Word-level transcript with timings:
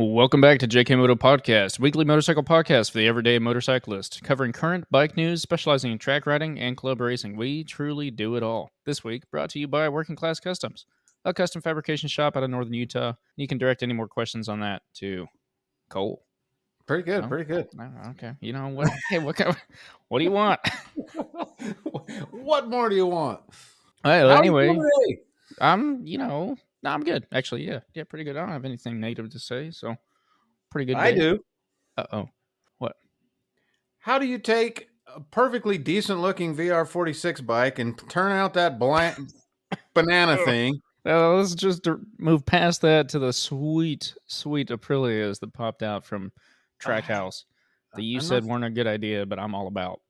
Welcome 0.00 0.40
back 0.40 0.60
to 0.60 0.68
JK 0.68 0.96
Moto 0.96 1.16
Podcast, 1.16 1.80
weekly 1.80 2.04
motorcycle 2.04 2.44
podcast 2.44 2.92
for 2.92 2.98
the 2.98 3.08
everyday 3.08 3.40
motorcyclist, 3.40 4.22
covering 4.22 4.52
current 4.52 4.84
bike 4.92 5.16
news, 5.16 5.42
specializing 5.42 5.90
in 5.90 5.98
track 5.98 6.24
riding 6.24 6.56
and 6.60 6.76
club 6.76 7.00
racing. 7.00 7.34
We 7.36 7.64
truly 7.64 8.12
do 8.12 8.36
it 8.36 8.44
all. 8.44 8.70
This 8.86 9.02
week, 9.02 9.28
brought 9.32 9.50
to 9.50 9.58
you 9.58 9.66
by 9.66 9.88
Working 9.88 10.14
Class 10.14 10.38
Customs, 10.38 10.86
a 11.24 11.34
custom 11.34 11.62
fabrication 11.62 12.08
shop 12.08 12.36
out 12.36 12.44
of 12.44 12.50
northern 12.50 12.74
Utah. 12.74 13.14
You 13.34 13.48
can 13.48 13.58
direct 13.58 13.82
any 13.82 13.92
more 13.92 14.06
questions 14.06 14.48
on 14.48 14.60
that 14.60 14.82
to 14.98 15.26
Cole. 15.90 16.22
Pretty 16.86 17.02
good, 17.02 17.24
Oh. 17.24 17.26
pretty 17.28 17.44
good. 17.46 17.66
Oh, 17.76 18.10
okay, 18.10 18.34
you 18.40 18.52
know 18.52 18.68
what? 18.68 18.88
Hey, 19.10 19.18
what? 19.18 19.34
kind 19.34 19.50
of- 19.50 19.56
what 20.06 20.18
do 20.20 20.24
you 20.24 20.30
want? 20.30 20.60
what 22.30 22.68
more 22.68 22.88
do 22.88 22.94
you 22.94 23.06
want? 23.06 23.40
Well, 24.04 24.28
How 24.28 24.42
you 24.44 24.56
anyway. 24.58 24.78
I'm 25.60 26.06
you 26.06 26.18
know, 26.18 26.56
no, 26.82 26.90
I'm 26.90 27.02
good 27.04 27.26
actually. 27.32 27.66
Yeah, 27.66 27.80
yeah, 27.94 28.04
pretty 28.04 28.24
good. 28.24 28.36
I 28.36 28.40
don't 28.40 28.50
have 28.50 28.64
anything 28.64 29.00
negative 29.00 29.30
to 29.32 29.38
say, 29.38 29.70
so 29.70 29.96
pretty 30.70 30.86
good. 30.86 30.96
I 30.96 31.12
do. 31.12 31.38
Uh 31.96 32.06
oh. 32.12 32.28
What? 32.78 32.96
How 33.98 34.18
do 34.18 34.26
you 34.26 34.38
take 34.38 34.88
a 35.14 35.20
perfectly 35.20 35.78
decent 35.78 36.20
looking 36.20 36.54
VR46 36.56 37.44
bike 37.46 37.78
and 37.78 37.98
turn 38.08 38.32
out 38.32 38.54
that 38.54 38.78
blank 38.78 39.16
banana 39.94 40.36
thing? 40.44 40.80
Uh, 41.06 41.34
let's 41.36 41.54
just 41.54 41.86
move 42.18 42.44
past 42.44 42.82
that 42.82 43.08
to 43.08 43.18
the 43.18 43.32
sweet, 43.32 44.14
sweet 44.26 44.68
Aprilias 44.68 45.40
that 45.40 45.52
popped 45.54 45.82
out 45.82 46.04
from 46.04 46.30
Trackhouse 46.82 47.44
that 47.94 48.02
you 48.02 48.18
I'm 48.18 48.24
said 48.24 48.44
not- 48.44 48.50
weren't 48.50 48.64
a 48.64 48.70
good 48.70 48.86
idea, 48.86 49.24
but 49.24 49.38
I'm 49.38 49.54
all 49.54 49.68
about. 49.68 50.00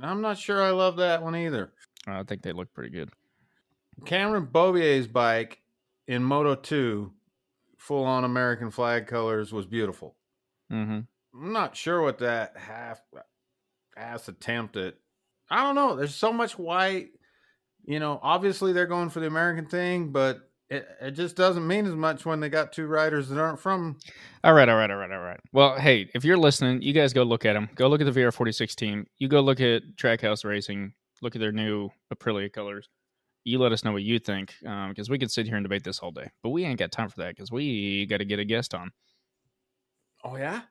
I'm 0.00 0.20
not 0.20 0.38
sure 0.38 0.62
I 0.62 0.70
love 0.70 0.96
that 0.96 1.22
one 1.22 1.34
either. 1.34 1.72
I 2.06 2.22
think 2.22 2.42
they 2.42 2.52
look 2.52 2.72
pretty 2.74 2.90
good. 2.90 3.10
Cameron 4.04 4.44
Beaubier's 4.44 5.06
bike 5.06 5.58
in 6.06 6.22
Moto 6.22 6.54
2, 6.54 7.12
full 7.78 8.04
on 8.04 8.24
American 8.24 8.70
flag 8.70 9.06
colors, 9.06 9.52
was 9.52 9.66
beautiful. 9.66 10.16
hmm 10.70 11.00
I'm 11.34 11.52
not 11.52 11.76
sure 11.76 12.00
what 12.00 12.18
that 12.18 12.56
half 12.56 13.00
ass 13.96 14.28
attempt 14.28 14.76
at. 14.76 14.94
I 15.50 15.62
don't 15.62 15.74
know. 15.74 15.94
There's 15.94 16.14
so 16.14 16.32
much 16.32 16.58
white. 16.58 17.08
You 17.84 18.00
know, 18.00 18.18
obviously 18.22 18.72
they're 18.72 18.86
going 18.86 19.10
for 19.10 19.20
the 19.20 19.26
American 19.26 19.66
thing, 19.66 20.12
but 20.12 20.38
it, 20.70 20.88
it 21.00 21.10
just 21.12 21.36
doesn't 21.36 21.66
mean 21.66 21.86
as 21.86 21.94
much 21.94 22.24
when 22.24 22.40
they 22.40 22.48
got 22.48 22.72
two 22.72 22.86
riders 22.86 23.28
that 23.28 23.38
aren't 23.38 23.60
from. 23.60 23.98
All 24.42 24.54
right, 24.54 24.68
all 24.68 24.76
right, 24.76 24.90
all 24.90 24.96
right, 24.96 25.12
all 25.12 25.20
right. 25.20 25.38
Well, 25.52 25.78
hey, 25.78 26.10
if 26.14 26.24
you're 26.24 26.36
listening, 26.36 26.82
you 26.82 26.92
guys 26.92 27.12
go 27.12 27.22
look 27.22 27.44
at 27.44 27.52
them. 27.52 27.68
Go 27.76 27.86
look 27.88 28.00
at 28.00 28.12
the 28.12 28.20
VR46 28.20 28.74
team. 28.74 29.06
You 29.18 29.28
go 29.28 29.40
look 29.40 29.60
at 29.60 29.82
Trackhouse 29.96 30.44
Racing. 30.44 30.94
Look 31.22 31.36
at 31.36 31.40
their 31.40 31.52
new 31.52 31.90
Aprilia 32.12 32.52
colors. 32.52 32.88
You 33.46 33.60
let 33.60 33.70
us 33.70 33.84
know 33.84 33.92
what 33.92 34.02
you 34.02 34.18
think, 34.18 34.54
because 34.60 35.08
we 35.08 35.20
could 35.20 35.30
sit 35.30 35.46
here 35.46 35.54
and 35.54 35.62
debate 35.62 35.84
this 35.84 36.00
all 36.00 36.10
day. 36.10 36.28
But 36.42 36.50
we 36.50 36.64
ain't 36.64 36.80
got 36.80 36.90
time 36.90 37.08
for 37.08 37.20
that 37.20 37.28
because 37.28 37.52
we 37.52 38.04
got 38.06 38.16
to 38.16 38.24
get 38.24 38.40
a 38.40 38.44
guest 38.44 38.74
on. 38.74 38.90
Oh 40.24 40.36
yeah, 40.36 40.62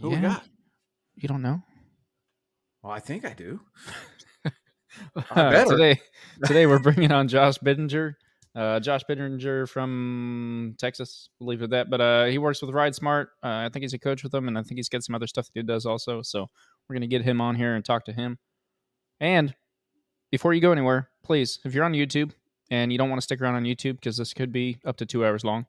who 0.00 0.08
we 0.08 0.16
got? 0.16 0.42
You 1.14 1.28
don't 1.28 1.42
know? 1.42 1.62
Well, 2.82 2.94
I 2.94 3.00
think 3.00 3.24
I 3.24 3.34
do. 3.34 3.60
Uh, 5.14 5.50
better. 5.50 5.76
today, 5.76 6.00
today 6.46 6.64
we're 6.64 6.78
bringing 6.78 7.12
on 7.12 7.28
Josh 7.28 7.58
Bittinger. 7.58 8.14
Uh, 8.54 8.80
Josh 8.80 9.02
Bittinger 9.04 9.68
from 9.68 10.74
Texas, 10.78 11.28
we'll 11.38 11.50
it 11.50 11.64
at 11.64 11.70
that. 11.70 11.90
But 11.90 12.00
uh, 12.00 12.24
he 12.24 12.38
works 12.38 12.62
with 12.62 12.70
Ride 12.74 12.94
Smart. 12.94 13.28
Uh, 13.42 13.66
I 13.66 13.68
think 13.70 13.82
he's 13.82 13.92
a 13.92 13.98
coach 13.98 14.22
with 14.22 14.32
them, 14.32 14.48
and 14.48 14.56
I 14.56 14.62
think 14.62 14.78
he's 14.78 14.88
got 14.88 15.02
some 15.02 15.14
other 15.14 15.26
stuff 15.26 15.44
that 15.52 15.60
he 15.60 15.62
does 15.62 15.84
also. 15.84 16.22
So 16.22 16.46
we're 16.88 16.94
gonna 16.94 17.08
get 17.08 17.20
him 17.20 17.42
on 17.42 17.56
here 17.56 17.74
and 17.74 17.84
talk 17.84 18.06
to 18.06 18.12
him. 18.14 18.38
And 19.20 19.54
before 20.30 20.54
you 20.54 20.62
go 20.62 20.72
anywhere, 20.72 21.10
please, 21.26 21.58
if 21.64 21.74
you're 21.74 21.84
on 21.84 21.92
YouTube 21.92 22.32
and 22.70 22.90
you 22.90 22.98
don't 22.98 23.10
want 23.10 23.20
to 23.20 23.24
stick 23.24 23.40
around 23.40 23.54
on 23.54 23.64
YouTube 23.64 23.96
because 23.96 24.16
this 24.16 24.32
could 24.32 24.52
be 24.52 24.78
up 24.84 24.96
to 24.98 25.06
two 25.06 25.24
hours 25.24 25.44
long, 25.44 25.66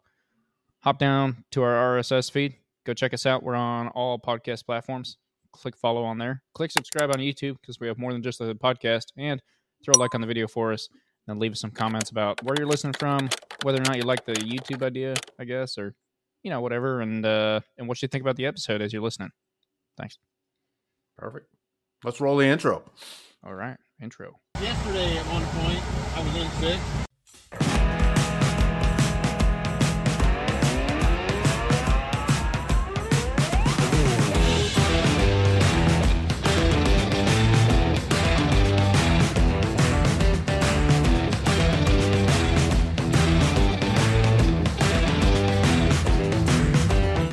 hop 0.80 1.00
down 1.00 1.44
to 1.52 1.64
our 1.64 1.98
RSS 1.98 2.32
feed. 2.32 2.56
Go 2.86 2.94
check 2.94 3.14
us 3.14 3.26
out. 3.26 3.44
We're 3.44 3.56
on 3.56 3.90
all 3.90 4.18
podcast 4.18 4.66
platforms 4.66 5.18
click 5.58 5.76
follow 5.76 6.04
on 6.04 6.18
there. 6.18 6.42
Click 6.54 6.72
subscribe 6.72 7.10
on 7.10 7.18
YouTube 7.18 7.58
because 7.62 7.80
we 7.80 7.88
have 7.88 7.98
more 7.98 8.14
than 8.14 8.22
just 8.22 8.42
a 8.42 8.56
podcast. 8.56 9.08
And 9.18 9.42
throw 9.84 9.94
a 9.96 10.00
like 10.00 10.16
on 10.16 10.22
the 10.22 10.28
video 10.28 10.48
for 10.48 10.74
us. 10.74 10.90
And 11.28 11.40
leave 11.40 11.52
us 11.52 11.60
some 11.60 11.72
comments 11.72 12.10
about 12.10 12.42
where 12.44 12.56
you're 12.58 12.68
listening 12.68 12.94
from, 12.94 13.28
whether 13.64 13.80
or 13.80 13.84
not 13.84 13.98
you 13.98 14.04
like 14.04 14.26
the 14.26 14.34
YouTube 14.34 14.82
idea, 14.82 15.14
I 15.38 15.44
guess, 15.44 15.78
or 15.78 15.94
you 16.42 16.50
know 16.50 16.62
whatever, 16.62 17.02
and 17.02 17.26
uh, 17.26 17.60
and 17.78 17.86
what 17.86 18.02
you 18.02 18.08
think 18.08 18.22
about 18.22 18.38
the 18.38 18.46
episode 18.46 18.82
as 18.82 18.94
you're 18.94 19.02
listening. 19.02 19.32
Thanks. 19.98 20.20
Perfect. 21.18 21.48
Let's 22.06 22.22
roll 22.22 22.38
the 22.38 22.46
intro. 22.46 22.82
All 23.46 23.54
right, 23.54 23.76
intro. 24.02 24.40
Yesterday, 24.62 25.18
at 25.18 25.26
one 25.26 25.44
point, 25.46 25.82
I 26.16 26.22
was 26.24 26.36
in 26.36 26.50
sixth. 26.62 27.04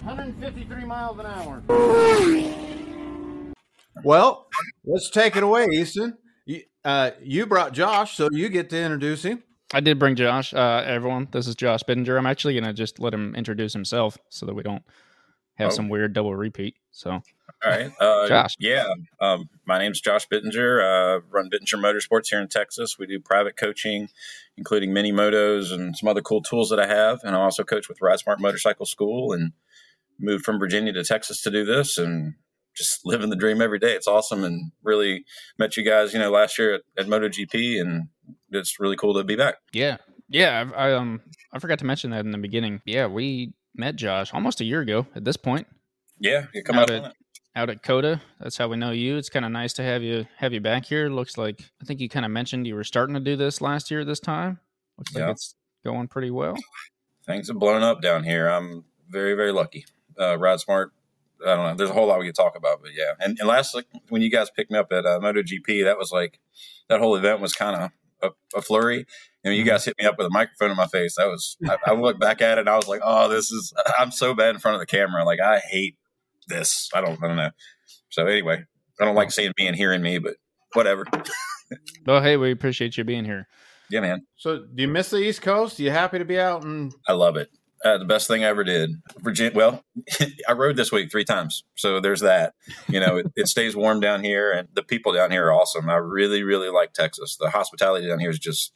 Hundred 0.04 0.24
and 0.24 0.40
fifty-three 0.40 0.84
miles 0.84 1.18
an 1.18 1.26
hour. 1.26 1.62
Well, 4.02 4.48
let's 4.84 5.08
take 5.10 5.36
it 5.36 5.42
away, 5.42 5.66
Easton. 5.72 6.18
You, 6.84 6.90
uh, 6.90 7.10
you 7.22 7.46
brought 7.46 7.72
Josh, 7.72 8.16
so 8.16 8.28
you 8.30 8.48
get 8.48 8.70
to 8.70 8.78
introduce 8.80 9.22
him. 9.24 9.42
I 9.72 9.80
did 9.80 9.98
bring 9.98 10.14
Josh. 10.14 10.52
Uh, 10.54 10.82
everyone, 10.86 11.28
this 11.32 11.46
is 11.46 11.54
Josh 11.54 11.80
Bittinger. 11.82 12.16
I'm 12.18 12.26
actually 12.26 12.54
gonna 12.54 12.72
just 12.72 13.00
let 13.00 13.12
him 13.14 13.34
introduce 13.34 13.72
himself 13.72 14.16
so 14.28 14.46
that 14.46 14.54
we 14.54 14.62
don't 14.62 14.82
have 15.54 15.68
Oh. 15.72 15.74
some 15.74 15.88
weird 15.88 16.12
double 16.12 16.34
repeat. 16.34 16.76
So 16.92 17.10
All 17.10 17.22
right. 17.64 17.90
Uh, 18.00 18.28
Josh. 18.28 18.54
Yeah. 18.58 18.84
Um, 19.20 19.48
my 19.66 19.78
name's 19.78 20.00
Josh 20.00 20.28
Bittinger. 20.28 20.80
Uh, 21.18 21.20
run 21.30 21.48
Bittinger 21.50 21.80
Motorsports 21.80 22.28
here 22.30 22.40
in 22.40 22.48
Texas. 22.48 22.96
We 22.98 23.06
do 23.06 23.18
private 23.18 23.56
coaching, 23.56 24.08
including 24.56 24.92
mini 24.92 25.12
motos 25.12 25.72
and 25.72 25.96
some 25.96 26.08
other 26.08 26.20
cool 26.22 26.42
tools 26.42 26.68
that 26.70 26.78
I 26.78 26.86
have. 26.86 27.20
And 27.24 27.34
I 27.34 27.40
also 27.40 27.64
coach 27.64 27.88
with 27.88 28.00
Ride 28.02 28.18
Smart 28.20 28.40
Motorcycle 28.40 28.86
School 28.86 29.32
and 29.32 29.52
moved 30.20 30.44
from 30.44 30.58
Virginia 30.58 30.92
to 30.92 31.02
Texas 31.04 31.40
to 31.42 31.50
do 31.50 31.64
this 31.64 31.98
and 31.98 32.34
just 32.74 33.00
living 33.04 33.30
the 33.30 33.36
dream 33.36 33.60
every 33.62 33.78
day. 33.78 33.92
It's 33.92 34.06
awesome 34.08 34.44
and 34.44 34.72
really 34.82 35.24
met 35.58 35.76
you 35.76 35.84
guys, 35.84 36.12
you 36.12 36.18
know, 36.18 36.30
last 36.30 36.58
year 36.58 36.74
at, 36.74 36.80
at 36.98 37.06
MotoGP 37.06 37.80
and 37.80 38.08
it's 38.50 38.78
really 38.80 38.96
cool 38.96 39.14
to 39.14 39.24
be 39.24 39.36
back. 39.36 39.56
Yeah, 39.72 39.96
yeah. 40.28 40.70
I, 40.76 40.88
I 40.90 40.92
um 40.94 41.20
I 41.52 41.58
forgot 41.58 41.78
to 41.80 41.84
mention 41.86 42.10
that 42.10 42.24
in 42.24 42.30
the 42.30 42.38
beginning. 42.38 42.82
Yeah, 42.84 43.06
we 43.06 43.52
met 43.74 43.96
Josh 43.96 44.32
almost 44.34 44.60
a 44.60 44.64
year 44.64 44.80
ago 44.80 45.06
at 45.16 45.24
this 45.24 45.36
point 45.36 45.66
Yeah. 46.20 46.46
You 46.54 46.62
come 46.62 46.78
out 46.78 46.90
on 46.90 47.04
it. 47.06 47.12
out 47.56 47.70
at 47.70 47.82
COTA. 47.82 48.20
That's 48.40 48.56
how 48.56 48.68
we 48.68 48.76
know 48.76 48.90
you. 48.92 49.16
It's 49.16 49.28
kind 49.28 49.44
of 49.44 49.50
nice 49.52 49.72
to 49.74 49.82
have 49.82 50.02
you 50.02 50.26
have 50.38 50.52
you 50.52 50.60
back 50.60 50.84
here. 50.86 51.08
Looks 51.08 51.36
like 51.38 51.60
I 51.82 51.84
think 51.84 52.00
you 52.00 52.08
kind 52.08 52.24
of 52.24 52.30
mentioned 52.32 52.66
you 52.66 52.74
were 52.74 52.84
starting 52.84 53.14
to 53.14 53.20
do 53.20 53.36
this 53.36 53.60
last 53.60 53.90
year. 53.90 54.04
This 54.04 54.20
time 54.20 54.60
looks 54.98 55.14
like 55.14 55.22
Yeah. 55.22 55.30
it's 55.30 55.54
going 55.84 56.08
pretty 56.08 56.30
well. 56.30 56.56
things 57.26 57.48
have 57.48 57.58
blown 57.58 57.82
up 57.82 58.00
down 58.00 58.22
here. 58.24 58.48
I'm 58.48 58.84
very, 59.10 59.34
very 59.34 59.52
lucky. 59.52 59.84
Uh, 60.18 60.38
Ride 60.38 60.60
Smart. 60.60 60.92
I 61.44 61.56
don't 61.56 61.66
know. 61.66 61.74
There's 61.74 61.90
a 61.90 61.94
whole 61.94 62.06
lot 62.06 62.18
we 62.18 62.26
could 62.26 62.34
talk 62.34 62.56
about, 62.56 62.80
but 62.82 62.92
yeah. 62.94 63.12
And, 63.20 63.38
and 63.38 63.48
last, 63.48 63.74
like, 63.74 63.86
when 64.08 64.22
you 64.22 64.30
guys 64.30 64.50
picked 64.50 64.70
me 64.70 64.78
up 64.78 64.92
at 64.92 65.04
uh, 65.04 65.20
MotoGP, 65.20 65.84
that 65.84 65.98
was 65.98 66.10
like 66.12 66.40
that 66.88 67.00
whole 67.00 67.16
event 67.16 67.40
was 67.40 67.52
kind 67.54 67.76
of 67.76 67.90
a, 68.22 68.58
a 68.58 68.62
flurry. 68.62 69.06
And 69.44 69.52
when 69.52 69.54
you 69.54 69.64
guys 69.64 69.84
hit 69.84 69.96
me 69.98 70.06
up 70.06 70.16
with 70.16 70.26
a 70.26 70.30
microphone 70.30 70.70
in 70.70 70.76
my 70.76 70.86
face, 70.86 71.16
that 71.16 71.26
was. 71.26 71.56
I, 71.68 71.76
I 71.86 71.92
looked 71.92 72.20
back 72.20 72.40
at 72.40 72.58
it 72.58 72.62
and 72.62 72.70
I 72.70 72.76
was 72.76 72.88
like, 72.88 73.00
"Oh, 73.04 73.28
this 73.28 73.50
is." 73.50 73.72
I'm 73.98 74.10
so 74.10 74.34
bad 74.34 74.54
in 74.54 74.60
front 74.60 74.76
of 74.76 74.80
the 74.80 74.86
camera. 74.86 75.24
Like 75.24 75.40
I 75.40 75.58
hate 75.58 75.96
this. 76.48 76.88
I 76.94 77.00
don't. 77.00 77.22
I 77.22 77.28
don't 77.28 77.36
know. 77.36 77.50
So 78.08 78.26
anyway, 78.26 78.64
I 79.00 79.04
don't 79.04 79.14
like 79.14 79.30
seeing 79.32 79.52
me 79.58 79.66
and 79.66 79.76
hearing 79.76 80.02
me, 80.02 80.18
but 80.18 80.36
whatever. 80.72 81.04
Well, 82.06 82.22
hey, 82.22 82.36
we 82.36 82.50
appreciate 82.52 82.96
you 82.96 83.04
being 83.04 83.24
here. 83.24 83.48
Yeah, 83.90 84.00
man. 84.00 84.26
So, 84.36 84.64
do 84.74 84.82
you 84.82 84.88
miss 84.88 85.10
the 85.10 85.18
East 85.18 85.42
Coast? 85.42 85.78
you 85.78 85.90
happy 85.90 86.18
to 86.18 86.24
be 86.24 86.38
out 86.38 86.64
and 86.64 86.92
I 87.08 87.12
love 87.12 87.36
it. 87.36 87.50
Uh, 87.84 87.98
the 87.98 88.06
best 88.06 88.28
thing 88.28 88.42
I 88.42 88.48
ever 88.48 88.64
did. 88.64 88.92
Virginia. 89.18 89.52
Well, 89.54 89.84
I 90.48 90.52
rode 90.52 90.76
this 90.76 90.90
week 90.90 91.10
three 91.10 91.24
times, 91.24 91.64
so 91.74 92.00
there's 92.00 92.20
that. 92.20 92.54
You 92.88 92.98
know, 92.98 93.18
it, 93.18 93.26
it 93.36 93.48
stays 93.48 93.76
warm 93.76 94.00
down 94.00 94.24
here, 94.24 94.50
and 94.50 94.68
the 94.72 94.82
people 94.82 95.12
down 95.12 95.30
here 95.30 95.46
are 95.48 95.52
awesome. 95.52 95.90
I 95.90 95.96
really, 95.96 96.42
really 96.42 96.70
like 96.70 96.94
Texas. 96.94 97.36
The 97.38 97.50
hospitality 97.50 98.08
down 98.08 98.20
here 98.20 98.30
is 98.30 98.38
just 98.38 98.72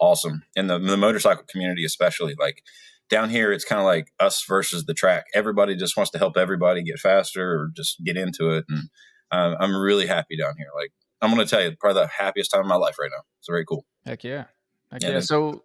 awesome, 0.00 0.44
and 0.54 0.70
the, 0.70 0.78
the 0.78 0.96
motorcycle 0.96 1.44
community 1.48 1.84
especially. 1.84 2.36
Like 2.38 2.62
down 3.10 3.28
here, 3.28 3.52
it's 3.52 3.64
kind 3.64 3.80
of 3.80 3.86
like 3.86 4.12
us 4.20 4.44
versus 4.46 4.84
the 4.84 4.94
track. 4.94 5.24
Everybody 5.34 5.74
just 5.74 5.96
wants 5.96 6.12
to 6.12 6.18
help 6.18 6.36
everybody 6.36 6.84
get 6.84 7.00
faster 7.00 7.54
or 7.54 7.70
just 7.74 8.04
get 8.04 8.16
into 8.16 8.50
it, 8.50 8.64
and 8.68 8.88
uh, 9.32 9.56
I'm 9.58 9.76
really 9.76 10.06
happy 10.06 10.36
down 10.36 10.54
here. 10.56 10.68
Like 10.76 10.92
I'm 11.20 11.34
going 11.34 11.44
to 11.44 11.50
tell 11.50 11.62
you, 11.62 11.74
probably 11.76 12.02
the 12.02 12.08
happiest 12.08 12.52
time 12.52 12.60
of 12.60 12.66
my 12.68 12.76
life 12.76 13.00
right 13.00 13.10
now. 13.10 13.22
It's 13.40 13.48
very 13.48 13.64
cool. 13.64 13.84
Heck 14.06 14.22
yeah, 14.22 14.44
heck 14.92 15.02
Yeah, 15.02 15.10
yeah. 15.10 15.20
So 15.20 15.64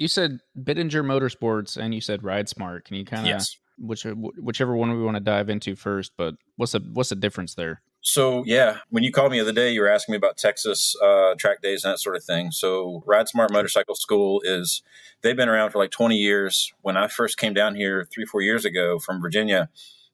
you 0.00 0.08
said 0.08 0.40
Bittinger 0.58 1.04
Motorsports 1.04 1.76
and 1.76 1.94
you 1.94 2.00
said 2.00 2.24
Ride 2.24 2.48
Smart. 2.48 2.86
Can 2.86 2.96
you 2.96 3.04
kind 3.04 3.20
of 3.22 3.26
Yes. 3.28 3.56
which 3.78 4.04
whichever 4.04 4.74
one 4.74 4.90
we 4.96 5.04
want 5.04 5.16
to 5.16 5.22
dive 5.22 5.50
into 5.50 5.76
first? 5.76 6.12
But 6.16 6.36
what's 6.56 6.72
the 6.72 6.80
what's 6.94 7.10
the 7.10 7.16
difference 7.16 7.54
there? 7.54 7.82
So 8.00 8.42
yeah, 8.46 8.78
when 8.88 9.02
you 9.02 9.12
called 9.12 9.30
me 9.30 9.38
the 9.38 9.44
other 9.44 9.52
day, 9.52 9.72
you 9.72 9.82
were 9.82 9.90
asking 9.90 10.14
me 10.14 10.16
about 10.16 10.38
Texas 10.38 10.96
uh, 11.04 11.34
track 11.38 11.60
days 11.60 11.84
and 11.84 11.92
that 11.92 11.98
sort 11.98 12.16
of 12.16 12.24
thing. 12.24 12.50
So 12.50 13.02
Ride 13.06 13.28
Smart 13.28 13.52
Motorcycle 13.52 13.94
School 13.94 14.40
is 14.42 14.82
they've 15.20 15.36
been 15.36 15.50
around 15.50 15.70
for 15.70 15.78
like 15.78 15.90
20 15.90 16.16
years. 16.16 16.72
When 16.80 16.96
I 16.96 17.06
first 17.06 17.36
came 17.36 17.52
down 17.52 17.74
here 17.74 18.08
three 18.10 18.24
four 18.24 18.40
years 18.40 18.64
ago 18.64 18.98
from 18.98 19.20
Virginia, 19.20 19.68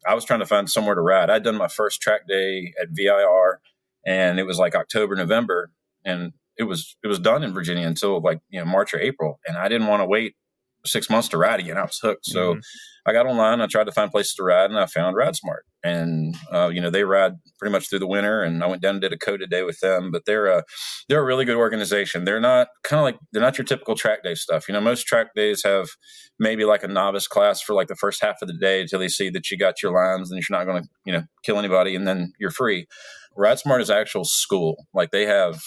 I 0.04 0.14
was 0.14 0.24
trying 0.24 0.40
to 0.40 0.46
find 0.46 0.68
somewhere 0.68 0.96
to 0.96 1.00
ride. 1.00 1.30
I'd 1.30 1.44
done 1.44 1.56
my 1.56 1.68
first 1.68 2.02
track 2.02 2.26
day 2.26 2.74
at 2.82 2.88
VIR, 2.90 3.60
and 4.04 4.40
it 4.40 4.46
was 4.46 4.58
like 4.58 4.74
October 4.74 5.14
November, 5.14 5.70
and 6.04 6.32
it 6.58 6.64
was 6.64 6.96
it 7.02 7.08
was 7.08 7.18
done 7.18 7.42
in 7.42 7.52
Virginia 7.52 7.86
until 7.86 8.20
like 8.20 8.40
you 8.48 8.58
know 8.58 8.66
March 8.66 8.94
or 8.94 9.00
April, 9.00 9.40
and 9.46 9.56
I 9.56 9.68
didn't 9.68 9.86
want 9.86 10.00
to 10.00 10.06
wait 10.06 10.34
six 10.86 11.10
months 11.10 11.28
to 11.28 11.38
ride 11.38 11.60
again. 11.60 11.76
I 11.76 11.82
was 11.82 11.98
hooked. 12.00 12.26
So 12.26 12.52
mm-hmm. 12.52 12.60
I 13.06 13.12
got 13.12 13.26
online. 13.26 13.60
I 13.60 13.66
tried 13.66 13.84
to 13.84 13.92
find 13.92 14.10
places 14.10 14.34
to 14.34 14.42
ride, 14.42 14.70
and 14.70 14.78
I 14.78 14.86
found 14.86 15.16
Ride 15.16 15.36
Smart. 15.36 15.64
And 15.84 16.34
uh, 16.52 16.68
you 16.68 16.80
know 16.80 16.90
they 16.90 17.04
ride 17.04 17.34
pretty 17.58 17.72
much 17.72 17.88
through 17.88 18.00
the 18.00 18.06
winter. 18.06 18.42
And 18.42 18.62
I 18.62 18.66
went 18.66 18.82
down 18.82 18.96
and 18.96 19.00
did 19.00 19.12
a 19.12 19.18
COTA 19.18 19.46
day 19.46 19.62
with 19.62 19.78
them. 19.80 20.10
But 20.10 20.22
they're 20.26 20.46
a 20.46 20.64
they're 21.08 21.20
a 21.20 21.24
really 21.24 21.44
good 21.44 21.56
organization. 21.56 22.24
They're 22.24 22.40
not 22.40 22.68
kind 22.82 22.98
of 22.98 23.04
like 23.04 23.18
they're 23.32 23.42
not 23.42 23.58
your 23.58 23.64
typical 23.64 23.94
track 23.94 24.24
day 24.24 24.34
stuff. 24.34 24.66
You 24.68 24.74
know, 24.74 24.80
most 24.80 25.06
track 25.06 25.28
days 25.36 25.62
have 25.64 25.88
maybe 26.38 26.64
like 26.64 26.82
a 26.82 26.88
novice 26.88 27.28
class 27.28 27.60
for 27.60 27.74
like 27.74 27.88
the 27.88 27.96
first 27.96 28.22
half 28.22 28.42
of 28.42 28.48
the 28.48 28.58
day 28.58 28.80
until 28.80 28.98
they 28.98 29.08
see 29.08 29.30
that 29.30 29.50
you 29.50 29.58
got 29.58 29.82
your 29.82 29.92
lines 29.92 30.30
and 30.30 30.40
you're 30.40 30.58
not 30.58 30.64
going 30.64 30.82
to 30.82 30.88
you 31.04 31.12
know 31.12 31.22
kill 31.44 31.58
anybody, 31.58 31.94
and 31.94 32.06
then 32.06 32.32
you're 32.38 32.50
free. 32.50 32.86
Ride 33.36 33.58
Smart 33.58 33.82
is 33.82 33.90
actual 33.90 34.24
school. 34.24 34.86
Like 34.94 35.10
they 35.10 35.26
have 35.26 35.60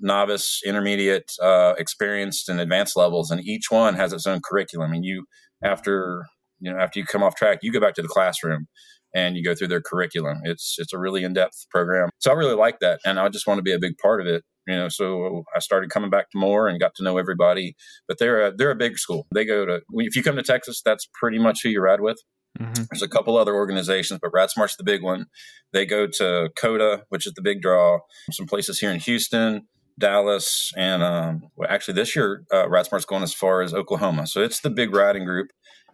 novice, 0.00 0.60
intermediate, 0.64 1.30
uh, 1.42 1.74
experienced, 1.78 2.48
and 2.48 2.60
advanced 2.60 2.96
levels, 2.96 3.30
and 3.30 3.40
each 3.40 3.70
one 3.70 3.94
has 3.94 4.12
its 4.12 4.26
own 4.26 4.40
curriculum. 4.42 4.92
And 4.92 5.04
you, 5.04 5.24
after 5.62 6.26
you 6.60 6.72
know, 6.72 6.78
after 6.78 6.98
you 6.98 7.06
come 7.06 7.22
off 7.22 7.36
track, 7.36 7.58
you 7.62 7.72
go 7.72 7.80
back 7.80 7.94
to 7.94 8.02
the 8.02 8.08
classroom 8.08 8.66
and 9.14 9.36
you 9.36 9.44
go 9.44 9.54
through 9.54 9.68
their 9.68 9.80
curriculum. 9.80 10.40
It's 10.44 10.76
it's 10.78 10.92
a 10.92 10.98
really 10.98 11.24
in 11.24 11.32
depth 11.32 11.66
program. 11.70 12.10
So 12.18 12.30
I 12.30 12.34
really 12.34 12.54
like 12.54 12.80
that, 12.80 13.00
and 13.04 13.18
I 13.18 13.28
just 13.28 13.46
want 13.46 13.58
to 13.58 13.62
be 13.62 13.72
a 13.72 13.78
big 13.78 13.96
part 13.98 14.20
of 14.20 14.26
it. 14.26 14.44
You 14.66 14.76
know, 14.76 14.88
so 14.88 15.44
I 15.56 15.60
started 15.60 15.88
coming 15.88 16.10
back 16.10 16.30
to 16.30 16.38
more 16.38 16.68
and 16.68 16.78
got 16.78 16.94
to 16.96 17.02
know 17.02 17.16
everybody. 17.16 17.74
But 18.06 18.18
they're 18.18 18.48
a 18.48 18.52
they're 18.54 18.70
a 18.70 18.76
big 18.76 18.98
school. 18.98 19.26
They 19.34 19.44
go 19.44 19.64
to 19.64 19.80
if 19.94 20.16
you 20.16 20.22
come 20.22 20.36
to 20.36 20.42
Texas, 20.42 20.82
that's 20.84 21.08
pretty 21.18 21.38
much 21.38 21.60
who 21.62 21.70
you 21.70 21.80
ride 21.80 22.00
with. 22.00 22.18
Mm-hmm. 22.58 22.84
There's 22.90 23.02
a 23.02 23.08
couple 23.08 23.36
other 23.36 23.54
organizations, 23.54 24.20
but 24.20 24.30
Ride 24.32 24.50
Smart's 24.50 24.76
the 24.76 24.84
big 24.84 25.02
one. 25.02 25.26
They 25.72 25.86
go 25.86 26.06
to 26.06 26.50
COTA, 26.60 27.04
which 27.08 27.26
is 27.26 27.34
the 27.34 27.42
big 27.42 27.62
draw. 27.62 28.00
Some 28.32 28.46
places 28.46 28.80
here 28.80 28.90
in 28.90 28.98
Houston, 29.00 29.68
Dallas, 29.98 30.72
and 30.76 31.02
um, 31.02 31.42
well, 31.56 31.68
actually 31.70 31.94
this 31.94 32.14
year, 32.14 32.44
uh, 32.52 32.68
Ride 32.68 32.86
Smart's 32.86 33.04
going 33.04 33.22
as 33.22 33.34
far 33.34 33.62
as 33.62 33.74
Oklahoma. 33.74 34.26
So 34.26 34.42
it's 34.42 34.60
the 34.60 34.70
big 34.70 34.94
riding 34.94 35.24
group. 35.24 35.48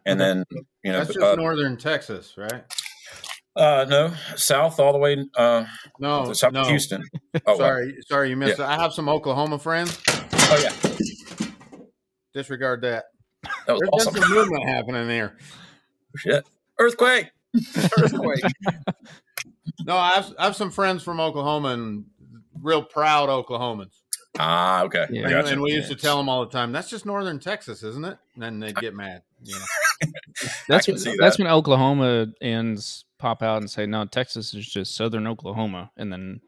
And 0.06 0.21
then, 0.21 0.45
you 0.83 0.93
know, 0.93 0.99
that's 0.99 1.15
just 1.15 1.25
uh, 1.25 1.35
northern 1.35 1.79
Texas, 1.79 2.35
right? 2.37 2.65
Uh, 3.56 3.87
no, 3.89 4.12
south 4.37 4.81
all 4.81 4.93
the 4.93 4.99
way. 4.99 5.25
Uh, 5.37 5.65
no, 5.99 6.33
south 6.33 6.53
no. 6.53 6.65
Houston. 6.65 7.03
Oh, 7.47 7.56
sorry, 7.56 7.87
wow. 7.87 7.93
sorry, 8.09 8.31
you 8.31 8.37
missed. 8.37 8.59
Yeah. 8.59 8.67
It. 8.67 8.79
I 8.79 8.81
have 8.81 8.93
some 8.93 9.09
Oklahoma 9.09 9.59
friends. 9.59 10.01
Oh 10.09 10.61
yeah. 10.62 11.49
Disregard 12.33 12.83
that. 12.83 13.06
That 13.67 13.73
was 13.73 13.81
There's 13.81 13.91
awesome. 13.93 14.23
some 14.23 14.31
movement 14.33 14.69
happening 14.69 15.09
there. 15.09 15.37
Shit. 16.17 16.47
Earthquake. 16.79 17.31
Earthquake. 17.99 18.45
no, 19.85 19.97
I 19.97 20.11
have, 20.11 20.35
I 20.39 20.45
have 20.45 20.56
some 20.56 20.71
friends 20.71 21.03
from 21.03 21.19
Oklahoma 21.19 21.71
and 21.71 22.05
real 22.65 22.83
proud 22.83 23.29
Oklahomans. 23.29 24.01
Ah, 24.39 24.83
okay. 24.83 25.07
Yeah. 25.11 25.29
And, 25.29 25.49
and, 25.49 25.63
we 25.63 25.73
used 25.73 25.91
to 25.91 25.95
tell 25.95 26.17
them 26.17 26.29
all 26.29 26.45
the 26.45 26.51
time, 26.51 26.73
"That's 26.73 26.91
just 26.91 27.07
northern 27.07 27.39
Texas, 27.39 27.85
isn't 27.85 28.05
it?" 28.05 28.19
And 28.35 28.43
then 28.43 28.59
they'd 28.59 28.75
get 28.75 28.95
mad. 28.95 29.23
You 29.45 29.55
know? 29.55 30.09
that's 30.69 30.89
when, 30.89 30.97
that. 30.97 31.17
that's 31.21 31.39
when 31.39 31.47
Oklahoma 31.47 32.29
ends 32.41 33.05
pop 33.19 33.43
out 33.43 33.59
and 33.59 33.71
say, 33.71 33.87
"No, 33.87 34.05
Texas 34.07 34.53
is 34.53 34.67
just 34.67 34.97
southern 34.97 35.29
Oklahoma," 35.29 35.93
and 35.97 36.13
then 36.13 36.41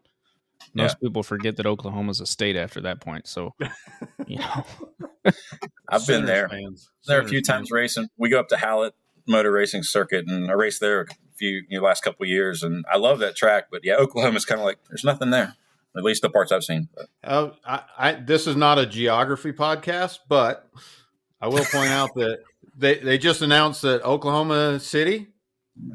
most 0.74 0.96
yeah. 1.00 1.08
people 1.08 1.22
forget 1.22 1.56
that 1.56 1.66
Oklahoma's 1.66 2.20
a 2.20 2.26
state 2.26 2.56
after 2.56 2.80
that 2.80 3.00
point. 3.00 3.28
So, 3.28 3.54
you 4.26 4.38
know, 4.38 4.64
I've 5.88 6.06
been 6.08 6.26
there. 6.26 6.48
Fans. 6.48 6.90
There 7.06 7.20
a 7.20 7.28
few 7.28 7.40
times 7.40 7.70
racing. 7.70 8.08
We 8.16 8.30
go 8.30 8.40
up 8.40 8.48
to 8.48 8.56
Hallett 8.56 8.94
Motor 9.28 9.52
Racing 9.52 9.84
Circuit, 9.84 10.24
and 10.26 10.50
I 10.50 10.54
raced 10.54 10.80
there 10.80 11.02
a 11.02 11.06
few 11.36 11.62
you 11.68 11.78
know, 11.78 11.84
last 11.84 12.02
couple 12.02 12.26
years, 12.26 12.64
and 12.64 12.84
I 12.92 12.96
love 12.96 13.20
that 13.20 13.36
track. 13.36 13.66
But 13.70 13.84
yeah, 13.84 13.94
Oklahoma's 13.94 14.44
kind 14.44 14.60
of 14.60 14.64
like 14.64 14.78
there's 14.88 15.04
nothing 15.04 15.30
there 15.30 15.54
at 15.96 16.04
least 16.04 16.22
the 16.22 16.30
parts 16.30 16.52
I've 16.52 16.64
seen. 16.64 16.88
Uh, 17.24 17.50
I, 17.64 17.82
I, 17.98 18.12
this 18.12 18.46
is 18.46 18.56
not 18.56 18.78
a 18.78 18.86
geography 18.86 19.52
podcast, 19.52 20.18
but 20.28 20.68
I 21.40 21.48
will 21.48 21.64
point 21.64 21.90
out 21.90 22.14
that 22.14 22.40
they, 22.76 22.98
they 22.98 23.18
just 23.18 23.42
announced 23.42 23.82
that 23.82 24.04
Oklahoma 24.04 24.80
City. 24.80 25.28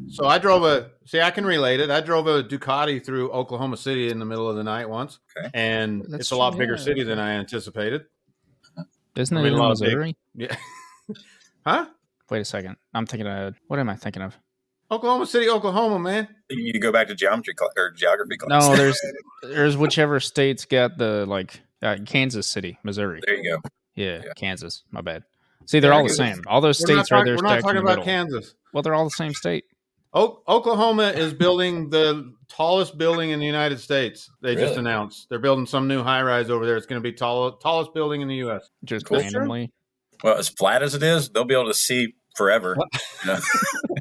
So 0.09 0.27
I 0.27 0.38
drove 0.38 0.63
a 0.63 0.92
see 1.06 1.21
I 1.21 1.31
can 1.31 1.44
relate 1.44 1.80
it. 1.80 1.89
I 1.89 2.01
drove 2.01 2.27
a 2.27 2.44
Ducati 2.44 3.03
through 3.03 3.31
Oklahoma 3.31 3.77
City 3.77 4.09
in 4.09 4.19
the 4.19 4.25
middle 4.25 4.48
of 4.48 4.56
the 4.56 4.63
night 4.63 4.88
once, 4.88 5.18
okay. 5.36 5.50
and 5.56 6.03
That's 6.03 6.21
it's 6.21 6.31
a 6.31 6.36
lot 6.36 6.56
bigger 6.56 6.77
city 6.77 7.01
than 7.01 7.18
I 7.18 7.31
anticipated. 7.31 8.06
Isn't 9.15 9.38
it 9.38 9.45
in 9.45 9.57
Missouri? 9.57 10.15
Big, 10.36 10.51
yeah. 10.51 11.15
huh? 11.65 11.88
Wait 12.30 12.42
a 12.42 12.45
second. 12.45 12.75
I'm 12.94 13.07
thinking 13.07 13.27
of 13.27 13.59
what 13.68 13.80
am 13.80 13.89
I 13.89 13.95
thinking 13.95 14.21
of? 14.21 14.38
Oklahoma 14.92 15.26
City, 15.26 15.50
Oklahoma, 15.50 16.00
man. 16.00 16.28
You 16.50 16.64
need 16.64 16.74
to 16.74 16.80
go 16.80 16.92
back 16.92 17.08
to 17.08 17.16
geometry 17.16 17.54
cl- 17.58 17.72
or 17.78 17.92
geography 17.92 18.38
class. 18.38 18.68
No, 18.68 18.76
there's 18.76 19.00
there's 19.42 19.78
whichever 19.78 20.20
state's 20.20 20.66
got 20.66 20.98
the 20.98 21.26
like 21.26 21.62
uh, 21.82 21.98
Kansas 22.06 22.48
City, 22.48 22.78
Missouri. 22.84 23.22
There 23.26 23.38
you 23.38 23.52
go. 23.52 23.70
Yeah, 23.96 24.22
yeah. 24.26 24.34
Kansas. 24.36 24.84
My 24.92 25.02
bad. 25.02 25.24
See, 25.66 25.80
they're 25.80 25.94
all 25.94 26.04
the 26.04 26.14
same. 26.14 26.42
All 26.48 26.60
those 26.60 26.80
states 26.80 27.10
talk, 27.10 27.22
are 27.22 27.26
there. 27.26 27.36
We're 27.36 27.44
not 27.44 27.62
talking 27.62 27.78
about 27.78 28.04
Kansas. 28.04 28.56
Well, 28.74 28.84
they're 28.84 28.96
all 28.96 29.06
the 29.06 29.12
same 29.12 29.34
state. 29.34 29.64
O- 30.14 30.42
Oklahoma 30.48 31.10
is 31.10 31.34
building 31.34 31.90
the 31.90 32.34
tallest 32.50 32.98
building 32.98 33.30
in 33.30 33.40
the 33.40 33.46
United 33.46 33.80
States. 33.80 34.30
They 34.42 34.56
really? 34.56 34.68
just 34.68 34.78
announced 34.78 35.28
they're 35.30 35.40
building 35.40 35.66
some 35.66 35.88
new 35.88 36.04
high 36.04 36.22
rise 36.22 36.50
over 36.50 36.66
there. 36.66 36.76
It's 36.76 36.86
going 36.86 37.02
to 37.02 37.04
be 37.04 37.14
tall, 37.14 37.54
tallest 37.58 37.94
building 37.94 38.22
in 38.22 38.28
the 38.28 38.36
U.S. 38.38 38.70
Just 38.84 39.06
cool. 39.06 39.20
randomly. 39.20 39.72
Well, 40.24 40.38
as 40.38 40.50
flat 40.50 40.84
as 40.84 40.96
it 40.96 41.04
is, 41.04 41.30
they'll 41.30 41.46
be 41.46 41.54
able 41.54 41.68
to 41.68 41.74
see 41.74 42.16
forever. 42.36 42.76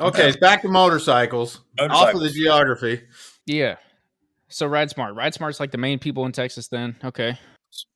okay, 0.00 0.32
back 0.40 0.62
to 0.62 0.68
motorcycles. 0.68 1.60
motorcycles. 1.78 2.08
Off 2.08 2.14
of 2.14 2.20
the 2.20 2.30
geography. 2.30 3.02
Yeah. 3.46 3.76
So 4.48 4.66
Ride 4.66 4.90
Smart. 4.90 5.14
Ride 5.14 5.34
Smart's 5.34 5.60
like 5.60 5.70
the 5.70 5.78
main 5.78 5.98
people 5.98 6.24
in 6.26 6.32
Texas 6.32 6.68
then. 6.68 6.96
Okay. 7.04 7.38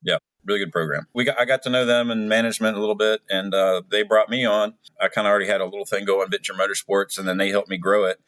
Yeah. 0.03 0.17
Really 0.45 0.59
good 0.59 0.71
program. 0.71 1.05
We 1.13 1.23
got, 1.23 1.39
I 1.39 1.45
got 1.45 1.61
to 1.63 1.69
know 1.69 1.85
them 1.85 2.09
and 2.09 2.27
management 2.27 2.75
a 2.75 2.79
little 2.79 2.95
bit, 2.95 3.21
and 3.29 3.53
uh, 3.53 3.83
they 3.91 4.01
brought 4.01 4.27
me 4.27 4.43
on. 4.43 4.73
I 4.99 5.07
kind 5.07 5.27
of 5.27 5.31
already 5.31 5.45
had 5.45 5.61
a 5.61 5.65
little 5.65 5.85
thing 5.85 6.03
going, 6.03 6.29
Bittinger 6.29 6.57
Motorsports, 6.59 7.19
and 7.19 7.27
then 7.27 7.37
they 7.37 7.49
helped 7.49 7.69
me 7.69 7.77
grow 7.77 8.05
it. 8.05 8.19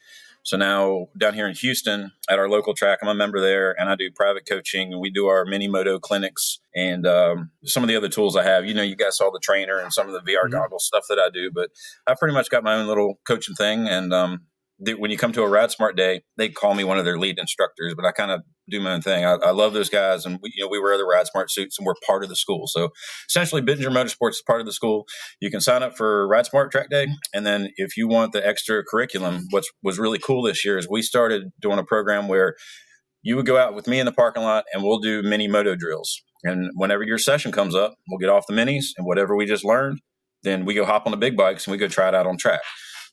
So 0.44 0.58
now 0.58 1.08
down 1.18 1.34
here 1.34 1.48
in 1.48 1.56
Houston 1.56 2.12
at 2.30 2.38
our 2.38 2.50
local 2.50 2.74
track, 2.74 3.00
I'm 3.02 3.08
a 3.08 3.16
member 3.16 3.40
there 3.40 3.74
and 3.80 3.90
I 3.90 3.96
do 3.96 4.12
private 4.12 4.46
coaching 4.48 4.92
and 4.92 5.02
we 5.02 5.10
do 5.10 5.28
our 5.28 5.46
mini 5.46 5.70
moto 5.70 6.00
clinics 6.00 6.60
and 6.76 7.08
um, 7.08 7.52
some 7.64 7.82
of 7.82 7.88
the 7.88 7.96
other 7.96 8.10
tools 8.10 8.36
I 8.36 8.44
have. 8.44 8.66
You 8.66 8.74
know, 8.74 8.82
you 8.82 8.96
guys 8.96 9.18
saw 9.18 9.32
the 9.32 9.40
trainer 9.40 9.80
and 9.80 9.94
some 9.94 10.08
of 10.08 10.14
the 10.14 10.20
VR 10.20 10.44
mm-hmm. 10.44 10.52
goggles 10.52 10.86
stuff 10.86 11.06
that 11.08 11.18
I 11.18 11.30
do, 11.30 11.50
but 11.50 11.70
I 12.06 12.16
pretty 12.16 12.34
much 12.34 12.50
got 12.50 12.64
my 12.64 12.76
own 12.76 12.88
little 12.88 13.20
coaching 13.26 13.56
thing. 13.56 13.88
And 13.88 14.14
um, 14.14 14.42
when 14.98 15.12
you 15.12 15.18
come 15.18 15.32
to 15.34 15.44
a 15.44 15.48
Ride 15.48 15.72
Smart 15.72 15.96
day, 15.96 16.24
they 16.38 16.50
call 16.50 16.74
me 16.74 16.84
one 16.84 17.00
of 17.00 17.06
their 17.06 17.18
lead 17.18 17.40
instructors, 17.40 17.94
but 17.96 18.06
I 18.06 18.12
kind 18.12 18.32
of 18.32 18.42
do 18.70 18.80
my 18.80 18.94
own 18.94 19.02
thing. 19.02 19.26
I, 19.26 19.34
I, 19.34 19.52
love 19.52 19.74
those 19.74 19.90
guys, 19.90 20.26
and 20.26 20.40
we, 20.42 20.52
you 20.56 20.64
know 20.64 20.70
we 20.70 20.80
wear 20.80 20.98
the 20.98 21.04
Ride 21.04 21.28
Smart 21.28 21.52
suits, 21.52 21.78
and 21.78 21.86
we're 21.86 21.96
part 22.06 22.24
of 22.24 22.30
the 22.30 22.36
school. 22.36 22.68
So 22.68 22.90
essentially, 23.30 23.62
Bittinger 23.62 23.92
Motorsports 23.92 24.32
is 24.32 24.44
part 24.46 24.60
of 24.62 24.66
the 24.66 24.74
school. 24.74 25.06
You 25.40 25.52
can 25.52 25.62
sign 25.62 25.84
up 25.84 25.98
for 25.98 26.28
Ride 26.28 26.46
Smart 26.46 26.72
Track 26.72 26.90
Day, 26.90 27.08
and 27.34 27.46
then 27.46 27.70
if 27.76 27.98
you 27.98 28.08
want 28.08 28.34
the 28.34 28.46
extra 28.46 28.84
curriculum, 28.84 29.48
what 29.52 29.64
was 29.82 30.00
really 30.00 30.20
cool 30.20 30.44
this 30.44 30.64
year 30.64 30.78
is 30.78 30.88
we 30.90 31.02
started 31.02 31.52
doing 31.60 31.80
a 31.80 31.84
program 31.84 32.28
where 32.28 32.56
you 33.22 33.36
would 33.36 33.46
go 33.46 33.58
out 33.58 33.74
with 33.74 33.88
me 33.88 34.00
in 34.00 34.06
the 34.06 34.12
parking 34.12 34.44
lot, 34.44 34.66
and 34.74 34.84
we'll 34.84 35.00
do 35.00 35.22
mini 35.24 35.48
moto 35.48 35.76
drills. 35.76 36.22
And 36.44 36.72
whenever 36.76 37.04
your 37.04 37.18
session 37.18 37.52
comes 37.52 37.74
up, 37.74 37.96
we'll 38.10 38.20
get 38.20 38.30
off 38.30 38.46
the 38.48 38.54
minis, 38.54 38.88
and 38.98 39.06
whatever 39.08 39.36
we 39.36 39.46
just 39.46 39.64
learned, 39.64 40.00
then 40.44 40.66
we 40.66 40.74
go 40.74 40.86
hop 40.86 41.06
on 41.06 41.12
the 41.12 41.18
big 41.18 41.38
bikes 41.38 41.66
and 41.66 41.72
we 41.72 41.78
go 41.78 41.88
try 41.88 42.10
it 42.10 42.16
out 42.16 42.28
on 42.28 42.38
track. 42.38 42.62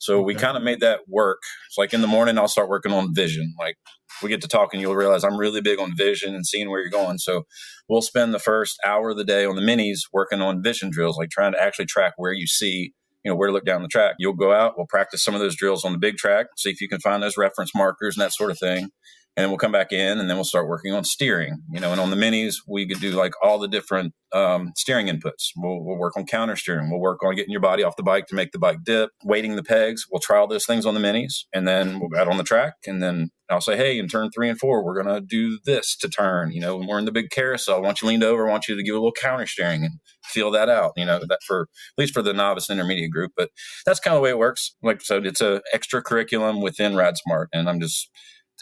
So 0.01 0.17
okay. 0.17 0.25
we 0.25 0.35
kind 0.35 0.57
of 0.57 0.63
made 0.63 0.81
that 0.81 1.01
work. 1.09 1.41
It's 1.69 1.79
like 1.79 1.93
in 1.93 2.01
the 2.01 2.07
morning, 2.07 2.39
I'll 2.39 2.49
start 2.49 2.71
working 2.71 2.93
on 2.93 3.15
vision. 3.15 3.55
Like 3.59 3.77
we 4.23 4.31
get 4.31 4.41
to 4.43 4.49
talking, 4.49 4.81
you'll 4.81 4.97
realize 4.97 5.25
I'm 5.25 5.37
really 5.37 5.61
big 5.61 5.79
on 5.79 5.95
vision 5.97 6.35
and 6.35 6.47
seeing 6.47 6.71
where 6.71 6.81
you're 6.81 6.91
going. 6.91 7.19
So 7.19 7.45
we'll 7.89 8.03
spend 8.03 8.33
the 8.33 8.39
first 8.39 8.79
hour 8.85 9.11
of 9.11 9.19
the 9.19 9.25
day 9.25 9.45
on 9.45 9.57
the 9.57 9.63
minis 9.63 10.01
working 10.13 10.41
on 10.41 10.63
vision 10.63 10.91
drills, 10.91 11.19
like 11.19 11.29
trying 11.29 11.53
to 11.53 11.63
actually 11.63 11.85
track 11.85 12.15
where 12.17 12.33
you 12.33 12.47
see, 12.47 12.95
you 13.25 13.31
know, 13.31 13.37
where 13.37 13.49
to 13.49 13.53
look 13.53 13.67
down 13.67 13.83
the 13.83 13.89
track. 13.89 14.15
You'll 14.19 14.33
go 14.33 14.53
out, 14.53 14.75
we'll 14.77 14.87
practice 14.87 15.23
some 15.23 15.35
of 15.35 15.41
those 15.41 15.55
drills 15.55 15.85
on 15.85 15.93
the 15.93 15.99
big 15.99 16.17
track, 16.17 16.47
see 16.57 16.71
if 16.71 16.81
you 16.81 16.89
can 16.89 17.01
find 17.01 17.23
those 17.23 17.37
reference 17.37 17.75
markers 17.75 18.17
and 18.17 18.23
that 18.23 18.33
sort 18.33 18.51
of 18.51 18.59
thing. 18.59 18.89
And 19.37 19.45
then 19.45 19.51
we'll 19.51 19.59
come 19.59 19.73
back 19.73 19.93
in 19.93 20.19
and 20.19 20.29
then 20.29 20.37
we'll 20.37 20.45
start 20.45 20.69
working 20.69 20.93
on 20.93 21.05
steering 21.05 21.63
you 21.71 21.81
know 21.81 21.93
and 21.93 22.01
on 22.01 22.11
the 22.11 22.17
minis 22.17 22.57
we 22.67 22.87
could 22.87 23.01
do 23.01 23.13
like 23.13 23.33
all 23.43 23.59
the 23.59 23.69
different 23.69 24.13
um, 24.33 24.73
steering 24.77 25.07
inputs 25.07 25.51
we'll, 25.57 25.83
we'll 25.83 25.97
work 25.97 26.17
on 26.17 26.27
counter 26.27 26.57
steering 26.57 26.91
we'll 26.91 27.01
work 27.01 27.23
on 27.23 27.35
getting 27.35 27.53
your 27.53 27.61
body 27.61 27.83
off 27.83 27.97
the 27.97 28.03
bike 28.03 28.27
to 28.27 28.35
make 28.35 28.53
the 28.53 28.59
bike 28.59 28.79
dip 28.85 29.11
weighting 29.25 29.57
the 29.57 29.63
pegs 29.63 30.05
we'll 30.11 30.21
try 30.21 30.37
all 30.37 30.49
those 30.49 30.67
things 30.67 30.85
on 30.85 30.95
the 30.95 31.01
minis 31.01 31.45
and 31.55 31.67
then 31.67 32.01
we'll 32.01 32.09
go 32.09 32.19
out 32.19 32.29
on 32.29 32.37
the 32.37 32.45
track 32.45 32.75
and 32.87 33.03
then 33.03 33.31
I'll 33.51 33.61
say, 33.61 33.77
hey, 33.77 33.99
in 33.99 34.07
turn 34.07 34.31
three 34.31 34.49
and 34.49 34.59
four, 34.59 34.85
we're 34.85 35.03
going 35.03 35.13
to 35.13 35.21
do 35.21 35.59
this 35.65 35.97
to 35.97 36.09
turn. 36.09 36.53
You 36.53 36.61
know, 36.61 36.77
when 36.77 36.87
we're 36.87 36.99
in 36.99 37.05
the 37.05 37.13
big 37.13 37.31
carousel, 37.31 37.77
I 37.77 37.81
want 37.81 38.01
you 38.01 38.09
leaned 38.09 38.23
over, 38.23 38.47
I 38.47 38.51
want 38.51 38.69
you 38.69 38.77
to 38.77 38.83
give 38.83 38.95
a 38.95 38.99
little 38.99 39.13
counter 39.13 39.47
steering 39.47 39.85
and 39.85 39.95
feel 40.25 40.51
that 40.53 40.69
out. 40.69 40.93
You 40.97 41.05
know, 41.05 41.19
that 41.19 41.41
for 41.45 41.63
at 41.63 42.01
least 42.01 42.15
for 42.15 42.23
the 42.23 42.33
novice 42.33 42.71
intermediate 42.71 43.11
group. 43.11 43.33
But 43.37 43.51
that's 43.85 43.99
kind 43.99 44.15
of 44.15 44.19
the 44.19 44.23
way 44.23 44.31
it 44.31 44.39
works. 44.39 44.77
Like 44.83 45.03
so 45.03 45.19
it's 45.19 45.41
a 45.41 45.63
extra 45.73 46.01
curriculum 46.01 46.61
within 46.61 46.93
RideSmart, 46.93 47.47
and 47.53 47.69
I'm 47.69 47.81
just 47.81 48.09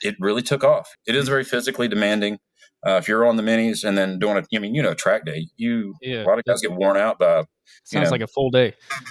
it 0.02 0.16
really 0.20 0.42
took 0.42 0.64
off. 0.64 0.88
It 1.06 1.14
is 1.14 1.28
very 1.28 1.44
physically 1.44 1.88
demanding. 1.88 2.38
Uh, 2.86 2.92
if 2.92 3.08
you're 3.08 3.26
on 3.26 3.36
the 3.36 3.42
minis 3.42 3.82
and 3.82 3.98
then 3.98 4.18
doing 4.18 4.36
it, 4.36 4.46
I 4.54 4.58
mean, 4.60 4.74
you 4.74 4.82
know, 4.82 4.94
track 4.94 5.24
day, 5.26 5.48
you 5.56 5.94
Yeah. 6.00 6.22
a 6.22 6.26
lot 6.26 6.38
of 6.38 6.44
guys 6.44 6.60
get 6.60 6.72
worn 6.72 6.96
out 6.96 7.18
by. 7.18 7.44
Sounds 7.84 8.06
know. 8.06 8.10
like 8.10 8.20
a 8.20 8.26
full 8.26 8.50
day. 8.50 8.74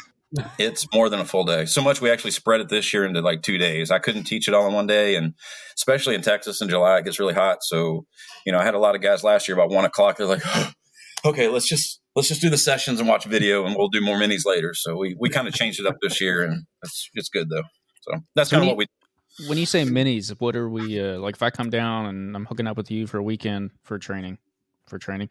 It's 0.59 0.85
more 0.93 1.09
than 1.09 1.21
a 1.21 1.25
full 1.25 1.45
day. 1.45 1.65
So 1.65 1.81
much 1.81 2.01
we 2.01 2.11
actually 2.11 2.31
spread 2.31 2.59
it 2.59 2.67
this 2.67 2.93
year 2.93 3.05
into 3.05 3.21
like 3.21 3.43
two 3.43 3.57
days. 3.57 3.89
I 3.91 3.99
couldn't 3.99 4.25
teach 4.25 4.49
it 4.49 4.53
all 4.53 4.67
in 4.67 4.73
one 4.73 4.85
day, 4.85 5.15
and 5.15 5.33
especially 5.77 6.15
in 6.15 6.21
Texas 6.21 6.61
in 6.61 6.67
July, 6.67 6.97
it 6.97 7.05
gets 7.05 7.17
really 7.17 7.33
hot. 7.33 7.59
So, 7.61 8.05
you 8.45 8.51
know, 8.51 8.59
I 8.59 8.65
had 8.65 8.73
a 8.73 8.77
lot 8.79 8.93
of 8.93 9.01
guys 9.01 9.23
last 9.23 9.47
year 9.47 9.55
about 9.57 9.69
one 9.69 9.85
o'clock. 9.85 10.17
They're 10.17 10.27
like, 10.27 10.43
okay, 11.25 11.47
let's 11.47 11.65
just 11.65 12.01
let's 12.13 12.27
just 12.27 12.41
do 12.41 12.49
the 12.49 12.57
sessions 12.57 12.99
and 12.99 13.07
watch 13.07 13.23
video, 13.23 13.65
and 13.65 13.73
we'll 13.77 13.87
do 13.87 14.01
more 14.01 14.17
minis 14.17 14.45
later. 14.45 14.73
So 14.73 14.97
we 14.97 15.15
we 15.17 15.29
kind 15.29 15.47
of 15.47 15.53
changed 15.53 15.79
it 15.79 15.85
up 15.85 15.95
this 16.01 16.19
year, 16.19 16.43
and 16.43 16.63
it's 16.83 17.09
it's 17.13 17.29
good 17.29 17.49
though. 17.49 17.63
So 18.01 18.19
that's 18.35 18.49
kind 18.49 18.63
of 18.63 18.67
what 18.67 18.75
we 18.77 18.85
When 19.45 19.57
you 19.57 19.65
say 19.65 19.83
minis, 19.83 20.35
what 20.39 20.55
are 20.55 20.69
we 20.69 20.99
uh, 20.99 21.19
like? 21.19 21.35
If 21.35 21.43
I 21.43 21.49
come 21.49 21.69
down 21.69 22.07
and 22.07 22.35
I'm 22.35 22.45
hooking 22.45 22.67
up 22.67 22.77
with 22.77 22.89
you 22.89 23.05
for 23.05 23.17
a 23.17 23.23
weekend 23.23 23.71
for 23.83 23.99
training, 23.99 24.39
for 24.87 24.97
training 24.97 25.29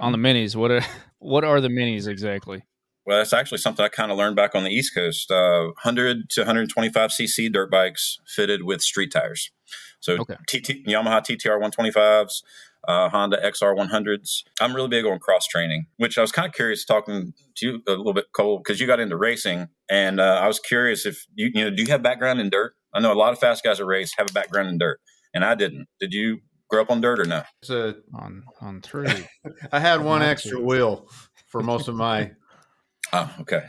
on 0.00 0.12
the 0.12 0.18
minis, 0.18 0.54
what 0.54 0.70
are 0.70 0.82
what 1.18 1.44
are 1.44 1.60
the 1.60 1.68
minis 1.68 2.06
exactly? 2.06 2.64
Well, 3.04 3.18
that's 3.18 3.32
actually 3.32 3.58
something 3.58 3.84
I 3.84 3.88
kind 3.88 4.12
of 4.12 4.18
learned 4.18 4.36
back 4.36 4.54
on 4.54 4.62
the 4.62 4.70
East 4.70 4.94
Coast. 4.94 5.30
Uh, 5.30 5.72
100 5.82 6.30
to 6.30 6.40
125 6.42 7.10
cc 7.10 7.52
dirt 7.52 7.70
bikes 7.70 8.18
fitted 8.26 8.62
with 8.62 8.80
street 8.80 9.10
tires. 9.10 9.50
So 9.98 10.18
Okay. 10.20 10.36
TT, 10.46 10.86
Yamaha 10.86 11.20
TTR 11.20 11.60
125s, 11.60 12.42
uh, 12.86 13.08
Honda 13.08 13.38
XR 13.44 13.76
100s. 13.76 14.42
I'm 14.60 14.74
really 14.74 14.88
big 14.88 15.04
on 15.04 15.18
cross 15.18 15.46
training, 15.46 15.86
which 15.96 16.18
I 16.18 16.20
was 16.20 16.32
kind 16.32 16.46
of 16.46 16.54
curious 16.54 16.84
talking 16.84 17.34
to 17.56 17.66
you 17.66 17.82
a 17.88 17.92
little 17.92 18.12
bit, 18.12 18.26
Cole, 18.32 18.58
because 18.58 18.80
you 18.80 18.86
got 18.86 19.00
into 19.00 19.16
racing, 19.16 19.68
and 19.88 20.20
uh, 20.20 20.40
I 20.42 20.46
was 20.46 20.60
curious 20.60 21.06
if 21.06 21.26
you 21.34 21.50
you 21.54 21.64
know 21.64 21.70
do 21.70 21.82
you 21.82 21.90
have 21.90 22.02
background 22.02 22.40
in 22.40 22.50
dirt? 22.50 22.74
I 22.94 23.00
know 23.00 23.12
a 23.12 23.14
lot 23.14 23.32
of 23.32 23.38
fast 23.38 23.62
guys 23.64 23.78
that 23.78 23.84
race 23.86 24.12
have 24.18 24.28
a 24.30 24.32
background 24.32 24.68
in 24.68 24.78
dirt, 24.78 25.00
and 25.34 25.44
I 25.44 25.54
didn't. 25.54 25.86
Did 26.00 26.12
you 26.12 26.40
grow 26.68 26.82
up 26.82 26.90
on 26.90 27.00
dirt 27.00 27.20
or 27.20 27.24
no? 27.24 27.42
It's 27.62 27.70
a, 27.70 27.96
On 28.14 28.42
on 28.60 28.80
three. 28.82 29.08
I 29.72 29.80
had 29.80 30.02
one 30.02 30.22
extra 30.22 30.58
too. 30.58 30.64
wheel 30.64 31.08
for 31.48 31.62
most 31.62 31.88
of 31.88 31.94
my 31.94 32.32
Oh, 33.12 33.30
okay. 33.40 33.64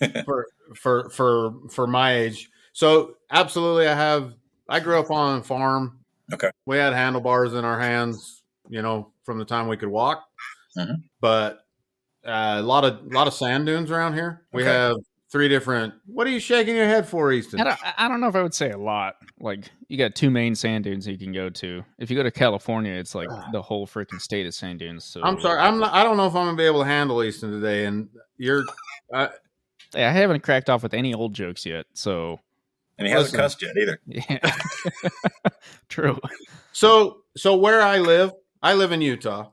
for 0.24 0.46
for 0.76 1.10
for 1.10 1.52
for 1.70 1.86
my 1.86 2.14
age. 2.14 2.48
So 2.72 3.14
absolutely, 3.30 3.86
I 3.86 3.94
have. 3.94 4.34
I 4.68 4.80
grew 4.80 4.98
up 4.98 5.10
on 5.10 5.38
a 5.38 5.42
farm. 5.42 5.98
Okay. 6.32 6.50
We 6.66 6.76
had 6.76 6.92
handlebars 6.92 7.54
in 7.54 7.64
our 7.64 7.78
hands, 7.80 8.42
you 8.68 8.82
know, 8.82 9.12
from 9.24 9.38
the 9.38 9.44
time 9.44 9.66
we 9.68 9.76
could 9.76 9.88
walk. 9.88 10.24
Mhm. 10.78 11.02
But 11.20 11.60
uh, 12.24 12.56
a 12.58 12.62
lot 12.62 12.84
of 12.84 13.00
a 13.04 13.14
lot 13.14 13.26
of 13.26 13.34
sand 13.34 13.66
dunes 13.66 13.90
around 13.90 14.14
here. 14.14 14.42
We 14.52 14.62
Okay. 14.62 14.70
have 14.72 14.96
three 15.30 15.48
different. 15.48 15.94
What 16.06 16.26
are 16.26 16.30
you 16.30 16.40
shaking 16.40 16.76
your 16.76 16.86
head 16.86 17.08
for, 17.08 17.32
Easton? 17.32 17.60
I 17.60 17.64
don't, 17.64 17.78
I 17.98 18.08
don't 18.08 18.20
know 18.20 18.28
if 18.28 18.34
I 18.36 18.42
would 18.42 18.54
say 18.54 18.70
a 18.70 18.78
lot. 18.78 19.16
Like 19.38 19.70
you 19.88 19.96
got 19.96 20.14
two 20.14 20.30
main 20.30 20.54
sand 20.54 20.84
dunes 20.84 21.06
you 21.06 21.16
can 21.18 21.32
go 21.32 21.48
to. 21.50 21.84
If 21.98 22.10
you 22.10 22.16
go 22.16 22.22
to 22.22 22.30
California, 22.30 22.92
it's 22.92 23.14
like 23.14 23.28
the 23.52 23.62
whole 23.62 23.86
freaking 23.86 24.20
state 24.20 24.46
of 24.46 24.54
sand 24.54 24.80
dunes. 24.80 25.04
So 25.04 25.22
I'm 25.22 25.40
sorry. 25.40 25.60
I'm 25.60 25.78
not. 25.78 25.92
I 25.92 26.04
don't 26.04 26.16
know 26.16 26.26
if 26.26 26.34
I'm 26.34 26.46
gonna 26.46 26.56
be 26.56 26.64
able 26.64 26.80
to 26.80 26.86
handle 26.86 27.22
Easton 27.22 27.50
today. 27.52 27.86
And 27.86 28.08
you're. 28.36 28.64
Uh, 29.12 29.26
Hey, 29.92 30.04
I 30.04 30.12
haven't 30.12 30.44
cracked 30.44 30.70
off 30.70 30.84
with 30.84 30.94
any 30.94 31.14
old 31.14 31.34
jokes 31.34 31.66
yet. 31.66 31.84
So 31.94 32.38
And 32.96 33.08
he 33.08 33.12
hasn't 33.12 33.32
Listen. 33.32 33.40
cussed 33.40 33.62
yet 33.62 33.76
either. 33.76 34.00
yeah, 34.06 35.50
true. 35.88 36.16
So, 36.70 37.22
so 37.36 37.56
where 37.56 37.82
I 37.82 37.98
live, 37.98 38.32
I 38.62 38.74
live 38.74 38.92
in 38.92 39.00
Utah. 39.02 39.50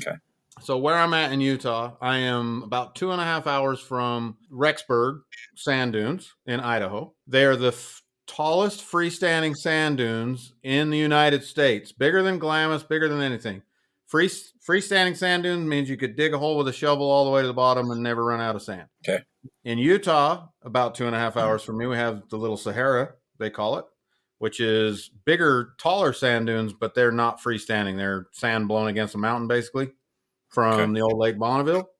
Okay. 0.00 0.16
So 0.60 0.78
where 0.78 0.94
I'm 0.94 1.14
at 1.14 1.32
in 1.32 1.40
Utah, 1.40 1.92
I 2.00 2.18
am 2.18 2.62
about 2.62 2.94
two 2.94 3.10
and 3.10 3.20
a 3.20 3.24
half 3.24 3.46
hours 3.46 3.80
from 3.80 4.36
Rexburg 4.50 5.20
sand 5.56 5.92
dunes 5.92 6.32
in 6.46 6.60
Idaho. 6.60 7.12
They 7.26 7.44
are 7.44 7.56
the 7.56 7.68
f- 7.68 8.02
tallest 8.26 8.80
freestanding 8.80 9.56
sand 9.56 9.98
dunes 9.98 10.54
in 10.62 10.90
the 10.90 10.98
United 10.98 11.44
States, 11.44 11.92
bigger 11.92 12.22
than 12.22 12.38
Glamis, 12.38 12.82
bigger 12.82 13.08
than 13.08 13.20
anything. 13.20 13.62
Free 14.06 14.28
freestanding 14.28 15.16
sand 15.16 15.42
dune 15.42 15.68
means 15.68 15.90
you 15.90 15.96
could 15.96 16.16
dig 16.16 16.34
a 16.34 16.38
hole 16.38 16.56
with 16.56 16.68
a 16.68 16.72
shovel 16.72 17.10
all 17.10 17.24
the 17.24 17.30
way 17.30 17.42
to 17.42 17.48
the 17.48 17.54
bottom 17.54 17.90
and 17.90 18.02
never 18.02 18.24
run 18.24 18.40
out 18.40 18.54
of 18.54 18.62
sand. 18.62 18.86
Okay. 19.06 19.22
In 19.64 19.78
Utah, 19.78 20.46
about 20.62 20.94
two 20.94 21.06
and 21.06 21.16
a 21.16 21.18
half 21.18 21.36
hours 21.36 21.62
from 21.62 21.78
me, 21.78 21.86
we 21.86 21.96
have 21.96 22.28
the 22.30 22.36
Little 22.36 22.56
Sahara, 22.56 23.14
they 23.38 23.50
call 23.50 23.78
it, 23.78 23.84
which 24.38 24.60
is 24.60 25.10
bigger, 25.24 25.74
taller 25.78 26.12
sand 26.12 26.46
dunes, 26.46 26.72
but 26.72 26.94
they're 26.94 27.12
not 27.12 27.42
freestanding. 27.42 27.96
They're 27.96 28.28
sand 28.32 28.68
blown 28.68 28.86
against 28.86 29.14
a 29.14 29.18
mountain, 29.18 29.48
basically, 29.48 29.90
from 30.54 30.80
Okay. 30.80 30.92
the 30.92 31.00
old 31.00 31.18
Lake 31.18 31.38
Bonneville. 31.38 31.90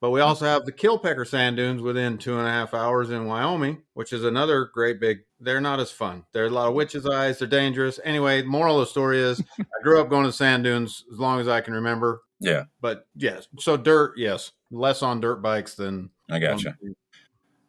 But 0.00 0.10
we 0.10 0.20
also 0.20 0.44
have 0.44 0.66
the 0.66 0.72
Killpecker 0.72 1.26
sand 1.26 1.56
dunes 1.56 1.80
within 1.80 2.18
two 2.18 2.38
and 2.38 2.46
a 2.46 2.50
half 2.50 2.74
hours 2.74 3.08
in 3.08 3.24
Wyoming, 3.24 3.82
which 3.94 4.12
is 4.12 4.24
another 4.24 4.70
great 4.72 5.00
big. 5.00 5.20
They're 5.40 5.60
not 5.60 5.80
as 5.80 5.90
fun. 5.90 6.24
There's 6.32 6.52
a 6.52 6.54
lot 6.54 6.68
of 6.68 6.74
witches' 6.74 7.06
eyes. 7.06 7.38
They're 7.38 7.48
dangerous. 7.48 7.98
Anyway, 8.04 8.42
moral 8.42 8.78
of 8.78 8.86
the 8.86 8.90
story 8.90 9.18
is 9.20 9.42
I 9.58 9.82
grew 9.82 9.98
up 10.00 10.10
going 10.10 10.26
to 10.26 10.32
sand 10.32 10.64
dunes 10.64 11.02
as 11.10 11.18
long 11.18 11.40
as 11.40 11.48
I 11.48 11.62
can 11.62 11.72
remember. 11.72 12.20
Yeah, 12.40 12.64
But 12.82 13.06
yes, 13.16 13.48
so 13.58 13.78
dirt, 13.78 14.12
yes, 14.18 14.52
less 14.70 15.02
on 15.02 15.22
dirt 15.22 15.36
bikes 15.40 15.74
than. 15.74 16.10
I 16.30 16.38
gotcha. 16.40 16.76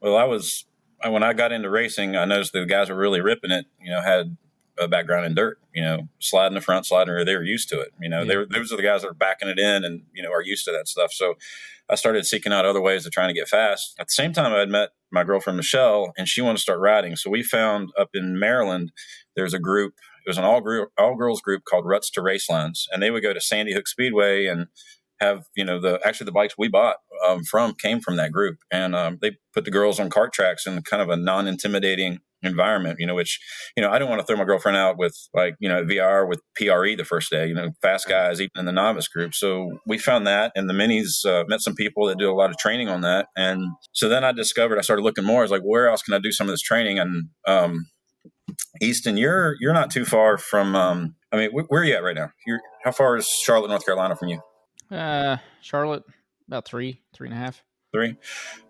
Well, 0.02 0.18
I 0.18 0.26
was 0.26 0.66
when 1.08 1.24
I 1.24 1.32
got 1.32 1.54
into 1.54 1.70
racing, 1.70 2.18
I 2.18 2.26
noticed 2.26 2.52
the 2.52 2.66
guys 2.66 2.90
were 2.90 2.98
really 2.98 3.22
ripping 3.22 3.52
it. 3.52 3.66
You 3.80 3.92
know, 3.92 4.02
had 4.02 4.36
a 4.80 4.88
background 4.88 5.26
in 5.26 5.36
dirt. 5.36 5.60
You 5.74 5.84
know, 5.84 6.08
sliding 6.20 6.56
the 6.56 6.62
front, 6.62 6.86
sliding 6.86 7.14
rear. 7.14 7.26
They 7.26 7.36
were 7.36 7.44
used 7.44 7.70
to 7.70 7.80
it. 7.80 7.94
You 8.02 8.10
know, 8.10 8.26
they 8.26 8.38
were, 8.38 8.46
those 8.46 8.72
are 8.72 8.78
the 8.78 8.84
guys 8.84 9.02
that 9.02 9.10
are 9.10 9.14
backing 9.14 9.50
it 9.50 9.60
in 9.60 9.84
and 9.84 10.04
you 10.14 10.24
know 10.24 10.32
are 10.32 10.44
used 10.44 10.66
to 10.66 10.72
that 10.72 10.88
stuff. 10.88 11.12
So 11.12 11.36
I 11.90 11.96
started 11.96 12.26
seeking 12.26 12.52
out 12.52 12.66
other 12.66 12.82
ways 12.82 13.06
of 13.06 13.12
trying 13.12 13.30
to 13.30 13.34
get 13.34 13.48
fast. 13.48 13.96
At 14.00 14.08
the 14.08 14.14
same 14.14 14.34
time, 14.34 14.54
I 14.54 14.60
had 14.60 14.70
met 14.70 14.90
my 15.12 15.24
girlfriend 15.24 15.58
Michelle, 15.58 16.14
and 16.18 16.28
she 16.28 16.42
wanted 16.42 16.58
to 16.58 16.62
start 16.62 16.80
riding. 16.80 17.16
So 17.16 17.30
we 17.30 17.44
found 17.44 17.92
up 17.98 18.10
in 18.14 18.40
Maryland, 18.40 18.92
there's 19.36 19.54
a 19.54 19.60
group. 19.60 19.94
It 20.26 20.30
was 20.30 20.38
an 20.38 20.44
all 20.44 20.60
group, 20.60 20.92
all 20.98 21.16
girls 21.16 21.40
group 21.40 21.64
called 21.64 21.86
Ruts 21.86 22.10
to 22.12 22.22
Racelines, 22.22 22.88
and 22.92 23.02
they 23.02 23.12
would 23.12 23.24
go 23.24 23.34
to 23.34 23.40
Sandy 23.40 23.74
Hook 23.74 23.88
Speedway 23.88 24.46
and 24.46 24.68
have 25.20 25.46
you 25.56 25.66
know 25.66 25.80
the 25.80 26.00
actually 26.06 26.26
the 26.26 26.32
bikes 26.32 26.56
we 26.58 26.68
bought 26.68 26.98
um, 27.28 27.44
from 27.44 27.74
came 27.74 28.00
from 28.00 28.16
that 28.18 28.32
group, 28.32 28.58
and 28.72 28.96
um, 28.96 29.18
they 29.22 29.38
put 29.54 29.66
the 29.66 29.72
girls 29.72 30.00
on 30.00 30.10
cart 30.10 30.34
tracks 30.34 30.66
in 30.66 30.82
kind 30.84 31.02
of 31.02 31.10
a 31.10 31.18
non-intimidating 31.18 32.20
environment. 32.44 32.98
You 33.00 33.08
know, 33.08 33.16
which 33.16 33.40
you 33.76 33.82
know 33.82 33.90
I 33.90 33.98
didn't 34.00 34.10
want 34.10 34.22
to 34.22 34.28
throw 34.28 34.38
my 34.38 34.46
girlfriend 34.46 34.78
out 34.78 34.98
with 34.98 35.16
like 35.34 35.56
you 35.60 35.70
know 35.70 35.84
VR 35.84 36.28
with 36.28 36.42
PRE 36.56 36.96
the 36.96 37.06
first 37.06 37.32
day. 37.32 37.48
You 37.48 37.54
know, 37.54 37.72
fast 37.82 38.08
guys 38.08 38.40
even 38.40 38.52
in 38.58 38.66
the 38.66 38.72
novice 38.72 39.08
group. 39.08 39.34
So 39.34 39.80
we 39.86 39.98
found 39.98 40.28
that, 40.28 40.52
and 40.56 40.70
the 40.70 40.74
minis 40.74 41.26
uh, 41.26 41.46
met 41.48 41.62
some 41.62 41.76
people 41.76 42.06
that 42.08 42.18
do 42.18 42.32
a 42.32 42.36
lot 42.36 42.50
of 42.50 42.58
training 42.58 42.90
on 42.90 43.02
that, 43.02 43.28
and 43.36 43.64
so 43.94 44.10
then 44.10 44.24
I 44.24 44.32
discovered 44.32 44.78
I 44.78 44.82
started 44.82 45.04
looking 45.04 45.26
more. 45.26 45.40
I 45.40 45.44
was 45.44 45.52
like, 45.52 45.64
where 45.64 45.90
else 45.90 46.02
can 46.02 46.14
I 46.14 46.20
do 46.20 46.32
some 46.32 46.48
of 46.48 46.54
this 46.54 46.62
training? 46.62 47.00
And 47.00 47.30
um, 47.48 47.88
Easton, 48.82 49.18
you're 49.18 49.56
you're 49.60 49.74
not 49.74 49.92
too 49.92 50.06
far 50.06 50.38
from. 50.38 50.76
Um, 50.76 51.16
I 51.32 51.38
mean, 51.38 51.52
wh- 51.52 51.70
where 51.70 51.82
are 51.82 51.86
you 51.86 51.96
at 51.96 52.04
right 52.04 52.16
now? 52.16 52.32
You're 52.46 52.60
how 52.84 52.92
far 52.92 53.18
is 53.18 53.28
Charlotte, 53.28 53.70
North 53.70 53.86
Carolina, 53.86 54.16
from 54.16 54.30
you? 54.30 54.42
Uh, 54.92 55.38
Charlotte, 55.62 56.04
about 56.48 56.66
three, 56.66 57.02
three 57.14 57.28
and 57.28 57.36
a 57.36 57.40
half. 57.40 57.64
Three. 57.92 58.16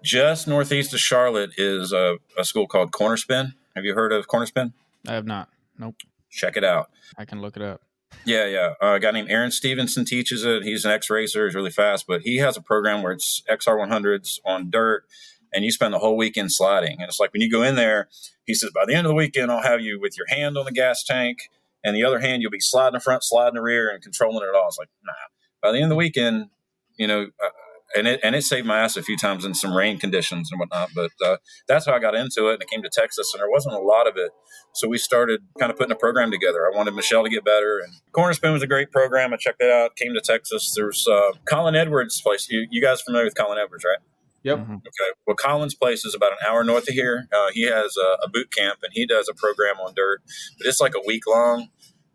Just 0.04 0.48
northeast 0.48 0.94
of 0.94 1.00
Charlotte 1.00 1.52
is 1.58 1.92
a, 1.92 2.18
a 2.38 2.46
school 2.46 2.68
called 2.68 2.92
Cornerspin. 2.92 3.54
Have 3.76 3.86
you 3.86 3.94
heard 3.94 4.12
of 4.12 4.28
Cornerspin? 4.28 4.74
I 5.08 5.14
have 5.14 5.26
not. 5.26 5.50
Nope. 5.78 5.96
Check 6.30 6.58
it 6.58 6.64
out. 6.64 6.90
I 7.18 7.26
can 7.26 7.42
look 7.42 7.56
it 7.56 7.64
up. 7.64 7.82
Yeah, 8.26 8.46
yeah. 8.46 8.74
Uh, 8.82 8.94
a 8.96 9.00
guy 9.00 9.12
named 9.12 9.30
Aaron 9.30 9.52
Stevenson 9.52 10.06
teaches 10.06 10.44
it. 10.44 10.64
He's 10.64 10.86
an 10.86 10.92
ex 10.92 11.10
racer. 11.10 11.46
He's 11.46 11.56
really 11.56 11.72
fast, 11.72 12.06
but 12.08 12.22
he 12.22 12.38
has 12.38 12.58
a 12.58 12.62
program 12.62 13.02
where 13.02 13.12
it's 13.12 13.42
XR 13.50 13.88
100s 13.88 14.40
on 14.46 14.70
dirt, 14.70 15.06
and 15.54 15.64
you 15.64 15.72
spend 15.72 15.94
the 15.94 16.00
whole 16.00 16.18
weekend 16.18 16.52
sliding. 16.52 16.94
And 17.00 17.10
it's 17.10 17.20
like 17.20 17.34
when 17.34 17.42
you 17.42 17.52
go 17.52 17.64
in 17.64 17.76
there, 17.76 18.10
he 18.46 18.54
says, 18.54 18.72
by 18.74 18.86
the 18.86 18.94
end 18.94 19.06
of 19.06 19.10
the 19.10 19.16
weekend, 19.16 19.52
I'll 19.52 19.62
have 19.62 19.82
you 19.82 20.00
with 20.00 20.18
your 20.18 20.28
hand 20.30 20.58
on 20.58 20.66
the 20.66 20.72
gas 20.72 21.04
tank, 21.04 21.50
and 21.84 21.96
the 21.96 22.04
other 22.04 22.20
hand, 22.20 22.42
you'll 22.42 22.52
be 22.52 22.60
sliding 22.60 22.94
the 22.94 23.00
front, 23.00 23.24
sliding 23.24 23.56
the 23.56 23.62
rear, 23.62 23.90
and 23.90 24.02
controlling 24.02 24.48
it 24.48 24.56
all. 24.56 24.68
It's 24.68 24.78
like, 24.78 24.90
nah. 25.06 25.14
By 25.62 25.72
the 25.72 25.78
end 25.78 25.86
of 25.86 25.90
the 25.90 25.96
weekend, 25.96 26.50
you 26.98 27.08
know, 27.08 27.24
uh, 27.44 27.50
and 27.96 28.08
it 28.08 28.20
and 28.24 28.36
it 28.36 28.44
saved 28.44 28.68
my 28.68 28.80
ass 28.80 28.98
a 28.98 29.02
few 29.02 29.18
times 29.18 29.46
in 29.46 29.54
some 29.54 29.76
rain 29.76 29.98
conditions 29.98 30.50
and 30.52 30.60
whatnot. 30.60 30.90
But 30.94 31.12
uh, 31.26 31.38
that's 31.68 31.86
how 31.86 31.94
I 31.94 32.00
got 32.00 32.16
into 32.16 32.50
it, 32.50 32.54
and 32.56 32.62
it 32.62 32.70
came 32.70 32.84
to 32.84 32.90
Texas, 32.92 33.32
and 33.34 33.40
there 33.42 33.50
wasn't 33.50 33.76
a 33.76 33.80
lot 33.80 34.08
of 34.08 34.18
it. 34.18 34.32
So 34.74 34.88
we 34.88 34.98
started 34.98 35.42
kind 35.58 35.72
of 35.72 35.78
putting 35.78 35.92
a 35.94 35.96
program 35.98 36.30
together. 36.30 36.70
I 36.72 36.76
wanted 36.76 36.94
Michelle 36.96 37.24
to 37.24 37.30
get 37.30 37.46
better, 37.46 37.80
and 37.80 37.94
Cornerspin 38.14 38.52
was 38.54 38.62
a 38.62 38.68
great 38.68 38.92
program. 38.92 39.34
I 39.34 39.38
checked 39.38 39.62
it 39.62 39.72
out. 39.72 39.96
Came 39.96 40.14
to 40.14 40.22
Texas. 40.22 40.74
There's 40.76 41.08
uh, 41.08 41.32
Colin 41.46 41.76
Edwards' 41.76 42.22
place. 42.22 42.48
You, 42.50 42.68
you 42.70 42.82
guys 42.82 43.02
familiar 43.02 43.26
with 43.26 43.36
Colin 43.36 43.58
Edwards, 43.58 43.86
right? 43.86 44.00
Yep. 44.44 44.60
Mhm. 44.60 44.76
Okay. 44.76 45.12
Well, 45.26 45.36
Colin's 45.36 45.74
place 45.76 46.06
is 46.06 46.14
about 46.14 46.34
an 46.34 46.38
hour 46.48 46.64
north 46.64 46.88
of 46.90 46.94
here. 46.94 47.28
Uh, 47.34 47.50
he 47.54 47.64
has 47.64 47.96
a, 47.98 48.26
a 48.26 48.30
boot 48.30 48.52
camp, 48.52 48.80
and 48.84 48.92
he 48.94 49.06
does 49.08 49.28
a 49.30 49.34
program 49.34 49.78
on 49.80 49.94
dirt, 49.96 50.22
but 50.58 50.68
it's 50.68 50.80
like 50.82 50.94
a 50.96 51.02
week 51.08 51.24
long. 51.26 51.70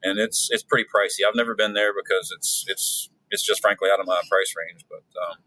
and 0.04 0.18
it's 0.18 0.48
it's 0.50 0.62
pretty 0.62 0.84
pricey. 0.84 1.26
I've 1.26 1.34
never 1.34 1.54
been 1.54 1.72
there 1.74 1.92
because 1.94 2.30
it's 2.36 2.64
it's 2.68 3.08
it's 3.32 3.42
just 3.42 3.60
frankly 3.60 3.88
out 3.92 3.98
of 3.98 4.06
my 4.06 4.20
price 4.30 4.54
range. 4.56 4.84
But 4.88 5.02
um, 5.20 5.38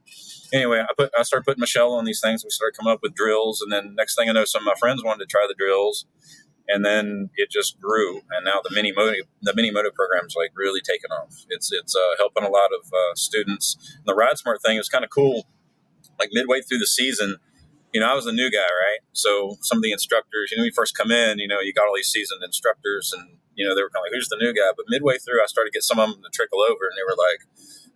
anyway, 0.52 0.82
I 0.82 0.94
put 0.98 1.12
I 1.18 1.24
started 1.24 1.46
putting 1.46 1.62
Michelle 1.62 1.94
on 1.94 2.04
these 2.04 2.20
things. 2.20 2.44
We 2.44 2.50
started 2.50 2.76
coming 2.78 2.92
up 2.92 3.00
with 3.02 3.16
drills, 3.16 3.62
and 3.62 3.72
then 3.72 3.96
next 3.96 4.16
thing 4.16 4.28
I 4.28 4.34
know, 4.34 4.46
some 4.46 4.64
of 4.64 4.66
my 4.66 4.76
friends 4.80 5.04
wanted 5.04 5.20
to 5.20 5.28
try 5.28 5.46
the 5.48 5.56
drills, 5.58 6.06
and 6.68 6.84
then 6.84 7.30
it 7.36 7.50
just 7.50 7.80
grew. 7.80 8.22
And 8.32 8.44
now 8.44 8.60
the 8.64 8.74
mini 8.74 8.92
moto 8.92 9.14
the 9.42 9.54
mini 9.56 9.72
moto 9.72 9.92
program's 9.92 10.36
like 10.36 10.52
really 10.56 10.82
taken 10.82 11.12
off. 11.12 11.46
It's 11.50 11.72
it's 11.72 11.96
uh, 11.96 12.16
helping 12.18 12.44
a 12.44 12.50
lot 12.50 12.72
of 12.74 12.88
uh, 12.92 13.16
students. 13.16 13.78
And 13.98 14.06
the 14.06 14.16
Ride 14.16 14.38
Smart 14.38 14.62
thing 14.62 14.78
is 14.78 14.90
kind 14.90 15.06
of 15.06 15.10
cool. 15.10 15.48
Like 16.20 16.30
midway 16.34 16.62
through 16.62 16.80
the 16.80 16.88
season, 16.88 17.38
you 17.94 18.02
know, 18.02 18.12
I 18.12 18.14
was 18.14 18.26
a 18.26 18.32
new 18.32 18.50
guy, 18.50 18.60
right? 18.60 19.00
So 19.14 19.58
some 19.62 19.78
of 19.78 19.84
the 19.84 19.92
instructors, 19.92 20.52
you 20.52 20.58
know, 20.58 20.64
you 20.64 20.72
first 20.74 20.96
come 20.96 21.12
in, 21.12 21.40
you 21.40 21.48
know, 21.48 21.60
you 21.62 21.74
got 21.74 21.88
all 21.88 21.96
these 21.96 22.08
seasoned 22.08 22.42
instructors 22.44 23.14
and, 23.16 23.38
you 23.56 23.68
know, 23.68 23.74
they 23.74 23.82
were 23.82 23.90
kind 23.90 24.04
of 24.04 24.12
like, 24.12 24.16
who's 24.16 24.30
the 24.30 24.38
new 24.40 24.54
guy? 24.54 24.72
But 24.76 24.86
midway 24.88 25.18
through, 25.18 25.42
I 25.42 25.48
started 25.48 25.72
to 25.72 25.76
get 25.76 25.84
some 25.84 26.00
of 26.00 26.12
them 26.12 26.22
to 26.22 26.30
trickle 26.32 26.62
over 26.62 26.86
and 26.86 26.96
they 26.96 27.04
were 27.08 27.18
like, 27.18 27.48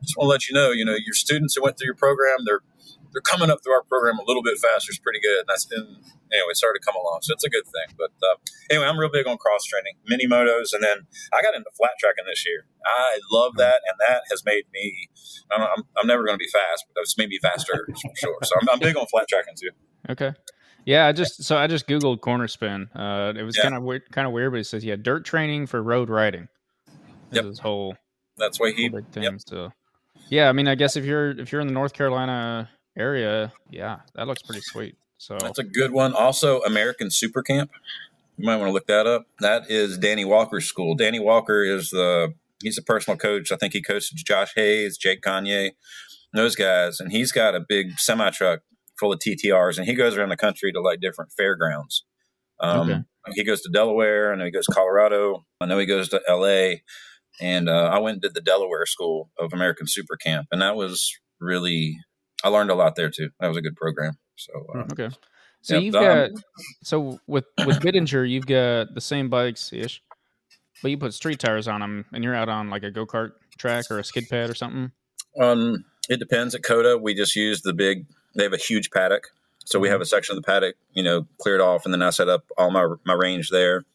just 0.01 0.15
want 0.15 0.27
to 0.27 0.31
let 0.31 0.47
you 0.47 0.55
know, 0.55 0.71
you 0.71 0.85
know, 0.85 0.95
your 0.95 1.13
students 1.13 1.55
who 1.55 1.61
went 1.61 1.77
through 1.77 1.91
your 1.91 1.99
program, 1.99 2.47
they're, 2.47 2.63
they're 3.11 3.25
coming 3.25 3.49
up 3.49 3.59
through 3.63 3.73
our 3.73 3.83
program 3.83 4.19
a 4.19 4.23
little 4.23 4.43
bit 4.43 4.57
faster. 4.61 4.91
It's 4.91 4.99
pretty 4.99 5.19
good. 5.19 5.43
And 5.43 5.49
that's 5.49 5.65
been, 5.65 5.99
anyway, 6.31 6.53
started 6.53 6.79
to 6.79 6.85
come 6.85 6.95
along. 6.95 7.19
So 7.23 7.33
it's 7.33 7.43
a 7.43 7.49
good 7.49 7.65
thing. 7.65 7.97
But 7.97 8.13
uh, 8.21 8.37
anyway, 8.69 8.85
I'm 8.85 8.99
real 8.99 9.09
big 9.09 9.27
on 9.27 9.37
cross 9.37 9.65
training, 9.65 9.97
mini 10.05 10.27
motos. 10.27 10.71
And 10.71 10.83
then 10.83 11.09
I 11.33 11.41
got 11.41 11.55
into 11.55 11.73
flat 11.75 11.97
tracking 11.99 12.25
this 12.29 12.45
year. 12.45 12.65
I 12.85 13.19
love 13.31 13.57
that. 13.57 13.81
And 13.89 13.97
that 14.07 14.23
has 14.29 14.45
made 14.45 14.65
me, 14.71 15.09
I'm, 15.51 15.61
I'm, 15.61 15.83
I'm 15.97 16.07
never 16.07 16.23
going 16.23 16.37
to 16.37 16.41
be 16.41 16.49
fast, 16.53 16.85
but 16.93 17.01
it's 17.01 17.17
made 17.17 17.29
me 17.29 17.39
faster 17.41 17.89
for 17.89 18.15
sure. 18.15 18.37
So 18.43 18.55
I'm, 18.61 18.69
I'm 18.69 18.79
big 18.79 18.95
on 18.95 19.07
flat 19.07 19.27
tracking 19.27 19.55
too. 19.59 19.71
Okay. 20.09 20.31
Yeah, 20.89 21.05
I 21.05 21.11
just 21.11 21.43
so 21.43 21.55
I 21.55 21.67
just 21.67 21.87
googled 21.87 22.19
corner 22.21 22.47
spin. 22.47 22.89
Uh, 22.95 23.31
it 23.37 23.43
was 23.43 23.55
Yeah. 23.55 23.61
kind 23.61 23.75
of 23.75 23.83
weird, 23.83 24.09
kind 24.11 24.25
of 24.25 24.33
weird, 24.33 24.51
but 24.53 24.59
it 24.61 24.63
says 24.63 24.83
yeah, 24.83 24.95
dirt 24.95 25.23
training 25.23 25.67
for 25.67 25.83
road 25.83 26.09
riding. 26.09 26.47
Yep. 27.31 27.43
This 27.43 27.59
whole 27.59 27.95
That's 28.37 28.59
why 28.59 28.71
he, 28.71 28.89
big 28.89 29.05
thing. 29.09 29.21
yep. 29.21 29.35
So, 29.45 29.71
yeah, 30.29 30.49
I 30.49 30.51
mean, 30.51 30.67
I 30.67 30.73
guess 30.73 30.95
if 30.95 31.05
you're 31.05 31.29
if 31.39 31.51
you're 31.51 31.61
in 31.61 31.67
the 31.67 31.73
North 31.75 31.93
Carolina 31.93 32.71
area, 32.97 33.53
yeah, 33.69 33.97
that 34.15 34.25
looks 34.25 34.41
pretty 34.41 34.61
sweet. 34.61 34.95
So 35.19 35.37
That's 35.39 35.59
a 35.59 35.63
good 35.63 35.91
one. 35.91 36.13
Also, 36.15 36.61
American 36.61 37.11
Super 37.11 37.43
Camp. 37.43 37.69
You 38.37 38.47
might 38.47 38.55
want 38.55 38.69
to 38.69 38.73
look 38.73 38.87
that 38.87 39.05
up. 39.05 39.27
That 39.41 39.69
is 39.69 39.95
Danny 39.95 40.25
Walker's 40.25 40.65
school. 40.65 40.95
Danny 40.95 41.19
Walker 41.19 41.61
is 41.63 41.91
the 41.91 42.33
he's 42.63 42.79
a 42.79 42.81
personal 42.81 43.15
coach. 43.15 43.51
I 43.51 43.57
think 43.57 43.73
he 43.73 43.81
coaches 43.83 44.09
Josh 44.23 44.53
Hayes, 44.55 44.97
Jake 44.97 45.21
Gagne, 45.21 45.73
those 46.33 46.55
guys, 46.55 46.99
and 46.99 47.11
he's 47.11 47.31
got 47.31 47.53
a 47.53 47.59
big 47.59 47.99
semi 47.99 48.31
truck 48.31 48.61
full 48.99 49.13
of 49.13 49.19
TTRs, 49.19 49.77
and 49.77 49.87
he 49.87 49.95
goes 49.95 50.17
around 50.17 50.29
the 50.29 50.37
country 50.37 50.71
to 50.71 50.81
like 50.81 50.99
different 50.99 51.31
fairgrounds. 51.37 52.05
Um, 52.59 52.89
Okay. 52.89 53.01
He 53.35 53.43
goes 53.43 53.61
to 53.61 53.69
Delaware, 53.69 54.33
I 54.33 54.37
know 54.37 54.45
he 54.45 54.51
goes 54.51 54.65
to 54.65 54.73
Colorado. 54.73 55.45
I 55.61 55.65
know 55.65 55.77
he 55.77 55.85
goes 55.85 56.09
to 56.09 56.21
L.A. 56.27 56.83
And 57.39 57.69
uh, 57.69 57.89
I 57.93 57.99
went 57.99 58.15
and 58.15 58.21
did 58.21 58.33
the 58.33 58.41
Delaware 58.41 58.85
School 58.85 59.29
of 59.37 59.53
American 59.53 59.87
Super 59.87 60.15
Camp, 60.17 60.47
and 60.51 60.61
that 60.61 60.75
was 60.75 61.11
really 61.39 61.97
I 62.43 62.49
learned 62.49 62.69
a 62.69 62.75
lot 62.75 62.95
there 62.95 63.09
too. 63.09 63.29
That 63.39 63.47
was 63.47 63.57
a 63.57 63.61
good 63.61 63.75
program. 63.75 64.13
So 64.35 64.53
uh, 64.75 64.83
okay. 64.91 65.09
So 65.61 65.75
Yep, 65.75 65.83
you've 65.83 65.95
um, 65.95 66.03
got 66.03 66.29
so 66.83 67.19
with 67.27 67.45
with 67.65 67.79
Bittinger, 67.79 68.29
you've 68.29 68.45
got 68.45 68.93
the 68.93 69.01
same 69.01 69.29
bikes 69.29 69.71
ish, 69.73 70.01
but 70.81 70.91
you 70.91 70.97
put 70.97 71.13
street 71.13 71.39
tires 71.39 71.67
on 71.67 71.81
them, 71.81 72.05
and 72.13 72.23
you're 72.23 72.35
out 72.35 72.49
on 72.49 72.69
like 72.69 72.83
a 72.83 72.91
go 72.91 73.05
kart 73.05 73.31
track 73.57 73.85
or 73.89 73.99
a 73.99 74.03
skid 74.03 74.29
pad 74.29 74.49
or 74.49 74.55
something. 74.55 74.91
Um, 75.39 75.85
it 76.09 76.19
depends. 76.19 76.55
At 76.55 76.63
COTA, 76.63 76.97
we 76.97 77.13
just 77.13 77.35
use 77.35 77.61
the 77.61 77.73
big. 77.73 78.05
They 78.35 78.43
have 78.43 78.53
a 78.53 78.57
huge 78.57 78.91
paddock, 78.91 79.29
so 79.65 79.79
we 79.79 79.89
have 79.89 80.01
a 80.01 80.05
section 80.05 80.35
of 80.35 80.41
the 80.41 80.45
paddock, 80.45 80.75
you 80.93 81.03
know, 81.03 81.27
cleared 81.39 81.61
off, 81.61 81.85
and 81.85 81.93
then 81.93 82.01
I 82.01 82.09
set 82.09 82.29
up 82.29 82.45
all 82.57 82.71
my 82.71 82.95
my 83.05 83.13
range 83.13 83.49
there. 83.49 83.85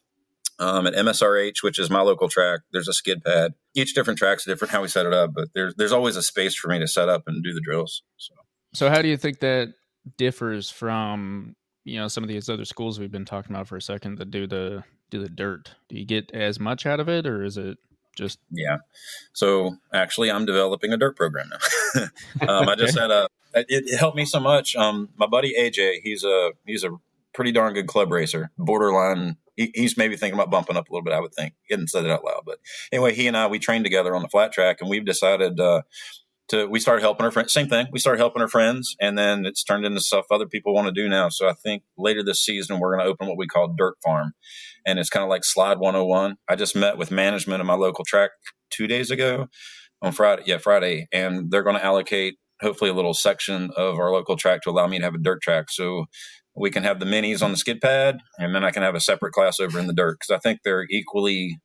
Um, 0.57 0.87
at 0.87 0.93
MSRH, 0.93 1.63
which 1.63 1.77
is 1.77 1.89
my 1.89 1.99
local 1.99 2.29
track, 2.29 2.61
there's 2.71 2.87
a 2.87 2.93
skid 2.93 3.25
pad. 3.25 3.55
Each 3.73 3.93
different 3.93 4.17
track's 4.17 4.45
different 4.45 4.71
how 4.71 4.81
we 4.81 4.87
set 4.87 5.05
it 5.05 5.13
up, 5.13 5.31
but 5.33 5.49
there's 5.53 5.75
there's 5.75 5.91
always 5.91 6.15
a 6.15 6.23
space 6.23 6.55
for 6.55 6.69
me 6.69 6.79
to 6.79 6.87
set 6.87 7.09
up 7.09 7.23
and 7.27 7.43
do 7.43 7.53
the 7.53 7.59
drills. 7.59 8.03
So 8.17 8.33
So 8.73 8.89
how 8.89 9.01
do 9.01 9.09
you 9.09 9.17
think 9.17 9.39
that 9.39 9.73
differs 10.17 10.69
from 10.69 11.57
you 11.83 11.99
know 11.99 12.07
some 12.07 12.23
of 12.23 12.29
these 12.29 12.47
other 12.47 12.63
schools 12.63 12.99
we've 12.99 13.11
been 13.11 13.25
talking 13.25 13.53
about 13.53 13.67
for 13.67 13.75
a 13.75 13.81
second 13.81 14.17
that 14.19 14.31
do 14.31 14.47
the 14.47 14.85
do 15.09 15.21
the 15.21 15.29
dirt? 15.29 15.71
Do 15.89 15.97
you 15.97 16.05
get 16.05 16.31
as 16.31 16.57
much 16.57 16.85
out 16.85 17.01
of 17.01 17.09
it, 17.09 17.27
or 17.27 17.43
is 17.43 17.57
it 17.57 17.77
just 18.15 18.39
yeah. 18.49 18.77
So 19.33 19.75
actually, 19.93 20.31
I'm 20.31 20.45
developing 20.45 20.93
a 20.93 20.97
dirt 20.97 21.15
program 21.15 21.49
now. 21.49 22.01
um, 22.47 22.69
I 22.69 22.75
just 22.75 22.97
had 22.97 23.11
a. 23.11 23.27
It, 23.55 23.65
it 23.69 23.97
helped 23.97 24.17
me 24.17 24.25
so 24.25 24.39
much. 24.39 24.75
Um, 24.75 25.09
my 25.17 25.27
buddy 25.27 25.55
AJ, 25.57 26.01
he's 26.03 26.23
a 26.23 26.51
he's 26.65 26.83
a 26.83 26.91
pretty 27.33 27.51
darn 27.51 27.73
good 27.73 27.87
club 27.87 28.11
racer. 28.11 28.51
Borderline. 28.57 29.37
He, 29.55 29.71
he's 29.73 29.95
maybe 29.95 30.17
thinking 30.17 30.37
about 30.37 30.51
bumping 30.51 30.75
up 30.75 30.89
a 30.89 30.93
little 30.93 31.03
bit. 31.03 31.13
I 31.13 31.21
would 31.21 31.33
think. 31.33 31.53
He 31.63 31.73
hadn't 31.73 31.89
said 31.89 32.03
it 32.03 32.11
out 32.11 32.25
loud, 32.25 32.41
but 32.45 32.59
anyway, 32.91 33.13
he 33.13 33.27
and 33.27 33.37
I 33.37 33.47
we 33.47 33.57
trained 33.57 33.85
together 33.85 34.13
on 34.13 34.21
the 34.21 34.27
flat 34.27 34.51
track, 34.51 34.77
and 34.81 34.89
we've 34.89 35.05
decided. 35.05 35.59
Uh, 35.59 35.83
to, 36.49 36.67
we 36.67 36.79
started 36.79 37.01
helping 37.01 37.25
our 37.25 37.31
friends. 37.31 37.53
Same 37.53 37.67
thing. 37.67 37.87
We 37.91 37.99
started 37.99 38.19
helping 38.19 38.41
our 38.41 38.47
friends, 38.47 38.95
and 39.01 39.17
then 39.17 39.45
it's 39.45 39.63
turned 39.63 39.85
into 39.85 39.99
stuff 39.99 40.25
other 40.29 40.45
people 40.45 40.73
want 40.73 40.87
to 40.87 40.93
do 40.93 41.09
now. 41.09 41.29
So 41.29 41.47
I 41.49 41.53
think 41.53 41.83
later 41.97 42.23
this 42.23 42.43
season 42.43 42.79
we're 42.79 42.95
going 42.95 43.03
to 43.03 43.11
open 43.11 43.27
what 43.27 43.37
we 43.37 43.47
call 43.47 43.73
Dirt 43.75 43.95
Farm, 44.03 44.33
and 44.85 44.99
it's 44.99 45.09
kind 45.09 45.23
of 45.23 45.29
like 45.29 45.43
Slide 45.43 45.79
101. 45.79 46.37
I 46.47 46.55
just 46.55 46.75
met 46.75 46.97
with 46.97 47.09
management 47.09 47.61
of 47.61 47.67
my 47.67 47.73
local 47.73 48.05
track 48.05 48.31
two 48.69 48.87
days 48.87 49.09
ago 49.09 49.47
on 50.01 50.11
Friday. 50.11 50.43
Yeah, 50.45 50.59
Friday, 50.59 51.07
and 51.11 51.49
they're 51.49 51.63
going 51.63 51.77
to 51.77 51.83
allocate 51.85 52.37
hopefully 52.61 52.89
a 52.89 52.93
little 52.93 53.13
section 53.13 53.71
of 53.77 53.99
our 53.99 54.11
local 54.11 54.37
track 54.37 54.61
to 54.63 54.69
allow 54.69 54.87
me 54.87 54.99
to 54.99 55.05
have 55.05 55.15
a 55.15 55.19
dirt 55.19 55.41
track. 55.41 55.65
So 55.69 56.05
we 56.55 56.71
can 56.71 56.83
have 56.83 56.99
the 56.99 57.05
minis 57.05 57.43
on 57.43 57.51
the 57.51 57.57
skid 57.57 57.81
pad, 57.81 58.19
and 58.39 58.55
then 58.55 58.63
I 58.63 58.71
can 58.71 58.83
have 58.83 58.95
a 58.95 58.99
separate 59.01 59.33
class 59.33 59.59
over 59.59 59.79
in 59.79 59.87
the 59.87 59.93
dirt 59.93 60.17
because 60.19 60.35
I 60.35 60.39
think 60.39 60.59
they're 60.63 60.85
equally 60.89 61.59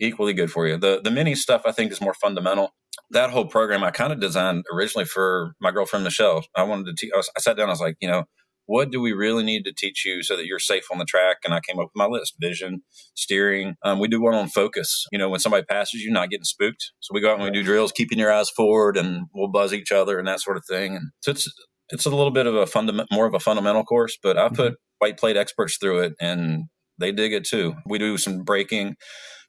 equally 0.00 0.34
good 0.34 0.50
for 0.50 0.66
you. 0.66 0.76
The 0.78 1.00
the 1.02 1.10
mini 1.10 1.34
stuff 1.34 1.62
I 1.66 1.72
think 1.72 1.92
is 1.92 2.00
more 2.00 2.14
fundamental. 2.14 2.70
That 3.10 3.30
whole 3.30 3.46
program 3.46 3.84
I 3.84 3.90
kind 3.90 4.12
of 4.12 4.20
designed 4.20 4.64
originally 4.72 5.06
for 5.06 5.54
my 5.60 5.70
girlfriend 5.70 6.04
Michelle. 6.04 6.44
I 6.56 6.64
wanted 6.64 6.86
to 6.86 6.94
teach. 6.94 7.12
I, 7.14 7.20
I 7.20 7.40
sat 7.40 7.56
down. 7.56 7.68
I 7.68 7.72
was 7.72 7.80
like, 7.80 7.96
you 8.00 8.08
know, 8.08 8.24
what 8.66 8.90
do 8.90 9.00
we 9.00 9.12
really 9.12 9.44
need 9.44 9.64
to 9.64 9.72
teach 9.72 10.04
you 10.04 10.22
so 10.22 10.36
that 10.36 10.46
you're 10.46 10.58
safe 10.58 10.84
on 10.92 10.98
the 10.98 11.04
track? 11.04 11.38
And 11.44 11.54
I 11.54 11.60
came 11.60 11.78
up 11.78 11.86
with 11.86 11.96
my 11.96 12.06
list: 12.06 12.34
vision, 12.40 12.82
steering. 13.14 13.74
Um, 13.84 13.98
we 13.98 14.08
do 14.08 14.20
one 14.20 14.34
on 14.34 14.48
focus. 14.48 15.06
You 15.12 15.18
know, 15.18 15.28
when 15.28 15.40
somebody 15.40 15.64
passes 15.64 16.02
you, 16.02 16.10
not 16.10 16.30
getting 16.30 16.44
spooked. 16.44 16.92
So 17.00 17.12
we 17.12 17.20
go 17.20 17.30
out 17.30 17.40
and 17.40 17.44
we 17.44 17.50
do 17.50 17.62
drills, 17.62 17.92
keeping 17.92 18.18
your 18.18 18.32
eyes 18.32 18.50
forward, 18.50 18.96
and 18.96 19.26
we'll 19.34 19.48
buzz 19.48 19.72
each 19.72 19.92
other 19.92 20.18
and 20.18 20.28
that 20.28 20.40
sort 20.40 20.56
of 20.56 20.64
thing. 20.68 20.96
And 20.96 21.10
so 21.20 21.32
it's 21.32 21.48
it's 21.90 22.06
a 22.06 22.10
little 22.10 22.30
bit 22.30 22.46
of 22.46 22.54
a 22.54 22.66
fundament, 22.66 23.08
more 23.12 23.26
of 23.26 23.34
a 23.34 23.40
fundamental 23.40 23.84
course. 23.84 24.18
But 24.22 24.38
I 24.38 24.48
put 24.48 24.74
white 24.98 25.18
plate 25.18 25.36
experts 25.36 25.76
through 25.78 26.00
it, 26.00 26.14
and 26.20 26.64
they 26.98 27.12
dig 27.12 27.32
it 27.32 27.44
too. 27.44 27.74
We 27.86 27.98
do 27.98 28.16
some 28.16 28.44
braking. 28.44 28.96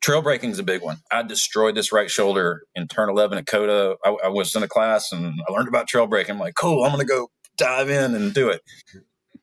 Trail 0.02 0.21
braking 0.21 0.49
is 0.49 0.60
a 0.60 0.63
big 0.63 0.82
one. 0.82 0.97
I 1.12 1.23
destroyed 1.23 1.76
this 1.76 1.93
right 1.93 2.12
shoulder 2.12 2.63
in 2.76 2.89
turn 2.89 3.10
11 3.10 3.38
at 3.38 3.45
COTA. 3.45 3.95
I, 4.04 4.17
I 4.26 4.28
was 4.28 4.54
in 4.54 4.62
a 4.62 4.67
class 4.67 5.13
and 5.13 5.34
I 5.47 5.52
learned 5.54 5.69
about 5.69 5.88
trail 5.88 6.08
braking. 6.08 6.34
I'm 6.34 6.39
like, 6.41 6.56
cool, 6.60 6.84
I'm 6.84 6.91
going 6.91 6.99
to 6.99 7.06
go 7.06 7.30
dive 7.58 7.89
in 7.89 8.16
and 8.16 8.34
do 8.34 8.50
it. 8.50 8.62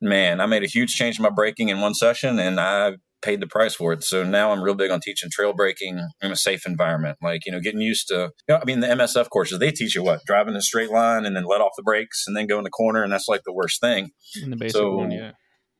Man, 0.00 0.40
I 0.40 0.46
made 0.46 0.62
a 0.62 0.66
huge 0.66 0.94
change 0.94 1.18
in 1.18 1.22
my 1.22 1.30
braking 1.30 1.68
in 1.68 1.80
one 1.80 1.94
session 1.94 2.38
and 2.38 2.58
I 2.58 2.92
paid 3.22 3.40
the 3.40 3.46
price 3.46 3.74
for 3.74 3.92
it. 3.92 4.02
So 4.02 4.24
now 4.24 4.50
I'm 4.50 4.62
real 4.62 4.74
big 4.74 4.90
on 4.90 5.00
teaching 5.00 5.28
trail 5.30 5.52
braking 5.52 6.00
in 6.22 6.32
a 6.32 6.36
safe 6.36 6.66
environment. 6.66 7.18
Like, 7.20 7.44
you 7.44 7.52
know, 7.52 7.60
getting 7.60 7.82
used 7.82 8.08
to, 8.08 8.30
you 8.48 8.54
know, 8.54 8.58
I 8.62 8.64
mean, 8.64 8.80
the 8.80 8.86
MSF 8.86 9.28
courses, 9.28 9.58
they 9.58 9.70
teach 9.70 9.94
you 9.94 10.02
what? 10.02 10.24
Driving 10.24 10.56
a 10.56 10.62
straight 10.62 10.90
line 10.90 11.26
and 11.26 11.36
then 11.36 11.44
let 11.44 11.60
off 11.60 11.72
the 11.76 11.82
brakes 11.82 12.24
and 12.26 12.34
then 12.34 12.46
go 12.46 12.56
in 12.56 12.64
the 12.64 12.70
corner. 12.70 13.02
And 13.02 13.12
that's 13.12 13.28
like 13.28 13.42
the 13.44 13.52
worst 13.52 13.80
thing. 13.80 14.10
in 14.42 14.50
the 14.50 14.56
basic 14.56 14.76
So- 14.76 14.96
one? 14.96 15.10
Yeah. 15.10 15.32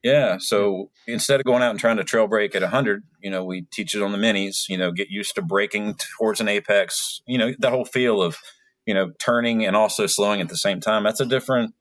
Yeah. 0.03 0.37
So 0.39 0.91
instead 1.07 1.41
of 1.41 1.47
going 1.47 1.63
out 1.63 1.71
and 1.71 1.79
trying 1.79 1.99
to 1.99 2.05
trail 2.05 2.27
brake 2.27 2.55
at 2.55 2.63
100, 2.63 3.03
you 3.23 3.31
know, 3.31 3.45
we 3.45 3.67
teach 3.71 3.95
it 3.95 4.03
on 4.03 4.13
the 4.13 4.19
minis, 4.19 4.67
you 4.69 4.79
know, 4.79 4.93
get 4.93 5.09
used 5.11 5.35
to 5.35 5.43
braking 5.43 5.95
towards 6.19 6.41
an 6.41 6.49
apex, 6.49 7.21
you 7.27 7.37
know, 7.37 7.53
that 7.59 7.71
whole 7.71 7.85
feel 7.85 8.23
of, 8.23 8.39
you 8.87 8.95
know, 8.95 9.11
turning 9.19 9.65
and 9.65 9.77
also 9.77 10.07
slowing 10.07 10.41
at 10.41 10.49
the 10.49 10.57
same 10.57 10.81
time. 10.81 11.05
That's 11.05 11.21
a 11.21 11.27
different 11.27 11.75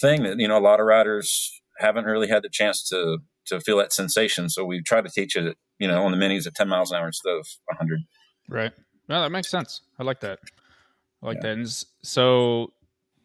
thing 0.00 0.22
that, 0.24 0.38
you 0.38 0.48
know, 0.48 0.58
a 0.58 0.60
lot 0.60 0.80
of 0.80 0.86
riders 0.86 1.60
haven't 1.78 2.04
really 2.04 2.28
had 2.28 2.42
the 2.42 2.48
chance 2.50 2.86
to, 2.88 3.18
to 3.46 3.60
feel 3.60 3.78
that 3.78 3.92
sensation. 3.92 4.48
So 4.48 4.64
we 4.64 4.82
try 4.82 5.00
to 5.00 5.08
teach 5.08 5.36
it, 5.36 5.56
you 5.78 5.88
know, 5.88 6.04
on 6.04 6.12
the 6.12 6.18
minis 6.18 6.46
at 6.46 6.54
10 6.54 6.68
miles 6.68 6.90
an 6.90 6.98
hour 6.98 7.06
instead 7.06 7.30
of 7.30 7.46
100. 7.66 8.00
Right. 8.48 8.72
No, 9.08 9.20
that 9.22 9.30
makes 9.30 9.50
sense. 9.50 9.80
I 9.98 10.02
like 10.04 10.20
that. 10.20 10.38
I 11.22 11.26
like 11.26 11.36
Yeah. 11.36 11.42
that. 11.42 11.52
And 11.58 11.68
so, 12.02 12.72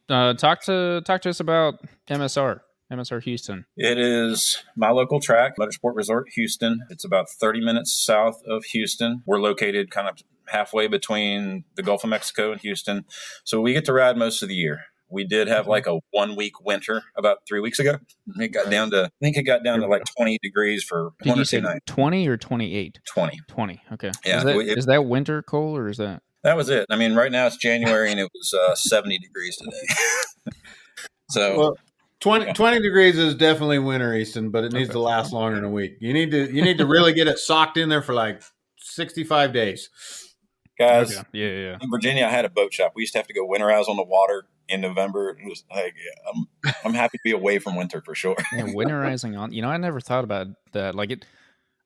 uh, 0.10 0.34
talk 0.34 0.64
to 0.64 1.02
talk 1.06 1.22
to 1.22 1.30
us 1.30 1.40
about 1.40 1.76
MSR, 2.10 2.62
MSR 2.92 3.22
Houston. 3.24 3.66
It 3.78 3.98
is 4.00 4.64
my 4.76 4.90
local 4.90 5.20
track, 5.20 5.54
Motorsport 5.60 5.96
Resort 5.96 6.28
Houston. 6.34 6.80
It's 6.90 7.06
about 7.06 7.30
30 7.30 7.62
minutes 7.64 7.94
south 8.04 8.42
of 8.48 8.64
Houston. 8.66 9.22
We're 9.28 9.40
located 9.40 9.92
kind 9.92 10.08
of 10.10 10.18
halfway 10.48 10.88
between 10.88 11.64
the 11.76 11.84
Gulf 11.84 12.04
of 12.04 12.10
Mexico 12.10 12.52
and 12.52 12.60
Houston. 12.62 13.06
So 13.44 13.62
we 13.62 13.74
get 13.74 13.86
to 13.86 13.94
ride 13.94 14.18
most 14.18 14.42
of 14.42 14.50
the 14.50 14.56
year. 14.56 14.86
We 15.12 15.24
did 15.26 15.48
have 15.48 15.68
like 15.68 15.88
a 15.88 16.00
one 16.12 16.36
week 16.36 16.64
winter 16.64 17.04
about 17.18 17.40
three 17.48 17.60
weeks 17.60 17.80
ago. 17.80 17.98
It 18.40 18.50
got 18.50 18.70
down 18.70 18.92
to, 18.92 19.06
I 19.06 19.10
think 19.22 19.38
it 19.38 19.44
got 19.44 19.64
down 19.64 19.80
to 19.80 19.88
like 19.88 20.04
20 20.18 20.38
degrees 20.44 20.84
for 20.84 21.12
Did 21.22 21.30
one 21.30 21.38
you 21.38 21.42
or 21.42 21.46
two 21.46 21.62
nights. 21.62 21.86
twenty 21.88 22.28
or 22.28 22.38
twenty 22.38 22.76
eight? 22.76 23.00
20. 23.14 23.40
Twenty. 23.48 23.82
Okay. 23.94 24.12
Yeah, 24.26 24.38
Is 24.38 24.44
that, 24.44 24.56
it- 24.56 24.78
is 24.78 24.86
that 24.86 25.06
winter 25.06 25.42
cold 25.42 25.78
or 25.78 25.88
is 25.90 25.98
that? 25.98 26.22
That 26.44 26.56
was 26.56 26.70
it. 26.70 26.86
I 26.90 26.96
mean, 26.96 27.16
right 27.16 27.32
now 27.32 27.48
it's 27.48 27.58
January 27.58 28.12
and 28.12 28.20
it 28.20 28.30
was 28.34 28.54
uh, 28.54 28.74
70 28.74 29.18
degrees 29.20 29.58
today. 29.58 30.52
so 31.30 31.58
Well, 31.58 31.78
20, 32.22 32.54
20 32.54 32.80
degrees 32.82 33.18
is 33.18 33.36
definitely 33.36 33.80
winter, 33.80 34.14
Easton, 34.14 34.50
but 34.50 34.64
it 34.64 34.72
needs 34.74 34.90
Okay. 34.90 34.94
to 34.94 35.00
last 35.00 35.34
longer 35.34 35.56
than 35.56 35.66
a 35.66 35.70
week. 35.70 35.98
You 36.00 36.14
need 36.14 36.32
to 36.32 36.54
you 36.54 36.62
need 36.62 36.78
to 36.78 36.86
really 36.86 37.14
get 37.14 37.28
it 37.28 37.40
socked 37.40 37.78
in 37.78 37.90
there 37.90 38.02
for 38.02 38.14
like 38.14 38.42
65 38.78 39.54
days. 39.54 39.90
Guys, 40.78 41.12
Okay. 41.18 41.28
Yeah, 41.34 41.46
yeah, 41.48 41.58
yeah. 41.72 41.78
in 41.82 41.90
Virginia, 41.92 42.26
I 42.26 42.30
had 42.30 42.46
a 42.46 42.50
boat 42.50 42.74
shop. 42.74 42.94
We 42.96 43.02
used 43.04 43.12
to 43.14 43.20
have 43.20 43.28
to 43.28 43.34
go 43.34 43.46
winterize 43.48 43.90
on 43.90 43.98
the 43.98 44.04
water 44.04 44.46
in 44.70 44.82
November. 44.82 45.30
It 45.32 45.46
was 45.48 45.64
like, 45.70 45.96
yeah, 45.98 46.32
I'm, 46.66 46.74
I'm 46.86 46.94
happy 46.94 47.18
to 47.18 47.22
be 47.24 47.32
away 47.32 47.60
from 47.60 47.76
winter 47.76 48.02
for 48.02 48.16
sure. 48.16 48.36
Yeah, 48.54 48.64
winterizing 48.68 49.38
on. 49.38 49.52
You 49.52 49.62
know, 49.62 49.70
I 49.70 49.78
never 49.78 50.00
thought 50.00 50.24
about 50.24 50.48
that. 50.72 50.96
Like 50.96 51.12
it, 51.12 51.26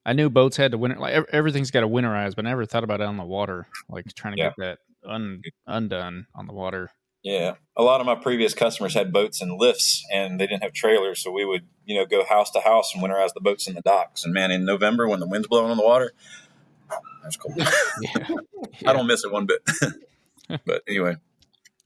I 0.05 0.13
knew 0.13 0.29
boats 0.29 0.57
had 0.57 0.71
to 0.71 0.77
winter. 0.77 0.99
Like 0.99 1.25
everything's 1.31 1.71
got 1.71 1.81
to 1.81 1.87
winterize, 1.87 2.35
but 2.35 2.45
I 2.45 2.49
never 2.49 2.65
thought 2.65 2.83
about 2.83 3.01
it 3.01 3.05
on 3.07 3.17
the 3.17 3.23
water. 3.23 3.67
Like 3.89 4.05
trying 4.13 4.35
to 4.35 4.39
Yeah. 4.39 4.49
get 4.49 4.55
that 4.57 5.09
un, 5.09 5.41
undone 5.65 6.27
on 6.35 6.47
the 6.47 6.53
water. 6.53 6.91
Yeah, 7.23 7.53
a 7.77 7.83
lot 7.83 8.01
of 8.01 8.05
my 8.05 8.15
previous 8.15 8.53
customers 8.53 8.93
had 8.95 9.13
boats 9.13 9.41
and 9.41 9.57
lifts, 9.57 10.03
and 10.11 10.41
they 10.41 10.45
didn't 10.45 10.61
have 10.61 10.73
trailers, 10.73 11.23
so 11.23 11.31
we 11.31 11.45
would, 11.45 11.65
you 11.85 11.97
know, 11.97 12.05
go 12.05 12.25
house 12.25 12.51
to 12.51 12.59
house 12.59 12.93
and 12.93 13.01
winterize 13.01 13.33
the 13.33 13.39
boats 13.39 13.65
in 13.65 13.75
the 13.75 13.81
docks. 13.81 14.25
And 14.25 14.33
man, 14.33 14.51
in 14.51 14.65
November 14.65 15.07
when 15.07 15.21
the 15.21 15.25
wind's 15.27 15.47
blowing 15.47 15.71
on 15.71 15.77
the 15.77 15.85
water, 15.85 16.11
that's 17.23 17.37
cool. 17.37 17.53
Yeah. 18.01 18.27
I 18.85 18.91
don't 18.91 19.07
miss 19.07 19.23
it 19.23 19.31
one 19.31 19.45
bit. 19.45 19.61
but 20.65 20.83
anyway, 20.85 21.15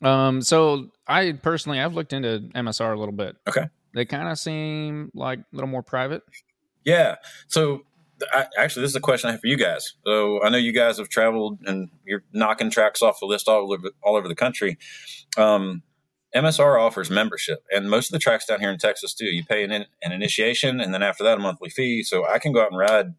Um. 0.01 0.41
So 0.41 0.91
I 1.07 1.31
personally, 1.33 1.79
I've 1.79 1.93
looked 1.93 2.13
into 2.13 2.49
MSR 2.55 2.93
a 2.93 2.99
little 2.99 3.13
bit. 3.13 3.36
Okay. 3.47 3.67
They 3.93 4.05
kind 4.05 4.27
of 4.29 4.38
seem 4.38 5.12
like 5.15 5.39
a 5.39 5.45
little 5.53 5.69
more 5.69 5.81
private. 5.83 6.21
yeah. 6.86 7.15
So 7.47 7.81
I, 8.33 8.45
actually, 8.57 8.81
this 8.83 8.91
is 8.91 8.95
a 8.95 9.01
question 9.01 9.29
I 9.29 9.31
have 9.31 9.41
for 9.41 9.47
you 9.47 9.57
guys. 9.57 9.93
So 10.05 10.43
I 10.43 10.49
know 10.49 10.57
you 10.57 10.71
guys 10.73 10.97
have 10.97 11.10
traveled 11.10 11.60
and 11.65 11.89
you're 12.05 12.23
knocking 12.33 12.69
tracks 12.69 13.01
off 13.01 13.19
the 13.19 13.25
list 13.25 13.47
all 13.47 13.73
over 13.73 13.89
all 14.03 14.15
over 14.15 14.27
the 14.27 14.36
country. 14.36 14.77
Um, 15.38 15.83
MSR 16.36 16.79
offers 16.79 17.10
membership, 17.10 17.63
and 17.71 17.89
most 17.89 18.10
of 18.10 18.13
the 18.13 18.19
tracks 18.19 18.45
down 18.45 18.60
here 18.60 18.69
in 18.69 18.77
Texas 18.77 19.13
too. 19.13 19.25
You 19.25 19.43
pay 19.45 19.63
an, 19.63 19.71
an 19.71 20.12
initiation, 20.12 20.79
and 20.79 20.93
then 20.93 21.01
after 21.01 21.23
that, 21.23 21.38
a 21.38 21.41
monthly 21.41 21.69
fee. 21.69 22.03
So 22.03 22.27
I 22.27 22.38
can 22.39 22.51
go 22.51 22.62
out 22.62 22.71
and 22.71 22.77
ride. 22.77 23.13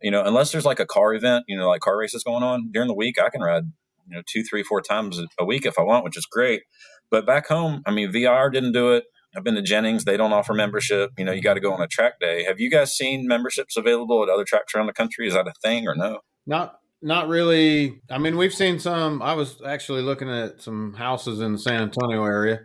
You 0.00 0.12
know, 0.12 0.22
unless 0.24 0.52
there's 0.52 0.64
like 0.64 0.80
a 0.80 0.86
car 0.86 1.12
event, 1.14 1.44
you 1.48 1.58
know, 1.58 1.68
like 1.68 1.80
car 1.80 1.96
races 1.96 2.22
going 2.22 2.42
on 2.44 2.70
during 2.70 2.88
the 2.88 2.94
week, 2.94 3.20
I 3.20 3.30
can 3.30 3.40
ride, 3.40 3.64
you 4.08 4.16
know, 4.16 4.22
two, 4.26 4.42
three, 4.42 4.62
four 4.62 4.80
times 4.80 5.18
a- 5.18 5.26
a 5.38 5.44
week 5.44 5.66
if 5.66 5.78
I 5.78 5.82
want, 5.82 6.04
which 6.04 6.16
is 6.16 6.26
great. 6.26 6.62
But 7.10 7.26
back 7.26 7.46
home, 7.48 7.82
I 7.86 7.90
mean, 7.90 8.10
VIR 8.12 8.50
didn't 8.50 8.72
do 8.72 8.92
it. 8.92 9.04
I've 9.36 9.44
been 9.44 9.54
to 9.56 9.62
Jennings; 9.62 10.04
they 10.04 10.16
don't 10.16 10.32
offer 10.32 10.54
membership. 10.54 11.10
You 11.18 11.24
know, 11.24 11.32
you 11.32 11.42
got 11.42 11.54
to 11.54 11.60
go 11.60 11.72
on 11.72 11.80
a 11.82 11.86
track 11.86 12.18
day. 12.20 12.44
Have 12.44 12.58
you 12.60 12.70
guys 12.70 12.96
seen 12.96 13.26
memberships 13.28 13.76
available 13.76 14.22
at 14.22 14.28
other 14.28 14.44
tracks 14.44 14.74
around 14.74 14.86
the 14.86 14.92
country? 14.92 15.26
Is 15.28 15.34
that 15.34 15.46
a 15.46 15.52
thing 15.62 15.86
or 15.86 15.94
no? 15.94 16.20
Not 16.46 16.78
not 17.02 17.28
really. 17.28 18.00
I 18.10 18.18
mean, 18.18 18.36
we've 18.36 18.54
seen 18.54 18.78
some. 18.78 19.20
I 19.22 19.34
was 19.34 19.60
actually 19.64 20.02
looking 20.02 20.30
at 20.30 20.62
some 20.62 20.94
houses 20.94 21.40
in 21.40 21.52
the 21.52 21.58
San 21.58 21.82
Antonio 21.82 22.24
area 22.24 22.60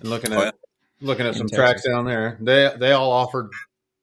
and 0.00 0.08
looking 0.10 0.32
oh, 0.32 0.36
at 0.36 0.40
Oh, 0.42 0.44
yeah. 0.44 1.06
looking 1.06 1.26
at 1.26 1.32
In 1.32 1.38
some 1.38 1.46
Texas. 1.48 1.56
tracks 1.58 1.84
down 1.88 2.04
there. 2.04 2.38
They 2.40 2.70
they 2.78 2.92
all 2.92 3.10
offered. 3.10 3.50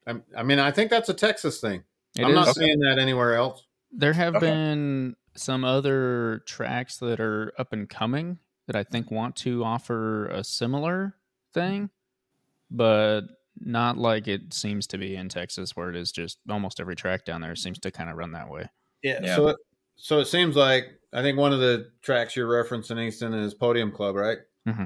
I, 0.08 0.16
I 0.36 0.44
mean, 0.44 0.58
I 0.60 0.72
think 0.72 0.90
that's 0.90 1.08
a 1.10 1.14
Texas 1.14 1.62
thing. 1.62 1.84
It 2.18 2.26
I'm 2.26 2.34
not 2.34 2.50
is- 2.50 2.56
seeing 2.56 2.80
that 2.80 2.98
anywhere 3.00 3.36
else. 3.36 3.64
There 3.92 4.14
have 4.14 4.36
Okay. 4.38 4.48
been 4.48 5.16
some 5.36 5.64
other 5.64 6.44
tracks 6.46 6.98
that 6.98 7.20
are 7.20 7.54
up 7.58 7.74
and 7.74 7.90
coming 7.90 8.40
that 8.68 8.76
I 8.76 8.84
think 8.84 9.12
want 9.12 9.36
to 9.38 9.64
offer 9.64 10.28
a 10.28 10.44
similar 10.44 11.16
thing, 11.54 11.90
but 12.70 13.22
not 13.60 13.98
like 13.98 14.28
it 14.28 14.54
seems 14.54 14.88
to 14.88 14.98
be 14.98 15.16
in 15.16 15.30
Texas, 15.30 15.76
where 15.76 15.90
it 15.90 15.96
is 15.96 16.12
just 16.12 16.38
almost 16.50 16.80
every 16.80 16.96
track 16.96 17.26
down 17.26 17.42
there 17.42 17.56
seems 17.56 17.80
to 17.80 17.92
kind 17.92 18.10
of 18.10 18.18
run 18.18 18.32
that 18.32 18.50
way. 18.50 18.70
Yeah. 19.04 19.20
Yeah. 19.24 19.36
So 19.36 19.48
it, 19.50 19.58
so 19.96 20.20
it 20.20 20.26
seems 20.26 20.56
like 20.56 20.86
I 21.14 21.22
think 21.22 21.38
one 21.38 21.54
of 21.54 21.60
the 21.60 21.92
tracks 22.02 22.36
you're 22.36 22.48
referencing, 22.48 23.00
Easton, 23.00 23.34
is 23.34 23.54
Podium 23.54 23.92
Club, 23.92 24.16
right? 24.16 24.40
hmm 24.68 24.86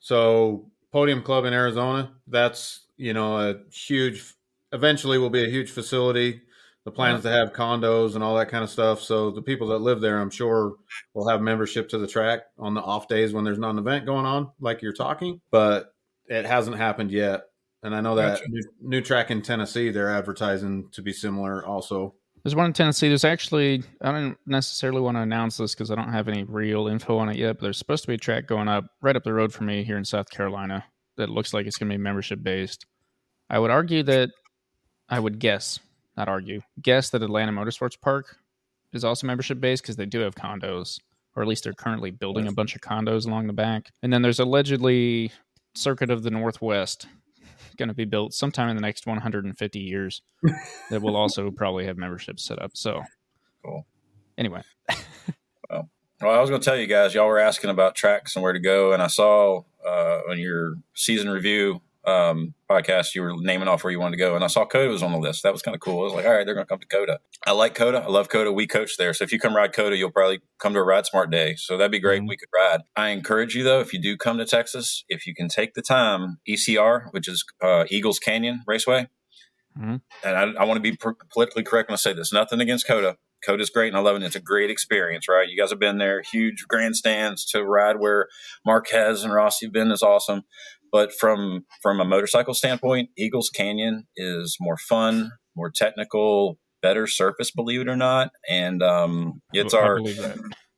So 0.00 0.70
Podium 0.92 1.22
Club 1.22 1.44
in 1.44 1.52
Arizona, 1.52 2.12
that's 2.26 2.86
you 2.96 3.12
know 3.12 3.38
a 3.38 3.56
huge. 3.72 4.34
Eventually, 4.74 5.18
will 5.18 5.28
be 5.28 5.44
a 5.44 5.50
huge 5.50 5.70
facility. 5.70 6.40
The 6.84 6.90
plans 6.90 7.22
to 7.22 7.30
have 7.30 7.52
condos 7.52 8.16
and 8.16 8.24
all 8.24 8.36
that 8.36 8.48
kind 8.48 8.64
of 8.64 8.70
stuff. 8.70 9.00
So 9.00 9.30
the 9.30 9.42
people 9.42 9.68
that 9.68 9.78
live 9.78 10.00
there, 10.00 10.18
I'm 10.18 10.30
sure, 10.30 10.74
will 11.14 11.28
have 11.28 11.40
membership 11.40 11.88
to 11.90 11.98
the 11.98 12.08
track 12.08 12.40
on 12.58 12.74
the 12.74 12.80
off 12.80 13.06
days 13.06 13.32
when 13.32 13.44
there's 13.44 13.58
not 13.58 13.70
an 13.70 13.78
event 13.78 14.04
going 14.04 14.26
on, 14.26 14.50
like 14.58 14.82
you're 14.82 14.92
talking. 14.92 15.40
But 15.52 15.94
it 16.26 16.44
hasn't 16.44 16.76
happened 16.76 17.12
yet. 17.12 17.42
And 17.84 17.94
I 17.94 18.00
know 18.00 18.16
that 18.16 18.38
Gotcha. 18.38 18.44
new, 18.48 18.62
new 18.80 19.00
track 19.00 19.30
in 19.30 19.42
Tennessee, 19.42 19.90
they're 19.90 20.10
advertising 20.12 20.88
to 20.92 21.02
be 21.02 21.12
similar. 21.12 21.64
Also, 21.64 22.14
There's 22.42 22.56
one 22.56 22.66
in 22.66 22.72
Tennessee. 22.72 23.08
There's 23.08 23.24
actually, 23.24 23.84
I 24.00 24.10
don't 24.10 24.36
necessarily 24.46 25.00
want 25.00 25.16
to 25.16 25.20
announce 25.20 25.58
this 25.58 25.74
because 25.74 25.90
I 25.90 25.94
don't 25.94 26.12
have 26.12 26.28
any 26.28 26.44
real 26.44 26.88
info 26.88 27.18
on 27.18 27.28
it 27.28 27.36
yet, 27.36 27.54
but 27.54 27.62
there's 27.62 27.78
supposed 27.78 28.02
to 28.04 28.08
be 28.08 28.14
a 28.14 28.18
track 28.18 28.46
going 28.46 28.68
up 28.68 28.84
right 29.02 29.16
up 29.16 29.24
the 29.24 29.32
road 29.32 29.52
from 29.52 29.66
me 29.66 29.84
here 29.84 29.98
in 29.98 30.04
South 30.04 30.30
Carolina 30.30 30.84
that 31.16 31.28
looks 31.28 31.54
like 31.54 31.66
it's 31.66 31.76
going 31.76 31.90
to 31.90 31.96
be 31.96 32.02
membership 32.02 32.42
based. 32.42 32.86
I 33.50 33.58
would 33.58 33.70
argue 33.70 34.02
that, 34.04 34.30
I 35.08 35.20
would 35.20 35.38
guess, 35.38 35.78
not 36.16 36.28
argue, 36.28 36.60
guess 36.80 37.10
that 37.10 37.22
Atlanta 37.22 37.52
Motorsports 37.52 38.00
Park 38.00 38.36
is 38.92 39.04
also 39.04 39.26
membership 39.26 39.60
based 39.60 39.82
because 39.82 39.96
they 39.96 40.06
do 40.06 40.20
have 40.20 40.34
condos, 40.34 41.00
or 41.34 41.42
at 41.42 41.48
least 41.48 41.64
they're 41.64 41.72
currently 41.72 42.10
building 42.10 42.46
a 42.46 42.52
bunch 42.52 42.74
of 42.74 42.80
condos 42.80 43.26
along 43.26 43.46
the 43.46 43.52
back. 43.52 43.90
And 44.02 44.12
then 44.12 44.22
there's 44.22 44.40
allegedly 44.40 45.32
Circuit 45.74 46.10
of 46.10 46.22
the 46.22 46.30
Northwest 46.30 47.06
going 47.78 47.88
to 47.88 47.94
be 47.94 48.04
built 48.04 48.34
sometime 48.34 48.68
in 48.68 48.76
the 48.76 48.82
next 48.82 49.06
150 49.06 49.78
years 49.78 50.20
that 50.90 51.00
will 51.00 51.16
also 51.16 51.50
probably 51.50 51.86
have 51.86 51.96
memberships 51.96 52.44
set 52.44 52.60
up. 52.60 52.72
So, 52.74 53.02
Cool. 53.64 53.86
Anyway, 54.36 54.62
Well, 56.22 56.36
I 56.36 56.40
was 56.40 56.50
going 56.50 56.62
to 56.62 56.64
tell 56.64 56.76
you 56.76 56.86
guys, 56.86 57.14
y'all 57.14 57.26
were 57.26 57.40
asking 57.40 57.70
about 57.70 57.96
tracks 57.96 58.36
and 58.36 58.44
where 58.44 58.52
to 58.52 58.60
go, 58.60 58.92
and 58.92 59.02
I 59.02 59.08
saw 59.08 59.62
uh, 59.84 60.20
on 60.30 60.38
your 60.38 60.74
season 60.94 61.28
review 61.28 61.80
um, 62.04 62.54
podcast 62.70 63.14
you 63.14 63.22
were 63.22 63.34
naming 63.38 63.68
off 63.68 63.84
where 63.84 63.90
you 63.90 64.00
wanted 64.00 64.16
to 64.16 64.22
go, 64.22 64.34
and 64.34 64.42
I 64.44 64.48
saw 64.48 64.64
COTA 64.64 64.88
was 64.90 65.02
on 65.02 65.12
the 65.12 65.18
list. 65.18 65.42
That 65.42 65.52
was 65.52 65.62
kind 65.62 65.74
of 65.74 65.80
cool. 65.80 66.00
I 66.00 66.04
was 66.04 66.12
like, 66.14 66.24
all 66.26 66.32
right, 66.32 66.44
they're 66.44 66.54
going 66.54 66.66
to 66.66 66.68
come 66.68 66.80
to 66.80 66.86
COTA. 66.86 67.20
I 67.46 67.52
like 67.52 67.74
COTA. 67.74 67.98
I 68.02 68.08
love 68.08 68.28
COTA. 68.28 68.52
We 68.52 68.66
coach 68.66 68.96
there, 68.96 69.12
so 69.14 69.24
if 69.24 69.32
you 69.32 69.38
come 69.38 69.54
ride 69.54 69.72
COTA, 69.72 69.96
you'll 69.96 70.10
probably 70.10 70.40
come 70.58 70.72
to 70.74 70.80
a 70.80 70.84
Ride 70.84 71.06
Smart 71.06 71.30
day. 71.30 71.54
So 71.56 71.76
that'd 71.76 71.92
be 71.92 72.00
great. 72.00 72.22
Mhm. 72.22 72.28
We 72.28 72.36
could 72.36 72.48
ride. 72.54 72.80
I 72.96 73.08
encourage 73.08 73.54
you 73.54 73.62
though, 73.64 73.80
if 73.80 73.92
you 73.92 74.00
do 74.00 74.16
come 74.16 74.38
to 74.38 74.44
Texas, 74.44 75.04
if 75.08 75.26
you 75.26 75.34
can 75.34 75.48
take 75.48 75.74
the 75.74 75.82
time, 75.82 76.38
ECR, 76.48 77.06
which 77.12 77.28
is 77.28 77.44
uh, 77.62 77.84
Eagles 77.90 78.18
Canyon 78.18 78.62
Raceway, 78.66 79.08
Mhm. 79.78 80.00
and 80.24 80.36
I, 80.36 80.62
I 80.62 80.64
want 80.64 80.82
to 80.82 80.90
be 80.90 80.96
politically 81.32 81.62
correct 81.62 81.88
when 81.88 81.94
I 81.94 81.96
say 81.98 82.12
this. 82.12 82.32
Nothing 82.32 82.60
against 82.60 82.86
COTA. 82.86 83.16
COTA's 83.44 83.70
great 83.70 83.88
and 83.88 83.96
I 83.96 84.00
love 84.00 84.14
it. 84.16 84.22
It's 84.22 84.36
a 84.36 84.40
great 84.40 84.70
experience, 84.70 85.26
right? 85.28 85.48
You 85.48 85.56
guys 85.60 85.70
have 85.70 85.80
been 85.80 85.98
there, 85.98 86.22
huge 86.22 86.64
grandstands 86.68 87.44
to 87.46 87.64
ride 87.64 87.96
where 87.98 88.28
Marquez 88.64 89.24
and 89.24 89.34
Rossi 89.34 89.66
have 89.66 89.72
been 89.72 89.90
is 89.90 90.00
awesome. 90.02 90.42
But 90.92 91.12
from 91.18 91.64
from 91.82 92.00
a 92.00 92.04
motorcycle 92.04 92.54
standpoint, 92.54 93.08
Eagles 93.16 93.48
Canyon 93.48 94.06
is 94.14 94.56
more 94.60 94.76
fun, 94.76 95.32
more 95.56 95.70
technical, 95.70 96.58
better 96.82 97.06
surface, 97.06 97.50
believe 97.50 97.80
it 97.80 97.88
or 97.88 97.96
not. 97.96 98.30
And 98.48 98.82
um, 98.82 99.40
it's 99.52 99.72
I 99.72 99.78
our 99.78 100.00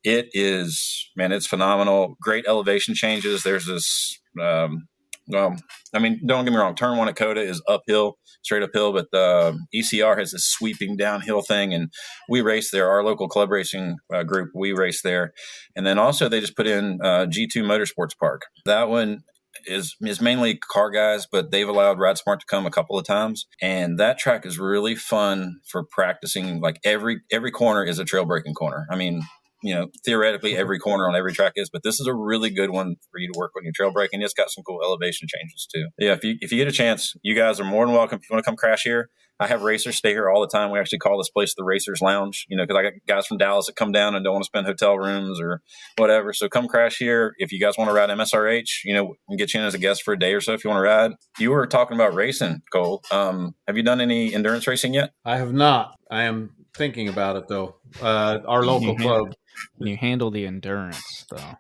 it 0.05 0.29
is 0.33 1.11
man 1.16 1.33
it's 1.33 1.46
phenomenal. 1.46 2.16
Great 2.22 2.44
elevation 2.46 2.94
changes. 2.94 3.42
There's 3.42 3.66
this 3.66 4.18
um 4.40 4.87
well 5.29 5.57
i 5.94 5.98
mean 5.98 6.20
don't 6.27 6.44
get 6.44 6.53
me 6.53 6.59
wrong. 6.59 6.74
Turn 6.74 6.98
one 6.98 7.09
at 7.09 7.16
COTA 7.16 7.40
is 7.40 7.62
uphill 7.66 8.18
straight 8.42 8.62
uphill. 8.62 8.92
But 8.92 9.07
the 9.11 9.59
ecr 9.74 10.18
has 10.18 10.31
this 10.31 10.46
sweeping 10.46 10.96
downhill 10.96 11.42
thing. 11.42 11.72
And 11.72 11.90
we 12.29 12.42
race 12.42 12.70
there. 12.70 12.88
Our 12.88 13.03
local 13.03 13.29
club 13.29 13.50
racing 13.50 13.96
uh, 14.12 14.22
group 14.22 14.50
we 14.55 14.72
race 14.72 15.00
there. 15.03 15.33
And 15.74 15.87
then 15.87 15.98
also 15.98 16.29
they 16.29 16.40
just 16.40 16.57
put 16.57 16.66
in 16.66 17.00
uh, 17.03 17.27
g2 17.27 17.62
motorsports 17.64 18.16
park. 18.18 18.42
That 18.66 18.88
one 18.88 19.22
is 19.67 19.97
is 20.01 20.21
mainly 20.21 20.57
car 20.57 20.90
guys, 20.90 21.27
but 21.31 21.51
they've 21.51 21.69
allowed 21.69 21.99
Ride 21.99 22.19
Smart 22.19 22.40
to 22.40 22.47
come 22.47 22.67
a 22.67 22.71
couple 22.71 22.99
of 22.99 23.07
times, 23.07 23.47
and 23.61 23.99
that 23.99 24.19
track 24.19 24.47
is 24.47 24.59
really 24.59 24.95
fun 24.95 25.61
for 25.71 25.85
practicing. 25.85 26.61
Like 26.61 26.81
every 26.85 27.21
every 27.31 27.51
corner 27.51 27.85
is 27.85 27.99
a 27.99 28.05
trail 28.05 28.25
braking 28.25 28.55
corner. 28.55 28.87
I 28.90 28.97
mean, 28.97 29.23
you 29.64 29.74
know, 29.74 29.88
theoretically 30.05 30.57
every 30.57 30.79
corner 30.79 31.09
on 31.09 31.16
every 31.16 31.33
track 31.33 31.55
is, 31.57 31.70
but 31.72 31.83
this 31.83 31.98
is 31.98 32.07
a 32.07 32.14
really 32.14 32.50
good 32.50 32.70
one 32.70 32.96
for 33.11 33.18
you 33.18 33.33
to 33.33 33.38
work 33.38 33.53
on 33.57 33.64
your 33.64 33.72
trail 33.74 33.90
braking. 33.90 34.20
It's 34.20 34.35
got 34.35 34.50
some 34.50 34.62
cool 34.62 34.81
elevation 34.85 35.27
changes 35.27 35.66
too. 35.74 35.87
Yeah, 35.98 36.12
if 36.12 36.22
you 36.22 36.37
if 36.40 36.53
you 36.53 36.59
get 36.59 36.68
a 36.68 36.77
chance, 36.77 37.14
you 37.22 37.35
guys 37.35 37.59
are 37.61 37.64
more 37.64 37.87
than 37.87 37.94
welcome. 37.94 38.18
If 38.22 38.29
you 38.29 38.35
want 38.35 38.44
to 38.44 38.48
come 38.50 38.57
crash 38.57 38.83
here, 38.83 39.09
I 39.40 39.46
have 39.46 39.62
racers 39.62 39.96
stay 39.96 40.11
here 40.11 40.31
all 40.31 40.40
the 40.42 40.48
time. 40.48 40.70
We 40.70 40.79
actually 40.79 40.98
call 40.98 41.16
this 41.18 41.31
place 41.31 41.55
the 41.57 41.64
Racers 41.64 42.00
Lounge, 42.03 42.44
you 42.48 42.57
know, 42.57 42.64
because 42.64 42.79
I 42.79 42.83
got 42.83 42.92
guys 43.09 43.27
from 43.27 43.38
Dallas 43.38 43.66
that 43.66 43.74
come 43.74 43.90
down 43.90 44.14
and 44.14 44.22
don't 44.22 44.35
want 44.35 44.44
to 44.44 44.46
spend 44.46 44.66
hotel 44.66 44.96
rooms 44.96 45.40
or 45.40 45.61
whatever. 45.96 46.33
So 46.35 46.48
come 46.48 46.68
crash 46.68 46.98
here. 46.98 47.35
If 47.38 47.50
you 47.50 47.59
guys 47.61 47.77
want 47.79 47.88
to 47.88 47.94
ride 47.94 48.11
MSRH, 48.11 48.85
you 48.85 48.94
know, 48.94 49.14
get 49.37 49.55
you 49.55 49.61
in 49.61 49.66
as 49.66 49.74
a 49.74 49.79
guest 49.79 50.03
for 50.03 50.12
a 50.12 50.18
day 50.18 50.35
or 50.35 50.40
so 50.42 50.53
if 50.53 50.62
you 50.62 50.70
want 50.70 50.79
to 50.79 50.83
ride. 50.83 51.12
You 51.38 51.50
were 51.50 51.66
talking 51.66 51.96
about 51.96 52.14
racing, 52.14 52.61
Cole. 52.72 53.03
Um, 53.11 53.55
have 53.66 53.77
you 53.77 53.83
done 53.83 54.00
any 54.00 54.35
endurance 54.35 54.66
racing 54.66 54.94
yet? 54.94 55.11
I 55.24 55.38
have 55.38 55.53
not. 55.53 55.96
I 56.11 56.24
am 56.24 56.50
thinking 56.77 57.09
about 57.09 57.37
it 57.37 57.48
though. 57.48 57.77
Uh, 58.00 58.38
our 58.46 58.64
local 58.64 58.94
Mhm. 58.96 59.00
club 59.00 59.35
When 59.77 59.88
you 59.88 59.97
handle 59.97 60.31
the 60.31 60.47
endurance, 60.47 61.27
though. 61.31 61.59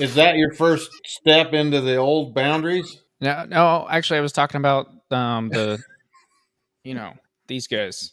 is 0.00 0.14
that 0.14 0.36
your 0.36 0.52
first 0.54 0.90
step 1.04 1.52
into 1.52 1.80
the 1.80 1.96
old 1.96 2.34
boundaries? 2.34 3.02
No, 3.20 3.44
no. 3.44 3.86
Actually, 3.90 4.18
I 4.18 4.22
was 4.22 4.32
talking 4.32 4.58
about 4.58 4.88
um, 5.10 5.48
the, 5.48 5.78
you 6.84 6.94
know, 6.94 7.12
these 7.46 7.66
guys 7.66 8.12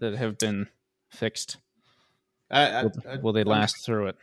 that 0.00 0.14
have 0.16 0.38
been 0.38 0.68
fixed. 1.10 1.58
I, 2.50 2.66
I, 2.66 2.82
Will, 2.82 2.92
will 3.22 3.32
they 3.32 3.44
last 3.44 3.84
through 3.84 4.08
it? 4.08 4.16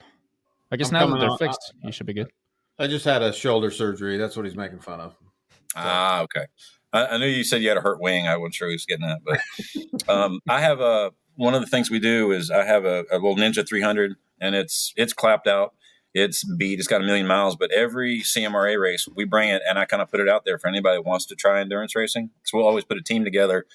I 0.71 0.75
guess 0.75 0.91
I'm 0.91 0.93
now 0.93 1.07
that 1.13 1.19
they're 1.19 1.31
out- 1.31 1.39
fixed, 1.39 1.73
you 1.83 1.91
should 1.91 2.05
be 2.05 2.13
good. 2.13 2.27
I 2.79 2.85
just 2.87 3.05
had 3.05 3.23
a 3.23 3.33
shoulder 3.33 3.71
surgery. 3.71 4.17
That's 4.17 4.35
what 4.35 4.45
he's 4.45 4.55
making 4.55 4.79
fun 4.81 4.99
of. 4.99 5.15
Ah, 5.75 6.21
okay. 6.21 6.45
I, 6.93 7.05
I 7.07 7.17
knew 7.17 7.25
you 7.25 7.43
said 7.43 7.61
you 7.61 7.69
had 7.69 7.77
a 7.77 7.81
hurt 7.81 7.99
wing. 7.99 8.27
I 8.27 8.37
wasn't 8.37 8.55
sure 8.55 8.67
he 8.67 8.75
was 8.75 8.85
getting 8.85 9.07
that, 9.07 9.21
but 9.25 10.09
um, 10.09 10.39
I 10.47 10.61
have 10.61 10.79
a 10.79 11.11
one 11.37 11.53
of 11.53 11.61
the 11.61 11.67
things 11.67 11.89
we 11.89 11.99
do 11.99 12.31
is 12.31 12.51
I 12.51 12.65
have 12.65 12.83
a, 12.83 13.05
a 13.11 13.15
little 13.15 13.37
Ninja 13.37 13.67
300, 13.67 14.15
and 14.41 14.55
it's 14.55 14.93
it's 14.97 15.13
clapped 15.13 15.47
out. 15.47 15.73
It's 16.13 16.43
beat. 16.43 16.79
It's 16.79 16.87
got 16.87 17.01
a 17.01 17.05
million 17.05 17.27
miles, 17.27 17.55
but 17.55 17.71
every 17.71 18.21
CMRA 18.21 18.79
race 18.81 19.07
we 19.15 19.23
bring 19.23 19.49
it, 19.49 19.61
and 19.69 19.77
I 19.77 19.85
kind 19.85 20.01
of 20.01 20.09
put 20.09 20.19
it 20.19 20.27
out 20.27 20.45
there 20.45 20.57
for 20.57 20.67
anybody 20.67 20.97
that 20.97 21.05
wants 21.05 21.25
to 21.27 21.35
try 21.35 21.61
endurance 21.61 21.95
racing. 21.95 22.31
So 22.43 22.57
we'll 22.57 22.67
always 22.67 22.85
put 22.85 22.97
a 22.97 23.03
team 23.03 23.23
together. 23.23 23.65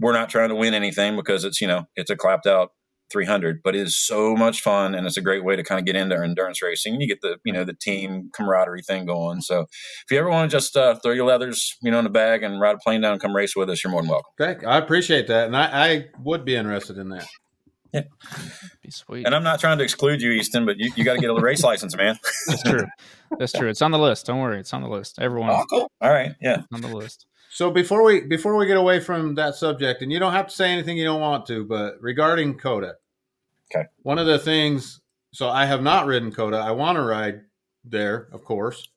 We're 0.00 0.12
not 0.12 0.30
trying 0.30 0.48
to 0.48 0.54
win 0.54 0.74
anything 0.74 1.14
because 1.14 1.44
it's 1.44 1.60
you 1.60 1.68
know 1.68 1.86
it's 1.94 2.10
a 2.10 2.16
clapped 2.16 2.46
out 2.46 2.72
300, 3.10 3.60
but 3.62 3.74
it 3.76 3.80
is 3.82 3.98
so 3.98 4.34
much 4.34 4.60
fun 4.60 4.94
and 4.94 5.06
it's 5.06 5.16
a 5.16 5.20
great 5.22 5.44
way 5.44 5.56
to 5.56 5.62
kind 5.62 5.78
of 5.78 5.84
get 5.86 5.96
into 5.96 6.16
endurance 6.16 6.62
racing. 6.62 7.00
You 7.00 7.06
get 7.06 7.20
the 7.20 7.36
you 7.44 7.52
know 7.52 7.64
the 7.64 7.74
team 7.74 8.30
camaraderie 8.34 8.82
thing 8.82 9.06
going. 9.06 9.40
So 9.40 9.60
if 9.60 10.10
you 10.10 10.18
ever 10.18 10.28
want 10.28 10.50
to 10.50 10.56
just 10.56 10.76
uh, 10.76 10.96
throw 10.96 11.12
your 11.12 11.26
leathers 11.26 11.76
you 11.82 11.90
know 11.90 11.98
in 11.98 12.06
a 12.06 12.10
bag 12.10 12.42
and 12.42 12.60
ride 12.60 12.76
a 12.76 12.78
plane 12.78 13.00
down 13.00 13.12
and 13.12 13.20
come 13.20 13.34
race 13.34 13.54
with 13.56 13.70
us, 13.70 13.84
you're 13.84 13.90
more 13.90 14.02
than 14.02 14.10
welcome. 14.10 14.32
Okay, 14.40 14.64
I 14.66 14.78
appreciate 14.78 15.26
that, 15.28 15.46
and 15.46 15.56
I, 15.56 15.64
I 15.92 16.04
would 16.22 16.44
be 16.44 16.56
interested 16.56 16.98
in 16.98 17.10
that. 17.10 17.26
Yeah. 17.92 18.02
Be 18.82 18.90
sweet. 18.90 19.24
And 19.24 19.34
I'm 19.36 19.44
not 19.44 19.60
trying 19.60 19.78
to 19.78 19.84
exclude 19.84 20.20
you, 20.20 20.32
Easton, 20.32 20.66
but 20.66 20.78
you, 20.78 20.90
you 20.96 21.04
got 21.04 21.14
to 21.14 21.20
get 21.20 21.30
a 21.30 21.34
race 21.34 21.62
license, 21.70 21.96
man. 21.96 22.18
That's 22.48 22.62
true. 22.64 22.86
That's 23.38 23.52
true. 23.52 23.68
It's 23.68 23.82
on 23.82 23.92
the 23.92 24.00
list. 24.00 24.26
Don't 24.26 24.40
worry. 24.40 24.58
It's 24.58 24.72
on 24.74 24.82
the 24.82 24.88
list. 24.88 25.20
Everyone 25.20 25.50
Oh, 25.50 25.64
cool. 25.70 25.88
All 26.00 26.10
right. 26.10 26.32
Yeah. 26.40 26.62
on 26.72 26.80
the 26.80 26.88
list. 26.88 27.26
So 27.54 27.70
before 27.70 28.02
we 28.02 28.20
before 28.22 28.56
we 28.56 28.66
get 28.66 28.76
away 28.76 28.98
from 28.98 29.36
that 29.36 29.54
subject, 29.54 30.02
and 30.02 30.10
you 30.10 30.18
don't 30.18 30.32
have 30.32 30.48
to 30.48 30.52
say 30.52 30.72
anything 30.72 30.98
you 30.98 31.04
don't 31.04 31.20
want 31.20 31.46
to, 31.46 31.64
but 31.64 31.94
regarding 32.00 32.58
COTA, 32.58 32.96
Okay. 33.72 33.86
one 34.02 34.18
of 34.18 34.26
the 34.26 34.40
things. 34.40 35.00
So 35.32 35.48
I 35.48 35.64
have 35.64 35.80
not 35.80 36.06
ridden 36.06 36.32
COTA. 36.32 36.56
I 36.56 36.72
want 36.72 36.96
to 36.96 37.02
ride 37.02 37.42
there, 37.84 38.28
of 38.32 38.42
course. 38.44 38.88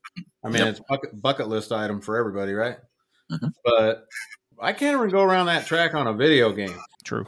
I 0.44 0.48
mean, 0.48 0.58
Yep. 0.58 0.68
it's 0.68 0.80
bucket 0.88 1.22
bucket 1.22 1.46
list 1.48 1.70
item 1.70 2.00
for 2.00 2.16
everybody, 2.16 2.52
right? 2.52 2.78
Mhm. 3.30 3.52
But 3.64 4.08
I 4.60 4.72
can't 4.72 4.96
even 4.96 5.08
go 5.10 5.22
around 5.22 5.46
that 5.46 5.66
track 5.66 5.94
on 5.94 6.08
a 6.08 6.12
video 6.12 6.50
game. 6.50 6.76
True. 7.04 7.26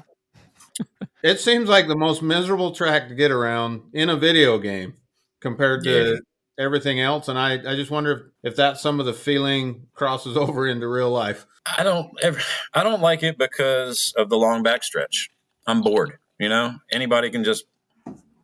It 1.22 1.38
seems 1.38 1.68
like 1.68 1.86
the 1.86 1.94
most 1.96 2.22
miserable 2.22 2.72
track 2.72 3.08
to 3.08 3.14
get 3.14 3.30
around 3.30 3.82
in 3.92 4.10
a 4.10 4.16
video 4.16 4.58
game 4.58 4.94
compared 5.40 5.84
to 5.84 6.14
Yeah. 6.14 6.18
Everything 6.60 7.00
else. 7.00 7.28
And 7.28 7.38
I, 7.38 7.54
I 7.54 7.74
just 7.74 7.90
wonder 7.90 8.32
if, 8.42 8.52
if 8.52 8.56
that 8.56 8.78
some 8.78 9.00
of 9.00 9.06
the 9.06 9.14
feeling 9.14 9.86
crosses 9.94 10.36
over 10.36 10.68
into 10.68 10.86
real 10.86 11.10
life. 11.10 11.46
I 11.78 11.82
don't 11.82 12.12
ever, 12.22 12.40
I 12.74 12.82
don't 12.82 13.00
like 13.00 13.22
it 13.22 13.38
because 13.38 14.12
of 14.16 14.28
the 14.28 14.36
long 14.36 14.62
backstretch. 14.62 15.30
I'm 15.66 15.82
bored. 15.82 16.18
You 16.38 16.48
know, 16.48 16.76
anybody 16.92 17.30
can 17.30 17.44
just 17.44 17.64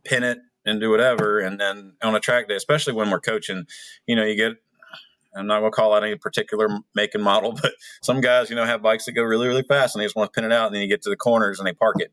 pin 0.03 0.23
it 0.23 0.39
and 0.65 0.79
do 0.79 0.89
whatever. 0.89 1.39
And 1.39 1.59
then 1.59 1.93
on 2.01 2.15
a 2.15 2.19
track 2.19 2.47
day, 2.47 2.55
especially 2.55 2.93
when 2.93 3.09
we're 3.09 3.19
coaching, 3.19 3.65
you 4.05 4.15
know, 4.15 4.25
you 4.25 4.35
get. 4.35 4.53
I'm 5.35 5.45
not 5.45 5.59
going 5.59 5.71
to 5.71 5.75
call 5.75 5.93
out 5.93 6.03
any 6.03 6.15
particular 6.15 6.67
make 6.95 7.13
and 7.13 7.23
model, 7.23 7.51
but 7.61 7.73
some 8.01 8.21
guys, 8.21 8.49
you 8.49 8.55
know, 8.55 8.65
have 8.65 8.81
bikes 8.81 9.05
that 9.05 9.11
go 9.11 9.21
really, 9.21 9.47
really 9.47 9.61
fast, 9.61 9.93
and 9.93 10.01
they 10.01 10.05
just 10.05 10.15
want 10.15 10.33
to 10.33 10.35
pin 10.35 10.49
it 10.49 10.53
out, 10.53 10.67
and 10.67 10.73
then 10.73 10.81
you 10.81 10.87
get 10.87 11.03
to 11.03 11.11
the 11.11 11.15
corners 11.15 11.59
and 11.59 11.67
they 11.67 11.73
park 11.73 11.97
it, 11.99 12.11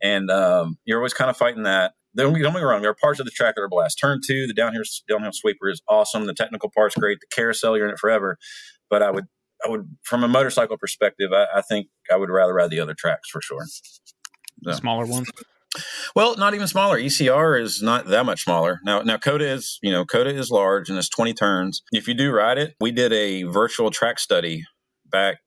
and 0.00 0.30
um, 0.30 0.78
you're 0.84 0.98
always 0.98 1.14
kind 1.14 1.28
of 1.28 1.36
fighting 1.36 1.64
that. 1.64 1.94
Don't 2.16 2.34
get 2.34 2.52
me 2.52 2.60
wrong. 2.60 2.82
There 2.82 2.90
are 2.90 2.96
parts 3.00 3.20
of 3.20 3.26
the 3.26 3.32
track 3.32 3.54
that 3.54 3.62
are 3.62 3.68
blast. 3.68 3.98
Turn 3.98 4.20
two, 4.26 4.46
the 4.46 4.54
downhill 4.54 4.82
downhill 5.08 5.32
sweeper 5.32 5.70
is 5.70 5.80
awesome. 5.88 6.26
The 6.26 6.34
technical 6.34 6.70
part's 6.74 6.94
great. 6.96 7.18
The 7.20 7.26
carousel, 7.34 7.76
you're 7.76 7.86
in 7.86 7.94
it 7.94 7.98
forever. 7.98 8.38
But 8.90 9.02
I 9.02 9.10
would 9.10 9.24
I 9.64 9.70
would, 9.70 9.96
from 10.02 10.24
a 10.24 10.28
motorcycle 10.28 10.76
perspective, 10.76 11.30
I, 11.32 11.46
I 11.58 11.62
think 11.62 11.88
I 12.10 12.16
would 12.16 12.30
rather 12.30 12.54
ride 12.54 12.70
the 12.70 12.80
other 12.80 12.94
tracks 12.94 13.28
for 13.30 13.40
sure. 13.40 13.64
The 14.60 14.74
smaller 14.74 15.06
one. 15.06 15.24
Well, 16.14 16.36
not 16.36 16.54
even 16.54 16.66
smaller. 16.68 16.98
ECR 16.98 17.60
is 17.60 17.80
not 17.80 18.06
that 18.08 18.26
much 18.26 18.44
smaller. 18.44 18.80
Now, 18.84 19.00
now 19.02 19.16
COTA 19.16 19.48
is, 19.48 19.78
you 19.82 19.90
know, 19.90 20.04
COTA 20.04 20.36
is 20.36 20.50
large 20.50 20.90
and 20.90 20.98
it's 20.98 21.08
20 21.08 21.32
turns. 21.32 21.82
If 21.92 22.06
you 22.06 22.14
do 22.14 22.30
ride 22.30 22.58
it, 22.58 22.74
we 22.78 22.92
did 22.92 23.12
a 23.12 23.44
virtual 23.44 23.90
track 23.90 24.18
study 24.18 24.64
back 25.06 25.38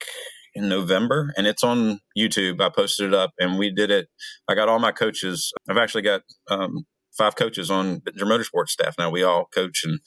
in 0.56 0.70
November 0.70 1.34
and 1.38 1.46
it's 1.46 1.63
on 1.63 2.00
YouTube. 2.18 2.62
I 2.62 2.70
posted 2.70 3.08
it 3.08 3.13
up 3.13 3.32
and 3.39 3.60
we 3.60 3.70
did 3.70 3.91
it. 3.91 4.08
I 4.48 4.56
got 4.56 4.70
all 4.70 4.80
my 4.80 4.91
coaches. 4.91 5.52
I've 5.70 5.78
actually 5.78 6.04
got 6.04 6.22
um, 6.50 6.86
five 7.18 7.36
coaches 7.36 7.70
on 7.70 8.02
your 8.15 8.28
motorsports 8.28 8.70
staff 8.70 8.96
now. 8.98 9.10
We 9.10 9.24
all 9.24 9.46
coach 9.54 9.84
and 9.84 10.00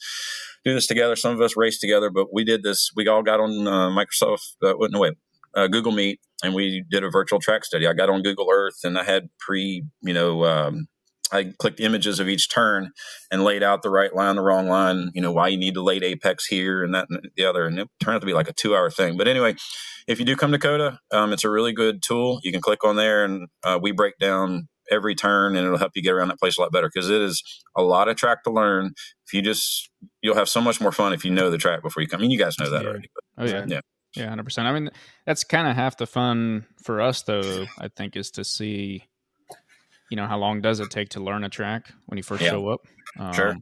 do 0.63 0.73
this 0.73 0.87
together. 0.87 1.15
Some 1.15 1.33
of 1.33 1.41
us 1.41 1.55
race 1.55 1.79
together, 1.79 2.09
but 2.09 2.33
we 2.33 2.43
did 2.43 2.63
this. 2.63 2.91
We 2.95 3.07
all 3.07 3.23
got 3.23 3.39
on 3.39 3.67
uh, 3.67 3.89
Microsoft, 3.89 4.55
uh, 4.63 4.73
no, 4.89 4.99
wait, 4.99 5.13
uh, 5.55 5.67
Google 5.67 5.91
Meet, 5.91 6.19
and 6.43 6.53
we 6.53 6.83
did 6.89 7.03
a 7.03 7.09
virtual 7.09 7.39
track 7.39 7.65
study. 7.65 7.87
I 7.87 7.93
got 7.93 8.09
on 8.09 8.21
Google 8.21 8.47
Earth, 8.51 8.79
and 8.83 8.97
I 8.97 9.03
had 9.03 9.29
pre, 9.39 9.83
you 10.01 10.13
know, 10.13 10.45
um, 10.45 10.87
I 11.31 11.53
clicked 11.59 11.79
images 11.79 12.19
of 12.19 12.27
each 12.27 12.49
turn 12.49 12.91
and 13.31 13.43
laid 13.43 13.63
out 13.63 13.81
the 13.81 13.89
right 13.89 14.13
line, 14.13 14.35
the 14.35 14.41
wrong 14.41 14.67
line. 14.67 15.11
You 15.13 15.21
know, 15.21 15.31
why 15.31 15.47
you 15.49 15.57
need 15.57 15.73
to 15.75 15.83
late 15.83 16.03
apex 16.03 16.45
here 16.45 16.83
and 16.83 16.93
that 16.93 17.07
and 17.09 17.29
the 17.35 17.45
other, 17.45 17.65
and 17.65 17.79
it 17.79 17.87
turned 17.99 18.15
out 18.15 18.19
to 18.21 18.25
be 18.27 18.33
like 18.33 18.49
a 18.49 18.53
two-hour 18.53 18.89
thing. 18.89 19.17
But 19.17 19.27
anyway, 19.27 19.55
if 20.07 20.19
you 20.19 20.25
do 20.25 20.35
come 20.35 20.51
to 20.51 20.59
COTA, 20.59 20.99
um, 21.11 21.33
it's 21.33 21.43
a 21.43 21.49
really 21.49 21.73
good 21.73 22.01
tool. 22.01 22.39
You 22.43 22.51
can 22.51 22.61
click 22.61 22.83
on 22.83 22.95
there, 22.95 23.23
and 23.23 23.47
uh, 23.63 23.79
we 23.81 23.91
break 23.91 24.17
down 24.17 24.67
every 24.91 25.13
turn, 25.13 25.55
and 25.55 25.65
it'll 25.65 25.77
help 25.77 25.91
you 25.95 26.01
get 26.01 26.13
around 26.13 26.29
that 26.29 26.39
place 26.39 26.57
a 26.57 26.61
lot 26.61 26.71
better 26.71 26.89
because 26.91 27.09
it 27.09 27.21
is 27.21 27.43
a 27.77 27.83
lot 27.83 28.07
of 28.07 28.15
track 28.17 28.43
to 28.43 28.51
learn. 28.51 28.93
If 29.27 29.33
you 29.33 29.41
just, 29.43 29.89
you'll 30.21 30.35
have 30.35 30.49
so 30.49 30.61
much 30.61 30.81
more 30.81 30.91
fun 30.91 31.13
if 31.13 31.23
you 31.23 31.31
know 31.31 31.51
the 31.51 31.59
track 31.59 31.83
before 31.83 32.01
you 32.01 32.07
come. 32.09 32.19
I 32.19 32.21
mean, 32.21 32.31
you 32.31 32.39
guys 32.39 32.57
know 32.59 32.71
that 32.71 32.81
Yeah. 32.81 32.89
already. 32.89 33.09
But 33.13 33.23
Oh 33.43 33.45
yeah. 33.47 33.65
Yeah. 33.67 33.81
Yeah, 34.15 34.29
hundred 34.29 34.45
percent. 34.45 34.67
I 34.67 34.73
mean, 34.73 34.89
that's 35.27 35.43
kind 35.43 35.67
of 35.67 35.75
half 35.75 35.97
the 35.97 36.07
fun 36.07 36.65
for 36.83 36.99
us, 36.99 37.21
though. 37.21 37.67
I 37.77 37.89
think 37.89 38.15
is 38.15 38.31
to 38.31 38.43
see, 38.43 39.03
you 40.09 40.17
know, 40.17 40.27
how 40.27 40.37
long 40.37 40.61
does 40.61 40.79
it 40.79 40.89
take 40.89 41.09
to 41.09 41.19
learn 41.19 41.43
a 41.43 41.49
track 41.49 41.91
when 42.07 42.17
you 42.17 42.23
first 42.23 42.41
Yeah. 42.43 42.49
show 42.51 42.69
up. 42.69 42.81
Um, 43.17 43.33
Sure. 43.33 43.55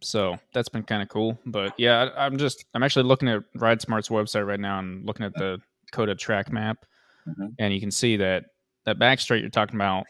So 0.00 0.38
that's 0.54 0.68
been 0.68 0.84
kind 0.84 1.02
of 1.02 1.08
cool. 1.08 1.38
But 1.44 1.74
yeah, 1.78 2.04
I, 2.16 2.26
I'm 2.26 2.38
just 2.38 2.64
I'm 2.74 2.82
actually 2.84 3.04
looking 3.06 3.28
at 3.28 3.42
Ride 3.56 3.80
Smart's 3.80 4.08
website 4.10 4.46
right 4.46 4.60
now 4.60 4.78
and 4.78 5.04
looking 5.04 5.26
at 5.26 5.34
the 5.34 5.58
COTA 5.90 6.14
track 6.14 6.52
map, 6.52 6.84
Mhm. 7.26 7.54
and 7.58 7.74
you 7.74 7.80
can 7.80 7.90
see 7.90 8.16
that 8.18 8.44
that 8.84 8.98
back 8.98 9.18
straight 9.20 9.40
you're 9.40 9.50
talking 9.50 9.74
about, 9.74 10.04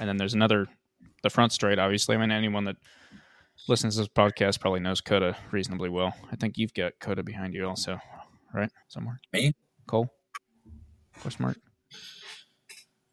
and 0.00 0.08
then 0.08 0.16
there's 0.16 0.34
another 0.34 0.66
the 1.22 1.30
front 1.30 1.52
straight. 1.52 1.78
Obviously, 1.78 2.16
I 2.16 2.18
mean 2.18 2.32
anyone 2.32 2.64
that 2.64 2.76
listens 3.68 3.94
to 3.94 4.00
this 4.00 4.08
podcast 4.08 4.58
probably 4.60 4.80
knows 4.80 5.00
COTA 5.00 5.36
reasonably 5.52 5.88
well. 5.90 6.12
I 6.32 6.36
think 6.36 6.58
you've 6.58 6.74
got 6.74 6.98
COTA 6.98 7.22
behind 7.22 7.54
you 7.54 7.68
also, 7.68 8.00
right? 8.52 8.70
Somewhere. 8.88 9.20
Me? 9.32 9.52
Cole. 9.86 10.08
Question 11.20 11.44
mark. 11.44 11.56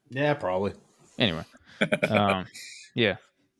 Yeah, 0.09 0.33
probably. 0.33 0.73
Anyway, 1.21 1.45
um, 2.09 2.45
yeah, 2.95 3.17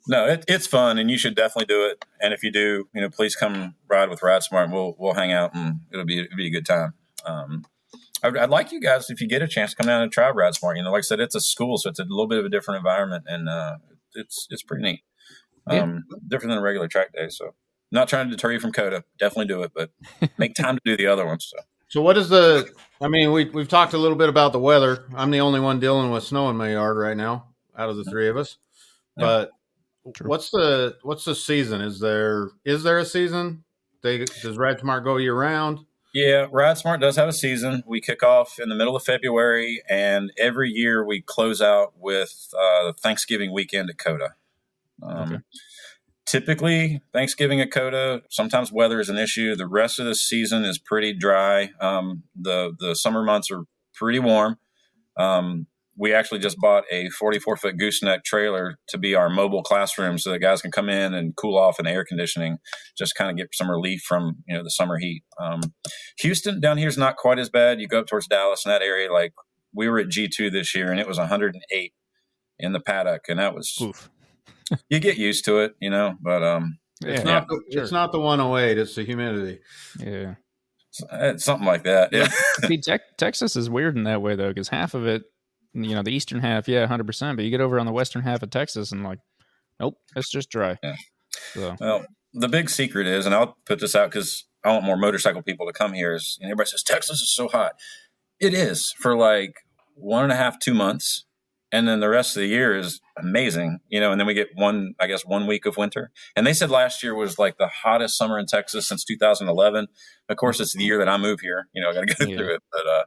No, 0.08 0.26
it, 0.26 0.44
it's 0.48 0.66
fun, 0.66 0.98
and 0.98 1.12
you 1.12 1.18
should 1.18 1.36
definitely 1.36 1.68
do 1.68 1.86
it. 1.86 2.04
And 2.20 2.34
if 2.34 2.42
you 2.44 2.52
do, 2.52 2.88
you 2.94 3.02
know, 3.02 3.10
please 3.10 3.36
come 3.36 3.76
ride 3.88 4.10
with 4.10 4.24
Ride 4.24 4.42
Smart. 4.42 4.66
And 4.66 4.74
we'll 4.74 4.96
we'll 4.98 5.14
hang 5.14 5.32
out, 5.32 5.54
and 5.54 5.82
it'll 5.92 6.06
be 6.06 6.22
it'll 6.22 6.38
be 6.38 6.48
a 6.48 6.52
good 6.52 6.66
time. 6.66 6.96
Um, 7.24 7.66
I'd, 8.24 8.36
I'd 8.36 8.50
like 8.50 8.72
you 8.72 8.82
guys, 8.82 9.12
if 9.12 9.22
you 9.22 9.28
get 9.28 9.44
a 9.44 9.48
chance, 9.48 9.72
to 9.72 9.78
come 9.78 9.88
down 9.88 10.02
and 10.02 10.12
try 10.12 10.30
Ride 10.32 10.56
Smart. 10.56 10.78
You 10.78 10.84
know, 10.84 10.92
like 10.92 11.00
I 11.00 11.02
said, 11.02 11.20
it's 11.20 11.36
a 11.36 11.42
school, 11.42 11.78
so 11.78 11.90
it's 11.92 12.00
a 12.00 12.04
little 12.04 12.28
bit 12.28 12.40
of 12.40 12.46
a 12.46 12.50
different 12.50 12.80
environment, 12.80 13.26
and 13.28 13.48
uh, 13.48 13.78
it's 14.16 14.48
it's 14.50 14.64
pretty 14.64 14.84
neat. 14.84 15.02
Yeah. 15.70 15.84
Um, 15.84 16.06
different 16.28 16.50
than 16.50 16.58
a 16.58 16.62
regular 16.62 16.88
track 16.88 17.14
day. 17.14 17.30
So, 17.30 17.54
not 17.92 18.08
trying 18.08 18.26
to 18.26 18.36
deter 18.36 18.52
you 18.52 18.60
from 18.60 18.72
COTA. 18.72 19.04
Definitely 19.20 19.54
do 19.54 19.62
it, 19.62 19.72
but 19.76 19.92
make 20.40 20.56
time 20.56 20.78
to 20.78 20.82
do 20.84 20.98
the 20.98 21.06
other 21.08 21.28
ones. 21.28 21.48
So. 21.56 21.64
So 21.90 22.02
what 22.02 22.18
is 22.18 22.30
the? 22.30 22.72
I 23.02 23.10
mean, 23.10 23.34
we 23.34 23.46
we've 23.50 23.68
talked 23.68 23.94
a 23.94 23.98
little 23.98 24.18
bit 24.18 24.30
about 24.30 24.54
the 24.54 24.60
weather. 24.60 25.04
I'm 25.14 25.30
the 25.30 25.42
only 25.42 25.60
one 25.60 25.82
dealing 25.82 26.10
with 26.10 26.24
snow 26.24 26.50
in 26.50 26.56
my 26.56 26.72
yard 26.72 26.96
right 26.96 27.18
now, 27.18 27.48
out 27.78 27.90
of 27.90 27.98
the 27.98 28.04
three 28.04 28.28
of 28.28 28.38
us. 28.38 28.58
But 29.16 29.52
True. 30.14 30.30
what's 30.30 30.50
the 30.50 30.98
what's 31.04 31.26
the 31.26 31.36
season? 31.36 31.82
Is 31.82 32.00
there 32.00 32.50
is 32.66 32.84
there 32.84 32.98
a 32.98 33.06
season? 33.06 33.64
They 34.02 34.20
does 34.20 34.58
RideSmart 34.58 35.04
go 35.04 35.18
year 35.18 35.36
round? 35.36 35.80
Yeah, 36.14 36.48
RideSmart 36.48 37.00
does 37.00 37.16
have 37.16 37.30
a 37.30 37.34
season. 37.34 37.84
We 37.86 38.02
kick 38.02 38.22
off 38.24 38.60
in 38.60 38.68
the 38.70 38.76
middle 38.76 38.96
of 38.96 39.04
February, 39.04 39.82
and 39.90 40.32
every 40.38 40.70
year 40.70 41.06
we 41.06 41.22
close 41.22 41.62
out 41.62 41.94
with 41.98 42.54
uh, 42.60 42.92
Thanksgiving 43.02 43.54
weekend 43.54 43.90
at 43.90 43.98
COTA. 43.98 44.34
Um, 45.04 45.18
Okay. 45.34 45.38
Typically, 46.26 47.02
Thanksgiving 47.12 47.60
at 47.60 47.72
COTA. 47.72 48.22
Sometimes 48.30 48.72
weather 48.72 49.00
is 49.02 49.10
an 49.10 49.18
issue. 49.18 49.56
The 49.56 49.68
rest 49.68 50.00
of 50.00 50.06
the 50.06 50.16
season 50.16 50.64
is 50.64 50.78
pretty 50.78 51.14
dry. 51.14 51.72
Um, 51.82 52.24
the 52.40 52.74
the 52.80 52.96
summer 52.96 53.24
months 53.24 53.52
are 53.52 53.64
pretty 53.94 54.20
warm. 54.20 54.58
Um, 55.18 55.68
we 56.02 56.14
actually 56.14 56.40
just 56.40 56.58
bought 56.60 56.84
a 56.92 57.10
44 57.10 57.56
foot 57.58 57.78
gooseneck 57.78 58.24
trailer 58.26 58.78
to 58.88 58.98
be 58.98 59.14
our 59.14 59.30
mobile 59.30 59.62
classroom, 59.62 60.18
so 60.18 60.32
that 60.32 60.40
guys 60.40 60.62
can 60.62 60.72
come 60.72 60.90
in 60.90 61.14
and 61.14 61.36
cool 61.36 61.58
off 61.58 61.80
in 61.80 61.86
air 61.86 62.04
conditioning, 62.04 62.58
just 62.98 63.14
kind 63.16 63.30
of 63.30 63.38
get 63.38 63.50
some 63.54 63.70
relief 63.70 64.02
from 64.02 64.38
you 64.48 64.58
know 64.58 64.64
the 64.64 64.72
summer 64.72 64.98
heat. 64.98 65.24
Um, 65.40 65.62
Houston 66.22 66.60
down 66.60 66.78
here 66.80 66.88
is 66.90 66.98
not 66.98 67.18
quite 67.18 67.38
as 67.40 67.50
bad. 67.50 67.80
You 67.80 67.88
go 67.88 68.00
up 68.00 68.08
towards 68.08 68.28
Dallas 68.28 68.66
in 68.66 68.72
that 68.72 68.82
area, 68.82 69.14
like 69.14 69.34
we 69.74 69.88
were 69.88 70.00
at 70.00 70.08
G2 70.08 70.52
this 70.52 70.74
year 70.76 70.92
and 70.92 71.00
it 71.00 71.08
was 71.08 71.18
108 71.20 71.94
in 72.60 72.74
the 72.74 72.80
paddock, 72.80 73.22
and 73.30 73.40
that 73.40 73.54
was 73.56 73.78
oof. 73.82 74.10
you 74.90 75.00
get 75.00 75.18
used 75.18 75.46
to 75.46 75.60
it, 75.60 75.76
you 75.80 75.90
know. 75.92 76.16
But 76.20 76.44
um, 76.44 76.80
It's 77.06 77.24
Yeah, 77.24 77.32
not 77.32 77.48
the, 77.48 77.62
sure. 77.72 77.84
it's 77.84 77.92
not 77.92 78.12
the 78.12 78.20
108. 78.20 78.78
It's 78.78 78.96
the 78.96 79.04
humidity. 79.04 79.60
yeah. 80.00 80.36
it's, 80.90 81.02
it's 81.12 81.46
something 81.46 81.66
like 81.68 81.84
that. 81.84 82.10
Yeah, 82.12 82.28
See, 82.68 82.80
Tex- 82.82 83.04
Texas 83.18 83.56
is 83.56 83.70
weird 83.70 83.96
in 83.98 84.04
that 84.06 84.22
way 84.22 84.36
though, 84.36 84.50
because 84.50 84.70
half 84.70 84.94
of 84.94 85.06
it, 85.08 85.24
you 85.74 85.96
know, 85.96 86.04
the 86.04 86.12
eastern 86.14 86.40
half, 86.40 86.68
yeah, 86.68 86.86
hundred 86.88 87.08
percent, 87.08 87.38
but 87.38 87.46
you 87.46 87.52
get 87.52 87.62
over 87.62 87.80
on 87.80 87.86
the 87.86 87.92
western 87.92 88.22
half 88.24 88.44
of 88.44 88.50
Texas 88.50 88.92
and 88.92 89.04
like, 89.04 89.20
nope, 89.80 89.96
it's 90.16 90.30
just 90.30 90.50
dry. 90.50 90.78
Yeah. 90.84 90.96
So 91.54 91.76
Well, 91.80 92.06
the 92.34 92.48
big 92.50 92.70
secret 92.70 93.08
is, 93.08 93.26
and 93.26 93.34
I'll 93.36 93.58
put 93.66 93.80
this 93.80 93.96
out 93.96 94.12
because 94.12 94.46
I 94.64 94.72
want 94.72 94.86
more 94.86 94.98
motorcycle 94.98 95.42
people 95.42 95.66
to 95.68 95.74
come 95.74 95.94
here. 95.94 96.14
Is 96.14 96.38
and 96.42 96.48
everybody 96.50 96.70
says 96.70 96.84
Texas 96.84 97.22
is 97.22 97.34
so 97.34 97.48
hot. 97.48 97.74
It 98.40 98.54
is 98.54 98.94
for 99.00 99.16
like 99.16 99.56
one 99.96 100.24
and 100.24 100.32
a 100.32 100.36
half, 100.36 100.60
two 100.60 100.74
months, 100.74 101.26
and 101.72 101.88
then 101.88 102.00
the 102.00 102.10
rest 102.10 102.36
of 102.36 102.42
the 102.42 102.48
year 102.48 102.76
is 102.78 103.00
amazing, 103.18 103.80
you 103.88 104.00
know. 104.00 104.12
And 104.12 104.20
then 104.20 104.28
we 104.28 104.34
get 104.34 104.50
one, 104.56 104.94
I 105.00 105.08
guess, 105.08 105.26
one 105.26 105.48
week 105.48 105.66
of 105.66 105.78
winter. 105.78 106.12
And 106.36 106.46
they 106.46 106.54
said 106.54 106.70
last 106.70 107.02
year 107.04 107.16
was 107.16 107.38
like 107.40 107.58
the 107.58 107.68
hottest 107.68 108.18
summer 108.18 108.38
in 108.40 108.46
Texas 108.46 108.88
since 108.88 109.04
2011. 109.06 109.88
Of 110.30 110.38
course, 110.38 110.60
it's 110.60 110.74
the 110.76 110.84
year 110.84 110.98
that 110.98 111.10
I 111.10 111.18
move 111.18 111.40
here. 111.42 111.68
You 111.74 111.82
know, 111.82 111.90
I 111.90 111.94
got 111.94 112.08
to 112.08 112.14
go 112.16 112.26
Yeah. 112.30 112.38
through 112.38 112.56
it, 112.56 112.64
but 112.72 112.88
uh, 112.88 113.04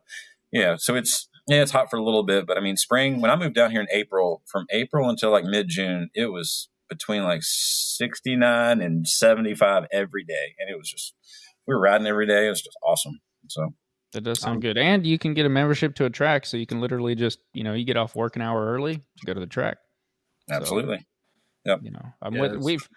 yeah. 0.52 0.76
So 0.78 0.94
it's 0.94 1.28
yeah, 1.46 1.62
it's 1.62 1.72
hot 1.72 1.90
for 1.90 1.96
a 1.96 2.02
little 2.02 2.22
bit, 2.22 2.46
but 2.46 2.56
I 2.56 2.60
mean, 2.60 2.76
spring. 2.76 3.20
When 3.20 3.30
I 3.30 3.36
moved 3.36 3.54
down 3.54 3.70
here 3.70 3.80
in 3.80 3.88
April, 3.92 4.42
from 4.46 4.66
April 4.70 5.08
until 5.08 5.30
like 5.30 5.44
mid 5.44 5.68
June, 5.68 6.10
it 6.14 6.26
was 6.32 6.68
between 6.88 7.24
like 7.24 7.40
69 7.42 8.80
and 8.80 9.06
75 9.06 9.84
every 9.92 10.24
day, 10.24 10.54
and 10.58 10.70
it 10.70 10.78
was 10.78 10.90
just 10.90 11.14
we 11.66 11.74
were 11.74 11.80
riding 11.80 12.06
every 12.06 12.26
day. 12.26 12.46
It 12.46 12.50
was 12.50 12.62
just 12.62 12.78
awesome. 12.86 13.20
So 13.48 13.74
That 14.12 14.22
does 14.22 14.40
sound 14.40 14.56
Um, 14.56 14.60
good. 14.60 14.78
And 14.78 15.06
you 15.06 15.18
can 15.18 15.34
get 15.34 15.44
a 15.46 15.50
membership 15.50 15.94
to 15.96 16.04
a 16.04 16.10
track, 16.10 16.46
so 16.46 16.56
you 16.56 16.66
can 16.66 16.80
literally 16.80 17.14
just, 17.14 17.40
you 17.52 17.64
know, 17.64 17.74
you 17.74 17.84
get 17.84 17.96
off 17.96 18.14
work 18.14 18.36
an 18.36 18.42
hour 18.42 18.66
early 18.72 18.96
to 18.96 19.26
go 19.26 19.34
to 19.34 19.40
the 19.40 19.46
track. 19.46 19.78
So, 20.48 21.70
yep. 21.72 21.80
you 21.82 21.90
know, 21.90 22.04
I'm 22.22 22.34
Yeah, 22.34 22.40
with, 22.42 22.56
we've 22.62 22.88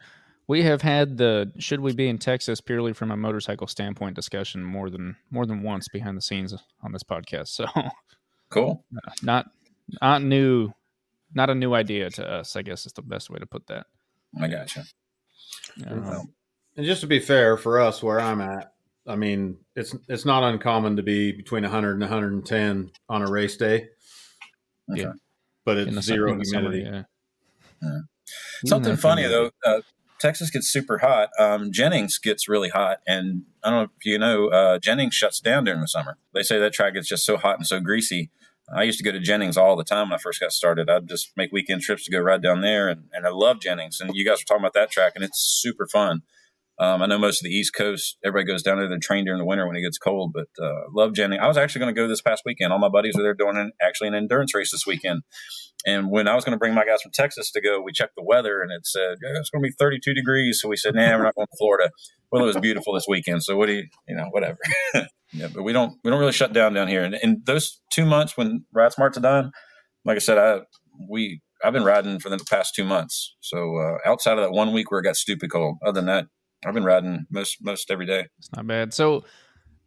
we 0.47 0.63
have 0.63 0.81
had 0.81 1.17
the 1.17 1.51
should 1.59 1.81
we 1.81 1.93
be 1.93 2.07
in 2.07 2.17
Texas 2.17 2.61
purely 2.61 2.93
from 2.93 3.11
a 3.11 3.17
motorcycle 3.17 3.67
standpoint 3.67 4.15
discussion 4.15 4.63
more 4.63 4.89
than 4.89 5.17
more 5.29 5.45
than 5.45 5.61
once 5.61 5.87
behind 5.89 6.17
the 6.17 6.21
scenes 6.21 6.53
on 6.81 6.91
this 6.93 7.03
podcast. 7.03 7.47
So 7.47 7.65
Cool. 8.49 8.83
not 9.21 9.49
not 10.01 10.21
new, 10.23 10.71
not 11.33 11.49
a 11.49 11.55
new 11.55 11.73
idea 11.73 12.09
to 12.11 12.29
us. 12.29 12.55
I 12.55 12.61
guess 12.61 12.85
is 12.85 12.93
the 12.93 13.01
best 13.01 13.29
way 13.29 13.39
to 13.39 13.45
put 13.45 13.67
that. 13.67 13.87
I 14.41 14.47
gotcha. 14.47 14.83
Um, 15.87 16.33
And 16.75 16.85
just 16.85 17.01
to 17.01 17.07
be 17.07 17.19
fair 17.19 17.57
for 17.57 17.79
us, 17.79 18.01
where 18.03 18.19
I'm 18.19 18.41
at, 18.41 18.73
I 19.07 19.15
mean, 19.15 19.57
it's 19.75 19.95
it's 20.07 20.25
not 20.25 20.43
uncommon 20.43 20.95
to 20.97 21.03
be 21.03 21.31
between 21.31 21.63
100 21.63 21.91
and 21.93 22.01
110 22.01 22.91
on 23.09 23.21
a 23.21 23.29
race 23.31 23.57
day. 23.57 23.89
Yeah. 24.89 25.13
but 25.65 25.77
it's 25.77 25.89
in 25.89 25.95
the 25.95 26.01
su- 26.01 26.13
zero 26.13 26.31
in 26.31 26.37
the 26.39 26.45
summer, 26.45 26.71
humidity. 26.71 26.89
yeah. 26.89 27.03
Yeah. 27.89 27.99
Something 28.65 28.95
funny 28.97 29.23
though, 29.23 29.51
uh, 29.65 29.81
Texas 30.19 30.49
gets 30.49 30.69
super 30.69 30.99
hot. 30.99 31.29
Um, 31.39 31.71
Jennings 31.71 32.17
gets 32.17 32.47
really 32.47 32.69
hot, 32.69 32.99
and 33.07 33.43
I 33.63 33.69
don't 33.69 33.79
know 33.79 33.89
if 33.97 34.05
you 34.05 34.17
know, 34.17 34.47
uh, 34.47 34.79
Jennings 34.79 35.15
shuts 35.15 35.39
down 35.39 35.63
during 35.65 35.81
the 35.81 35.87
summer. 35.87 36.17
They 36.33 36.43
say 36.43 36.59
that 36.59 36.73
track 36.73 36.95
gets 36.95 37.07
just 37.07 37.25
so 37.25 37.37
hot 37.37 37.57
and 37.57 37.67
so 37.67 37.79
greasy. 37.79 38.31
I 38.75 38.83
used 38.83 38.97
to 38.97 39.03
go 39.03 39.11
to 39.11 39.19
Jennings 39.19 39.55
all 39.55 39.77
the 39.77 39.83
time 39.83 40.09
when 40.09 40.19
I 40.19 40.21
first 40.21 40.41
got 40.41 40.51
started. 40.51 40.89
I'd 40.89 41.07
just 41.07 41.31
make 41.37 41.51
weekend 41.53 41.81
trips 41.81 42.03
to 42.05 42.11
go 42.11 42.19
ride 42.19 42.41
down 42.41 42.61
there, 42.61 42.89
and, 42.89 43.05
and 43.13 43.25
I 43.25 43.29
love 43.29 43.61
Jennings. 43.61 44.01
And 44.01 44.13
you 44.13 44.25
guys 44.25 44.39
were 44.39 44.45
talking 44.45 44.63
about 44.63 44.73
that 44.73 44.91
track, 44.91 45.13
and 45.15 45.23
it's 45.23 45.39
super 45.39 45.87
fun. 45.87 46.23
Um, 46.79 47.01
I 47.01 47.07
know 47.07 47.17
most 47.17 47.41
of 47.41 47.45
the 47.45 47.55
East 47.55 47.73
Coast, 47.73 48.17
everybody 48.23 48.45
goes 48.51 48.61
down 48.61 48.77
there 48.77 48.87
to 48.87 48.99
train 48.99 49.25
during 49.25 49.39
the 49.39 49.45
winter 49.45 49.67
when 49.67 49.75
it 49.75 49.81
gets 49.81 49.97
cold, 49.97 50.31
but 50.33 50.47
uh, 50.63 50.83
love 50.93 51.13
Jennings. 51.13 51.41
I 51.41 51.47
was 51.47 51.57
actually 51.57 51.79
going 51.79 51.95
to 51.95 51.99
go 51.99 52.07
this 52.07 52.21
past 52.21 52.43
weekend. 52.45 52.71
All 52.71 52.79
my 52.79 52.89
buddies 52.89 53.15
were 53.15 53.23
there 53.23 53.33
doing 53.33 53.57
an, 53.57 53.71
actually 53.81 54.09
an 54.09 54.15
endurance 54.15 54.53
race 54.53 54.71
this 54.71 54.85
weekend. 54.85 55.23
And 55.85 56.11
when 56.11 56.27
I 56.27 56.35
was 56.35 56.43
going 56.43 56.51
to 56.53 56.59
bring 56.59 56.73
my 56.73 56.85
guys 56.85 57.01
from 57.01 57.11
Texas 57.13 57.51
to 57.51 57.61
go, 57.61 57.81
we 57.81 57.91
checked 57.91 58.13
the 58.15 58.23
weather 58.23 58.61
and 58.61 58.71
it 58.71 58.85
said 58.85 59.17
yeah, 59.23 59.39
it's 59.39 59.49
going 59.49 59.63
to 59.63 59.69
be 59.69 59.75
32 59.79 60.13
degrees. 60.13 60.59
So 60.61 60.67
we 60.67 60.75
said, 60.75 60.95
"Nah, 60.95 61.15
we're 61.15 61.23
not 61.23 61.35
going 61.35 61.47
to 61.47 61.57
Florida." 61.57 61.91
Well, 62.31 62.43
it 62.43 62.47
was 62.47 62.57
beautiful 62.57 62.93
this 62.93 63.05
weekend. 63.07 63.43
So 63.43 63.55
what 63.55 63.67
do 63.67 63.73
you, 63.73 63.83
you 64.07 64.15
know, 64.15 64.25
whatever. 64.31 64.57
yeah, 65.33 65.47
but 65.53 65.63
we 65.63 65.73
don't 65.73 65.97
we 66.03 66.11
don't 66.11 66.19
really 66.19 66.33
shut 66.33 66.51
down 66.51 66.73
down 66.73 66.87
here. 66.87 67.03
And 67.03 67.15
in 67.15 67.41
those 67.45 67.79
two 67.91 68.05
months 68.05 68.35
when 68.35 68.65
Ride 68.73 68.91
Smart's 68.91 69.19
done, 69.19 69.51
like 70.03 70.15
I 70.15 70.19
said, 70.19 70.37
I 70.37 70.61
we 71.09 71.41
I've 71.63 71.73
been 71.73 71.85
riding 71.85 72.19
for 72.19 72.29
the 72.29 72.37
past 72.49 72.75
two 72.75 72.83
months. 72.83 73.35
So 73.39 73.77
uh, 73.77 74.09
outside 74.09 74.37
of 74.37 74.43
that 74.43 74.51
one 74.51 74.73
week 74.73 74.91
where 74.91 74.99
it 74.99 75.03
got 75.03 75.15
stupid 75.15 75.51
cold, 75.51 75.77
other 75.85 76.01
than 76.01 76.05
that, 76.07 76.25
I've 76.65 76.73
been 76.73 76.83
riding 76.83 77.25
most 77.29 77.57
most 77.61 77.91
every 77.91 78.05
day. 78.05 78.27
It's 78.39 78.49
not 78.55 78.67
bad. 78.67 78.93
So 78.93 79.23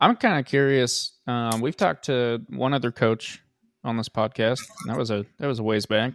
I'm 0.00 0.16
kind 0.16 0.38
of 0.38 0.46
curious. 0.46 1.18
Um, 1.26 1.60
we've 1.60 1.76
talked 1.76 2.06
to 2.06 2.42
one 2.48 2.72
other 2.72 2.92
coach 2.92 3.42
on 3.84 3.96
this 3.96 4.08
podcast. 4.08 4.60
That 4.86 4.96
was 4.96 5.10
a 5.10 5.26
that 5.38 5.46
was 5.46 5.58
a 5.58 5.62
ways 5.62 5.86
back 5.86 6.14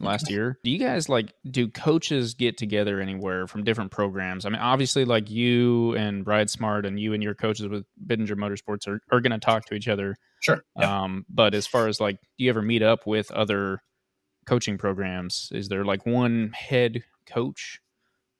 last 0.00 0.30
year. 0.30 0.58
Do 0.62 0.70
you 0.70 0.78
guys 0.78 1.08
like 1.08 1.32
do 1.50 1.68
coaches 1.68 2.34
get 2.34 2.56
together 2.56 3.00
anywhere 3.00 3.46
from 3.46 3.64
different 3.64 3.90
programs? 3.90 4.46
I 4.46 4.50
mean, 4.50 4.60
obviously, 4.60 5.04
like 5.04 5.30
you 5.30 5.94
and 5.96 6.26
Ride 6.26 6.50
Smart 6.50 6.86
and 6.86 6.98
you 6.98 7.12
and 7.12 7.22
your 7.22 7.34
coaches 7.34 7.68
with 7.68 7.84
Bittinger 8.06 8.36
Motorsports 8.36 8.86
are, 8.86 9.00
are 9.10 9.20
going 9.20 9.32
to 9.32 9.38
talk 9.38 9.64
to 9.66 9.74
each 9.74 9.88
other. 9.88 10.16
Sure. 10.40 10.62
Yeah. 10.78 11.02
Um, 11.02 11.24
but 11.28 11.54
as 11.54 11.66
far 11.66 11.88
as 11.88 12.00
like, 12.00 12.20
do 12.38 12.44
you 12.44 12.50
ever 12.50 12.62
meet 12.62 12.82
up 12.82 13.06
with 13.06 13.30
other 13.30 13.80
coaching 14.46 14.78
programs? 14.78 15.48
Is 15.52 15.68
there 15.68 15.84
like 15.84 16.06
one 16.06 16.52
head 16.54 17.02
coach 17.26 17.80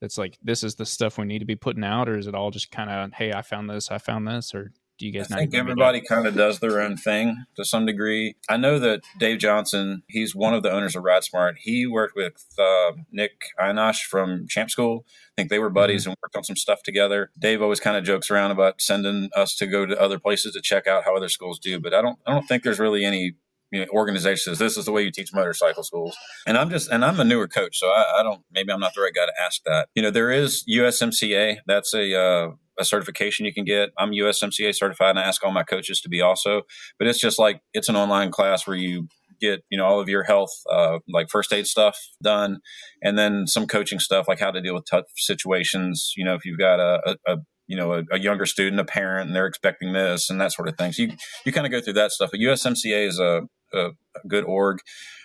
that's 0.04 0.18
like, 0.18 0.38
this 0.42 0.62
is 0.62 0.74
the 0.74 0.84
stuff 0.84 1.16
we 1.16 1.24
need 1.24 1.38
to 1.38 1.46
be 1.46 1.56
putting 1.56 1.82
out, 1.82 2.10
or 2.10 2.18
is 2.18 2.26
it 2.26 2.34
all 2.34 2.50
just 2.50 2.70
kind 2.70 2.90
of, 2.90 3.14
hey, 3.14 3.32
I 3.32 3.40
found 3.40 3.70
this, 3.70 3.90
I 3.90 3.96
found 3.96 4.28
this, 4.28 4.54
or 4.54 4.70
do 4.98 5.06
you 5.06 5.12
guys? 5.12 5.32
I 5.32 5.36
not 5.36 5.38
think 5.40 5.54
even 5.54 5.66
meet 5.66 5.72
up? 5.72 5.88
everybody 5.88 6.00
kind 6.06 6.26
of 6.26 6.36
does 6.36 6.60
their 6.60 6.78
own 6.80 6.98
thing 6.98 7.46
to 7.56 7.64
some 7.64 7.86
degree. 7.86 8.36
I 8.50 8.58
know 8.58 8.78
that 8.78 9.00
Dave 9.18 9.38
Johnson, 9.38 10.02
he's 10.06 10.34
one 10.36 10.52
of 10.52 10.62
the 10.62 10.70
owners 10.70 10.94
of 10.94 11.04
Ride 11.04 11.24
Smart. 11.24 11.56
He 11.58 11.86
worked 11.86 12.14
with 12.14 12.44
uh, 12.58 12.92
Nick 13.10 13.32
Ienatsch 13.58 14.02
from 14.02 14.46
Champ 14.46 14.70
School. 14.70 15.06
I 15.06 15.32
think 15.36 15.48
they 15.48 15.58
were 15.58 15.70
buddies 15.70 16.06
and 16.06 16.14
worked 16.22 16.36
on 16.36 16.44
some 16.44 16.54
stuff 16.54 16.82
together. 16.82 17.30
Dave 17.38 17.62
always 17.62 17.80
kind 17.80 17.96
of 17.96 18.04
jokes 18.04 18.30
around 18.30 18.50
about 18.50 18.82
sending 18.82 19.30
us 19.34 19.56
to 19.56 19.66
go 19.66 19.86
to 19.86 19.98
other 19.98 20.18
places 20.18 20.52
to 20.52 20.60
check 20.60 20.86
out 20.86 21.04
how 21.04 21.16
other 21.16 21.30
schools 21.30 21.58
do, 21.58 21.80
but 21.80 21.94
I 21.94 22.02
don't. 22.02 22.18
I 22.26 22.32
don't 22.32 22.46
think 22.46 22.62
there's 22.62 22.78
really 22.78 23.06
any. 23.06 23.36
You 23.74 23.80
know, 23.80 23.86
organization 23.90 24.52
says 24.52 24.58
this 24.58 24.76
is 24.76 24.84
the 24.84 24.92
way 24.92 25.02
you 25.02 25.10
teach 25.10 25.34
motorcycle 25.34 25.82
schools, 25.82 26.16
and 26.46 26.56
I'm 26.56 26.70
just 26.70 26.88
and 26.90 27.04
I'm 27.04 27.18
a 27.18 27.24
newer 27.24 27.48
coach, 27.48 27.76
so 27.78 27.88
I, 27.88 28.20
I 28.20 28.22
don't 28.22 28.42
maybe 28.52 28.72
I'm 28.72 28.78
not 28.78 28.92
the 28.94 29.02
right 29.02 29.12
guy 29.14 29.26
to 29.26 29.32
ask 29.42 29.62
that. 29.64 29.88
You 29.94 30.02
know, 30.02 30.10
there 30.10 30.30
is 30.30 30.64
USMCA. 30.70 31.58
That's 31.66 31.92
a 31.92 32.16
uh, 32.16 32.48
a 32.78 32.84
certification 32.84 33.46
you 33.46 33.52
can 33.52 33.64
get. 33.64 33.90
I'm 33.98 34.12
USMCA 34.12 34.74
certified, 34.76 35.10
and 35.10 35.18
I 35.18 35.22
ask 35.22 35.44
all 35.44 35.52
my 35.52 35.64
coaches 35.64 36.00
to 36.02 36.08
be 36.08 36.20
also. 36.20 36.62
But 36.98 37.08
it's 37.08 37.20
just 37.20 37.38
like 37.38 37.60
it's 37.72 37.88
an 37.88 37.96
online 37.96 38.30
class 38.30 38.66
where 38.66 38.76
you 38.76 39.08
get 39.40 39.64
you 39.70 39.78
know 39.78 39.84
all 39.84 40.00
of 40.00 40.08
your 40.08 40.22
health, 40.22 40.52
uh, 40.70 40.98
like 41.08 41.28
first 41.30 41.52
aid 41.52 41.66
stuff 41.66 41.98
done, 42.22 42.60
and 43.02 43.18
then 43.18 43.46
some 43.46 43.66
coaching 43.66 43.98
stuff 43.98 44.28
like 44.28 44.40
how 44.40 44.50
to 44.50 44.60
deal 44.60 44.74
with 44.74 44.86
tough 44.90 45.06
situations. 45.16 46.12
You 46.16 46.24
know, 46.24 46.34
if 46.34 46.44
you've 46.44 46.58
got 46.58 46.80
a, 46.80 47.16
a, 47.26 47.32
a 47.32 47.36
you 47.66 47.76
know 47.76 47.92
a, 47.92 48.02
a 48.12 48.18
younger 48.18 48.46
student, 48.46 48.80
a 48.80 48.84
parent, 48.84 49.28
and 49.28 49.36
they're 49.36 49.46
expecting 49.46 49.92
this 49.92 50.30
and 50.30 50.40
that 50.40 50.52
sort 50.52 50.68
of 50.68 50.76
thing. 50.76 50.92
So 50.92 51.02
you 51.02 51.12
you 51.44 51.52
kind 51.52 51.66
of 51.66 51.72
go 51.72 51.80
through 51.80 51.94
that 51.94 52.12
stuff. 52.12 52.30
But 52.30 52.40
USMCA 52.40 53.06
is 53.06 53.18
a, 53.18 53.42
a, 53.74 53.88
a 53.88 54.28
good 54.28 54.44
org. 54.44 54.78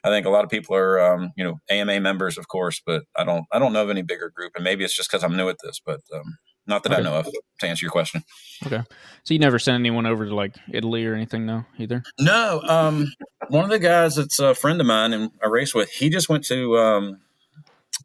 I 0.04 0.10
think 0.10 0.26
a 0.26 0.30
lot 0.30 0.44
of 0.44 0.50
people 0.50 0.76
are, 0.76 1.00
um, 1.00 1.32
you 1.38 1.44
know, 1.44 1.60
AMA 1.70 2.00
members, 2.02 2.38
of 2.38 2.48
course, 2.48 2.82
but 2.86 3.04
I 3.16 3.24
don't, 3.24 3.46
I 3.52 3.60
don't 3.60 3.74
know 3.74 3.84
of 3.84 3.90
any 3.90 4.02
bigger 4.02 4.30
group, 4.30 4.54
and 4.56 4.64
maybe 4.64 4.84
it's 4.84 4.96
just 4.96 5.10
because 5.10 5.24
I'm 5.24 5.38
new 5.38 5.50
at 5.50 5.58
this, 5.64 5.80
but 5.86 6.02
um, 6.14 6.38
not 6.68 6.84
that 6.84 6.92
I 6.92 6.96
Okay. 6.96 7.04
know 7.04 7.16
of. 7.20 7.28
To 7.60 7.68
answer 7.68 7.84
your 7.86 7.92
question, 7.92 8.24
okay. 8.66 8.82
So 9.26 9.34
you 9.34 9.40
never 9.40 9.60
sent 9.60 9.76
anyone 9.76 10.06
over 10.06 10.26
to 10.26 10.34
like 10.34 10.56
Italy 10.72 11.06
or 11.06 11.14
anything, 11.14 11.46
no, 11.46 11.66
either. 11.78 12.04
no. 12.20 12.62
Um, 12.62 13.12
one 13.50 13.66
of 13.66 13.70
the 13.70 13.80
guys 13.80 14.16
that's 14.16 14.40
a 14.40 14.56
friend 14.56 14.80
of 14.80 14.88
mine 14.88 15.12
and 15.12 15.30
I 15.44 15.48
race 15.48 15.76
with, 15.76 15.90
he 15.90 16.10
just 16.10 16.30
went 16.30 16.46
to, 16.46 16.78
um, 16.78 17.20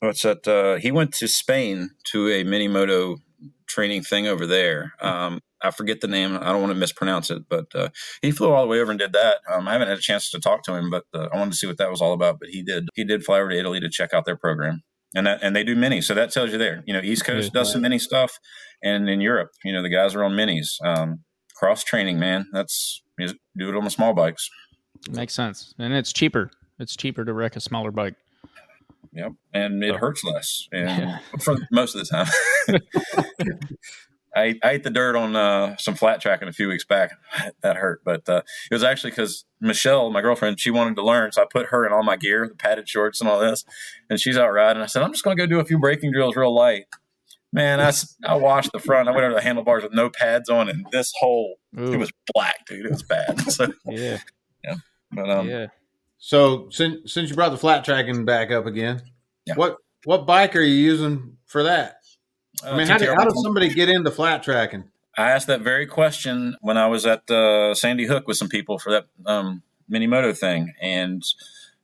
what's 0.00 0.22
that? 0.22 0.46
Uh, 0.48 0.76
he 0.80 0.90
went 0.90 1.14
to 1.14 1.28
Spain 1.28 1.90
to 2.10 2.28
a 2.30 2.42
mini 2.42 2.66
moto 2.66 3.18
training 3.66 4.02
thing 4.02 4.26
over 4.26 4.44
there. 4.46 4.94
Um, 5.00 5.40
I 5.64 5.70
forget 5.70 6.00
the 6.00 6.06
name. 6.08 6.36
I 6.36 6.52
don't 6.52 6.60
want 6.60 6.72
to 6.72 6.78
mispronounce 6.78 7.30
it, 7.30 7.42
but 7.48 7.66
uh, 7.74 7.88
he 8.22 8.30
flew 8.30 8.52
all 8.52 8.62
the 8.62 8.68
way 8.68 8.80
over 8.80 8.90
and 8.90 8.98
did 9.00 9.12
that. 9.14 9.38
Um, 9.50 9.66
I 9.66 9.72
haven't 9.72 9.88
had 9.88 9.98
a 9.98 10.02
chance 10.02 10.30
to 10.30 10.38
talk 10.38 10.62
to 10.64 10.74
him, 10.74 10.90
but 10.90 11.04
uh, 11.14 11.28
I 11.32 11.38
wanted 11.38 11.52
to 11.52 11.56
see 11.56 11.66
what 11.66 11.78
that 11.78 11.90
was 11.90 12.00
all 12.02 12.12
about. 12.12 12.38
But 12.38 12.50
he 12.50 12.62
did. 12.62 12.88
He 12.94 13.04
did 13.04 13.24
fly 13.24 13.40
over 13.40 13.50
to 13.50 13.58
Italy 13.58 13.80
to 13.80 13.88
check 13.88 14.12
out 14.12 14.26
their 14.26 14.36
program, 14.36 14.82
and 15.14 15.26
that 15.26 15.40
and 15.42 15.56
they 15.56 15.64
do 15.64 15.74
mini. 15.74 16.00
So 16.02 16.14
that 16.14 16.30
tells 16.30 16.52
you 16.52 16.58
there. 16.58 16.84
You 16.86 16.92
know, 16.92 17.00
East 17.02 17.24
Coast 17.24 17.50
Yeah. 17.54 17.60
does 17.60 17.72
some 17.72 17.80
mini 17.82 17.98
stuff, 17.98 18.38
and 18.82 19.08
in 19.08 19.20
Europe, 19.20 19.50
you 19.64 19.72
know, 19.72 19.82
the 19.82 19.88
guys 19.88 20.14
are 20.14 20.22
on 20.22 20.32
minis. 20.32 20.76
Um, 20.84 21.24
cross 21.56 21.82
training, 21.82 22.18
man. 22.18 22.46
That's 22.52 23.02
you 23.18 23.28
do 23.56 23.70
it 23.70 23.76
on 23.76 23.84
the 23.84 23.90
small 23.90 24.12
bikes. 24.12 24.50
Makes 25.10 25.32
sense, 25.34 25.74
and 25.78 25.94
it's 25.94 26.12
cheaper. 26.12 26.50
It's 26.78 26.94
cheaper 26.96 27.24
to 27.24 27.32
wreck 27.32 27.56
a 27.56 27.60
smaller 27.60 27.90
bike. 27.90 28.14
Yep, 29.12 29.32
and 29.52 29.82
it 29.84 29.94
hurts 29.96 30.24
less, 30.24 30.68
and 30.72 31.20
for 31.40 31.56
most 31.70 31.94
of 31.94 32.06
the 32.06 32.24
time. 32.68 32.80
I, 34.36 34.58
I 34.62 34.70
ate 34.70 34.82
the 34.84 34.90
dirt 34.90 35.16
on 35.16 35.36
uh, 35.36 35.76
some 35.78 35.94
flat 35.94 36.20
tracking 36.20 36.48
a 36.48 36.52
few 36.52 36.68
weeks 36.68 36.84
back. 36.84 37.12
that 37.62 37.76
hurt, 37.76 38.02
but 38.04 38.28
uh, 38.28 38.42
it 38.70 38.74
was 38.74 38.82
actually 38.82 39.10
because 39.10 39.44
Michelle, 39.60 40.10
my 40.10 40.20
girlfriend, 40.20 40.58
she 40.60 40.70
wanted 40.70 40.96
to 40.96 41.04
learn, 41.04 41.32
so 41.32 41.42
I 41.42 41.46
put 41.50 41.66
her 41.66 41.86
in 41.86 41.92
all 41.92 42.02
my 42.02 42.16
gear, 42.16 42.46
the 42.48 42.54
padded 42.54 42.88
shorts 42.88 43.20
and 43.20 43.30
all 43.30 43.38
this, 43.40 43.64
and 44.10 44.18
she's 44.20 44.36
out 44.36 44.52
riding. 44.52 44.82
I 44.82 44.86
said, 44.86 45.02
I'm 45.02 45.12
just 45.12 45.24
going 45.24 45.36
to 45.36 45.42
go 45.42 45.46
do 45.46 45.60
a 45.60 45.64
few 45.64 45.78
braking 45.78 46.12
drills 46.12 46.36
real 46.36 46.54
light. 46.54 46.84
Man, 47.52 47.80
I, 47.80 47.92
I 48.26 48.34
washed 48.34 48.72
the 48.72 48.80
front. 48.80 49.08
I 49.08 49.12
went 49.12 49.22
over 49.24 49.34
the 49.34 49.40
handlebars 49.40 49.84
with 49.84 49.92
no 49.92 50.10
pads 50.10 50.48
on, 50.48 50.68
and 50.68 50.84
this 50.90 51.12
whole 51.20 51.54
Ooh, 51.78 51.92
it 51.92 51.98
was 51.98 52.10
black, 52.34 52.66
dude. 52.66 52.84
It 52.86 52.90
was 52.90 53.04
bad. 53.04 53.40
So, 53.50 53.72
yeah, 53.88 54.18
but 55.12 55.30
um, 55.30 55.48
yeah. 55.48 55.66
So 56.18 56.68
since 56.70 57.12
since 57.12 57.30
you 57.30 57.36
brought 57.36 57.50
the 57.50 57.56
flat 57.58 57.84
tracking 57.84 58.24
back 58.24 58.50
up 58.50 58.66
again, 58.66 59.02
Yeah. 59.46 59.54
what 59.54 59.76
what 60.04 60.26
bike 60.26 60.56
are 60.56 60.60
you 60.62 60.74
using 60.74 61.36
for 61.46 61.62
that? 61.62 61.98
I 62.64 62.70
uh, 62.70 62.76
mean, 62.76 62.86
how, 62.86 62.98
did, 62.98 63.08
how 63.08 63.24
does 63.24 63.42
somebody 63.42 63.68
get 63.68 63.88
into 63.88 64.10
flat 64.10 64.42
tracking? 64.42 64.84
I 65.16 65.30
asked 65.30 65.46
that 65.46 65.60
very 65.60 65.86
question 65.86 66.56
when 66.60 66.76
I 66.76 66.86
was 66.86 67.06
at 67.06 67.30
uh, 67.30 67.74
Sandy 67.74 68.06
Hook 68.06 68.26
with 68.26 68.36
some 68.36 68.48
people 68.48 68.78
for 68.78 68.90
that 68.90 69.06
um, 69.26 69.62
mini 69.88 70.06
moto 70.06 70.32
thing, 70.32 70.72
and 70.80 71.22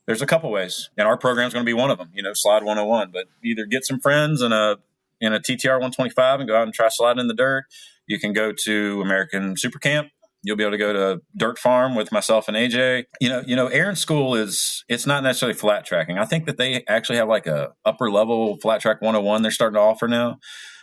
there's 0.07 0.23
a 0.23 0.27
couple 0.27 0.51
ways, 0.51 0.91
and 0.97 1.07
our 1.07 1.17
program's 1.17 1.53
going 1.53 1.65
to 1.65 1.69
be 1.69 1.75
one 1.75 1.91
of 1.91 1.99
them. 1.99 2.11
You 2.15 2.23
know, 2.23 2.33
slide 2.35 2.65
101, 2.65 3.11
but 3.13 3.27
either 3.45 3.67
get 3.67 3.85
some 3.85 4.01
friends 4.01 4.43
in 4.43 4.53
a 4.53 4.77
in 5.21 5.33
a 5.33 5.39
TTR 5.39 5.75
125 5.75 6.41
and 6.41 6.49
go 6.49 6.57
out 6.57 6.65
and 6.65 6.75
try 6.75 6.89
sliding 6.89 7.21
in 7.21 7.29
the 7.29 7.35
dirt. 7.35 7.65
You 8.07 8.19
can 8.19 8.33
go 8.33 8.53
to 8.65 9.03
American 9.03 9.57
Super 9.57 9.79
Camp. 9.79 10.09
You'll 10.43 10.57
be 10.57 10.65
able 10.65 10.73
to 10.73 10.79
go 10.79 10.93
to 10.95 11.21
Dirt 11.37 11.59
Farm 11.59 11.95
with 11.95 12.11
myself 12.11 12.49
and 12.49 12.57
AJ. 12.57 13.05
You 13.21 13.29
know, 13.29 13.43
you 13.47 13.55
know, 13.55 13.67
Aaron 13.67 13.95
School 13.95 14.35
is 14.35 14.85
it's 14.89 15.07
not 15.07 15.23
necessarily 15.23 15.57
flat 15.57 15.85
tracking. 15.85 16.17
I 16.17 16.25
think 16.25 16.47
that 16.47 16.57
they 16.57 16.83
actually 16.89 17.19
have 17.19 17.29
like 17.29 17.47
a 17.47 17.75
upper 17.85 18.11
level 18.11 18.57
flat 18.57 18.81
track 18.81 19.03
101 19.03 19.43
they're 19.43 19.51
starting 19.51 19.75
to 19.75 19.81
offer 19.81 20.09
now. 20.09 20.39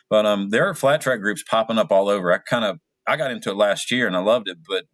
But 0.10 0.26
um, 0.26 0.50
there 0.50 0.68
are 0.68 0.74
flat 0.74 1.02
track 1.02 1.20
groups 1.20 1.44
popping 1.44 1.78
up 1.78 1.92
all 1.92 2.10
over. 2.10 2.32
I 2.32 2.38
kind 2.38 2.66
of 2.66 2.80
I 3.08 3.16
got 3.16 3.32
into 3.32 3.50
it 3.50 3.58
last 3.58 3.90
year 3.92 4.06
and 4.06 4.16
I 4.16 4.20
loved 4.20 4.50
it, 4.50 4.58
but 4.68 4.86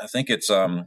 I 0.00 0.06
think 0.06 0.28
it's 0.28 0.50
um 0.50 0.86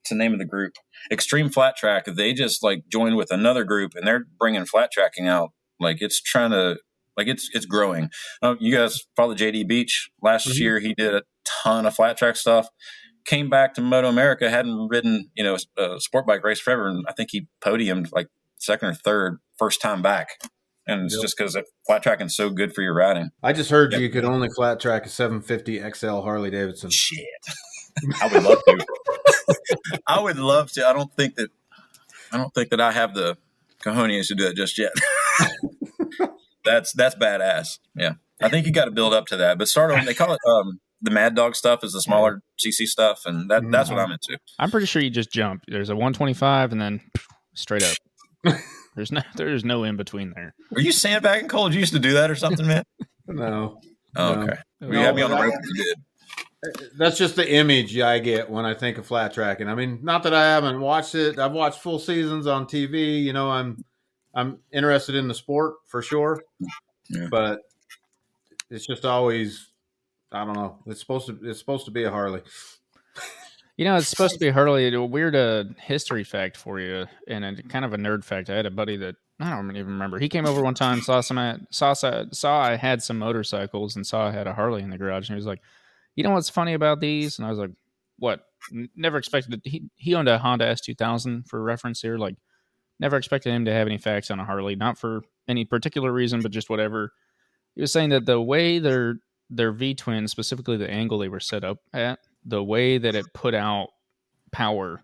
it's 0.00 0.10
the 0.10 0.16
name 0.16 0.32
of 0.32 0.38
the 0.38 0.44
group 0.44 0.74
Extreme 1.10 1.50
Flat 1.50 1.76
Track. 1.76 2.04
They 2.06 2.32
just 2.32 2.62
like 2.62 2.84
joined 2.90 3.16
with 3.16 3.30
another 3.30 3.64
group 3.64 3.92
and 3.94 4.06
they're 4.06 4.26
bringing 4.38 4.64
flat 4.66 4.90
tracking 4.92 5.28
out. 5.28 5.50
Like 5.78 5.98
it's 6.00 6.20
trying 6.20 6.50
to 6.50 6.78
like 7.16 7.26
it's 7.26 7.50
it's 7.52 7.66
growing. 7.66 8.10
Uh, 8.42 8.54
you 8.60 8.74
guys 8.74 9.02
follow 9.16 9.34
JD 9.34 9.66
Beach 9.66 10.10
last 10.22 10.48
mm-hmm. 10.48 10.62
year? 10.62 10.78
He 10.78 10.94
did 10.94 11.14
a 11.14 11.22
ton 11.62 11.86
of 11.86 11.94
flat 11.94 12.16
track 12.16 12.36
stuff. 12.36 12.68
Came 13.26 13.50
back 13.50 13.74
to 13.74 13.82
Moto 13.82 14.08
America, 14.08 14.50
hadn't 14.50 14.88
ridden 14.88 15.30
you 15.34 15.44
know 15.44 15.56
a 15.78 16.00
sport 16.00 16.26
bike 16.26 16.44
race 16.44 16.60
forever, 16.60 16.88
and 16.88 17.04
I 17.08 17.12
think 17.12 17.30
he 17.32 17.46
podiumed 17.62 18.12
like 18.12 18.28
second 18.58 18.88
or 18.88 18.94
third 18.94 19.38
first 19.58 19.80
time 19.80 20.02
back 20.02 20.28
and 20.86 21.06
it's 21.06 21.14
yep. 21.14 21.22
just 21.22 21.36
because 21.36 21.56
flat 21.86 22.02
tracking 22.02 22.26
is 22.26 22.36
so 22.36 22.50
good 22.50 22.74
for 22.74 22.82
your 22.82 22.94
riding. 22.94 23.30
I 23.42 23.52
just 23.52 23.70
heard 23.70 23.92
yep. 23.92 24.00
you 24.00 24.10
could 24.10 24.24
only 24.24 24.48
flat 24.54 24.80
track 24.80 25.06
a 25.06 25.08
750 25.08 25.90
XL 25.92 26.20
Harley 26.20 26.50
Davidson. 26.50 26.90
Shit, 26.90 27.26
I 28.20 28.28
would 28.28 28.42
love 28.42 28.58
to. 28.66 28.86
I 30.06 30.20
would 30.20 30.38
love 30.38 30.70
to. 30.72 30.86
I 30.86 30.92
don't 30.92 31.12
think 31.14 31.36
that 31.36 31.50
I 32.32 32.36
don't 32.36 32.52
think 32.54 32.70
that 32.70 32.80
I 32.80 32.92
have 32.92 33.14
the 33.14 33.36
cojones 33.82 34.28
to 34.28 34.34
do 34.34 34.46
it 34.46 34.56
just 34.56 34.78
yet. 34.78 34.92
that's 36.64 36.92
that's 36.92 37.14
badass. 37.14 37.78
Yeah, 37.94 38.14
I 38.40 38.48
think 38.48 38.66
you 38.66 38.72
got 38.72 38.86
to 38.86 38.90
build 38.90 39.14
up 39.14 39.26
to 39.26 39.36
that. 39.36 39.58
But 39.58 39.68
start 39.68 39.90
on. 39.92 40.04
They 40.04 40.14
call 40.14 40.32
it 40.32 40.40
um, 40.46 40.80
the 41.02 41.10
Mad 41.10 41.34
Dog 41.34 41.56
stuff 41.56 41.84
is 41.84 41.92
the 41.92 42.00
smaller 42.00 42.42
CC 42.64 42.86
stuff, 42.86 43.22
and 43.26 43.50
that 43.50 43.62
that's 43.70 43.90
what 43.90 43.98
I'm 43.98 44.12
into. 44.12 44.38
I'm 44.58 44.70
pretty 44.70 44.86
sure 44.86 45.02
you 45.02 45.10
just 45.10 45.32
jump. 45.32 45.62
There's 45.68 45.90
a 45.90 45.94
125, 45.94 46.72
and 46.72 46.80
then 46.80 47.00
straight 47.54 47.82
up. 47.82 48.54
There's 48.94 49.12
no 49.12 49.22
there's 49.36 49.64
no 49.64 49.84
in 49.84 49.96
between 49.96 50.32
there. 50.34 50.54
Were 50.70 50.80
you 50.80 50.92
sandbagging 50.92 51.48
Cole? 51.48 51.68
Did 51.68 51.74
you 51.74 51.80
used 51.80 51.92
to 51.92 51.98
do 51.98 52.14
that 52.14 52.30
or 52.30 52.36
something, 52.36 52.66
man? 52.66 52.84
no. 53.26 53.80
Oh, 54.16 54.32
okay. 54.34 54.58
No. 54.80 54.88
Well, 54.88 54.98
you 54.98 55.04
had 55.04 55.14
me 55.14 55.22
on 55.22 55.30
the 55.30 55.36
rope. 55.36 55.54
You 55.74 55.84
did. 55.84 55.98
That's 56.98 57.16
just 57.16 57.36
the 57.36 57.50
image 57.50 57.98
I 57.98 58.18
get 58.18 58.50
when 58.50 58.66
I 58.66 58.74
think 58.74 58.98
of 58.98 59.06
flat 59.06 59.32
tracking. 59.32 59.66
I 59.66 59.74
mean, 59.74 60.00
not 60.02 60.24
that 60.24 60.34
I 60.34 60.44
haven't 60.44 60.80
watched 60.80 61.14
it. 61.14 61.38
I've 61.38 61.52
watched 61.52 61.80
full 61.80 61.98
seasons 61.98 62.46
on 62.46 62.66
TV. 62.66 63.22
You 63.22 63.32
know, 63.32 63.50
I'm 63.50 63.82
I'm 64.34 64.58
interested 64.72 65.14
in 65.14 65.26
the 65.26 65.34
sport 65.34 65.76
for 65.86 66.02
sure, 66.02 66.42
yeah. 67.08 67.28
but 67.30 67.60
it's 68.68 68.86
just 68.86 69.04
always 69.04 69.70
I 70.32 70.44
don't 70.44 70.54
know. 70.54 70.78
It's 70.86 71.00
supposed 71.00 71.26
to 71.26 71.38
it's 71.42 71.58
supposed 71.58 71.86
to 71.86 71.90
be 71.90 72.04
a 72.04 72.10
Harley. 72.10 72.42
You 73.80 73.86
know, 73.86 73.96
it's 73.96 74.08
supposed 74.08 74.34
to 74.34 74.38
be 74.38 74.50
Harley. 74.50 74.92
A 74.92 75.02
weird 75.02 75.34
uh, 75.34 75.64
history 75.78 76.22
fact 76.22 76.58
for 76.58 76.78
you, 76.78 77.06
and 77.26 77.46
a 77.46 77.62
kind 77.62 77.82
of 77.82 77.94
a 77.94 77.96
nerd 77.96 78.24
fact. 78.24 78.50
I 78.50 78.54
had 78.54 78.66
a 78.66 78.70
buddy 78.70 78.98
that 78.98 79.16
I 79.40 79.48
don't 79.48 79.70
even 79.70 79.92
remember. 79.92 80.18
He 80.18 80.28
came 80.28 80.44
over 80.44 80.60
one 80.60 80.74
time, 80.74 81.00
saw 81.00 81.22
some, 81.22 81.66
saw 81.70 81.94
saw 81.94 82.60
I 82.60 82.76
had 82.76 83.02
some 83.02 83.18
motorcycles, 83.18 83.96
and 83.96 84.06
saw 84.06 84.26
I 84.26 84.32
had 84.32 84.46
a 84.46 84.52
Harley 84.52 84.82
in 84.82 84.90
the 84.90 84.98
garage, 84.98 85.30
and 85.30 85.34
he 85.34 85.36
was 85.36 85.46
like, 85.46 85.62
"You 86.14 86.24
know 86.24 86.32
what's 86.32 86.50
funny 86.50 86.74
about 86.74 87.00
these?" 87.00 87.38
And 87.38 87.46
I 87.46 87.48
was 87.48 87.58
like, 87.58 87.70
"What?" 88.18 88.44
Never 88.96 89.16
expected 89.16 89.54
it. 89.54 89.60
He 89.64 89.88
he 89.94 90.14
owned 90.14 90.28
a 90.28 90.36
Honda 90.36 90.68
S 90.68 90.82
two 90.82 90.94
thousand 90.94 91.48
for 91.48 91.62
reference 91.62 92.02
here. 92.02 92.18
Like, 92.18 92.34
never 92.98 93.16
expected 93.16 93.50
him 93.54 93.64
to 93.64 93.72
have 93.72 93.86
any 93.86 93.96
facts 93.96 94.30
on 94.30 94.40
a 94.40 94.44
Harley, 94.44 94.76
not 94.76 94.98
for 94.98 95.22
any 95.48 95.64
particular 95.64 96.12
reason, 96.12 96.42
but 96.42 96.50
just 96.50 96.68
whatever. 96.68 97.12
He 97.76 97.80
was 97.80 97.92
saying 97.92 98.10
that 98.10 98.26
the 98.26 98.42
way 98.42 98.78
their 98.78 99.20
their 99.48 99.72
V 99.72 99.94
twin, 99.94 100.28
specifically 100.28 100.76
the 100.76 100.90
angle 100.90 101.16
they 101.16 101.30
were 101.30 101.40
set 101.40 101.64
up 101.64 101.78
at, 101.94 102.18
the 102.44 102.62
way 102.62 102.98
that 102.98 103.14
it 103.14 103.26
put 103.34 103.54
out 103.54 103.88
power 104.52 105.02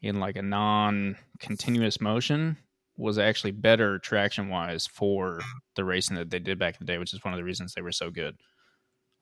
in 0.00 0.20
like 0.20 0.36
a 0.36 0.42
non-continuous 0.42 2.00
motion 2.00 2.56
was 2.96 3.18
actually 3.18 3.50
better 3.50 3.98
traction 3.98 4.48
wise 4.48 4.86
for 4.86 5.40
the 5.74 5.84
racing 5.84 6.16
that 6.16 6.30
they 6.30 6.38
did 6.38 6.58
back 6.58 6.74
in 6.74 6.86
the 6.86 6.92
day, 6.92 6.98
which 6.98 7.12
is 7.12 7.24
one 7.24 7.34
of 7.34 7.38
the 7.38 7.44
reasons 7.44 7.74
they 7.74 7.82
were 7.82 7.92
so 7.92 8.10
good. 8.10 8.36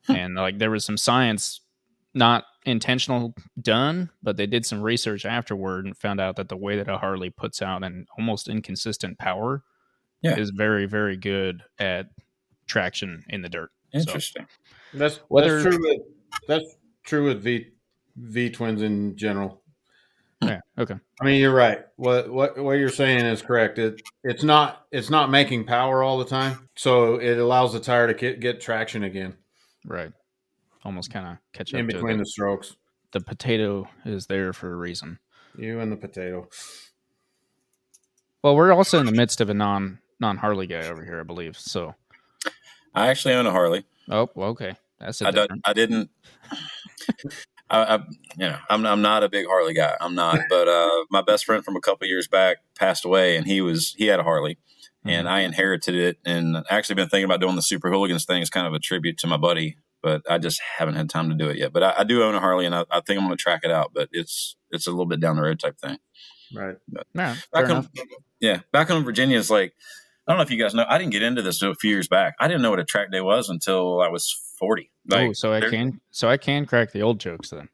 and 0.09 0.35
like 0.35 0.59
there 0.59 0.70
was 0.70 0.85
some 0.85 0.97
science, 0.97 1.61
not 2.14 2.45
intentional 2.66 3.35
done, 3.61 4.11
but 4.22 4.37
they 4.37 4.47
did 4.47 4.66
some 4.66 4.83
research 4.83 5.24
afterward 5.24 5.87
and 5.87 5.97
found 5.97 6.20
out 6.20 6.37
that 6.37 6.49
the 6.49 6.57
way 6.57 6.76
that 6.76 6.89
a 6.89 6.99
Harley 6.99 7.30
puts 7.30 7.62
out 7.62 7.83
an 7.83 8.07
almost 8.18 8.49
inconsistent 8.49 9.18
power 9.18 9.62
yeah. 10.20 10.37
is 10.37 10.51
very, 10.51 10.87
very 10.87 11.16
good 11.16 11.62
at 11.78 12.11
traction 12.66 13.24
in 13.28 13.43
the 13.43 13.49
dirt. 13.49 13.70
Interesting. 13.93 14.47
So, 14.93 14.99
that's 14.99 15.16
whether 15.28 15.62
that's 15.62 15.76
true. 15.76 15.89
With, 15.89 16.01
that's 16.49 16.76
true 17.05 17.26
with 17.26 17.42
V 17.42 17.68
V 18.16 18.50
twins 18.50 18.82
in 18.82 19.16
general. 19.16 19.62
Yeah. 20.42 20.61
Okay. 20.76 20.96
I 21.20 21.24
mean, 21.24 21.40
you're 21.40 21.55
right. 21.55 21.80
What 21.96 22.28
what 22.30 22.59
what 22.59 22.72
you're 22.72 22.88
saying 22.88 23.24
is 23.24 23.42
correct. 23.42 23.78
It 23.78 24.03
it's 24.24 24.42
not 24.42 24.86
it's 24.90 25.09
not 25.09 25.30
making 25.30 25.64
power 25.64 26.03
all 26.03 26.18
the 26.18 26.24
time, 26.24 26.68
so 26.74 27.16
it 27.16 27.38
allows 27.38 27.72
the 27.72 27.80
tire 27.80 28.09
to 28.09 28.14
get, 28.14 28.40
get 28.40 28.61
traction 28.61 29.05
again. 29.05 29.36
Right. 29.84 30.12
Almost 30.84 31.12
kind 31.12 31.28
of 31.28 31.36
catch 31.53 31.72
up 31.72 31.80
in 31.80 31.86
between 31.86 32.18
the, 32.18 32.24
the 32.24 32.26
strokes. 32.26 32.76
The 33.12 33.20
potato 33.20 33.88
is 34.05 34.26
there 34.26 34.53
for 34.53 34.72
a 34.72 34.76
reason. 34.76 35.18
You 35.57 35.80
and 35.80 35.92
the 35.92 35.96
potato. 35.96 36.48
Well, 38.42 38.57
we're 38.57 38.72
also 38.72 38.98
in 38.98 39.07
the 39.07 39.12
midst 39.12 39.40
of 39.40 39.48
a 39.48 39.55
non 39.55 40.00
non 40.18 40.38
Harley 40.38 40.66
guy 40.66 40.88
over 40.88 41.05
here, 41.05 41.20
I 41.20 41.24
believe. 41.24 41.57
So, 41.57 41.94
I 42.94 43.09
actually 43.09 43.34
own 43.34 43.46
a 43.46 43.53
Harley. 43.53 43.84
Oh, 44.11 44.28
okay. 44.36 44.74
That's 44.98 45.22
I, 45.22 45.30
did, 45.30 45.50
I 45.64 45.72
didn't. 45.72 46.11
I, 47.70 47.94
I, 47.94 47.96
you 48.36 48.48
know, 48.48 48.59
I'm 48.68 48.86
I'm 48.86 49.03
not 49.03 49.22
a 49.24 49.28
big 49.28 49.46
Harley 49.46 49.74
guy. 49.74 49.96
I'm 50.00 50.14
not, 50.14 50.40
but 50.50 50.68
uh, 50.68 51.05
my 51.11 51.22
best 51.22 51.44
friend 51.44 51.64
from 51.64 51.76
a 51.76 51.80
couple 51.80 52.07
years 52.07 52.28
back 52.28 52.59
passed 52.78 53.05
away, 53.05 53.36
and 53.36 53.46
he 53.46 53.61
was 53.61 53.94
he 53.96 54.07
had 54.07 54.20
a 54.20 54.22
Harley, 54.22 54.55
mm-hmm. 54.55 55.11
and 55.11 55.28
I 55.28 55.40
inherited 55.40 55.94
it, 55.94 56.18
and 56.24 56.64
actually 56.68 56.96
been 56.96 57.09
thinking 57.09 57.24
about 57.24 57.40
doing 57.40 57.57
the 57.57 57.62
Super 57.62 57.90
Hooligans 57.90 58.26
thing 58.26 58.42
as 58.42 58.50
kind 58.50 58.66
of 58.66 58.74
a 58.74 58.78
tribute 58.78 59.18
to 59.18 59.26
my 59.26 59.38
buddy, 59.38 59.76
but 60.03 60.22
I 60.28 60.38
just 60.38 60.61
haven't 60.78 60.96
had 60.96 61.09
time 61.09 61.30
to 61.30 61.34
do 61.34 61.48
it 61.48 61.57
yet. 61.57 61.72
But 61.72 61.82
I, 61.82 61.94
I 61.98 62.05
do 62.05 62.22
own 62.22 62.34
a 62.34 62.40
Harley, 62.40 62.66
and 62.66 62.74
I, 62.74 62.84
I 62.90 63.00
think 63.00 63.18
I'm 63.18 63.26
going 63.26 63.36
to 63.36 63.42
track 63.42 63.61
it 63.64 63.70
out, 63.70 63.92
but 63.94 64.09
it's 64.12 64.57
it's 64.70 64.86
a 64.86 64.90
little 64.90 65.07
bit 65.07 65.20
down 65.20 65.36
the 65.36 65.42
road 65.42 65.59
type 65.59 65.78
thing. 65.78 65.98
Right. 66.55 66.76
But 66.88 67.07
yeah. 67.14 67.36
Back 67.53 67.66
home, 67.66 67.88
yeah. 68.40 68.61
Back 68.72 68.88
home 68.88 68.98
in 68.98 69.05
Virginia 69.05 69.38
is 69.38 69.50
like 69.50 69.74
I 70.27 70.33
don't 70.33 70.39
know 70.39 70.43
if 70.43 70.51
you 70.51 70.59
guys 70.59 70.73
know. 70.73 70.85
I 70.89 70.99
didn't 70.99 71.12
get 71.12 71.23
into 71.23 71.43
this 71.43 71.62
a 71.62 71.75
few 71.75 71.91
years 71.91 72.07
back. 72.07 72.35
I 72.39 72.47
didn't 72.47 72.62
know 72.62 72.70
what 72.70 72.79
a 72.79 72.85
track 72.85 73.11
day 73.11 73.20
was 73.20 73.49
until 73.49 74.01
I 74.01 74.09
was 74.09 74.33
forty. 74.59 74.91
Like, 75.07 75.31
oh, 75.31 75.33
so 75.33 75.53
I 75.53 75.61
can 75.61 76.01
so 76.11 76.29
I 76.29 76.37
can 76.37 76.64
crack 76.64 76.93
the 76.93 77.03
old 77.03 77.18
jokes 77.18 77.51
then. 77.51 77.68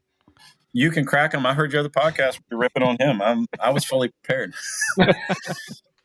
You 0.73 0.91
can 0.91 1.05
crack 1.05 1.31
them. 1.31 1.45
I 1.45 1.53
heard 1.53 1.71
your 1.71 1.81
other 1.81 1.89
podcast. 1.89 2.39
You're 2.49 2.59
ripping 2.59 2.83
on 2.83 2.97
him. 2.99 3.21
I'm. 3.21 3.45
I 3.59 3.71
was 3.71 3.85
fully 3.85 4.09
prepared. 4.09 4.53
you 4.97 5.05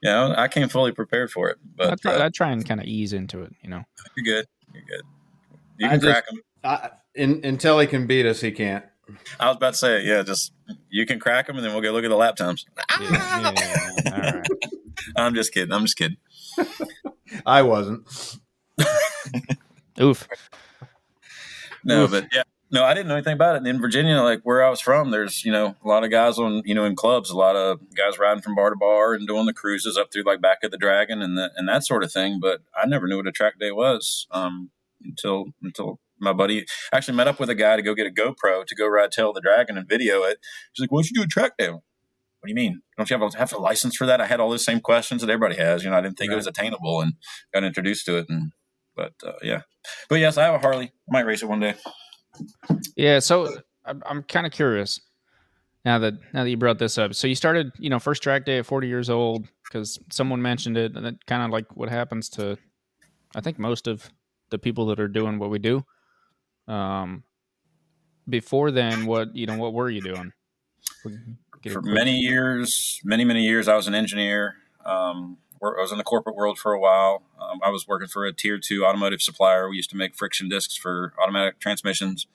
know, 0.02 0.34
I 0.36 0.48
came 0.48 0.68
fully 0.68 0.92
prepared 0.92 1.30
for 1.30 1.48
it. 1.48 1.58
But 1.76 1.92
I 1.92 1.94
try, 1.96 2.14
uh, 2.14 2.26
I 2.26 2.28
try 2.28 2.50
and 2.50 2.66
kind 2.66 2.80
of 2.80 2.86
ease 2.86 3.14
into 3.14 3.42
it. 3.42 3.52
You 3.62 3.70
know, 3.70 3.82
you're 4.16 4.24
good. 4.24 4.46
You're 4.74 4.84
good. 4.84 5.02
You 5.78 5.88
can 5.88 5.98
I 5.98 6.12
crack 6.12 6.24
just, 6.30 6.82
them. 6.82 6.90
in, 7.14 7.44
until 7.44 7.78
he 7.78 7.86
can 7.86 8.06
beat 8.06 8.26
us, 8.26 8.40
he 8.40 8.52
can't. 8.52 8.84
I 9.40 9.48
was 9.48 9.56
about 9.56 9.72
to 9.72 9.78
say, 9.78 10.04
yeah, 10.04 10.22
just 10.22 10.52
you 10.88 11.06
can 11.06 11.18
crack 11.18 11.46
them, 11.46 11.56
and 11.56 11.64
then 11.64 11.72
we'll 11.72 11.82
go 11.82 11.92
look 11.92 12.04
at 12.04 12.08
the 12.08 12.16
lap 12.16 12.36
times. 12.36 12.64
Yeah, 13.00 13.00
yeah, 14.04 14.12
all 14.12 14.20
right. 14.20 14.46
I'm 15.16 15.34
just 15.34 15.52
kidding. 15.52 15.72
I'm 15.72 15.82
just 15.82 15.96
kidding. 15.96 16.16
I 17.46 17.62
wasn't. 17.62 18.06
Oof. 20.00 20.28
No, 21.84 22.04
Oof. 22.04 22.10
but 22.10 22.28
yeah, 22.32 22.42
no, 22.70 22.82
I 22.82 22.92
didn't 22.94 23.08
know 23.08 23.14
anything 23.14 23.34
about 23.34 23.54
it. 23.54 23.58
And 23.58 23.68
in 23.68 23.80
Virginia, 23.80 24.20
like 24.20 24.40
where 24.42 24.64
I 24.64 24.68
was 24.68 24.80
from, 24.80 25.10
there's 25.10 25.44
you 25.44 25.52
know 25.52 25.76
a 25.84 25.88
lot 25.88 26.02
of 26.02 26.10
guys 26.10 26.38
on 26.38 26.62
you 26.64 26.74
know 26.74 26.84
in 26.84 26.96
clubs, 26.96 27.30
a 27.30 27.36
lot 27.36 27.56
of 27.56 27.78
guys 27.94 28.18
riding 28.18 28.42
from 28.42 28.54
bar 28.54 28.70
to 28.70 28.76
bar 28.76 29.14
and 29.14 29.28
doing 29.28 29.46
the 29.46 29.52
cruises 29.52 29.96
up 29.96 30.12
through 30.12 30.24
like 30.24 30.40
back 30.40 30.64
of 30.64 30.70
the 30.70 30.78
Dragon 30.78 31.22
and 31.22 31.38
the, 31.38 31.50
and 31.56 31.68
that 31.68 31.84
sort 31.84 32.02
of 32.02 32.12
thing. 32.12 32.40
But 32.40 32.62
I 32.76 32.86
never 32.86 33.06
knew 33.06 33.18
what 33.18 33.28
a 33.28 33.32
track 33.32 33.58
day 33.60 33.70
was 33.70 34.26
um, 34.32 34.70
until 35.04 35.46
until 35.62 36.00
my 36.18 36.32
buddy 36.32 36.66
actually 36.92 37.16
met 37.16 37.28
up 37.28 37.38
with 37.38 37.50
a 37.50 37.54
guy 37.54 37.76
to 37.76 37.82
go 37.82 37.94
get 37.94 38.06
a 38.06 38.10
GoPro 38.10 38.66
to 38.66 38.74
go 38.74 38.88
ride 38.88 39.12
Tail 39.12 39.32
the 39.32 39.40
Dragon 39.40 39.78
and 39.78 39.88
video 39.88 40.22
it. 40.22 40.38
He's 40.72 40.82
like, 40.82 40.90
"Why 40.90 40.98
don't 40.98 41.10
you 41.10 41.20
do 41.20 41.24
a 41.24 41.28
track 41.28 41.52
day?" 41.56 41.70
What 42.44 42.48
do 42.48 42.60
you 42.60 42.68
mean? 42.68 42.82
Don't 42.98 43.08
you 43.08 43.18
have 43.18 43.34
a, 43.34 43.38
have 43.38 43.54
a 43.54 43.56
license 43.56 43.96
for 43.96 44.04
that? 44.04 44.20
I 44.20 44.26
had 44.26 44.38
all 44.38 44.50
those 44.50 44.66
same 44.66 44.80
questions 44.80 45.22
that 45.22 45.30
everybody 45.30 45.56
has. 45.56 45.82
You 45.82 45.88
know, 45.88 45.96
I 45.96 46.02
didn't 46.02 46.18
think 46.18 46.28
right. 46.28 46.34
it 46.34 46.36
was 46.36 46.46
attainable 46.46 47.00
and 47.00 47.14
got 47.54 47.64
introduced 47.64 48.04
to 48.04 48.18
it. 48.18 48.26
And, 48.28 48.52
but 48.94 49.14
uh, 49.26 49.32
yeah, 49.42 49.62
but 50.10 50.16
yes, 50.16 50.36
I 50.36 50.44
have 50.44 50.54
a 50.56 50.58
Harley. 50.58 50.92
I 51.08 51.08
might 51.08 51.24
race 51.24 51.42
it 51.42 51.48
one 51.48 51.60
day. 51.60 51.74
Yeah. 52.98 53.20
So 53.20 53.56
I'm, 53.86 54.02
I'm 54.04 54.22
kind 54.24 54.44
of 54.44 54.52
curious 54.52 55.00
now 55.86 55.98
that, 56.00 56.12
now 56.34 56.44
that 56.44 56.50
you 56.50 56.58
brought 56.58 56.78
this 56.78 56.98
up. 56.98 57.14
So 57.14 57.26
you 57.26 57.34
started, 57.34 57.72
you 57.78 57.88
know, 57.88 57.98
first 57.98 58.22
track 58.22 58.44
day 58.44 58.58
at 58.58 58.66
40 58.66 58.88
years 58.88 59.08
old 59.08 59.48
because 59.64 59.98
someone 60.10 60.42
mentioned 60.42 60.76
it 60.76 60.94
and 60.96 61.06
it 61.06 61.24
kind 61.26 61.42
of 61.44 61.50
like 61.50 61.74
what 61.74 61.88
happens 61.88 62.28
to, 62.30 62.58
I 63.34 63.40
think 63.40 63.58
most 63.58 63.86
of 63.86 64.10
the 64.50 64.58
people 64.58 64.84
that 64.86 65.00
are 65.00 65.08
doing 65.08 65.38
what 65.38 65.48
we 65.48 65.58
do. 65.58 65.82
Um, 66.68 67.24
before 68.28 68.70
then, 68.70 69.06
what, 69.06 69.34
you 69.34 69.46
know, 69.46 69.56
what 69.56 69.72
were 69.72 69.88
you 69.88 70.02
doing? 70.02 70.32
For 71.72 71.82
many 71.82 72.16
years, 72.16 73.00
many 73.04 73.24
many 73.24 73.42
years, 73.42 73.68
I 73.68 73.76
was 73.76 73.86
an 73.86 73.94
engineer. 73.94 74.56
Um, 74.84 75.38
I 75.62 75.80
was 75.80 75.92
in 75.92 75.98
the 75.98 76.04
corporate 76.04 76.36
world 76.36 76.58
for 76.58 76.72
a 76.72 76.80
while. 76.80 77.22
Um, 77.40 77.60
I 77.62 77.70
was 77.70 77.88
working 77.88 78.08
for 78.08 78.26
a 78.26 78.32
tier 78.32 78.58
two 78.58 78.84
automotive 78.84 79.22
supplier. 79.22 79.68
We 79.68 79.76
used 79.76 79.90
to 79.90 79.96
make 79.96 80.14
friction 80.14 80.48
discs 80.48 80.76
for 80.76 81.14
automatic 81.22 81.58
transmissions. 81.58 82.26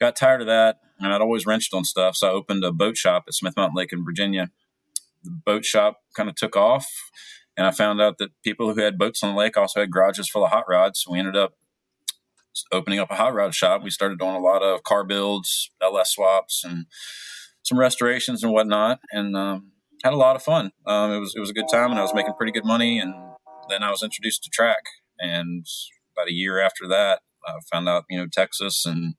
Got 0.00 0.16
tired 0.16 0.40
of 0.40 0.46
that, 0.48 0.80
and 0.98 1.12
I'd 1.12 1.20
always 1.20 1.46
wrenched 1.46 1.72
on 1.72 1.84
stuff. 1.84 2.16
So 2.16 2.28
I 2.28 2.30
opened 2.32 2.64
a 2.64 2.72
boat 2.72 2.96
shop 2.96 3.24
at 3.28 3.34
Smith 3.34 3.56
Mountain 3.56 3.76
Lake 3.76 3.92
in 3.92 4.04
Virginia. 4.04 4.50
The 5.22 5.30
boat 5.30 5.64
shop 5.64 6.02
kind 6.14 6.28
of 6.28 6.34
took 6.34 6.56
off, 6.56 6.86
and 7.56 7.66
I 7.66 7.70
found 7.70 8.00
out 8.00 8.18
that 8.18 8.30
people 8.42 8.72
who 8.72 8.80
had 8.80 8.98
boats 8.98 9.22
on 9.22 9.34
the 9.34 9.38
lake 9.38 9.56
also 9.56 9.80
had 9.80 9.90
garages 9.90 10.28
full 10.28 10.44
of 10.44 10.50
hot 10.50 10.64
rods. 10.68 11.02
So 11.04 11.12
we 11.12 11.18
ended 11.18 11.36
up 11.36 11.54
opening 12.72 12.98
up 12.98 13.10
a 13.10 13.16
hot 13.16 13.34
rod 13.34 13.54
shop. 13.54 13.82
We 13.82 13.90
started 13.90 14.18
doing 14.18 14.34
a 14.34 14.40
lot 14.40 14.62
of 14.62 14.82
car 14.82 15.04
builds, 15.04 15.70
LS 15.80 16.12
swaps, 16.12 16.64
and 16.64 16.86
some 17.66 17.78
restorations 17.78 18.44
and 18.44 18.52
whatnot, 18.52 19.00
and 19.10 19.36
um, 19.36 19.72
had 20.04 20.12
a 20.12 20.16
lot 20.16 20.36
of 20.36 20.42
fun. 20.42 20.70
Um, 20.86 21.10
it 21.12 21.18
was 21.18 21.34
it 21.34 21.40
was 21.40 21.50
a 21.50 21.54
good 21.54 21.68
time, 21.70 21.90
and 21.90 21.98
I 21.98 22.02
was 22.02 22.14
making 22.14 22.34
pretty 22.34 22.52
good 22.52 22.64
money. 22.64 22.98
And 22.98 23.12
then 23.68 23.82
I 23.82 23.90
was 23.90 24.02
introduced 24.02 24.44
to 24.44 24.50
track, 24.50 24.84
and 25.18 25.66
about 26.14 26.28
a 26.28 26.32
year 26.32 26.60
after 26.60 26.86
that, 26.88 27.20
I 27.46 27.58
found 27.70 27.88
out 27.88 28.04
you 28.08 28.18
know 28.18 28.26
Texas 28.30 28.86
and 28.86 29.14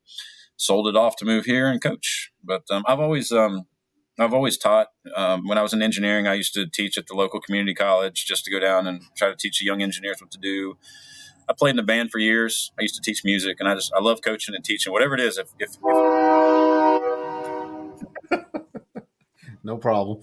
sold 0.55 0.87
it 0.87 0.95
off 0.95 1.17
to 1.17 1.25
move 1.25 1.45
here 1.45 1.67
and 1.67 1.83
coach. 1.83 2.31
But 2.43 2.63
um, 2.71 2.83
I've 2.87 3.01
always 3.01 3.33
um, 3.33 3.63
I've 4.17 4.33
always 4.33 4.57
taught. 4.57 4.87
Um, 5.15 5.45
when 5.45 5.57
I 5.57 5.61
was 5.61 5.73
in 5.73 5.81
engineering, 5.81 6.25
I 6.25 6.35
used 6.35 6.53
to 6.53 6.65
teach 6.65 6.97
at 6.97 7.07
the 7.07 7.15
local 7.15 7.41
community 7.41 7.75
college 7.75 8.25
just 8.25 8.45
to 8.45 8.51
go 8.51 8.59
down 8.59 8.87
and 8.87 9.01
try 9.17 9.27
to 9.29 9.35
teach 9.35 9.59
the 9.59 9.65
young 9.65 9.81
engineers 9.81 10.21
what 10.21 10.31
to 10.31 10.39
do. 10.39 10.77
I 11.49 11.53
played 11.53 11.71
in 11.71 11.79
a 11.79 11.83
band 11.83 12.11
for 12.11 12.19
years. 12.19 12.71
I 12.79 12.81
used 12.81 12.95
to 12.95 13.01
teach 13.01 13.23
music, 13.25 13.57
and 13.59 13.67
I 13.67 13.75
just 13.75 13.91
I 13.93 13.99
love 13.99 14.21
coaching 14.21 14.55
and 14.55 14.63
teaching. 14.63 14.93
Whatever 14.93 15.15
it 15.15 15.21
is, 15.21 15.37
if, 15.37 15.49
if, 15.59 15.75
if 15.83 16.76
no 19.67 19.77
problem. 19.77 20.21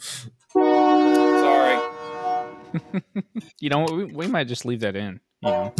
Sorry. 0.52 1.78
you 3.60 3.68
know? 3.68 3.84
We, 3.84 4.04
we 4.06 4.26
might 4.26 4.48
just 4.48 4.64
leave 4.64 4.80
that 4.80 4.96
in. 4.96 5.20
You 5.42 5.50
know, 5.50 5.74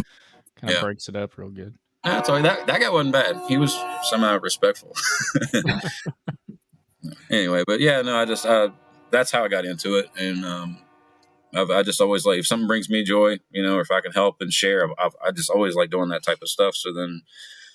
kind 0.55 0.69
of 0.71 0.75
Yeah. 0.75 0.81
breaks 0.81 1.09
it 1.09 1.15
up 1.15 1.37
real 1.37 1.49
good. 1.49 1.73
That's 2.03 2.29
all 2.29 2.35
right. 2.35 2.43
That 2.43 2.67
that 2.67 2.79
guy 2.79 2.89
wasn't 2.89 3.13
bad. 3.13 3.35
He 3.49 3.57
was 3.57 3.75
somehow 4.03 4.37
respectful. 4.39 4.93
anyway, 7.31 7.63
but 7.65 7.79
yeah, 7.79 8.03
no, 8.03 8.15
I 8.15 8.25
just 8.25 8.45
uh, 8.45 8.69
that's 9.09 9.31
how 9.31 9.43
I 9.43 9.47
got 9.47 9.65
into 9.65 9.95
it, 9.95 10.09
and 10.15 10.45
um, 10.45 10.77
I've, 11.55 11.71
I 11.71 11.81
just 11.81 11.99
always 11.99 12.23
like 12.23 12.37
if 12.37 12.45
something 12.45 12.67
brings 12.67 12.91
me 12.91 13.03
joy, 13.03 13.39
you 13.49 13.63
know, 13.63 13.77
or 13.77 13.81
if 13.81 13.89
I 13.89 14.01
can 14.01 14.11
help 14.11 14.35
and 14.39 14.53
share, 14.53 14.87
I've, 14.99 15.15
I 15.25 15.31
just 15.31 15.49
always 15.49 15.73
like 15.73 15.89
doing 15.89 16.09
that 16.09 16.21
type 16.21 16.43
of 16.43 16.47
stuff. 16.49 16.75
So 16.75 16.93
then 16.93 17.23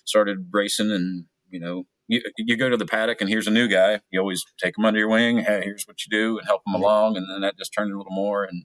started 0.04 0.46
racing, 0.52 0.92
and 0.92 1.24
you 1.50 1.58
know, 1.58 1.86
you, 2.10 2.22
you 2.36 2.56
go 2.56 2.68
to 2.68 2.76
the 2.76 2.86
paddock, 2.86 3.20
and 3.20 3.30
here's 3.30 3.46
a 3.46 3.50
new 3.50 3.68
guy. 3.68 4.00
You 4.10 4.20
always 4.20 4.44
take 4.62 4.76
him 4.76 4.84
under 4.84 4.98
your 4.98 5.08
wing. 5.08 5.38
Hey, 5.38 5.62
here's 5.64 5.84
what 5.84 6.04
you 6.04 6.10
do, 6.10 6.38
and 6.38 6.46
help 6.46 6.62
him 6.66 6.74
along, 6.74 7.16
and 7.16 7.26
then 7.30 7.40
that 7.42 7.56
just 7.58 7.72
turned 7.72 7.92
a 7.92 7.96
little 7.96 8.12
more 8.12 8.44
and 8.44 8.64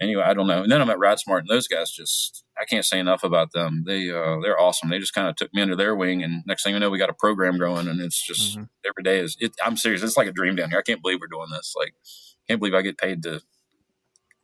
anyway, 0.00 0.22
I 0.24 0.34
don't 0.34 0.46
know. 0.46 0.62
And 0.62 0.72
then 0.72 0.80
I'm 0.80 0.90
at 0.90 0.98
Ride 0.98 1.18
Smart, 1.18 1.40
and 1.44 1.48
those 1.50 1.68
guys 1.68 1.90
just 1.90 2.44
I 2.60 2.64
can't 2.64 2.84
say 2.84 2.98
enough 2.98 3.22
about 3.22 3.52
them. 3.52 3.84
They 3.86 4.10
uh, 4.10 4.36
they're 4.42 4.58
awesome. 4.60 4.88
They 4.90 4.98
just 4.98 5.14
kind 5.14 5.28
of 5.28 5.36
took 5.36 5.52
me 5.54 5.62
under 5.62 5.76
their 5.76 5.94
wing, 5.94 6.22
and 6.22 6.42
next 6.46 6.62
thing 6.64 6.74
you 6.74 6.80
know, 6.80 6.90
we 6.90 6.98
got 6.98 7.10
a 7.10 7.14
program 7.14 7.58
growing, 7.58 7.86
and 7.88 8.00
it's 8.00 8.20
just 8.24 8.56
Mhm. 8.58 8.68
every 8.88 9.02
day 9.02 9.18
is. 9.20 9.36
It, 9.40 9.52
I'm 9.64 9.76
serious. 9.76 10.02
It's 10.02 10.16
like 10.16 10.28
a 10.28 10.32
dream 10.32 10.56
down 10.56 10.70
here. 10.70 10.78
I 10.78 10.82
can't 10.82 11.02
believe 11.02 11.18
we're 11.20 11.26
doing 11.28 11.50
this. 11.50 11.74
Like, 11.76 11.94
can't 12.48 12.60
believe 12.60 12.74
I 12.74 12.82
get 12.82 12.98
paid 12.98 13.22
to 13.24 13.40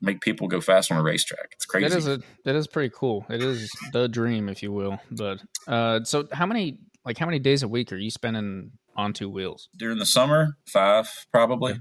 make 0.00 0.20
people 0.20 0.46
go 0.46 0.60
fast 0.60 0.92
on 0.92 0.98
a 0.98 1.02
racetrack. 1.02 1.48
It's 1.52 1.64
crazy. 1.64 1.88
That 1.88 1.96
is 1.96 2.06
a 2.06 2.20
that 2.44 2.54
is 2.54 2.66
pretty 2.66 2.92
cool. 2.94 3.24
It 3.30 3.42
is 3.42 3.70
the 3.92 4.08
dream, 4.08 4.48
if 4.48 4.62
you 4.62 4.72
will. 4.72 5.00
But 5.10 5.40
uh, 5.66 6.04
so 6.04 6.28
how 6.32 6.46
many 6.46 6.78
like 7.06 7.16
how 7.18 7.24
many 7.24 7.38
days 7.38 7.62
a 7.62 7.68
week 7.68 7.92
are 7.92 7.96
you 7.96 8.10
spending 8.10 8.72
on 8.96 9.12
two 9.12 9.30
wheels? 9.30 9.68
during 9.76 9.98
the 9.98 10.06
summer, 10.06 10.58
five 10.70 11.08
probably. 11.32 11.80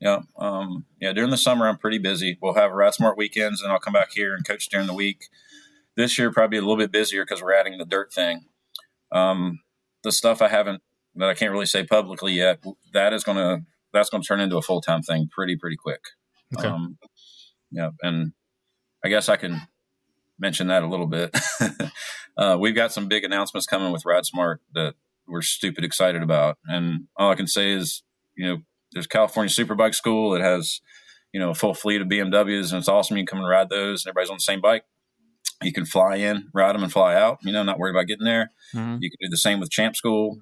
Yeah, 0.00 0.20
um, 0.38 0.86
yeah. 1.00 1.12
During 1.12 1.30
the 1.30 1.36
summer, 1.36 1.68
I'm 1.68 1.76
pretty 1.78 1.98
busy. 1.98 2.38
We'll 2.40 2.54
have 2.54 2.70
Smart 2.94 3.18
weekends, 3.18 3.60
and 3.62 3.72
I'll 3.72 3.78
come 3.78 3.92
back 3.92 4.12
here 4.12 4.34
and 4.34 4.46
coach 4.46 4.68
during 4.70 4.86
the 4.86 4.94
week. 4.94 5.24
This 5.96 6.18
year, 6.18 6.30
probably 6.32 6.58
a 6.58 6.62
little 6.62 6.76
bit 6.76 6.92
busier 6.92 7.24
because 7.24 7.42
we're 7.42 7.52
adding 7.52 7.76
the 7.76 7.84
dirt 7.84 8.12
thing. 8.12 8.46
Um, 9.12 9.60
the 10.02 10.12
stuff 10.12 10.40
I 10.40 10.48
haven't 10.48 10.82
that 11.16 11.28
I 11.28 11.34
can't 11.34 11.52
really 11.52 11.66
say 11.66 11.84
publicly 11.84 12.32
yet. 12.32 12.62
That 12.92 13.12
is 13.12 13.24
gonna 13.24 13.62
that's 13.92 14.08
gonna 14.08 14.22
turn 14.22 14.40
into 14.40 14.56
a 14.56 14.62
full 14.62 14.80
time 14.80 15.02
thing 15.02 15.28
pretty 15.30 15.56
pretty 15.56 15.76
quick. 15.76 16.00
Okay. 16.56 16.68
Um, 16.68 16.98
yeah, 17.70 17.90
and 18.02 18.32
I 19.04 19.08
guess 19.08 19.28
I 19.28 19.36
can 19.36 19.60
mention 20.40 20.68
that 20.68 20.82
a 20.82 20.88
little 20.88 21.06
bit. 21.06 21.36
uh, 22.36 22.56
we've 22.58 22.74
got 22.74 22.92
some 22.92 23.08
big 23.08 23.24
announcements 23.24 23.66
coming 23.66 23.92
with 23.92 24.04
Ride 24.04 24.26
Smart 24.26 24.60
that 24.74 24.94
we're 25.26 25.42
stupid 25.42 25.84
excited 25.84 26.22
about, 26.22 26.58
and 26.64 27.04
all 27.16 27.30
I 27.30 27.36
can 27.36 27.46
say 27.46 27.72
is, 27.72 28.02
you 28.36 28.46
know, 28.46 28.58
there's 28.92 29.06
California 29.06 29.50
Superbike 29.50 29.94
School. 29.94 30.34
It 30.34 30.40
has, 30.40 30.80
you 31.32 31.38
know, 31.38 31.50
a 31.50 31.54
full 31.54 31.74
fleet 31.74 32.00
of 32.00 32.08
BMWs, 32.08 32.70
and 32.70 32.78
it's 32.78 32.88
awesome. 32.88 33.16
You 33.16 33.24
can 33.24 33.36
come 33.36 33.38
and 33.40 33.48
ride 33.48 33.68
those, 33.68 34.04
and 34.04 34.10
everybody's 34.10 34.30
on 34.30 34.36
the 34.36 34.40
same 34.40 34.60
bike. 34.60 34.84
You 35.62 35.72
can 35.72 35.84
fly 35.84 36.16
in, 36.16 36.48
ride 36.54 36.74
them, 36.74 36.82
and 36.82 36.92
fly 36.92 37.14
out. 37.14 37.38
You 37.42 37.52
know, 37.52 37.62
not 37.62 37.78
worried 37.78 37.94
about 37.94 38.06
getting 38.06 38.24
there. 38.24 38.50
Mhm. 38.74 38.98
You 39.00 39.10
can 39.10 39.18
do 39.20 39.28
the 39.28 39.36
same 39.36 39.60
with 39.60 39.70
Champ 39.70 39.94
School, 39.94 40.38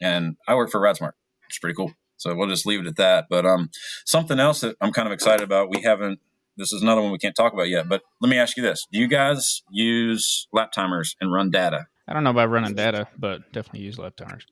and 0.00 0.36
I 0.46 0.54
work 0.54 0.70
for 0.70 0.80
RideSmart. 0.80 1.12
It's 1.48 1.58
pretty 1.58 1.74
cool. 1.74 1.92
So 2.18 2.34
we'll 2.36 2.48
just 2.48 2.66
leave 2.66 2.80
it 2.80 2.86
at 2.86 2.96
that. 2.96 3.26
But 3.28 3.44
um, 3.44 3.70
something 4.04 4.38
else 4.38 4.60
that 4.60 4.76
I'm 4.80 4.92
kind 4.92 5.08
of 5.08 5.12
excited 5.12 5.42
about. 5.42 5.70
We 5.70 5.82
haven't. 5.82 6.20
This 6.56 6.72
is 6.72 6.82
another 6.82 7.00
one 7.02 7.12
we 7.12 7.18
can't 7.18 7.34
talk 7.34 7.52
about 7.52 7.68
yet. 7.68 7.88
But 7.88 8.02
let 8.20 8.28
me 8.28 8.38
ask 8.38 8.56
you 8.56 8.62
this: 8.62 8.86
Do 8.92 8.98
you 8.98 9.08
guys 9.08 9.62
use 9.70 10.46
lap 10.52 10.72
timers 10.72 11.16
and 11.20 11.32
run 11.32 11.50
data? 11.50 11.86
I 12.08 12.12
don't 12.12 12.24
know 12.24 12.30
about 12.30 12.50
running 12.50 12.74
data, 12.74 13.08
but 13.18 13.52
definitely 13.52 13.80
use 13.80 13.98
lap 13.98 14.16
timers. 14.16 14.44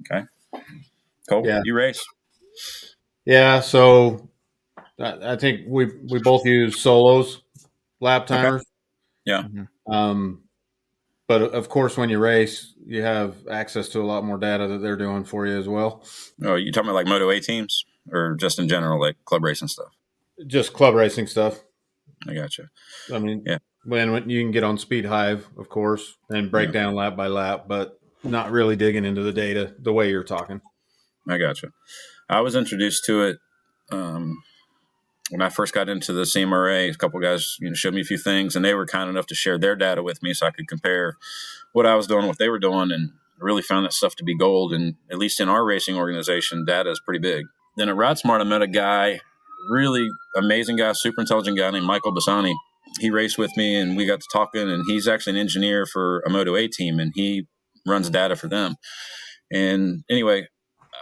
Okay, 0.00 0.24
Cole, 1.28 1.46
Yeah. 1.46 1.62
you 1.64 1.74
race. 1.74 2.04
Yeah, 3.24 3.60
so 3.60 4.28
I, 5.00 5.32
I 5.32 5.36
think 5.36 5.62
we 5.66 5.86
we 6.10 6.20
both 6.20 6.44
use 6.44 6.80
solos, 6.80 7.42
lap 8.00 8.26
timers. 8.26 8.64
Yeah. 9.24 9.42
Mhm. 9.44 9.68
Um, 9.86 10.40
but 11.26 11.40
of 11.42 11.68
course, 11.70 11.96
when 11.96 12.10
you 12.10 12.18
race, 12.18 12.74
you 12.84 13.00
have 13.02 13.36
access 13.50 13.88
to 13.90 14.00
a 14.00 14.04
lot 14.04 14.24
more 14.24 14.36
data 14.36 14.66
that 14.68 14.78
they're 14.78 14.96
doing 14.96 15.24
for 15.24 15.46
you 15.46 15.56
as 15.58 15.66
well. 15.68 16.04
Oh, 16.44 16.56
you 16.56 16.70
talking 16.70 16.90
about 16.90 16.96
like 16.96 17.06
Moto 17.06 17.30
A 17.30 17.40
teams, 17.40 17.84
or 18.12 18.34
just 18.34 18.58
in 18.58 18.68
general, 18.68 19.00
like 19.00 19.16
club 19.24 19.42
racing 19.42 19.68
stuff? 19.68 19.94
Just 20.46 20.72
club 20.72 20.94
racing 20.94 21.26
stuff. 21.26 21.60
I 22.28 22.34
gotcha. 22.34 22.70
I 23.12 23.18
mean, 23.18 23.42
Yeah. 23.46 23.58
when, 23.84 24.12
when 24.12 24.28
you 24.30 24.42
can 24.42 24.50
get 24.50 24.64
on 24.64 24.78
Speed 24.78 25.04
Hive, 25.04 25.48
of 25.56 25.68
course, 25.68 26.16
and 26.30 26.50
break 26.50 26.68
Yeah. 26.68 26.72
down 26.82 26.94
lap 26.94 27.16
by 27.16 27.26
lap, 27.28 27.64
but 27.68 27.98
not 28.22 28.50
really 28.50 28.76
digging 28.76 29.04
into 29.04 29.22
the 29.22 29.32
data 29.32 29.74
the 29.78 29.92
way 29.92 30.10
you're 30.10 30.24
talking. 30.24 30.60
I 31.28 31.38
gotcha. 31.38 31.68
I 32.28 32.40
was 32.40 32.54
introduced 32.56 33.04
to 33.06 33.22
it 33.24 33.38
um, 33.92 34.38
when 35.30 35.42
I 35.42 35.50
first 35.50 35.74
got 35.74 35.88
into 35.88 36.12
the 36.12 36.22
CMRA. 36.24 36.90
A 36.90 36.94
couple 36.94 37.20
guys, 37.20 37.56
you 37.60 37.68
know, 37.68 37.74
showed 37.74 37.94
me 37.94 38.00
a 38.00 38.04
few 38.04 38.18
things, 38.18 38.56
and 38.56 38.64
they 38.64 38.74
were 38.74 38.86
kind 38.86 39.10
enough 39.10 39.26
to 39.26 39.34
share 39.34 39.58
their 39.58 39.76
data 39.76 40.02
with 40.02 40.22
me, 40.22 40.32
so 40.34 40.46
I 40.46 40.50
could 40.50 40.66
compare 40.68 41.16
what 41.72 41.86
I 41.86 41.94
was 41.94 42.06
doing, 42.06 42.26
what 42.26 42.38
they 42.38 42.48
were 42.48 42.58
doing, 42.58 42.90
and 42.90 43.10
really 43.38 43.62
found 43.62 43.84
that 43.84 43.92
stuff 43.92 44.14
to 44.16 44.24
be 44.24 44.36
gold. 44.36 44.72
And 44.72 44.94
at 45.10 45.18
least 45.18 45.40
in 45.40 45.48
our 45.48 45.64
racing 45.64 45.96
organization, 45.96 46.64
data 46.64 46.90
is 46.90 47.00
pretty 47.04 47.18
big. 47.20 47.46
Then 47.76 47.88
at 47.90 47.96
Ride 47.96 48.18
Smart, 48.18 48.40
I 48.40 48.44
met 48.44 48.62
a 48.62 48.66
guy, 48.66 49.20
really 49.70 50.08
amazing 50.36 50.76
guy, 50.76 50.92
super 50.92 51.20
intelligent 51.20 51.58
guy 51.58 51.70
named 51.70 51.86
Michael 51.86 52.14
Bassani. 52.14 52.54
He 53.00 53.10
raced 53.10 53.38
with 53.38 53.50
me, 53.56 53.74
and 53.76 53.96
we 53.96 54.06
got 54.06 54.20
to 54.20 54.26
talking. 54.32 54.70
And 54.70 54.84
he's 54.86 55.08
actually 55.08 55.34
an 55.34 55.40
engineer 55.40 55.86
for 55.86 56.20
a 56.26 56.30
Moto 56.30 56.56
A 56.56 56.68
team, 56.68 57.00
and 57.00 57.12
he 57.14 57.46
runs 57.86 58.08
data 58.10 58.36
for 58.36 58.48
them. 58.48 58.76
And 59.52 60.04
anyway, 60.10 60.46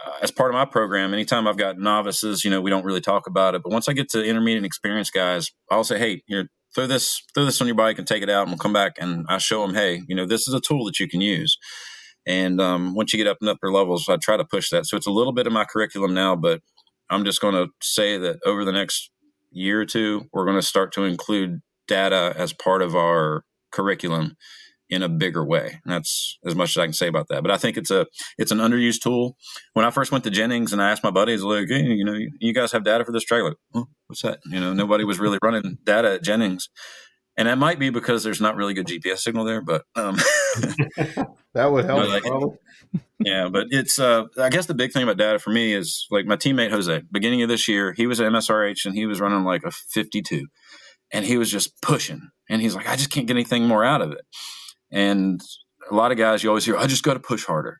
uh, 0.05 0.11
as 0.21 0.31
part 0.31 0.51
of 0.51 0.55
my 0.55 0.65
program, 0.65 1.13
anytime 1.13 1.47
I've 1.47 1.57
got 1.57 1.77
novices, 1.77 2.43
you 2.43 2.49
know, 2.49 2.61
we 2.61 2.69
don't 2.69 2.85
really 2.85 3.01
talk 3.01 3.27
about 3.27 3.55
it. 3.55 3.63
But 3.63 3.71
once 3.71 3.87
I 3.87 3.93
get 3.93 4.09
to 4.09 4.23
intermediate 4.23 4.57
and 4.57 4.65
experienced 4.65 5.13
guys, 5.13 5.51
I'll 5.69 5.83
say, 5.83 5.99
hey, 5.99 6.23
here, 6.27 6.49
throw 6.75 6.87
this, 6.87 7.21
throw 7.33 7.45
this 7.45 7.61
on 7.61 7.67
your 7.67 7.75
bike 7.75 7.97
and 7.99 8.07
take 8.07 8.23
it 8.23 8.29
out, 8.29 8.43
and 8.43 8.51
we'll 8.51 8.57
come 8.57 8.73
back 8.73 8.93
and 8.99 9.25
I 9.29 9.37
show 9.37 9.65
them, 9.65 9.75
hey, 9.75 10.01
you 10.07 10.15
know, 10.15 10.25
this 10.25 10.47
is 10.47 10.53
a 10.53 10.59
tool 10.59 10.85
that 10.85 10.99
you 10.99 11.07
can 11.07 11.21
use. 11.21 11.57
And 12.25 12.61
um, 12.61 12.95
once 12.95 13.13
you 13.13 13.17
get 13.17 13.29
up 13.29 13.37
in 13.41 13.47
upper 13.47 13.71
levels, 13.71 14.07
I 14.07 14.17
try 14.17 14.37
to 14.37 14.45
push 14.45 14.69
that. 14.69 14.85
So 14.85 14.95
it's 14.97 15.07
a 15.07 15.11
little 15.11 15.33
bit 15.33 15.45
of 15.45 15.53
my 15.53 15.65
curriculum 15.65 16.13
now, 16.13 16.35
but 16.35 16.61
I'm 17.09 17.25
just 17.25 17.41
going 17.41 17.55
to 17.55 17.67
say 17.81 18.17
that 18.17 18.39
over 18.45 18.65
the 18.65 18.71
next 18.71 19.11
year 19.51 19.81
or 19.81 19.85
two, 19.85 20.25
we're 20.31 20.45
going 20.45 20.57
to 20.57 20.65
start 20.65 20.91
to 20.93 21.03
include 21.03 21.61
data 21.87 22.33
as 22.35 22.53
part 22.53 22.81
of 22.81 22.95
our 22.95 23.43
curriculum 23.71 24.35
in 24.89 25.01
a 25.01 25.09
bigger 25.09 25.43
way. 25.43 25.79
And 25.83 25.93
that's 25.93 26.37
as 26.45 26.55
much 26.55 26.71
as 26.71 26.77
I 26.77 26.85
can 26.85 26.93
say 26.93 27.07
about 27.07 27.27
that. 27.29 27.41
But 27.41 27.51
I 27.51 27.57
think 27.57 27.77
it's 27.77 27.91
a 27.91 28.05
it's 28.37 28.51
an 28.51 28.59
underused 28.59 29.01
tool. 29.01 29.35
When 29.73 29.85
I 29.85 29.91
first 29.91 30.11
went 30.11 30.23
to 30.25 30.29
Jennings 30.29 30.71
and 30.71 30.81
I 30.81 30.91
asked 30.91 31.03
my 31.03 31.11
buddies, 31.11 31.41
like, 31.41 31.67
hey, 31.69 31.81
you 31.81 32.05
know, 32.05 32.17
you 32.39 32.53
guys 32.53 32.71
have 32.71 32.83
data 32.83 33.03
for 33.03 33.11
this 33.11 33.23
trailer? 33.23 33.55
Huh, 33.73 33.85
what's 34.07 34.21
that? 34.21 34.39
You 34.45 34.59
know, 34.59 34.73
nobody 34.73 35.03
was 35.03 35.19
really 35.19 35.39
running 35.41 35.77
data 35.83 36.13
at 36.13 36.23
Jennings. 36.23 36.69
And 37.35 37.47
that 37.47 37.57
might 37.57 37.79
be 37.79 37.89
because 37.89 38.23
there's 38.23 38.41
not 38.41 38.55
really 38.55 38.75
good 38.75 38.85
GPS 38.85 39.19
signal 39.19 39.43
there, 39.45 39.61
but 39.61 39.83
um, 39.95 40.17
That 41.53 41.71
would 41.71 41.85
help. 41.85 42.03
No, 42.03 42.07
like- 42.07 42.23
probably. 42.23 42.57
Yeah, 43.25 43.49
but 43.49 43.67
it's 43.71 43.99
uh, 43.99 44.25
I 44.39 44.49
guess 44.49 44.65
the 44.65 44.73
big 44.73 44.91
thing 44.91 45.03
about 45.03 45.17
data 45.17 45.39
for 45.39 45.49
me 45.49 45.73
is 45.73 46.05
like 46.11 46.25
my 46.25 46.35
teammate 46.35 46.71
Jose. 46.71 47.01
Beginning 47.11 47.41
of 47.41 47.49
this 47.49 47.67
year, 47.67 47.93
he 47.93 48.07
was 48.07 48.19
at 48.19 48.31
MSRH 48.31 48.85
and 48.85 48.95
he 48.95 49.05
was 49.05 49.19
running 49.19 49.43
like 49.43 49.63
a 49.63 49.71
52, 49.71 50.47
and 51.11 51.25
he 51.25 51.37
was 51.37 51.51
just 51.51 51.79
pushing, 51.81 52.29
and 52.49 52.61
he's 52.61 52.75
like, 52.75 52.87
I 52.87 52.95
just 52.95 53.09
can't 53.09 53.27
get 53.27 53.35
anything 53.35 53.67
more 53.67 53.83
out 53.83 54.01
of 54.01 54.11
it. 54.11 54.25
And 54.91 55.41
a 55.89 55.95
lot 55.95 56.11
of 56.11 56.17
guys, 56.17 56.43
you 56.43 56.49
always 56.49 56.65
hear, 56.65 56.77
I 56.77 56.87
just 56.87 57.03
got 57.03 57.15
to 57.15 57.19
push 57.19 57.45
harder, 57.45 57.79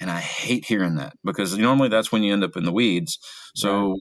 and 0.00 0.10
I 0.10 0.20
hate 0.20 0.64
hearing 0.66 0.96
that 0.96 1.14
because 1.24 1.56
normally 1.56 1.88
that's 1.88 2.10
when 2.10 2.22
you 2.22 2.32
end 2.32 2.44
up 2.44 2.56
in 2.56 2.64
the 2.64 2.72
weeds. 2.72 3.18
So 3.54 3.98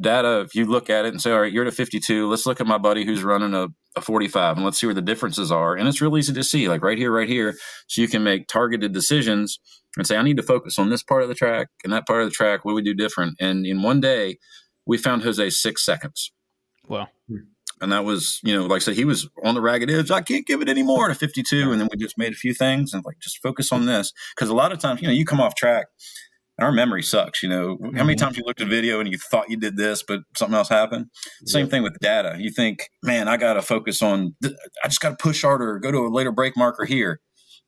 data, 0.00 0.40
if 0.40 0.54
you 0.54 0.66
look 0.66 0.90
at 0.90 1.04
it 1.04 1.08
and 1.08 1.20
say, 1.20 1.30
all 1.30 1.40
right, 1.40 1.52
you're 1.52 1.64
at 1.64 1.72
a 1.72 1.76
52, 1.76 2.28
let's 2.28 2.46
look 2.46 2.60
at 2.60 2.66
my 2.66 2.78
buddy 2.78 3.04
who's 3.04 3.22
running 3.22 3.54
a, 3.54 3.68
a 3.96 4.00
45 4.00 4.56
and 4.56 4.64
let's 4.64 4.78
see 4.78 4.86
where 4.86 4.94
the 4.94 5.02
differences 5.02 5.50
are. 5.50 5.74
And 5.74 5.88
it's 5.88 6.00
real 6.00 6.16
easy 6.16 6.32
to 6.32 6.44
see, 6.44 6.68
like 6.68 6.82
right 6.82 6.98
here, 6.98 7.12
right 7.12 7.28
here. 7.28 7.54
So 7.86 8.02
you 8.02 8.08
can 8.08 8.22
make 8.22 8.48
targeted 8.48 8.92
decisions 8.92 9.58
and 9.96 10.06
say, 10.06 10.16
I 10.16 10.22
need 10.22 10.36
to 10.36 10.42
focus 10.42 10.78
on 10.78 10.90
this 10.90 11.02
part 11.02 11.22
of 11.22 11.28
the 11.28 11.34
track 11.34 11.68
and 11.84 11.92
that 11.92 12.06
part 12.06 12.22
of 12.22 12.28
the 12.28 12.34
track. 12.34 12.64
What 12.64 12.72
do 12.72 12.76
we 12.76 12.82
do 12.82 12.94
different? 12.94 13.36
And 13.40 13.66
in 13.66 13.82
one 13.82 14.00
day, 14.00 14.38
we 14.86 14.98
found 14.98 15.22
Jose 15.22 15.50
six 15.50 15.84
seconds. 15.84 16.32
Well, 16.86 17.08
and 17.80 17.92
that 17.92 18.04
was, 18.04 18.40
you 18.42 18.56
know, 18.56 18.66
like 18.66 18.76
I 18.76 18.84
said, 18.84 18.94
he 18.94 19.04
was 19.04 19.28
on 19.44 19.54
the 19.54 19.60
ragged 19.60 19.90
edge. 19.90 20.10
I 20.10 20.22
can't 20.22 20.46
give 20.46 20.62
it 20.62 20.68
anymore 20.68 21.08
to 21.08 21.14
52. 21.14 21.72
And 21.72 21.80
then 21.80 21.88
we 21.90 21.98
just 21.98 22.16
made 22.16 22.32
a 22.32 22.36
few 22.36 22.54
things 22.54 22.92
and 22.94 23.04
like, 23.04 23.18
just 23.20 23.38
focus 23.42 23.70
on 23.70 23.86
this. 23.86 24.12
Cause 24.38 24.48
a 24.48 24.54
lot 24.54 24.72
of 24.72 24.78
times, 24.78 25.02
you 25.02 25.08
know, 25.08 25.12
you 25.12 25.26
come 25.26 25.40
off 25.40 25.54
track 25.54 25.86
our 26.58 26.72
memory 26.72 27.02
sucks. 27.02 27.42
You 27.42 27.48
know, 27.48 27.78
how 27.82 27.90
many 27.90 28.14
mm-hmm. 28.14 28.24
times 28.24 28.36
you 28.36 28.44
looked 28.44 28.60
at 28.60 28.66
a 28.66 28.70
video 28.70 29.00
and 29.00 29.10
you 29.10 29.18
thought 29.18 29.50
you 29.50 29.56
did 29.56 29.76
this, 29.76 30.02
but 30.06 30.20
something 30.36 30.56
else 30.56 30.68
happened? 30.68 31.06
Same 31.44 31.68
thing 31.68 31.82
with 31.82 31.98
data. 32.00 32.36
You 32.38 32.50
think, 32.50 32.88
man, 33.02 33.28
I 33.28 33.36
got 33.36 33.54
to 33.54 33.62
focus 33.62 34.02
on, 34.02 34.34
I 34.44 34.88
just 34.88 35.00
got 35.00 35.10
to 35.10 35.16
push 35.16 35.42
harder, 35.42 35.78
go 35.78 35.92
to 35.92 35.98
a 35.98 36.08
later 36.08 36.32
break 36.32 36.56
marker 36.56 36.84
here. 36.84 37.20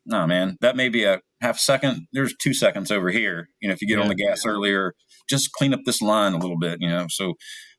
No, 0.06 0.26
man, 0.26 0.56
that 0.62 0.74
may 0.76 0.88
be 0.88 1.04
a 1.04 1.20
half 1.42 1.58
second. 1.58 2.06
There's 2.12 2.34
two 2.40 2.54
seconds 2.54 2.90
over 2.90 3.10
here. 3.10 3.48
You 3.60 3.68
know, 3.68 3.74
if 3.74 3.82
you 3.82 3.88
get 3.88 3.98
yeah. 3.98 4.04
on 4.04 4.08
the 4.08 4.14
gas 4.14 4.46
earlier, 4.46 4.94
just 5.28 5.52
clean 5.52 5.74
up 5.74 5.80
this 5.84 6.00
line 6.00 6.32
a 6.32 6.38
little 6.38 6.58
bit, 6.58 6.78
you 6.80 6.88
know. 6.88 7.06
So 7.10 7.34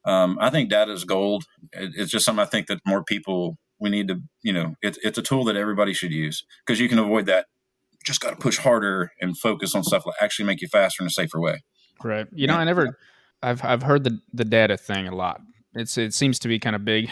um, 0.05 0.37
I 0.39 0.51
think 0.51 0.69
data 0.69 0.91
is 0.91 1.05
gold. 1.05 1.45
It, 1.71 1.91
it's 1.95 2.11
just 2.11 2.25
something 2.25 2.41
I 2.41 2.45
think 2.45 2.67
that 2.67 2.81
more 2.85 3.03
people, 3.03 3.57
we 3.79 3.89
need 3.89 4.07
to, 4.09 4.21
you 4.43 4.53
know, 4.53 4.75
it, 4.81 4.97
it's 5.03 5.17
a 5.17 5.23
tool 5.23 5.43
that 5.45 5.55
everybody 5.55 5.93
should 5.93 6.11
use 6.11 6.45
because 6.65 6.79
you 6.79 6.87
can 6.87 6.99
avoid 6.99 7.25
that 7.25 7.47
just 8.03 8.21
got 8.21 8.31
to 8.31 8.35
push 8.35 8.57
harder 8.57 9.11
and 9.21 9.37
focus 9.37 9.75
on 9.75 9.83
stuff 9.83 10.03
that 10.05 10.13
actually 10.21 10.45
make 10.45 10.61
you 10.61 10.67
faster 10.67 11.03
in 11.03 11.07
a 11.07 11.11
safer 11.11 11.39
way. 11.39 11.63
Right. 12.03 12.27
You 12.31 12.47
know, 12.47 12.55
I 12.55 12.63
never, 12.63 12.97
I've 13.41 13.63
I've 13.63 13.83
heard 13.83 14.03
the 14.03 14.19
the 14.33 14.45
data 14.45 14.77
thing 14.77 15.07
a 15.07 15.15
lot. 15.15 15.41
It's 15.73 15.97
it 15.97 16.13
seems 16.13 16.39
to 16.39 16.47
be 16.47 16.59
kind 16.59 16.75
of 16.75 16.85
big, 16.85 17.09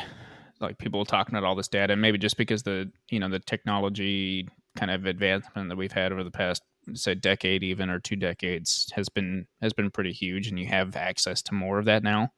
like 0.59 0.77
people 0.77 1.05
talking 1.05 1.35
about 1.35 1.45
all 1.45 1.55
this 1.55 1.67
data, 1.67 1.93
and 1.93 2.01
maybe 2.01 2.17
just 2.17 2.37
because 2.37 2.63
the 2.63 2.91
you 3.09 3.19
know 3.19 3.29
the 3.29 3.39
technology 3.39 4.47
kind 4.75 4.91
of 4.91 5.05
advancement 5.05 5.69
that 5.69 5.75
we've 5.75 5.91
had 5.91 6.11
over 6.11 6.23
the 6.23 6.31
past 6.31 6.61
say 6.93 7.15
decade 7.15 7.63
even 7.63 7.89
or 7.89 7.99
two 7.99 8.15
decades 8.15 8.89
has 8.95 9.09
been 9.09 9.45
has 9.61 9.73
been 9.73 9.91
pretty 9.91 10.11
huge, 10.11 10.47
and 10.47 10.57
you 10.59 10.67
have 10.67 10.95
access 10.95 11.41
to 11.43 11.53
more 11.53 11.79
of 11.79 11.85
that 11.85 12.03
now. 12.03 12.31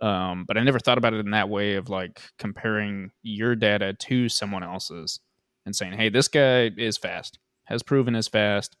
Um, 0.00 0.44
but 0.46 0.56
I 0.56 0.62
never 0.64 0.80
thought 0.80 0.98
about 0.98 1.14
it 1.14 1.20
in 1.24 1.30
that 1.30 1.48
way 1.48 1.74
of 1.74 1.88
like 1.88 2.20
comparing 2.38 3.10
your 3.22 3.54
data 3.54 3.92
to 3.92 4.28
someone 4.28 4.62
else's 4.62 5.20
and 5.64 5.74
saying, 5.74 5.94
"Hey, 5.94 6.08
this 6.08 6.28
guy 6.28 6.70
is 6.76 6.96
fast 6.96 7.38
has 7.64 7.82
proven 7.82 8.14
his 8.14 8.28
fast. 8.28 8.76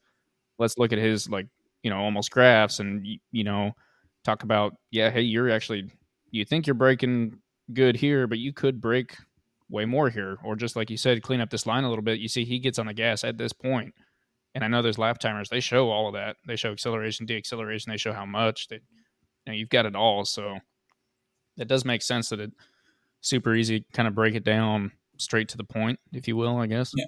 Let's 0.58 0.78
look 0.78 0.92
at 0.92 0.98
his 0.98 1.28
like 1.28 1.46
you 1.82 1.90
know 1.90 1.98
almost 1.98 2.30
graphs 2.30 2.78
and 2.78 3.06
you 3.30 3.44
know 3.44 3.72
talk 4.24 4.44
about 4.44 4.74
yeah 4.90 5.10
hey 5.10 5.22
you're 5.22 5.50
actually 5.50 5.90
you 6.30 6.44
think 6.44 6.66
you're 6.66 6.74
breaking 6.74 7.36
good 7.72 7.96
here 7.96 8.26
but 8.28 8.38
you 8.38 8.52
could 8.52 8.80
break 8.80 9.16
way 9.68 9.84
more 9.84 10.10
here. 10.10 10.38
Or 10.44 10.54
just 10.54 10.76
like 10.76 10.90
you 10.90 10.96
said 10.96 11.22
clean 11.22 11.40
up 11.40 11.50
this 11.50 11.66
line 11.66 11.84
a 11.84 11.88
little 11.88 12.04
bit. 12.04 12.20
You 12.20 12.28
see 12.28 12.44
he 12.44 12.58
gets 12.58 12.78
on 12.78 12.86
the 12.86 12.94
gas 12.94 13.24
at 13.24 13.38
this 13.38 13.52
point. 13.52 13.94
And 14.54 14.62
i 14.62 14.68
know 14.68 14.82
there's 14.82 14.98
lap 14.98 15.18
timers. 15.18 15.48
They 15.48 15.60
show 15.60 15.90
all 15.90 16.08
of 16.08 16.14
that. 16.14 16.36
They 16.46 16.56
show 16.56 16.72
acceleration 16.72 17.26
deacceleration. 17.26 17.86
They 17.86 17.96
show 17.96 18.12
how 18.12 18.26
much. 18.26 18.68
They 18.68 18.76
you 18.76 18.82
know, 19.46 19.52
you've 19.54 19.70
got 19.70 19.86
it 19.86 19.96
all. 19.96 20.24
So 20.24 20.58
it 21.56 21.68
does 21.68 21.84
make 21.84 22.02
sense 22.02 22.28
that 22.28 22.40
it 22.40 22.52
super 23.22 23.54
easy 23.54 23.86
kind 23.94 24.06
of 24.06 24.14
break 24.14 24.34
it 24.34 24.44
down 24.44 24.92
straight 25.16 25.48
to 25.48 25.56
the 25.56 25.64
point 25.64 25.98
if 26.12 26.26
you 26.26 26.36
will 26.36 26.56
i 26.56 26.66
guess. 26.66 26.92
Yeah 26.96 27.04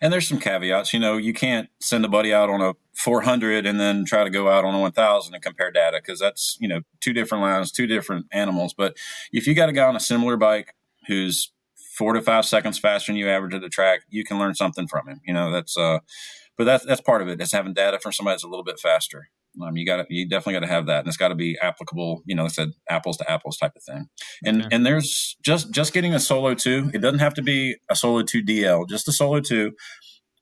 and 0.00 0.12
there's 0.12 0.28
some 0.28 0.40
caveats. 0.40 0.92
You 0.92 1.00
know, 1.00 1.16
you 1.16 1.32
can't 1.32 1.68
send 1.80 2.04
a 2.04 2.08
buddy 2.08 2.32
out 2.32 2.50
on 2.50 2.60
a 2.60 2.74
400 2.94 3.66
and 3.66 3.78
then 3.78 4.04
try 4.04 4.24
to 4.24 4.30
go 4.30 4.48
out 4.48 4.64
on 4.64 4.74
a 4.74 4.80
1000 4.80 5.34
and 5.34 5.42
compare 5.42 5.70
data 5.70 6.00
because 6.04 6.20
that's, 6.20 6.56
you 6.60 6.68
know, 6.68 6.80
two 7.00 7.12
different 7.12 7.42
lines, 7.42 7.72
two 7.72 7.86
different 7.86 8.26
animals. 8.32 8.74
But 8.74 8.96
if 9.32 9.46
you 9.46 9.54
got 9.54 9.68
a 9.68 9.72
guy 9.72 9.86
on 9.86 9.96
a 9.96 10.00
similar 10.00 10.36
bike 10.36 10.74
who's 11.06 11.52
four 11.96 12.12
to 12.12 12.22
five 12.22 12.44
seconds 12.44 12.78
faster 12.78 13.12
than 13.12 13.16
you 13.16 13.28
average 13.28 13.54
at 13.54 13.60
the 13.60 13.68
track, 13.68 14.00
you 14.08 14.24
can 14.24 14.38
learn 14.38 14.54
something 14.54 14.86
from 14.86 15.08
him. 15.08 15.20
You 15.26 15.34
know, 15.34 15.50
that's, 15.50 15.76
uh, 15.76 16.00
but 16.56 16.64
that's, 16.64 16.84
that's 16.84 17.00
part 17.00 17.22
of 17.22 17.28
it 17.28 17.40
is 17.40 17.52
having 17.52 17.74
data 17.74 17.98
from 17.98 18.12
somebody 18.12 18.34
that's 18.34 18.44
a 18.44 18.48
little 18.48 18.64
bit 18.64 18.78
faster. 18.78 19.30
Um, 19.62 19.76
you 19.76 19.86
got 19.86 19.96
to, 19.96 20.06
you 20.08 20.28
definitely 20.28 20.54
got 20.54 20.66
to 20.66 20.72
have 20.72 20.86
that, 20.86 21.00
and 21.00 21.08
it's 21.08 21.16
got 21.16 21.28
to 21.28 21.34
be 21.34 21.56
applicable. 21.60 22.22
You 22.26 22.34
know, 22.34 22.42
like 22.42 22.52
I 22.52 22.54
said 22.54 22.72
apples 22.88 23.16
to 23.18 23.30
apples 23.30 23.56
type 23.56 23.72
of 23.76 23.82
thing. 23.82 24.06
And 24.44 24.62
okay. 24.62 24.74
and 24.74 24.84
there's 24.86 25.36
just 25.42 25.70
just 25.72 25.92
getting 25.92 26.14
a 26.14 26.20
solo 26.20 26.54
two. 26.54 26.90
It 26.94 26.98
doesn't 26.98 27.20
have 27.20 27.34
to 27.34 27.42
be 27.42 27.76
a 27.90 27.96
solo 27.96 28.22
two 28.22 28.42
DL, 28.42 28.88
just 28.88 29.08
a 29.08 29.12
solo 29.12 29.40
two. 29.40 29.72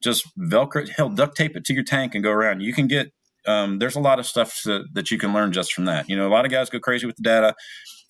Just 0.02 0.26
Velcro, 0.36 0.88
hell, 0.88 1.08
duct 1.08 1.36
tape 1.36 1.56
it 1.56 1.64
to 1.66 1.74
your 1.74 1.84
tank 1.84 2.14
and 2.14 2.24
go 2.24 2.30
around. 2.30 2.60
You 2.60 2.72
can 2.72 2.86
get. 2.86 3.12
Um, 3.44 3.80
there's 3.80 3.96
a 3.96 4.00
lot 4.00 4.20
of 4.20 4.26
stuff 4.26 4.60
to, 4.62 4.84
that 4.92 5.10
you 5.10 5.18
can 5.18 5.32
learn 5.32 5.50
just 5.52 5.72
from 5.72 5.86
that. 5.86 6.08
You 6.08 6.16
know, 6.16 6.28
a 6.28 6.30
lot 6.30 6.44
of 6.44 6.52
guys 6.52 6.70
go 6.70 6.78
crazy 6.78 7.06
with 7.06 7.16
the 7.16 7.22
data. 7.22 7.54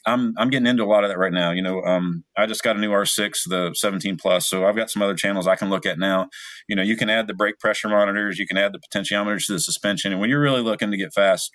I'm 0.04 0.34
I'm 0.36 0.50
getting 0.50 0.66
into 0.66 0.84
a 0.84 0.86
lot 0.86 1.04
of 1.04 1.10
that 1.10 1.18
right 1.18 1.32
now. 1.32 1.52
You 1.52 1.62
know, 1.62 1.82
um, 1.82 2.24
I 2.36 2.46
just 2.46 2.62
got 2.62 2.76
a 2.76 2.80
new 2.80 2.90
R6, 2.90 3.48
the 3.48 3.72
17 3.74 4.16
plus, 4.16 4.48
so 4.48 4.66
I've 4.66 4.76
got 4.76 4.90
some 4.90 5.02
other 5.02 5.14
channels 5.14 5.46
I 5.46 5.56
can 5.56 5.70
look 5.70 5.86
at 5.86 5.98
now. 5.98 6.28
You 6.68 6.76
know, 6.76 6.82
you 6.82 6.96
can 6.96 7.10
add 7.10 7.26
the 7.26 7.34
brake 7.34 7.58
pressure 7.58 7.88
monitors, 7.88 8.38
you 8.38 8.46
can 8.46 8.56
add 8.56 8.72
the 8.72 8.80
potentiometers 8.80 9.46
to 9.46 9.52
the 9.54 9.60
suspension, 9.60 10.12
and 10.12 10.20
when 10.20 10.30
you're 10.30 10.40
really 10.40 10.62
looking 10.62 10.90
to 10.90 10.96
get 10.96 11.14
fast, 11.14 11.52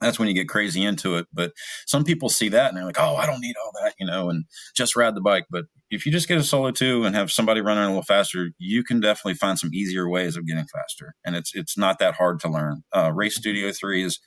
that's 0.00 0.18
when 0.18 0.28
you 0.28 0.34
get 0.34 0.48
crazy 0.48 0.84
into 0.84 1.16
it. 1.16 1.26
But 1.32 1.52
some 1.86 2.04
people 2.04 2.28
see 2.28 2.48
that 2.50 2.68
and 2.68 2.76
they're 2.76 2.84
like, 2.84 3.00
"Oh, 3.00 3.16
I 3.16 3.26
don't 3.26 3.40
need 3.40 3.54
all 3.64 3.72
that," 3.82 3.94
you 3.98 4.06
know, 4.06 4.30
and 4.30 4.44
just 4.76 4.96
ride 4.96 5.14
the 5.14 5.20
bike. 5.20 5.46
But 5.50 5.66
if 5.90 6.04
you 6.04 6.12
just 6.12 6.28
get 6.28 6.38
a 6.38 6.42
solo 6.42 6.70
two 6.70 7.04
and 7.04 7.14
have 7.14 7.30
somebody 7.30 7.60
running 7.60 7.84
a 7.84 7.88
little 7.88 8.02
faster, 8.02 8.50
you 8.58 8.84
can 8.84 9.00
definitely 9.00 9.34
find 9.34 9.58
some 9.58 9.70
easier 9.72 10.08
ways 10.08 10.36
of 10.36 10.46
getting 10.46 10.66
faster, 10.66 11.14
and 11.24 11.36
it's 11.36 11.52
it's 11.54 11.78
not 11.78 11.98
that 12.00 12.14
hard 12.14 12.40
to 12.40 12.48
learn. 12.48 12.82
Uh, 12.94 13.12
Race 13.12 13.36
Studio 13.36 13.72
Three 13.72 14.02
is 14.02 14.18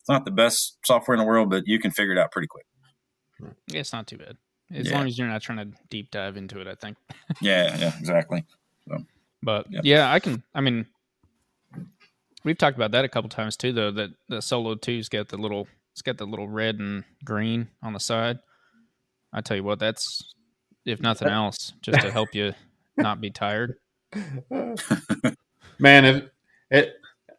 it's 0.00 0.08
not 0.08 0.24
the 0.24 0.30
best 0.30 0.78
software 0.84 1.14
in 1.14 1.18
the 1.18 1.26
world, 1.26 1.50
but 1.50 1.62
you 1.66 1.78
can 1.78 1.90
figure 1.90 2.12
it 2.12 2.18
out 2.18 2.30
pretty 2.30 2.48
quick. 2.48 2.66
Yeah, 3.40 3.80
it's 3.80 3.92
not 3.92 4.06
too 4.06 4.18
bad. 4.18 4.36
As 4.72 4.88
yeah. 4.88 4.96
long 4.96 5.06
as 5.06 5.18
you're 5.18 5.28
not 5.28 5.42
trying 5.42 5.58
to 5.58 5.78
deep 5.90 6.10
dive 6.10 6.36
into 6.36 6.60
it, 6.60 6.66
I 6.66 6.74
think. 6.74 6.96
yeah, 7.40 7.76
yeah, 7.76 7.92
exactly. 7.98 8.44
So, 8.88 9.04
but 9.42 9.66
yeah. 9.70 9.80
yeah, 9.84 10.12
I 10.12 10.20
can. 10.20 10.42
I 10.54 10.60
mean, 10.60 10.86
we've 12.44 12.58
talked 12.58 12.76
about 12.76 12.92
that 12.92 13.04
a 13.04 13.08
couple 13.08 13.28
times 13.28 13.56
too, 13.56 13.72
though. 13.72 13.90
That 13.90 14.10
the 14.28 14.40
Solo 14.40 14.74
Two's 14.74 15.08
got 15.08 15.28
the 15.28 15.36
little, 15.36 15.68
it's 15.92 16.02
got 16.02 16.16
the 16.16 16.26
little 16.26 16.48
red 16.48 16.78
and 16.78 17.04
green 17.24 17.68
on 17.82 17.92
the 17.92 18.00
side. 18.00 18.38
I 19.32 19.40
tell 19.40 19.56
you 19.56 19.64
what, 19.64 19.78
that's 19.78 20.34
if 20.84 21.00
nothing 21.00 21.28
else, 21.28 21.72
just 21.82 22.00
to 22.00 22.10
help 22.10 22.34
you 22.34 22.54
not 22.96 23.20
be 23.20 23.30
tired. 23.30 23.76
Man, 25.78 26.04
if 26.04 26.24
it 26.70 26.94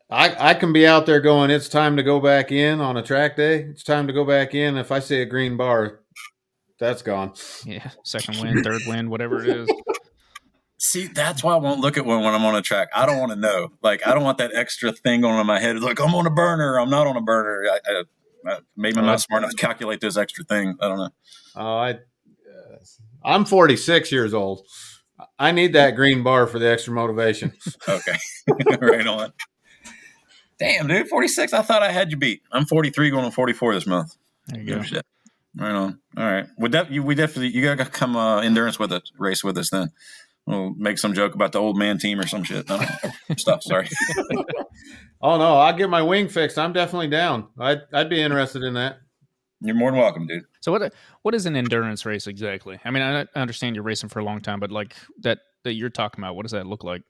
I, 0.10 0.51
I 0.51 0.53
can 0.53 0.72
be 0.72 0.86
out 0.86 1.06
there 1.06 1.20
going, 1.20 1.49
it's 1.49 1.68
time 1.68 1.97
to 1.97 2.03
go 2.03 2.20
back 2.20 2.51
in 2.51 2.80
on 2.80 2.95
a 2.95 3.01
track 3.01 3.36
day. 3.36 3.62
It's 3.62 3.84
time 3.84 4.08
to 4.08 4.14
go 4.14 4.24
back 4.24 4.53
in. 4.53 4.78
If 4.78 4.91
I 4.91 4.99
see 4.99 5.22
a 5.22 5.26
green 5.26 5.58
bar, 5.58 6.01
that's 6.80 7.01
gone. 7.01 7.34
Yeah. 7.66 7.89
Second 8.03 8.39
wind, 8.39 8.64
third 8.64 8.82
wind, 8.86 9.10
whatever 9.10 9.43
it 9.43 9.49
is. 9.49 9.70
See, 10.78 11.08
that's 11.08 11.43
why 11.43 11.53
I 11.53 11.58
won't 11.58 11.80
look 11.80 11.97
at 11.97 12.06
one 12.06 12.24
when 12.24 12.36
I'm 12.36 12.45
on 12.45 12.56
a 12.56 12.62
track. 12.62 12.89
I 12.95 13.08
don't 13.08 13.18
want 13.18 13.32
to 13.32 13.36
know. 13.36 13.70
Like, 13.82 14.06
I 14.06 14.14
don't 14.14 14.24
want 14.24 14.38
that 14.38 14.51
extra 14.53 14.91
thing 14.91 15.22
going 15.22 15.34
on 15.34 15.45
my 15.47 15.60
head. 15.60 15.76
It's 15.76 15.84
like, 15.84 15.99
I'm 15.99 16.14
on 16.14 16.28
a 16.28 16.32
burner. 16.32 16.80
I'm 16.80 16.89
not 16.89 17.08
on 17.08 17.18
a 17.18 17.22
burner. 17.22 17.64
I, 17.72 17.80
I, 17.88 18.03
I 18.47 18.60
maybe 18.76 18.99
I'm 18.99 19.06
not 19.06 19.22
smart 19.22 19.41
enough 19.41 19.51
to 19.51 19.58
calculate 19.58 20.01
those 20.01 20.18
extra 20.18 20.43
things. 20.43 20.76
I 20.80 20.88
don't 20.88 20.99
know. 20.99 21.10
Oh, 21.56 21.78
I, 21.78 21.91
uh, 21.91 22.78
I'm 23.24 23.45
46 23.45 24.12
years 24.12 24.36
old. 24.36 24.68
I 25.39 25.51
need 25.51 25.74
that 25.74 25.95
green 25.95 26.22
bar 26.22 26.45
for 26.45 26.60
the 26.60 26.70
extra 26.70 26.93
motivation. 26.93 27.53
okay. 27.89 28.18
right 28.80 29.08
on. 29.08 29.34
Damn, 30.60 30.88
dude, 30.88 31.08
46. 31.08 31.53
I 31.53 31.62
thought 31.62 31.84
I 31.84 31.91
had 31.91 32.12
you 32.12 32.18
beat. 32.18 32.41
I'm 32.51 32.66
43 32.66 33.10
going 33.10 33.26
on 33.26 33.32
44 33.32 33.74
this 33.74 33.88
month. 33.88 34.16
There 34.47 34.62
you 34.62 34.76
go. 34.76 34.82
Shit. 34.82 35.06
Right 35.58 35.72
on. 35.72 35.99
All 36.18 36.24
right. 36.24 36.47
We, 36.58 36.70
def- 36.70 36.91
you, 36.91 37.03
we 37.03 37.16
definitely, 37.16 37.49
you 37.49 37.62
got 37.62 37.78
to 37.78 37.86
come 37.89 38.16
uh, 38.16 38.41
endurance 38.41 38.80
with 38.80 38.91
us, 38.91 39.12
race 39.18 39.43
with 39.43 39.58
us 39.58 39.70
then. 39.70 39.91
We'll 40.45 40.74
make 40.76 40.99
some 40.99 41.14
joke 41.14 41.34
about 41.34 41.51
the 41.53 41.60
old 41.60 41.78
man 41.78 41.97
team 41.97 42.20
or 42.20 42.28
some 42.28 42.43
shit. 42.43 42.70
No, 42.70 42.80
stuff. 43.38 43.64
Sorry. 43.64 43.89
oh, 45.22 45.38
no. 45.38 45.58
I'll 45.58 45.76
get 45.76 45.89
my 45.89 46.03
wing 46.03 46.30
fixed. 46.30 46.58
I'm 46.58 46.72
definitely 46.72 47.08
down. 47.08 47.47
I'd, 47.60 47.82
I'd 47.91 48.10
be 48.10 48.22
interested 48.22 48.64
in 48.64 48.76
that. 48.76 48.99
You're 49.62 49.76
more 49.76 49.89
than 49.89 49.99
welcome, 49.99 50.28
dude. 50.28 50.43
So 50.62 50.72
what 50.72 50.93
what 51.22 51.34
is 51.34 51.45
an 51.45 51.56
endurance 51.56 52.06
race 52.06 52.28
exactly? 52.28 52.78
I 52.84 52.91
mean, 52.91 53.01
I 53.01 53.26
understand 53.36 53.76
you're 53.76 53.84
racing 53.84 54.10
for 54.10 54.20
a 54.20 54.24
long 54.24 54.41
time, 54.41 54.60
but 54.60 54.70
like 54.70 54.95
that 55.22 55.39
that 55.64 55.74
you're 55.74 55.89
talking 55.89 56.24
about, 56.24 56.36
what 56.36 56.43
does 56.43 56.51
that 56.51 56.68
look 56.68 56.84
like? 56.84 57.01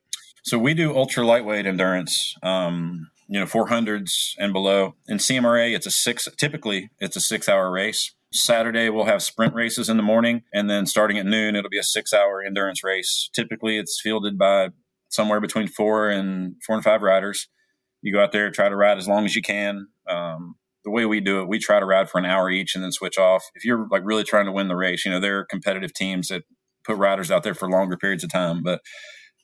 So 0.44 0.60
we 0.60 0.74
do 0.74 0.96
ultra 0.96 1.26
lightweight 1.26 1.66
endurance. 1.66 2.36
Um, 2.44 3.10
you 3.28 3.40
know 3.40 3.46
400s 3.46 4.36
and 4.38 4.54
below. 4.54 4.96
In 5.08 5.18
CMRA, 5.18 5.76
it's 5.76 5.86
a 5.86 5.92
six. 5.92 6.28
Typically, 6.38 6.90
it's 7.00 7.16
a 7.16 7.22
six-hour 7.22 7.72
race. 7.72 8.14
Saturday 8.32 8.90
we'll 8.90 9.06
have 9.06 9.24
sprint 9.24 9.54
races 9.54 9.90
in 9.90 9.98
the 9.98 10.04
morning, 10.04 10.44
and 10.54 10.70
then 10.70 10.86
starting 10.86 11.18
at 11.18 11.26
noon, 11.26 11.56
it'll 11.56 11.70
be 11.70 11.80
a 11.80 11.84
six-hour 11.84 12.44
endurance 12.44 12.84
race. 12.84 13.30
Typically, 13.34 13.78
it's 13.78 14.00
fielded 14.02 14.38
by 14.38 14.70
somewhere 15.10 15.40
between 15.40 15.68
four 15.68 16.10
and 16.10 16.56
four 16.66 16.76
and 16.76 16.84
five 16.84 17.02
riders. 17.02 17.48
You 18.02 18.14
go 18.14 18.22
out 18.22 18.32
there, 18.32 18.52
try 18.52 18.70
to 18.70 18.76
ride 18.76 18.98
as 18.98 19.08
long 19.08 19.26
as 19.26 19.36
you 19.36 19.42
can. 19.42 19.88
Um, 20.08 20.56
the 20.84 20.92
way 20.92 21.06
we 21.06 21.20
do 21.20 21.42
it, 21.42 21.48
we 21.48 21.58
try 21.58 21.80
to 21.80 21.86
ride 21.86 22.10
for 22.10 22.20
an 22.20 22.26
hour 22.26 22.50
each 22.50 22.76
and 22.76 22.84
then 22.84 22.92
switch 22.92 23.18
off. 23.18 23.44
If 23.56 23.66
you're 23.66 23.88
like 23.90 24.04
really 24.06 24.24
trying 24.24 24.46
to 24.46 24.52
win 24.52 24.68
the 24.68 24.76
race, 24.76 25.04
you 25.04 25.12
know 25.12 25.20
there 25.20 25.40
are 25.40 25.46
competitive 25.46 25.94
teams 25.94 26.28
that 26.28 26.44
put 26.84 26.98
riders 26.98 27.32
out 27.32 27.44
there 27.44 27.56
for 27.56 27.70
longer 27.70 27.98
periods 27.98 28.24
of 28.24 28.32
time, 28.32 28.62
but 28.62 28.82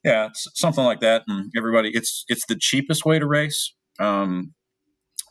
yeah, 0.04 0.30
something 0.34 0.84
like 0.84 1.00
that. 1.02 1.24
And 1.28 1.52
everybody, 1.58 1.92
it's 1.94 2.24
it's 2.28 2.46
the 2.48 2.58
cheapest 2.60 3.06
way 3.06 3.20
to 3.20 3.28
race. 3.28 3.74
Um, 4.00 4.54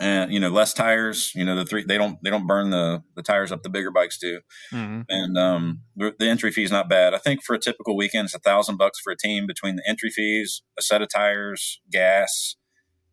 and 0.01 0.33
you 0.33 0.41
know 0.41 0.49
less 0.49 0.73
tires. 0.73 1.33
You 1.35 1.45
know 1.45 1.55
the 1.57 1.65
three 1.67 1.85
they 1.85 1.99
don't 1.99 2.17
they 2.25 2.31
don't 2.31 2.47
burn 2.47 2.71
the 2.71 3.03
the 3.17 3.23
tires 3.23 3.53
up 3.53 3.63
the 3.63 3.69
bigger 3.69 3.91
bikes 3.91 4.19
do, 4.19 4.41
Mhm. 4.73 5.05
and 5.09 5.37
um, 5.39 5.83
the 5.95 6.15
the 6.19 6.27
entry 6.29 6.51
fee 6.51 6.65
is 6.65 6.71
not 6.71 6.89
bad. 6.89 7.13
I 7.13 7.19
think 7.19 7.45
for 7.45 7.55
a 7.55 7.59
typical 7.59 7.97
weekend, 7.97 8.27
it's 8.27 8.35
a 8.35 8.39
thousand 8.39 8.79
bucks 8.79 8.99
for 9.01 9.13
a 9.13 9.17
team 9.17 9.47
between 9.47 9.77
the 9.77 9.85
entry 9.87 10.11
fees, 10.11 10.63
a 10.79 10.83
set 10.83 11.03
of 11.03 11.09
tires, 11.15 11.81
gas, 11.93 12.57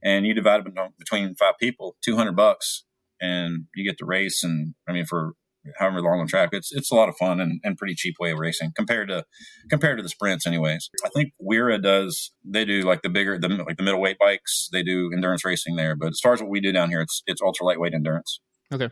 and 0.02 0.26
you 0.26 0.34
divide 0.34 0.62
it 0.66 0.74
between 0.98 1.36
five 1.36 1.56
people, 1.60 1.98
two 2.04 2.16
hundred 2.16 2.38
bucks, 2.38 2.86
and 3.20 3.66
you 3.76 3.84
get 3.84 3.98
to 3.98 4.06
race. 4.06 4.42
And 4.44 4.74
I 4.88 4.94
mean 4.94 5.06
for 5.06 5.34
however 5.78 6.02
long 6.02 6.20
on 6.20 6.28
track, 6.28 6.50
it's 6.52 6.72
it's 6.72 6.92
a 6.92 6.96
lot 6.96 7.10
of 7.10 7.16
fun 7.18 7.40
and, 7.40 7.60
and 7.64 7.78
pretty 7.78 7.96
cheap 7.96 8.16
way 8.20 8.32
of 8.32 8.40
racing 8.40 8.72
compared 8.76 9.08
to 9.10 9.26
compared 9.70 9.98
to 9.98 10.04
the 10.04 10.10
sprints, 10.10 10.46
anyways. 10.48 10.90
I 11.06 11.10
think 11.10 11.34
WERA 11.40 11.78
does 11.80 12.32
they 12.44 12.66
do 12.66 12.82
like 12.82 13.02
the 13.02 13.10
bigger 13.10 13.38
the 13.38 13.50
like 13.50 13.78
the 13.78 13.84
middleweight 13.84 14.18
bikes. 14.20 14.70
They 14.72 14.84
do 14.84 15.12
endurance 15.14 15.44
racing 15.46 15.76
there, 15.76 15.96
but 15.96 16.10
as 16.10 16.20
far 16.22 16.34
as 16.34 16.42
what 16.42 16.50
we 16.50 16.60
do 16.62 16.72
down 16.72 16.90
here, 16.90 17.02
it's 17.02 17.24
it's 17.28 17.42
ultra 17.42 17.66
lightweight 17.66 17.94
endurance. 17.94 18.40
Okay, 18.72 18.90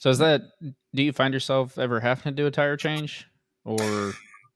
so 0.00 0.10
is 0.10 0.18
that? 0.18 0.42
Do 0.94 1.02
you 1.02 1.12
find 1.12 1.32
yourself 1.34 1.78
ever 1.78 2.00
having 2.00 2.24
to 2.24 2.30
do 2.32 2.46
a 2.46 2.50
tire 2.50 2.76
change, 2.76 3.26
or 3.64 4.12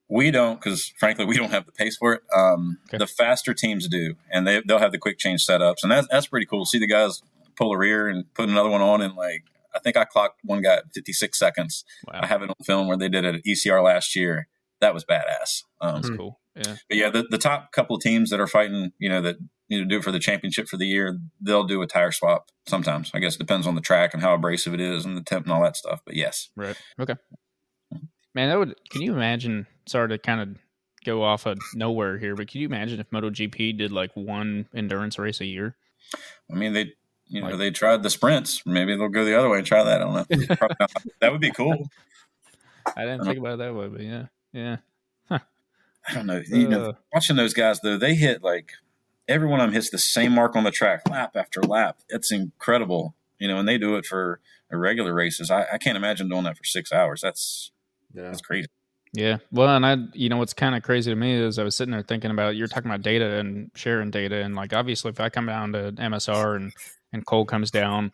We 0.09 0.31
don't, 0.31 0.55
because 0.63 0.93
frankly, 0.99 1.25
we 1.25 1.37
don't 1.37 1.51
have 1.51 1.67
the 1.67 1.73
pace 1.73 1.97
for 1.97 2.13
it. 2.15 2.23
Um, 2.35 2.79
Okay. 2.89 2.99
The 2.99 3.07
faster 3.09 3.53
teams 3.55 3.89
do, 3.89 4.15
and 4.31 4.47
they 4.47 4.63
they'll 4.67 4.79
have 4.79 4.93
the 4.93 4.99
quick 4.99 5.19
change 5.19 5.45
setups, 5.45 5.83
and 5.83 5.91
that's 5.91 6.07
that's 6.11 6.27
pretty 6.29 6.47
cool. 6.47 6.65
See 6.65 6.79
the 6.79 6.87
guys 6.87 7.23
pull 7.57 7.73
a 7.73 7.79
rear 7.79 8.07
and 8.07 8.33
put 8.35 8.49
another 8.49 8.69
one 8.69 8.83
on, 8.83 9.03
and 9.03 9.15
like 9.17 9.45
I 9.77 9.81
think 9.81 9.97
I 9.97 10.05
clocked 10.05 10.41
one 10.43 10.63
guy 10.63 10.77
at 10.77 10.93
56 10.95 11.39
seconds. 11.39 11.85
wow, 12.07 12.21
I 12.23 12.27
have 12.27 12.43
it 12.43 12.49
on 12.51 12.57
film 12.65 12.89
where 12.89 12.97
they 12.97 13.09
did 13.09 13.25
it 13.25 13.35
at 13.37 13.45
ECR 13.45 13.83
last 13.85 14.17
year. 14.17 14.49
That 14.81 14.95
was 14.95 15.05
badass. 15.05 15.63
Um, 15.81 15.95
that's 15.97 16.09
Hmm. 16.09 16.17
cool. 16.17 16.41
Yeah. 16.57 16.77
but 16.89 16.97
yeah, 16.97 17.11
the, 17.11 17.27
the 17.31 17.39
top 17.39 17.71
couple 17.73 17.97
of 17.97 18.03
teams 18.03 18.31
that 18.31 18.41
are 18.41 18.47
fighting, 18.47 18.93
you 18.99 19.09
know, 19.11 19.21
that 19.21 19.37
you 19.69 19.79
know 19.83 19.89
do 19.89 19.99
it 19.99 20.05
for 20.05 20.13
the 20.13 20.19
championship 20.19 20.69
for 20.69 20.77
the 20.79 20.87
year, 20.87 21.19
they'll 21.41 21.65
do 21.65 21.83
a 21.83 21.87
tire 21.87 22.13
swap 22.13 22.51
sometimes. 22.67 23.11
I 23.15 23.19
guess 23.19 23.35
it 23.35 23.39
depends 23.39 23.67
on 23.67 23.75
the 23.75 23.81
track 23.83 24.15
and 24.15 24.23
how 24.23 24.33
abrasive 24.35 24.73
it 24.75 24.81
is 24.81 25.05
and 25.05 25.17
the 25.17 25.23
temp 25.23 25.45
and 25.47 25.53
all 25.53 25.63
that 25.63 25.77
stuff. 25.77 26.01
But 26.07 26.15
yes, 26.17 26.49
Right. 26.57 26.77
Okay. 26.99 27.15
Man, 28.35 28.49
that 28.51 28.59
would. 28.59 28.75
Can 28.91 29.03
you 29.03 29.13
imagine? 29.15 29.67
Sorry 29.87 30.09
to 30.09 30.19
kind 30.19 30.41
of 30.41 30.57
go 31.05 31.23
off 31.23 31.47
of 31.47 31.59
nowhere 31.75 32.19
here, 32.19 32.35
but 32.35 32.49
can 32.49 32.61
you 32.61 32.67
imagine 32.67 33.01
if 33.01 33.09
MotoGP 33.11 33.79
did 33.79 33.93
like 33.93 34.11
one 34.15 34.67
endurance 34.75 35.19
race 35.19 35.41
a 35.41 35.47
year? 35.47 35.77
I 36.51 36.55
mean, 36.55 36.73
they, 36.73 36.93
you 37.29 37.41
know, 37.41 37.49
Like- 37.49 37.59
they 37.59 37.71
tried 37.71 38.03
the 38.03 38.11
sprints. 38.11 38.63
Maybe 38.67 38.95
they'll 38.97 39.09
go 39.09 39.25
the 39.25 39.39
other 39.39 39.49
way 39.49 39.59
and 39.59 39.67
try 39.67 39.83
that. 39.83 40.01
I 40.01 40.05
don't 40.05 40.15
know. 40.15 40.67
That 41.21 41.33
would 41.33 41.41
be 41.41 41.51
cool. 41.51 41.89
I 42.97 43.03
didn't 43.05 43.25
think 43.25 43.39
about 43.39 43.55
it 43.55 43.59
that 43.59 43.75
way, 43.75 43.89
but 43.89 44.01
yeah, 44.03 44.27
yeah. 44.53 44.77
I 45.31 46.15
don't 46.15 46.27
know. 46.27 46.41
You 46.47 46.69
know, 46.69 46.91
Uh, 46.91 46.93
watching 47.13 47.35
those 47.37 47.53
guys 47.53 47.81
though, 47.81 47.97
they 47.99 48.15
hit 48.15 48.43
like 48.43 48.73
every 49.27 49.49
one 49.49 49.61
of 49.61 49.67
them 49.67 49.75
hits 49.75 49.91
the 49.91 49.99
same 49.99 50.33
mark 50.33 50.55
on 50.55 50.63
the 50.65 50.71
track, 50.71 51.09
lap 51.11 51.35
after 51.35 51.61
lap. 51.63 51.99
It's 52.09 52.31
incredible. 52.31 53.15
You 53.41 53.49
know, 53.49 53.59
and 53.59 53.69
they 53.69 53.77
do 53.77 53.97
it 53.97 54.07
for 54.07 54.41
regular 54.71 55.13
races. 55.13 55.51
I, 55.51 55.67
I 55.73 55.79
can't 55.79 55.97
imagine 55.97 56.29
doing 56.29 56.45
that 56.45 56.57
for 56.57 56.65
six 56.65 56.93
hours. 56.93 57.21
That's 57.23 57.73
Yeah. 58.15 58.23
that's 58.25 58.41
crazy. 58.41 58.69
Yeah. 59.13 59.39
Well, 59.51 59.69
and 59.75 59.85
I, 59.85 59.97
you 60.15 60.29
know, 60.29 60.37
what's 60.37 60.55
kind 60.55 60.75
of 60.77 60.83
crazy 60.83 61.11
to 61.11 61.17
me 61.17 61.33
is 61.35 61.59
I 61.59 61.65
was 61.65 61.75
sitting 61.75 61.93
there 61.93 62.03
thinking 62.03 62.31
about 62.31 62.55
you're 62.57 62.67
talking 62.69 62.91
about 62.91 63.03
data 63.03 63.39
and 63.39 63.71
sharing 63.75 64.11
data, 64.11 64.37
and 64.43 64.55
like 64.55 64.73
obviously, 64.73 65.11
if 65.11 65.19
I 65.21 65.29
come 65.29 65.47
down 65.47 65.73
to 65.73 65.93
MSR 65.93 66.55
and 66.57 66.73
and 67.17 67.27
Cole 67.27 67.45
comes 67.47 67.71
down, 67.71 68.13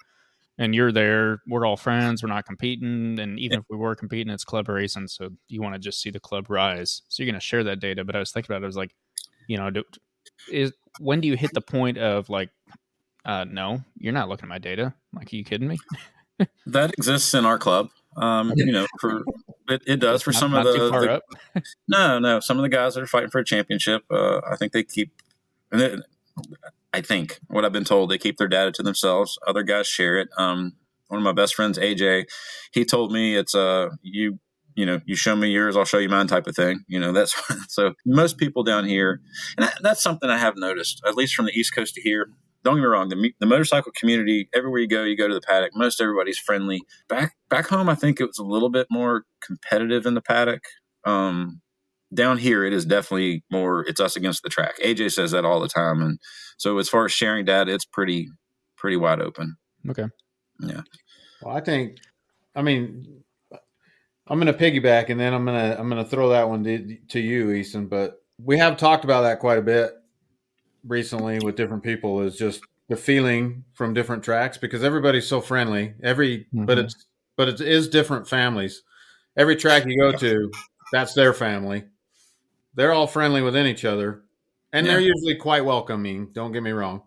and 0.58 0.74
you're 0.74 0.92
there, 0.92 1.42
we're 1.46 1.66
all 1.66 1.76
friends, 1.76 2.22
we're 2.22 2.28
not 2.28 2.46
competing, 2.46 3.18
and 3.18 3.38
even 3.38 3.58
if 3.58 3.64
we 3.68 3.76
were 3.76 3.94
competing, 3.94 4.32
it's 4.32 4.44
club 4.44 4.68
racing, 4.68 5.08
so 5.08 5.30
you 5.48 5.60
want 5.60 5.74
to 5.74 5.78
just 5.78 6.00
see 6.00 6.10
the 6.10 6.20
club 6.20 6.48
rise, 6.48 7.02
so 7.08 7.22
you're 7.22 7.30
going 7.30 7.40
to 7.40 7.44
share 7.44 7.64
that 7.64 7.80
data. 7.80 8.04
But 8.04 8.16
I 8.16 8.18
was 8.20 8.30
thinking 8.30 8.52
about 8.52 8.62
it, 8.62 8.66
I 8.66 8.68
was 8.68 8.76
like, 8.76 8.94
you 9.48 9.56
know, 9.58 9.70
do, 9.70 9.82
is 10.50 10.72
when 11.00 11.20
do 11.20 11.28
you 11.28 11.36
hit 11.36 11.52
the 11.52 11.60
point 11.60 11.98
of 11.98 12.28
like, 12.28 12.50
uh, 13.24 13.44
no, 13.44 13.82
you're 13.98 14.12
not 14.12 14.28
looking 14.28 14.44
at 14.44 14.48
my 14.48 14.58
data? 14.58 14.94
Like, 15.12 15.32
are 15.32 15.36
you 15.36 15.44
kidding 15.44 15.68
me? 15.68 15.78
That 16.66 16.92
exists 16.94 17.34
in 17.34 17.44
our 17.44 17.56
club. 17.56 17.90
Um, 18.16 18.52
you 18.56 18.72
know, 18.72 18.86
for 19.00 19.22
it, 19.68 19.82
it 19.86 20.00
does 20.00 20.22
for 20.22 20.32
Not- 20.32 20.40
some 20.40 20.50
not 20.50 20.66
of 20.66 20.74
the, 20.74 20.90
the 20.90 21.12
up. 21.12 21.22
No, 21.88 22.18
no. 22.18 22.40
Some 22.40 22.58
of 22.58 22.62
the 22.62 22.68
guys 22.68 22.94
that 22.94 23.02
are 23.02 23.06
fighting 23.06 23.30
for 23.30 23.38
a 23.38 23.44
championship, 23.44 24.02
uh, 24.10 24.40
I 24.50 24.56
think 24.56 24.72
they 24.72 24.82
keep. 24.82 25.12
And 25.70 25.80
they, 25.80 25.96
I 26.92 27.00
think 27.00 27.38
what 27.48 27.64
I've 27.64 27.72
been 27.72 27.84
told, 27.84 28.10
they 28.10 28.18
keep 28.18 28.36
their 28.36 28.48
data 28.48 28.70
to 28.72 28.82
themselves. 28.82 29.38
Other 29.46 29.62
guys 29.62 29.86
share 29.86 30.18
it. 30.18 30.28
Um, 30.36 30.74
one 31.08 31.18
of 31.18 31.24
my 31.24 31.32
best 31.32 31.54
friends, 31.54 31.78
AJ, 31.78 32.24
he 32.72 32.84
told 32.84 33.12
me 33.12 33.36
it's 33.36 33.54
uh 33.54 33.90
you 34.02 34.38
you 34.74 34.86
know 34.86 35.00
you 35.04 35.14
show 35.14 35.36
me 35.36 35.50
yours, 35.50 35.76
I'll 35.76 35.84
show 35.84 35.98
you 35.98 36.08
mine 36.08 36.26
type 36.26 36.46
of 36.46 36.56
thing. 36.56 36.84
You 36.88 36.98
know 36.98 37.12
that's 37.12 37.34
so 37.68 37.92
most 38.06 38.38
people 38.38 38.62
down 38.62 38.86
here, 38.86 39.20
and 39.56 39.66
that, 39.66 39.78
that's 39.82 40.02
something 40.02 40.30
I 40.30 40.38
have 40.38 40.56
noticed, 40.56 41.02
at 41.06 41.14
least 41.14 41.34
from 41.34 41.46
the 41.46 41.52
East 41.52 41.74
Coast 41.74 41.94
to 41.94 42.00
here. 42.00 42.28
Don't 42.64 42.76
get 42.76 42.82
me 42.82 42.86
wrong, 42.86 43.08
the, 43.08 43.32
the 43.40 43.46
motorcycle 43.46 43.90
community, 43.98 44.48
everywhere 44.54 44.78
you 44.78 44.86
go, 44.86 45.02
you 45.02 45.16
go 45.16 45.26
to 45.26 45.34
the 45.34 45.40
paddock. 45.40 45.72
Most 45.74 46.00
everybody's 46.00 46.38
friendly. 46.38 46.80
Back 47.08 47.34
back 47.50 47.66
home, 47.66 47.88
I 47.88 47.94
think 47.94 48.20
it 48.20 48.26
was 48.26 48.38
a 48.38 48.44
little 48.44 48.70
bit 48.70 48.86
more 48.90 49.24
competitive 49.44 50.06
in 50.06 50.14
the 50.14 50.22
paddock. 50.22 50.62
Um, 51.04 51.60
down 52.14 52.38
here 52.38 52.64
it 52.64 52.72
is 52.72 52.84
definitely 52.84 53.42
more 53.50 53.86
it's 53.88 54.00
us 54.00 54.16
against 54.16 54.42
the 54.42 54.48
track 54.50 54.74
aj 54.84 55.10
says 55.10 55.30
that 55.30 55.44
all 55.44 55.60
the 55.60 55.68
time 55.68 56.00
and 56.02 56.18
so 56.58 56.78
as 56.78 56.88
far 56.88 57.04
as 57.04 57.12
sharing 57.12 57.44
data 57.44 57.72
it's 57.72 57.84
pretty 57.84 58.28
pretty 58.76 58.96
wide 58.96 59.20
open 59.20 59.56
Okay. 59.88 60.06
Yeah. 60.60 60.82
Well, 61.40 61.56
I 61.56 61.60
think, 61.60 61.98
I 62.54 62.62
mean, 62.62 63.22
I'm 64.28 64.40
going 64.40 64.52
to 64.52 64.58
piggyback, 64.58 65.08
and 65.10 65.18
then 65.18 65.34
I'm 65.34 65.44
going 65.44 65.58
to 65.58 65.78
I'm 65.78 65.88
going 65.88 66.02
to 66.02 66.08
throw 66.08 66.28
that 66.30 66.48
one 66.48 66.62
to, 66.64 66.96
to 67.08 67.20
you, 67.20 67.50
Easton. 67.50 67.86
But 67.88 68.22
we 68.38 68.56
have 68.58 68.76
talked 68.76 69.04
about 69.04 69.22
that 69.22 69.40
quite 69.40 69.58
a 69.58 69.62
bit 69.62 69.92
recently 70.86 71.40
with 71.40 71.56
different 71.56 71.82
people. 71.82 72.20
Is 72.22 72.36
just 72.36 72.60
the 72.88 72.96
feeling 72.96 73.64
from 73.74 73.94
different 73.94 74.22
tracks 74.22 74.56
because 74.56 74.84
everybody's 74.84 75.26
so 75.26 75.40
friendly. 75.40 75.94
Every 76.02 76.46
but 76.52 76.78
Mhm. 76.78 76.84
it's 76.84 77.06
but 77.36 77.48
it 77.48 77.60
is 77.60 77.88
different 77.88 78.28
families. 78.28 78.82
Every 79.36 79.56
track 79.56 79.84
you 79.86 79.98
go 79.98 80.12
to, 80.16 80.50
that's 80.92 81.14
their 81.14 81.32
family. 81.32 81.84
They're 82.74 82.92
all 82.92 83.06
friendly 83.06 83.42
within 83.42 83.66
each 83.66 83.84
other, 83.84 84.22
and 84.72 84.86
they're 84.86 85.00
usually 85.00 85.36
quite 85.36 85.64
welcoming. 85.64 86.30
Don't 86.32 86.52
get 86.52 86.62
me 86.62 86.70
wrong 86.70 87.02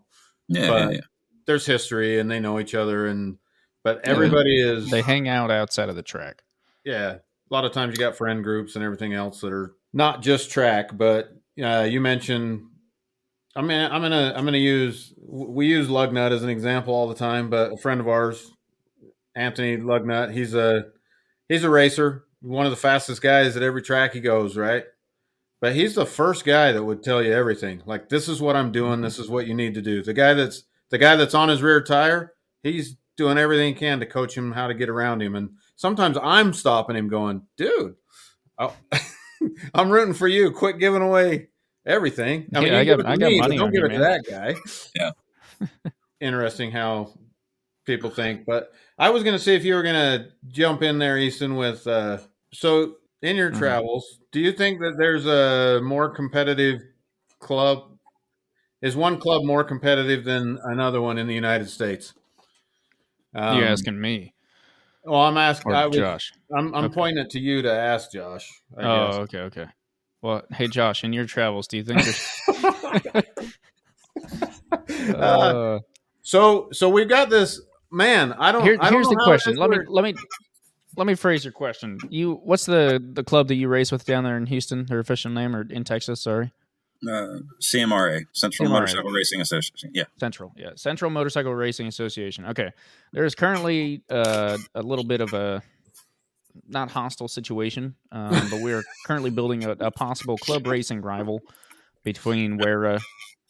yeah, 0.48 0.68
But- 0.68 0.82
yeah, 0.82 0.90
yeah. 0.96 1.00
there's 1.46 1.66
history 1.66 2.18
and 2.20 2.30
they 2.30 2.38
know 2.40 2.58
each 2.60 2.74
other 2.74 3.06
and 3.06 3.38
but 3.84 4.00
everybody 4.06 4.60
is 4.60 4.90
They 4.90 5.02
hang 5.02 5.28
out 5.28 5.50
outside 5.50 5.88
of 5.88 5.96
the 5.96 6.02
track. 6.02 6.42
yeah 6.84 7.16
a 7.50 7.54
lot 7.54 7.64
of 7.64 7.72
times 7.72 7.92
you 7.92 7.98
got 8.04 8.16
friend 8.16 8.42
groups 8.44 8.74
and 8.76 8.84
everything 8.84 9.12
else 9.14 9.40
that 9.40 9.52
are 9.52 9.74
not 9.92 10.22
just 10.22 10.50
track 10.50 10.96
but 10.96 11.30
uh, 11.62 11.86
you 11.88 12.00
mentioned 12.00 12.62
i 13.56 13.62
mean 13.62 13.78
i'm 13.90 14.02
gonna 14.02 14.32
i'm 14.36 14.44
gonna 14.44 14.58
use 14.58 15.12
we 15.24 15.66
use 15.66 15.88
lugnut 15.88 16.30
as 16.32 16.42
an 16.42 16.48
example 16.50 16.92
all 16.94 17.08
the 17.08 17.14
time 17.14 17.48
but 17.50 17.72
a 17.72 17.76
friend 17.76 18.00
of 18.00 18.08
ours 18.08 18.50
anthony 19.34 19.76
lugnut 19.76 20.32
he's 20.32 20.54
a 20.54 20.86
he's 21.48 21.64
a 21.64 21.70
racer 21.70 22.24
one 22.40 22.66
of 22.66 22.70
the 22.72 22.76
fastest 22.76 23.22
guys 23.22 23.56
at 23.56 23.62
every 23.62 23.82
track 23.82 24.12
he 24.12 24.20
goes 24.20 24.56
right 24.56 24.84
but 25.66 25.74
he's 25.74 25.96
the 25.96 26.06
first 26.06 26.44
guy 26.44 26.70
that 26.70 26.84
would 26.84 27.02
tell 27.02 27.20
you 27.20 27.32
everything. 27.32 27.82
Like 27.86 28.08
this 28.08 28.28
is 28.28 28.40
what 28.40 28.54
i'm 28.54 28.70
doing. 28.70 29.00
This 29.00 29.18
is 29.18 29.28
what 29.28 29.48
you 29.48 29.54
need 29.54 29.74
to 29.74 29.82
do. 29.82 30.00
The 30.00 30.12
guy 30.14 30.32
that's 30.32 30.62
the 30.90 30.98
guy 30.98 31.16
that's 31.16 31.34
on 31.34 31.48
his 31.48 31.60
rear 31.60 31.82
tire 31.82 32.34
he's 32.62 32.94
doing 33.16 33.36
everything 33.36 33.74
he 33.74 33.80
can 33.80 33.98
to 33.98 34.06
coach 34.06 34.36
him 34.36 34.52
how 34.52 34.68
to 34.68 34.74
get 34.74 34.88
around 34.88 35.22
him. 35.22 35.34
And 35.34 35.50
sometimes 35.74 36.16
i'm 36.22 36.52
stopping 36.52 36.94
him 36.94 37.08
going 37.08 37.42
dude 37.56 37.96
oh, 38.58 38.76
i'm 39.74 39.90
rooting 39.90 40.14
for 40.14 40.28
you. 40.28 40.52
Quit 40.52 40.78
giving 40.78 41.02
away 41.02 41.48
everything. 41.84 42.48
I 42.54 42.60
mean 42.60 42.72
Yeah, 42.72 42.78
I 42.78 42.84
got- 42.84 43.04
I 43.04 43.16
got 43.16 43.30
me, 43.32 43.40
money 43.40 43.56
don't 43.56 43.72
give 43.72 43.82
it 43.82 43.88
to 43.88 43.98
man. 43.98 44.22
that 44.24 44.24
guy. 44.30 44.54
Yeah. 44.94 45.70
interesting 46.20 46.70
how 46.70 47.12
people 47.86 48.10
think. 48.10 48.46
But 48.46 48.70
i 49.00 49.10
was 49.10 49.24
going 49.24 49.36
to 49.36 49.42
see 49.42 49.56
if 49.56 49.64
you 49.64 49.74
were 49.74 49.82
going 49.82 49.96
to 50.20 50.28
jump 50.46 50.84
in 50.84 51.00
there 51.00 51.18
easton 51.18 51.56
with 51.56 51.88
uh 51.88 52.18
so 52.52 52.98
in 53.22 53.36
your 53.36 53.50
Mhm. 53.50 53.58
travels 53.58 54.20
do 54.32 54.40
you 54.40 54.52
think 54.52 54.80
that 54.80 54.96
there's 54.98 55.26
a 55.26 55.80
more 55.82 56.08
competitive 56.08 56.80
club 57.40 57.96
is 58.82 58.94
one 58.96 59.18
club 59.18 59.42
more 59.44 59.64
competitive 59.64 60.24
than 60.24 60.58
another 60.64 61.00
one 61.00 61.18
in 61.18 61.26
the 61.26 61.34
united 61.34 61.68
states 61.68 62.14
um, 63.34 63.58
you 63.58 63.64
asking 63.64 64.00
me 64.00 64.32
well 65.04 65.22
i'm 65.22 65.36
asking 65.38 65.72
I 65.72 65.86
was, 65.86 65.96
Josh? 65.96 66.32
i'm, 66.56 66.74
I'm 66.74 66.84
Okay. 66.86 66.94
pointing 66.94 67.24
it 67.24 67.30
to 67.30 67.38
you 67.40 67.62
to 67.62 67.72
ask 67.72 68.12
josh 68.12 68.50
I 68.76 68.82
Oh, 68.82 69.06
guess. 69.06 69.18
okay, 69.20 69.38
okay. 69.38 69.66
Well, 70.22 70.42
hey, 70.50 70.66
Josh, 70.66 71.04
in 71.04 71.12
your 71.12 71.24
travels, 71.24 71.66
do 71.68 71.76
you 71.76 71.84
think 71.84 72.02
there's 72.02 72.20
Uh, 75.08 75.16
uh, 75.16 75.78
so 76.22 76.68
so 76.72 76.88
we've 76.88 77.08
got 77.08 77.30
this 77.30 77.60
man 77.90 78.32
i 78.34 78.50
don't 78.52 78.64
here, 78.64 78.76
I 78.80 78.90
don't 78.90 78.94
here's 78.94 79.08
know 79.08 79.16
the 79.16 79.22
question. 79.24 79.56
Let 79.56 79.70
me 79.70 79.78
let 79.86 80.04
me 80.04 80.14
let 80.96 81.06
me 81.06 81.14
phrase 81.14 81.44
your 81.44 81.52
question. 81.52 81.98
You, 82.08 82.40
what's 82.44 82.66
the 82.66 83.02
the 83.12 83.22
club 83.24 83.48
that 83.48 83.54
you 83.56 83.68
race 83.68 83.92
with 83.92 84.04
down 84.04 84.24
there 84.24 84.36
in 84.36 84.46
Houston? 84.46 84.86
Their 84.86 84.98
official 85.00 85.30
name 85.30 85.54
or 85.54 85.62
in 85.70 85.84
Texas? 85.84 86.22
Sorry, 86.22 86.52
Uh, 87.06 87.38
cmra 87.62 88.24
central 88.32 88.68
CMRA. 88.68 88.72
motorcycle 88.72 89.10
racing 89.10 89.40
association 89.40 89.90
yeah 89.94 90.04
Central. 90.18 90.52
Yeah, 90.56 90.70
Central 90.76 91.10
Motorcycle 91.10 91.54
Racing 91.54 91.86
Association. 91.88 92.46
Okay, 92.46 92.70
there 93.12 93.24
is 93.24 93.34
currently 93.34 94.02
uh, 94.10 94.56
a 94.74 94.82
little 94.82 95.04
bit 95.04 95.20
of 95.20 95.32
a 95.34 95.62
not 96.68 96.90
hostile 96.90 97.28
situation, 97.28 97.94
um, 98.12 98.48
but 98.50 98.60
we 98.62 98.72
are 98.72 98.82
currently 99.06 99.30
building 99.30 99.64
a, 99.64 99.72
a 99.72 99.90
possible 99.90 100.38
club 100.38 100.66
racing 100.66 101.02
rival 101.02 101.40
between 102.02 102.56
Wera 102.56 102.98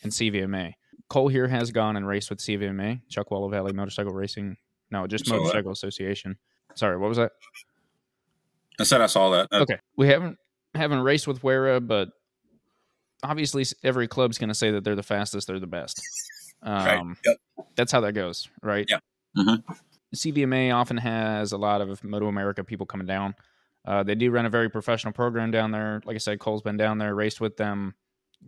and 0.03 0.11
CVMA. 0.13 0.73
Cole 1.09 1.29
here 1.29 1.47
has 1.47 1.71
gone 1.71 1.97
and 1.97 2.05
raced 2.07 2.31
with 2.31 2.41
CVMA, 2.41 3.03
Chuckwalla 3.09 3.49
Valley 3.49 3.73
Motorcycle 3.73 4.13
Racing. 4.13 4.57
No, 4.91 5.07
just 5.07 5.25
that. 5.27 5.37
Motorcycle 5.37 5.71
Association. 5.71 6.37
Sorry, 6.77 6.97
what 6.97 7.09
was 7.09 7.19
that? 7.19 7.33
I 8.79 8.85
said 8.85 9.01
I 9.01 9.07
saw 9.07 9.31
that. 9.31 9.49
Okay, 9.53 9.79
we 9.97 10.09
haven't 10.09 10.39
haven't 10.75 11.01
raced 11.01 11.27
with 11.27 11.43
Wera, 11.43 11.81
but 11.81 12.11
obviously 13.23 13.65
every 13.83 14.07
club's 14.07 14.39
going 14.39 14.49
to 14.49 14.55
say 14.55 14.71
that 14.73 14.85
they're 14.85 14.95
the 14.95 15.03
fastest, 15.03 15.47
they're 15.47 15.59
the 15.59 15.67
best. 15.67 16.01
Right. 16.65 16.99
Um, 16.99 17.17
Yep. 17.25 17.37
That's 17.77 17.93
how 17.93 18.01
that 18.03 18.13
goes, 18.13 18.49
right? 18.63 18.87
Yeah. 18.89 18.99
Mhm. 19.37 19.63
CVMA 20.15 20.75
often 20.75 20.97
has 20.99 21.53
a 21.53 21.59
lot 21.59 21.81
of 21.81 22.03
Moto 22.05 22.27
America 22.29 22.63
people 22.65 22.87
coming 22.87 23.07
down. 23.07 23.35
Uh, 23.85 24.03
they 24.03 24.15
do 24.15 24.31
run 24.31 24.47
a 24.47 24.51
very 24.51 24.69
professional 24.69 25.13
program 25.13 25.51
down 25.51 25.71
there. 25.71 26.01
Like 26.05 26.15
I 26.15 26.19
said, 26.19 26.39
Cole's 26.41 26.63
been 26.63 26.77
down 26.77 26.99
there, 26.99 27.15
raced 27.15 27.41
with 27.41 27.57
them. 27.57 27.95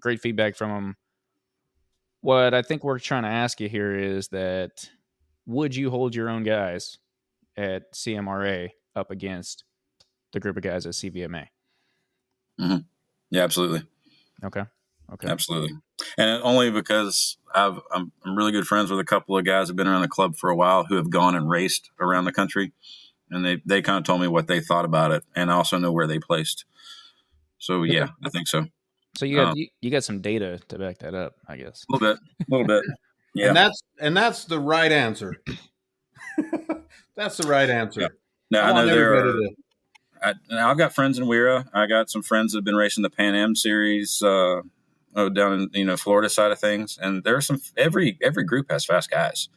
Great 0.01 0.21
feedback 0.21 0.57
from 0.57 0.71
them. 0.71 0.97
What 2.21 2.55
I 2.55 2.63
think 2.63 2.83
we're 2.85 2.99
trying 2.99 3.23
to 3.23 3.29
ask 3.29 3.61
you 3.61 3.69
here 3.69 3.95
is 3.95 4.29
that 4.29 4.89
would 5.47 5.75
you 5.77 5.91
hold 5.91 6.15
your 6.15 6.29
own 6.29 6.43
guys 6.43 6.99
at 7.59 7.93
CMRA 7.93 8.71
up 8.95 9.11
against 9.11 9.65
the 10.33 10.41
group 10.41 10.57
of 10.57 10.63
guys 10.63 10.87
at 10.87 10.93
CVMA? 10.93 11.49
Yeah, 13.31 13.45
absolutely. 13.45 13.83
Okay. 14.45 14.63
Okay. 15.13 15.29
Absolutely. 15.29 15.77
And 16.17 16.43
only 16.43 16.71
because 16.71 17.39
I've, 17.55 17.81
I'm, 17.93 18.13
I'm 18.25 18.37
really 18.37 18.53
good 18.53 18.67
friends 18.67 18.91
with 18.91 19.01
a 19.01 19.05
couple 19.05 19.37
of 19.37 19.45
guys 19.45 19.69
who've 19.69 19.77
been 19.77 19.89
around 19.89 20.03
the 20.03 20.09
club 20.09 20.37
for 20.37 20.51
a 20.51 20.57
while 20.57 20.85
who 20.85 20.97
have 20.97 21.11
gone 21.11 21.35
and 21.35 21.49
raced 21.49 21.91
around 21.99 22.25
the 22.25 22.33
country. 22.33 22.73
And 23.31 23.45
they, 23.45 23.61
they 23.67 23.83
kind 23.83 23.99
of 23.99 24.05
told 24.05 24.21
me 24.21 24.29
what 24.29 24.47
they 24.47 24.61
thought 24.61 24.85
about 24.85 25.13
it. 25.13 25.25
And 25.35 25.51
I 25.51 25.55
also 25.55 25.79
know 25.79 25.93
where 25.93 26.07
they 26.07 26.19
placed. 26.19 26.65
So, 27.59 27.83
yeah, 27.83 28.09
I 28.25 28.29
think 28.29 28.49
so. 28.49 28.67
So 29.17 29.27
you 29.27 29.37
got 29.37 29.49
Um, 29.49 29.57
you, 29.57 29.69
you 29.81 29.91
got 29.91 30.05
some 30.05 30.21
data 30.21 30.61
to 30.69 30.79
back 30.79 30.99
that 30.99 31.15
up, 31.15 31.35
I 31.49 31.57
guess. 31.57 31.85
A 31.89 31.93
little 31.93 32.15
bit. 32.15 32.19
A 32.41 32.45
little 32.51 32.67
bit. 32.67 32.85
Yeah. 33.35 33.49
And 33.49 33.57
that's 33.57 33.83
and 34.01 34.17
that's 34.17 34.47
the 34.47 34.59
right 34.59 34.91
answer. 34.91 35.37
that's 37.17 37.37
the 37.37 37.49
right 37.49 37.69
answer. 37.69 38.11
Now, 38.51 38.65
I 38.65 38.69
know 38.69 38.75
want 38.75 38.87
there 38.89 39.13
are, 39.13 39.17
everybody 39.17 39.49
to- 39.49 39.63
I, 40.23 40.35
now 40.51 40.71
I've 40.71 40.79
got 40.79 40.95
friends 40.95 41.19
in 41.19 41.27
WERA. 41.27 41.67
I 41.73 41.87
got 41.87 42.11
some 42.11 42.23
friends 42.23 42.53
that 42.53 42.59
have 42.59 42.65
been 42.65 42.77
racing 42.77 43.03
the 43.03 43.11
Pan 43.11 43.35
Am 43.35 43.55
series 43.55 44.21
uh, 44.23 44.63
oh, 45.15 45.29
down 45.29 45.53
in 45.53 45.71
you 45.73 45.85
know 45.85 45.97
Florida 45.97 46.29
side 46.29 46.51
of 46.51 46.59
things, 46.59 46.99
and 47.01 47.23
there's 47.25 47.47
some 47.47 47.61
every 47.77 48.19
every 48.23 48.45
group 48.45 48.71
has 48.71 48.85
fast 48.85 49.11
guys. 49.11 49.49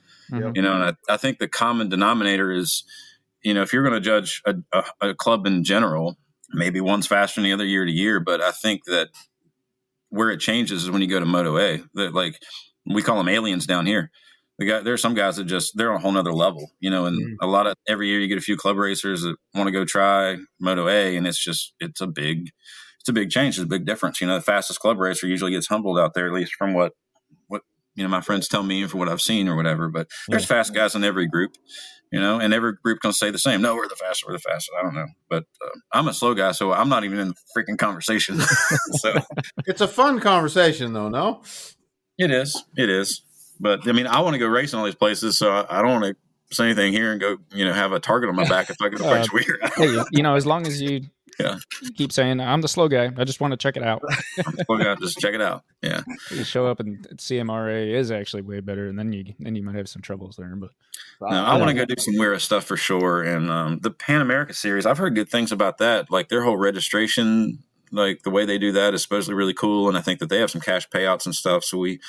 You 0.53 0.61
know, 0.61 0.73
and 0.73 0.83
I, 0.83 1.13
I 1.13 1.17
think 1.17 1.39
the 1.39 1.47
common 1.47 1.89
denominator 1.89 2.51
is, 2.51 2.85
you 3.43 3.53
know, 3.53 3.63
if 3.63 3.73
you're 3.73 3.83
going 3.83 3.95
to 3.95 3.99
judge 3.99 4.41
a, 4.45 4.55
a, 4.71 5.09
a 5.09 5.13
club 5.13 5.45
in 5.45 5.63
general, 5.63 6.17
maybe 6.51 6.79
one's 6.79 7.07
faster 7.07 7.41
than 7.41 7.49
the 7.49 7.53
other 7.53 7.65
year 7.65 7.85
to 7.85 7.91
year, 7.91 8.19
but 8.21 8.39
I 8.39 8.51
think 8.51 8.85
that 8.85 9.09
where 10.09 10.29
it 10.29 10.39
changes 10.39 10.83
is 10.83 10.91
when 10.91 11.01
you 11.01 11.07
go 11.07 11.19
to 11.19 11.25
Moto 11.25 11.57
A. 11.57 11.83
That 11.95 12.13
like 12.13 12.41
we 12.85 13.01
call 13.01 13.17
them 13.17 13.29
aliens 13.29 13.65
down 13.65 13.85
here. 13.85 14.11
The 14.59 14.65
guy, 14.65 14.81
there's 14.81 15.01
some 15.01 15.15
guys 15.15 15.37
that 15.37 15.45
just 15.45 15.75
they're 15.75 15.89
on 15.91 15.97
a 15.97 15.99
whole 15.99 16.11
nother 16.11 16.33
level, 16.33 16.69
you 16.79 16.89
know. 16.89 17.05
And 17.05 17.19
Mhm. 17.19 17.35
a 17.41 17.47
lot 17.47 17.65
of 17.67 17.73
every 17.87 18.07
year 18.09 18.19
you 18.19 18.27
get 18.27 18.37
a 18.37 18.41
few 18.41 18.55
club 18.57 18.77
racers 18.77 19.21
that 19.23 19.35
want 19.55 19.67
to 19.67 19.71
go 19.71 19.85
try 19.85 20.37
Moto 20.59 20.87
A, 20.87 21.15
and 21.15 21.25
it's 21.25 21.43
just 21.43 21.73
it's 21.79 21.99
a 22.01 22.07
big 22.07 22.49
it's 22.99 23.09
a 23.09 23.13
big 23.13 23.31
change, 23.31 23.55
it's 23.57 23.63
a 23.63 23.67
big 23.67 23.85
difference. 23.85 24.21
You 24.21 24.27
know, 24.27 24.35
the 24.35 24.41
fastest 24.43 24.79
club 24.79 24.99
racer 24.99 25.25
usually 25.25 25.51
gets 25.51 25.67
humbled 25.67 25.97
out 25.97 26.13
there, 26.13 26.27
at 26.27 26.33
least 26.33 26.53
from 26.55 26.73
what 26.73 26.93
what 27.47 27.63
you 27.95 28.03
know 28.03 28.09
my 28.09 28.21
friends 28.21 28.47
tell 28.47 28.61
me 28.61 28.81
and 28.83 28.91
from 28.91 28.99
what 28.99 29.09
I've 29.09 29.21
seen 29.21 29.47
or 29.47 29.55
whatever. 29.55 29.89
But 29.89 30.07
there's 30.27 30.45
fast 30.45 30.75
guys 30.75 30.93
in 30.93 31.03
every 31.03 31.25
group, 31.27 31.55
you 32.11 32.19
know, 32.19 32.39
and 32.39 32.53
every 32.53 32.73
group 32.83 32.99
gonna 32.99 33.13
say 33.13 33.31
the 33.31 33.39
same. 33.39 33.61
No, 33.63 33.73
we're 33.75 33.87
the 33.87 33.95
fastest, 33.95 34.25
we're 34.27 34.33
the 34.33 34.39
fastest. 34.39 34.69
I 34.77 34.83
don't 34.83 34.93
know, 34.93 35.07
but 35.27 35.45
uh, 35.65 35.69
I'm 35.91 36.07
a 36.07 36.13
slow 36.13 36.35
guy, 36.35 36.51
so 36.51 36.71
I'm 36.71 36.89
not 36.89 37.03
even 37.03 37.17
in 37.17 37.29
the 37.29 37.35
freaking 37.57 37.79
conversation. 37.79 38.39
so 38.99 39.13
It's 39.65 39.81
a 39.81 39.87
fun 39.87 40.19
conversation, 40.19 40.93
though. 40.93 41.09
No, 41.09 41.41
it 42.19 42.29
is, 42.29 42.63
it 42.77 42.89
is. 42.91 43.23
But 43.61 43.87
I 43.87 43.91
mean, 43.91 44.07
I 44.07 44.19
want 44.21 44.33
to 44.33 44.39
go 44.39 44.47
racing 44.47 44.79
all 44.79 44.85
these 44.85 44.95
places, 44.95 45.37
so 45.37 45.51
I, 45.51 45.79
I 45.79 45.81
don't 45.81 46.01
want 46.01 46.15
to 46.49 46.55
say 46.55 46.65
anything 46.65 46.91
here 46.91 47.11
and 47.11 47.21
go, 47.21 47.37
you 47.53 47.63
know, 47.63 47.71
have 47.73 47.91
a 47.93 47.99
target 47.99 48.29
on 48.29 48.35
my 48.35 48.47
back 48.49 48.69
if 48.69 48.77
I 48.81 48.89
go 48.89 48.97
to 48.97 49.05
Uh, 49.09 49.13
race 49.15 49.31
WERA. 49.31 49.69
Hey, 49.75 49.85
you- 49.91 50.05
you 50.11 50.23
know, 50.23 50.35
as 50.35 50.45
long 50.45 50.65
as 50.67 50.81
you 50.81 51.01
Yeah. 51.39 51.57
keep 51.95 52.11
saying 52.11 52.39
I'm 52.41 52.61
the 52.61 52.67
slow 52.67 52.87
guy, 52.87 53.09
I 53.17 53.23
just 53.23 53.39
want 53.39 53.51
to 53.51 53.57
check 53.57 53.75
it 53.77 53.81
out. 53.83 54.03
just 54.99 55.17
check 55.19 55.33
it 55.33 55.41
out. 55.41 55.63
Yeah. 55.81 56.01
You 56.29 56.43
show 56.43 56.67
up 56.67 56.79
and 56.79 57.07
CMRA 57.17 57.93
is 57.95 58.11
actually 58.11 58.41
way 58.43 58.59
better, 58.59 58.87
and 58.87 58.99
then 58.99 59.11
you 59.13 59.33
then 59.39 59.55
you 59.55 59.63
might 59.63 59.75
have 59.75 59.89
some 59.89 60.01
troubles 60.01 60.35
there. 60.35 60.53
But 60.55 60.69
No, 61.21 61.27
I 61.43 61.57
want 61.57 61.69
to 61.69 61.73
go 61.73 61.85
do 61.85 61.95
some 61.97 62.15
weird 62.17 62.41
stuff 62.41 62.65
for 62.65 62.77
sure. 62.77 63.23
And 63.23 63.49
um, 63.49 63.79
the 63.79 63.91
Pan 63.91 64.21
America 64.21 64.53
series, 64.53 64.85
I've 64.85 64.97
heard 64.97 65.15
good 65.15 65.29
things 65.29 65.51
about 65.51 65.77
that. 65.79 66.11
Like 66.11 66.29
their 66.29 66.43
whole 66.43 66.57
registration, 66.57 67.59
like 67.91 68.23
the 68.23 68.29
way 68.29 68.45
they 68.45 68.57
do 68.57 68.71
that 68.73 68.93
is 68.93 69.01
supposedly 69.01 69.33
really 69.35 69.53
cool. 69.53 69.87
And 69.87 69.97
I 69.97 70.01
think 70.01 70.19
that 70.19 70.29
they 70.29 70.39
have 70.39 70.51
some 70.51 70.61
cash 70.61 70.87
payouts 70.89 71.25
and 71.25 71.33
stuff. 71.33 71.63
So 71.63 71.77
we, 71.77 71.99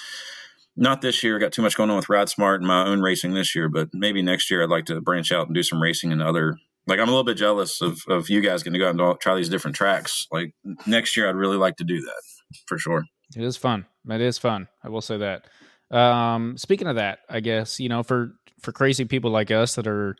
not 0.77 1.03
this 1.03 1.23
year, 1.23 1.39
got 1.39 1.53
too 1.53 1.62
much 1.62 1.77
going 1.77 1.91
on 1.91 1.97
with 1.97 2.09
Ride 2.09 2.29
Smart 2.29 2.61
and 2.61 2.66
my 2.66 2.85
own 2.87 3.01
racing 3.01 3.35
this 3.35 3.55
year, 3.55 3.68
but 3.68 3.89
maybe 3.93 4.23
next 4.23 4.51
year 4.51 4.62
I'd 4.62 4.70
like 4.70 4.87
to 4.87 5.01
branch 5.01 5.31
out 5.31 5.47
and 5.47 5.55
do 5.55 5.62
some 5.62 5.83
racing 5.83 6.12
in 6.12 6.20
other. 6.20 6.59
Like 6.87 6.99
I'm 6.99 7.09
a 7.09 7.12
little 7.12 7.25
bit 7.25 7.37
jealous 7.37 7.81
of, 7.81 8.03
of 8.09 8.29
you 8.29 8.41
guys 8.41 8.62
getting 8.62 8.75
to 8.75 8.79
go 8.79 8.89
out 8.89 9.11
and 9.11 9.20
try 9.20 9.37
these 9.37 9.49
different 9.49 9.77
tracks. 9.77 10.27
Like 10.33 10.55
next 10.87 11.16
year, 11.16 11.29
I'd 11.29 11.37
really 11.37 11.57
like 11.57 11.77
to 11.77 11.85
do 11.85 12.01
that 12.01 12.23
for 12.66 12.79
sure. 12.79 13.05
it 13.37 13.43
is 13.43 13.57
fun. 13.57 13.87
It 14.09 14.20
is 14.20 14.39
fun. 14.39 14.68
I 14.83 14.89
will 14.89 15.01
say 15.01 15.18
that. 15.18 15.47
Um, 15.97 16.57
speaking 16.57 16.89
of 16.89 16.97
that, 16.97 17.20
I 17.29 17.41
guess 17.41 17.79
you 17.79 17.89
know 17.89 18.03
for 18.03 18.33
for 18.61 18.73
crazy 18.73 19.05
people 19.05 19.31
like 19.31 19.51
us 19.51 19.75
that 19.75 19.87
are 19.87 20.16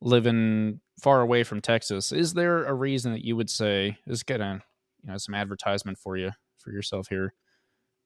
living 0.00 0.80
far 1.02 1.20
away 1.20 1.42
from 1.42 1.60
Texas, 1.60 2.12
is 2.12 2.34
there 2.34 2.64
a 2.64 2.72
reason 2.72 3.12
that 3.12 3.24
you 3.24 3.36
would 3.36 3.50
say 3.50 3.98
is 4.06 4.22
of 4.22 4.62
you 5.02 5.10
know 5.10 5.16
some 5.18 5.34
advertisement 5.34 5.98
for 5.98 6.16
you 6.16 6.30
for 6.58 6.70
yourself 6.70 7.08
here? 7.08 7.34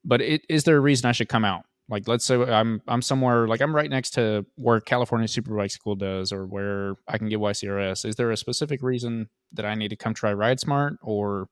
But 0.04 0.20
it, 0.20 0.42
is 0.48 0.64
there 0.64 0.76
a 0.76 0.80
reason 0.80 1.08
I 1.08 1.12
should 1.12 1.28
come 1.28 1.44
out? 1.44 1.64
Like, 1.88 2.08
let's 2.08 2.24
say 2.24 2.36
I'm 2.36 2.80
I'm 2.88 3.02
somewhere 3.02 3.46
like 3.46 3.60
I'm 3.60 3.74
right 3.76 3.90
next 3.90 4.10
to 4.12 4.46
where 4.54 4.80
California 4.80 5.28
Superbike 5.28 5.70
School 5.70 5.94
does, 5.96 6.32
or 6.32 6.46
where 6.46 6.94
I 7.06 7.18
can 7.18 7.28
get 7.28 7.38
YCRS. 7.40 8.06
Is 8.06 8.16
there 8.16 8.30
a 8.30 8.36
specific 8.36 8.82
reason 8.82 9.28
that 9.52 9.66
I 9.66 9.74
need 9.74 9.88
to 9.88 9.96
come 9.96 10.14
try 10.14 10.32
Ride 10.32 10.60
Smart, 10.60 10.94
or 11.02 11.48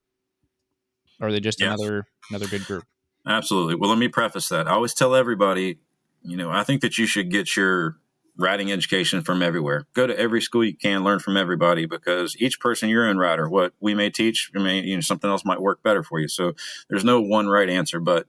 are 1.21 1.31
they 1.31 1.41
just 1.41 1.61
Yes. 1.61 1.79
another 1.79 2.07
another 2.31 2.49
good 2.49 2.65
group? 2.65 2.85
Absolutely. 3.27 3.75
Well, 3.75 3.91
let 3.91 3.99
me 3.99 4.09
preface 4.09 4.49
that. 4.49 4.67
I 4.67 4.73
always 4.73 4.95
tell 4.95 5.15
everybody, 5.15 5.79
you 6.23 6.37
know, 6.37 6.51
I 6.51 6.65
think 6.65 6.81
that 6.81 6.99
you 6.99 7.07
should 7.07 7.31
get 7.31 7.55
your 7.57 7.99
riding 8.37 8.73
education 8.73 9.23
from 9.23 9.43
everywhere. 9.43 9.87
Go 9.93 10.07
to 10.07 10.19
every 10.19 10.41
school 10.41 10.65
you 10.65 10.75
can, 10.75 11.05
learn 11.05 11.19
from 11.19 11.37
everybody 11.37 11.85
because 11.87 12.35
each 12.41 12.59
person 12.59 12.89
your 12.89 13.07
own 13.07 13.19
rider. 13.19 13.49
What 13.49 13.75
we 13.81 13.95
may 13.95 14.09
teach, 14.11 14.51
I 14.57 14.59
may, 14.59 14.81
you 14.81 14.97
know, 14.97 15.03
something 15.03 15.29
else 15.31 15.45
might 15.45 15.61
work 15.61 15.83
better 15.83 16.03
for 16.03 16.19
you. 16.19 16.29
So 16.29 16.55
there's 16.89 17.05
no 17.05 17.21
one 17.21 17.49
right 17.49 17.69
answer. 17.69 18.01
But 18.01 18.27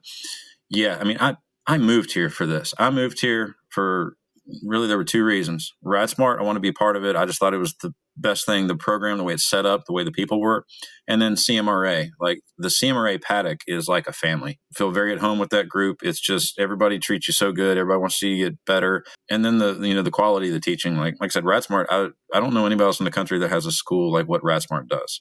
yeah, 0.70 0.98
I 1.00 1.06
mean, 1.06 1.18
I 1.20 1.38
I 1.66 1.78
moved 1.78 2.14
here 2.14 2.30
for 2.30 2.46
this. 2.46 2.74
I 2.78 2.90
moved 2.90 3.22
here 3.22 3.56
for 3.70 4.18
really 4.64 4.88
there 4.88 4.98
were 4.98 5.04
two 5.04 5.24
reasons. 5.24 5.74
Ride 5.82 6.10
Smart, 6.10 6.40
I 6.40 6.44
want 6.44 6.58
to 6.58 6.62
be 6.62 6.70
a 6.70 6.74
part 6.74 6.96
of 6.96 7.06
it. 7.06 7.16
I 7.16 7.26
just 7.26 7.40
thought 7.40 7.54
it 7.54 7.60
was 7.60 7.76
the 7.82 7.94
best 8.16 8.46
thing, 8.46 8.68
the 8.68 8.76
program, 8.76 9.18
the 9.18 9.24
way 9.24 9.34
it's 9.34 9.50
set 9.50 9.66
up, 9.66 9.86
the 9.86 9.94
way 9.94 10.04
the 10.04 10.12
people 10.12 10.40
were. 10.40 10.66
And 11.08 11.22
then 11.22 11.36
CMRA, 11.36 12.10
like 12.20 12.42
the 12.58 12.68
CMRA 12.68 13.22
paddock 13.22 13.62
is 13.68 13.88
like 13.88 14.08
a 14.08 14.14
family. 14.14 14.60
Feel 14.76 14.92
very 14.92 15.14
at 15.14 15.20
home 15.20 15.40
with 15.40 15.50
that 15.50 15.68
group. 15.68 16.00
It's 16.04 16.20
just 16.20 16.60
everybody 16.60 17.00
treats 17.00 17.28
you 17.28 17.34
so 17.34 17.52
good. 17.52 17.78
Everybody 17.78 18.00
wants 18.00 18.20
to 18.20 18.26
see 18.26 18.34
you 18.34 18.50
get 18.50 18.66
better. 18.66 19.04
And 19.30 19.44
then 19.44 19.58
the 19.58 19.74
you 19.82 19.96
know 19.96 20.02
the 20.04 20.12
quality 20.12 20.48
of 20.48 20.54
the 20.54 20.60
teaching, 20.60 20.98
like 20.98 21.16
like 21.20 21.32
I 21.32 21.34
said, 21.34 21.46
Ride 21.46 21.64
Smart. 21.64 21.88
I 21.90 22.10
I 22.34 22.40
don't 22.40 22.54
know 22.54 22.66
anybody 22.66 22.86
else 22.86 23.00
in 23.00 23.06
the 23.06 23.12
country 23.12 23.40
that 23.40 23.50
has 23.50 23.66
a 23.66 23.72
school 23.72 24.12
like 24.12 24.28
what 24.28 24.44
Ride 24.44 24.62
Smart 24.62 24.88
does. 24.88 25.20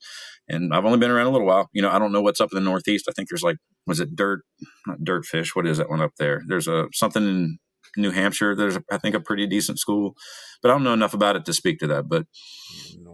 And 0.49 0.75
I've 0.75 0.85
only 0.85 0.99
been 0.99 1.11
around 1.11 1.29
a 1.29 1.31
little 1.31 1.47
while. 1.47 1.71
You 1.73 1.83
know, 1.83 1.91
I 1.91 1.99
don't 1.99 2.13
know 2.13 2.21
what's 2.21 2.41
up 2.41 2.51
in 2.53 2.57
the 2.57 2.69
Northeast. 2.69 3.07
I 3.09 3.13
think 3.13 3.29
there's 3.29 3.45
like 3.45 3.57
was 3.87 4.01
it 4.01 4.15
dirt, 4.17 4.43
not 4.87 5.05
dirt 5.05 5.25
fish. 5.25 5.55
What 5.55 5.67
is 5.67 5.79
that 5.79 5.91
one 5.91 6.01
up 6.01 6.13
there? 6.19 6.43
There's 6.47 6.69
a 6.69 6.89
something 6.93 7.25
in 7.25 7.59
New 7.97 8.11
Hampshire. 8.11 8.55
There's 8.55 8.79
I 8.91 8.99
think 8.99 9.15
a 9.15 9.21
pretty 9.21 9.47
decent 9.47 9.79
school, 9.79 10.15
but 10.63 10.71
I 10.71 10.75
don't 10.75 10.85
know 10.85 10.93
enough 10.93 11.15
about 11.15 11.37
it 11.37 11.45
to 11.47 11.53
speak 11.53 11.79
to 11.81 11.87
that. 11.89 12.09
But 12.09 12.27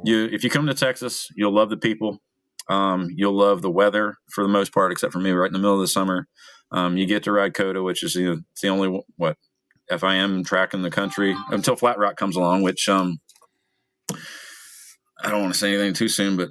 you 0.04 0.28
if 0.30 0.44
you 0.44 0.50
come 0.50 0.66
to 0.66 0.74
Texas, 0.74 1.28
you'll 1.36 1.54
love 1.54 1.70
the 1.70 1.76
people. 1.76 2.18
Um, 2.68 3.08
you'll 3.14 3.36
love 3.36 3.62
the 3.62 3.70
weather 3.70 4.16
for 4.30 4.44
the 4.44 4.48
most 4.48 4.74
part, 4.74 4.92
except 4.92 5.12
for 5.12 5.20
me, 5.20 5.30
right 5.30 5.46
in 5.46 5.54
the 5.54 5.58
middle 5.58 5.74
of 5.74 5.80
the 5.80 5.88
summer. 5.88 6.28
Um, 6.70 6.98
you 6.98 7.06
get 7.06 7.22
to 7.22 7.32
ride 7.32 7.54
COTA, 7.54 7.82
which 7.82 8.02
is 8.02 8.14
you 8.14 8.26
know, 8.26 8.40
it's 8.52 8.60
the 8.60 8.68
only 8.68 9.02
what 9.16 9.36
FIM 9.90 10.44
track 10.44 10.74
in 10.74 10.82
the 10.82 10.90
country 10.90 11.34
until 11.50 11.76
Flat 11.76 11.98
Rock 11.98 12.16
comes 12.16 12.36
along, 12.36 12.62
which 12.62 12.88
um, 12.90 13.20
I 15.22 15.30
don't 15.30 15.40
want 15.40 15.54
to 15.54 15.58
say 15.58 15.72
anything 15.72 15.94
too 15.94 16.08
soon, 16.08 16.36
but 16.36 16.50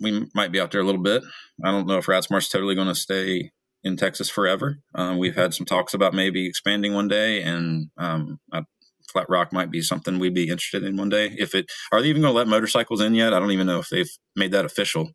we 0.00 0.26
might 0.34 0.50
be 0.52 0.60
out 0.60 0.72
there 0.72 0.80
a 0.80 0.84
little 0.84 1.02
bit. 1.02 1.22
I 1.62 1.70
don't 1.70 1.86
know 1.86 1.98
if 1.98 2.08
Ride 2.08 2.24
Smart's 2.24 2.48
totally 2.48 2.74
going 2.74 2.88
to 2.88 2.94
stay 2.94 3.50
in 3.84 3.96
Texas 3.96 4.28
forever. 4.30 4.78
Um, 4.94 5.18
we've 5.18 5.34
had 5.36 5.54
some 5.54 5.66
talks 5.66 5.94
about 5.94 6.14
maybe 6.14 6.46
expanding 6.46 6.94
one 6.94 7.08
day, 7.08 7.42
and 7.42 7.88
um, 7.98 8.38
I, 8.52 8.62
Flat 9.10 9.28
Rock 9.28 9.52
might 9.52 9.70
be 9.70 9.82
something 9.82 10.18
we'd 10.18 10.34
be 10.34 10.44
interested 10.48 10.82
in 10.84 10.96
one 10.96 11.08
day. 11.08 11.34
If 11.38 11.54
it 11.54 11.66
are 11.92 12.00
they 12.00 12.08
even 12.08 12.22
going 12.22 12.32
to 12.32 12.36
let 12.36 12.48
motorcycles 12.48 13.00
in 13.00 13.14
yet? 13.14 13.34
I 13.34 13.38
don't 13.40 13.50
even 13.52 13.66
know 13.66 13.78
if 13.78 13.88
they've 13.90 14.10
made 14.36 14.52
that 14.52 14.64
official. 14.64 15.10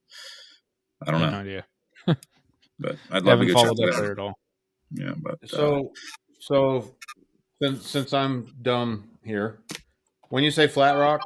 I 1.06 1.12
don't 1.12 1.22
have 1.22 1.32
know, 1.32 1.32
no 1.32 1.42
idea. 1.42 1.66
but 2.80 2.98
I'd 3.12 3.24
love 3.24 3.40
to 3.42 3.46
Haven't 3.46 3.48
go 3.48 3.54
check 3.54 3.64
followed 3.64 3.78
that 3.78 3.90
up 3.90 3.96
out. 3.96 4.02
there 4.02 4.12
at 4.12 4.20
all. 4.20 4.34
Yeah, 4.92 5.14
but 5.18 5.36
uh, 5.44 5.48
So, 5.48 5.92
so 6.40 6.96
since 7.62 7.88
since 7.88 8.14
I'm 8.14 8.54
dumb 8.62 9.10
here, 9.24 9.60
when 10.30 10.44
you 10.44 10.52
say 10.52 10.68
Flat 10.68 10.94
Rock, 10.94 11.22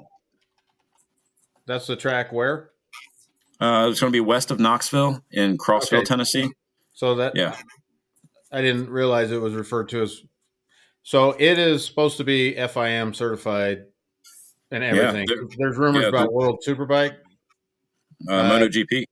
that's 1.65 1.87
the 1.87 1.95
track 1.95 2.31
where? 2.33 2.70
Uh, 3.61 3.87
it's 3.89 3.99
going 3.99 4.11
to 4.11 4.15
be 4.15 4.19
west 4.19 4.51
of 4.51 4.59
Knoxville 4.59 5.23
in 5.31 5.57
Crossville, 5.57 5.99
Okay. 5.99 6.05
Tennessee. 6.05 6.49
So 6.93 7.15
that 7.15 7.35
Yeah. 7.35 7.55
I 8.51 8.61
didn't 8.61 8.89
realize 8.89 9.31
it 9.31 9.39
was 9.41 9.53
referred 9.53 9.87
to 9.89 10.01
as 10.01 10.21
So 11.03 11.31
it 11.39 11.57
is 11.57 11.85
supposed 11.85 12.17
to 12.17 12.23
be 12.23 12.53
FIM 12.55 13.15
certified 13.15 13.85
and 14.71 14.83
everything. 14.83 15.25
there- 15.27 15.47
There's 15.57 15.77
rumors 15.77 16.03
yeah, 16.03 16.09
about 16.09 16.31
World 16.33 16.61
Superbike. 16.67 17.15
Uh, 18.29 18.33
Uh, 18.33 18.51
MotoGP. 18.51 19.05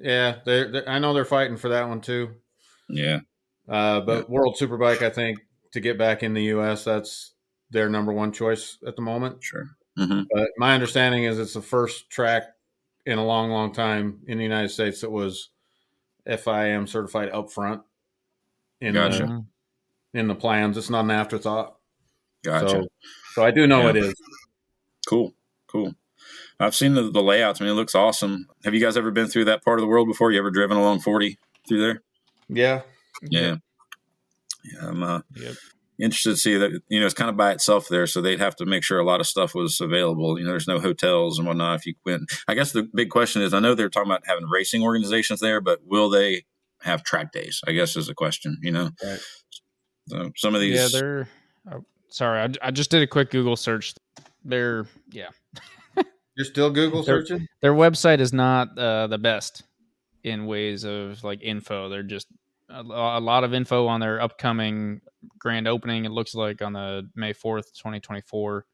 Yeah, 0.00 0.38
they're, 0.44 0.70
they're- 0.72 0.88
I 0.88 0.98
know 0.98 1.12
they're 1.12 1.24
fighting 1.24 1.56
for 1.56 1.68
that 1.70 1.88
one 1.88 2.00
too. 2.00 2.30
Yeah. 2.88 3.20
Uh, 3.68 4.00
but 4.00 4.30
World 4.30 4.56
Superbike, 4.58 5.02
I 5.02 5.10
think, 5.10 5.38
to 5.72 5.80
get 5.80 5.98
back 5.98 6.22
in 6.22 6.34
the 6.34 6.44
U.S., 6.44 6.84
that's 6.84 7.34
their 7.70 7.88
number 7.88 8.12
one 8.12 8.32
choice 8.32 8.78
at 8.86 8.96
the 8.96 9.02
moment. 9.02 9.42
Sure. 9.42 9.64
hmm 9.96 10.22
But 10.32 10.48
my 10.58 10.74
understanding 10.74 11.24
is 11.24 11.38
it's 11.38 11.54
the 11.54 11.62
first 11.62 12.08
track 12.10 12.44
in 13.06 13.18
a 13.18 13.24
long, 13.24 13.50
long 13.50 13.72
time 13.72 14.20
in 14.26 14.38
the 14.38 14.44
United 14.44 14.68
States 14.70 15.00
that 15.00 15.10
was 15.10 15.50
FIM 16.26 16.88
certified 16.88 17.30
up 17.30 17.50
front 17.52 17.82
in 18.80 18.94
Gotcha. 18.94 19.26
The 20.12 20.20
in 20.20 20.28
the 20.28 20.34
plans. 20.34 20.76
It's 20.76 20.90
not 20.90 21.04
an 21.04 21.10
afterthought. 21.10 21.76
Gotcha. 22.44 22.68
So, 22.68 22.88
so 23.34 23.44
I 23.44 23.50
do 23.50 23.66
know 23.66 23.82
Yeah. 23.82 23.90
it 23.90 23.96
is. 23.96 24.14
Cool. 25.06 25.32
Cool. 25.68 25.94
I've 26.60 26.74
seen 26.74 26.94
the, 26.94 27.10
the 27.10 27.22
layouts. 27.22 27.60
I 27.60 27.64
mean, 27.64 27.72
it 27.72 27.76
looks 27.76 27.94
awesome. 27.94 28.46
Have 28.64 28.74
you 28.74 28.80
guys 28.80 28.96
ever 28.96 29.10
been 29.10 29.26
through 29.26 29.46
that 29.46 29.64
part 29.64 29.78
of 29.78 29.82
the 29.82 29.88
world 29.88 30.06
before? 30.06 30.30
You 30.30 30.38
ever 30.38 30.50
driven 30.50 30.76
along 30.76 31.00
40 31.00 31.38
through 31.66 31.80
there? 31.80 32.02
Yeah, 32.48 32.82
Yeah. 33.22 33.56
Yeah. 34.64 34.88
I'm 34.88 35.02
uh, 35.02 35.20
Yep. 35.34 35.54
Interested 36.02 36.30
to 36.30 36.36
see 36.36 36.56
that, 36.56 36.80
you 36.88 36.98
know, 37.00 37.06
it's 37.06 37.14
kind 37.14 37.30
of 37.30 37.36
by 37.36 37.52
itself 37.52 37.86
there. 37.88 38.06
So 38.06 38.20
they'd 38.20 38.40
have 38.40 38.56
to 38.56 38.66
make 38.66 38.82
sure 38.82 38.98
a 38.98 39.04
lot 39.04 39.20
of 39.20 39.26
stuff 39.26 39.54
was 39.54 39.80
available. 39.80 40.38
You 40.38 40.44
know, 40.44 40.50
there's 40.50 40.68
no 40.68 40.80
hotels 40.80 41.38
and 41.38 41.46
whatnot 41.46 41.78
if 41.80 41.86
you 41.86 41.94
went. 42.04 42.22
I 42.48 42.54
guess 42.54 42.72
the 42.72 42.82
big 42.94 43.10
question 43.10 43.40
is 43.42 43.54
I 43.54 43.60
know 43.60 43.74
they're 43.74 43.88
talking 43.88 44.10
about 44.10 44.26
having 44.26 44.46
racing 44.48 44.82
organizations 44.82 45.40
there, 45.40 45.60
but 45.60 45.80
will 45.86 46.10
they 46.10 46.44
have 46.82 47.04
track 47.04 47.32
days? 47.32 47.60
I 47.66 47.72
guess 47.72 47.96
is 47.96 48.08
the 48.08 48.14
question, 48.14 48.58
you 48.62 48.72
know? 48.72 48.90
Right. 49.02 49.20
So 50.08 50.32
some 50.36 50.54
of 50.54 50.60
these. 50.60 50.74
Yeah, 50.92 51.00
they're. 51.00 51.28
Oh, 51.70 51.84
sorry, 52.08 52.40
I, 52.40 52.68
I 52.68 52.70
just 52.72 52.90
did 52.90 53.02
a 53.02 53.06
quick 53.06 53.30
Google 53.30 53.54
search. 53.54 53.94
They're 54.44 54.86
yeah, 55.12 55.28
you're 56.36 56.44
still 56.44 56.70
Google 56.70 57.04
They're- 57.04 57.24
searching. 57.24 57.46
their 57.60 57.72
website 57.72 58.18
is 58.18 58.32
not 58.32 58.76
uh, 58.76 59.06
the 59.06 59.18
best 59.18 59.62
in 60.24 60.46
ways 60.46 60.82
of 60.84 61.22
like 61.22 61.40
info. 61.42 61.88
They're 61.88 62.02
just 62.02 62.26
a, 62.72 63.20
lot 63.20 63.44
of 63.44 63.54
info 63.54 63.86
on 63.86 64.00
their 64.00 64.20
upcoming 64.20 65.00
grand 65.38 65.68
opening. 65.68 66.04
It 66.04 66.12
looks 66.12 66.34
like 66.34 66.62
on 66.62 66.72
the 66.72 67.08
May 67.14 67.32
fourth, 67.32 67.76
twenty 67.78 68.00
twenty 68.00 68.22
four. 68.22 68.66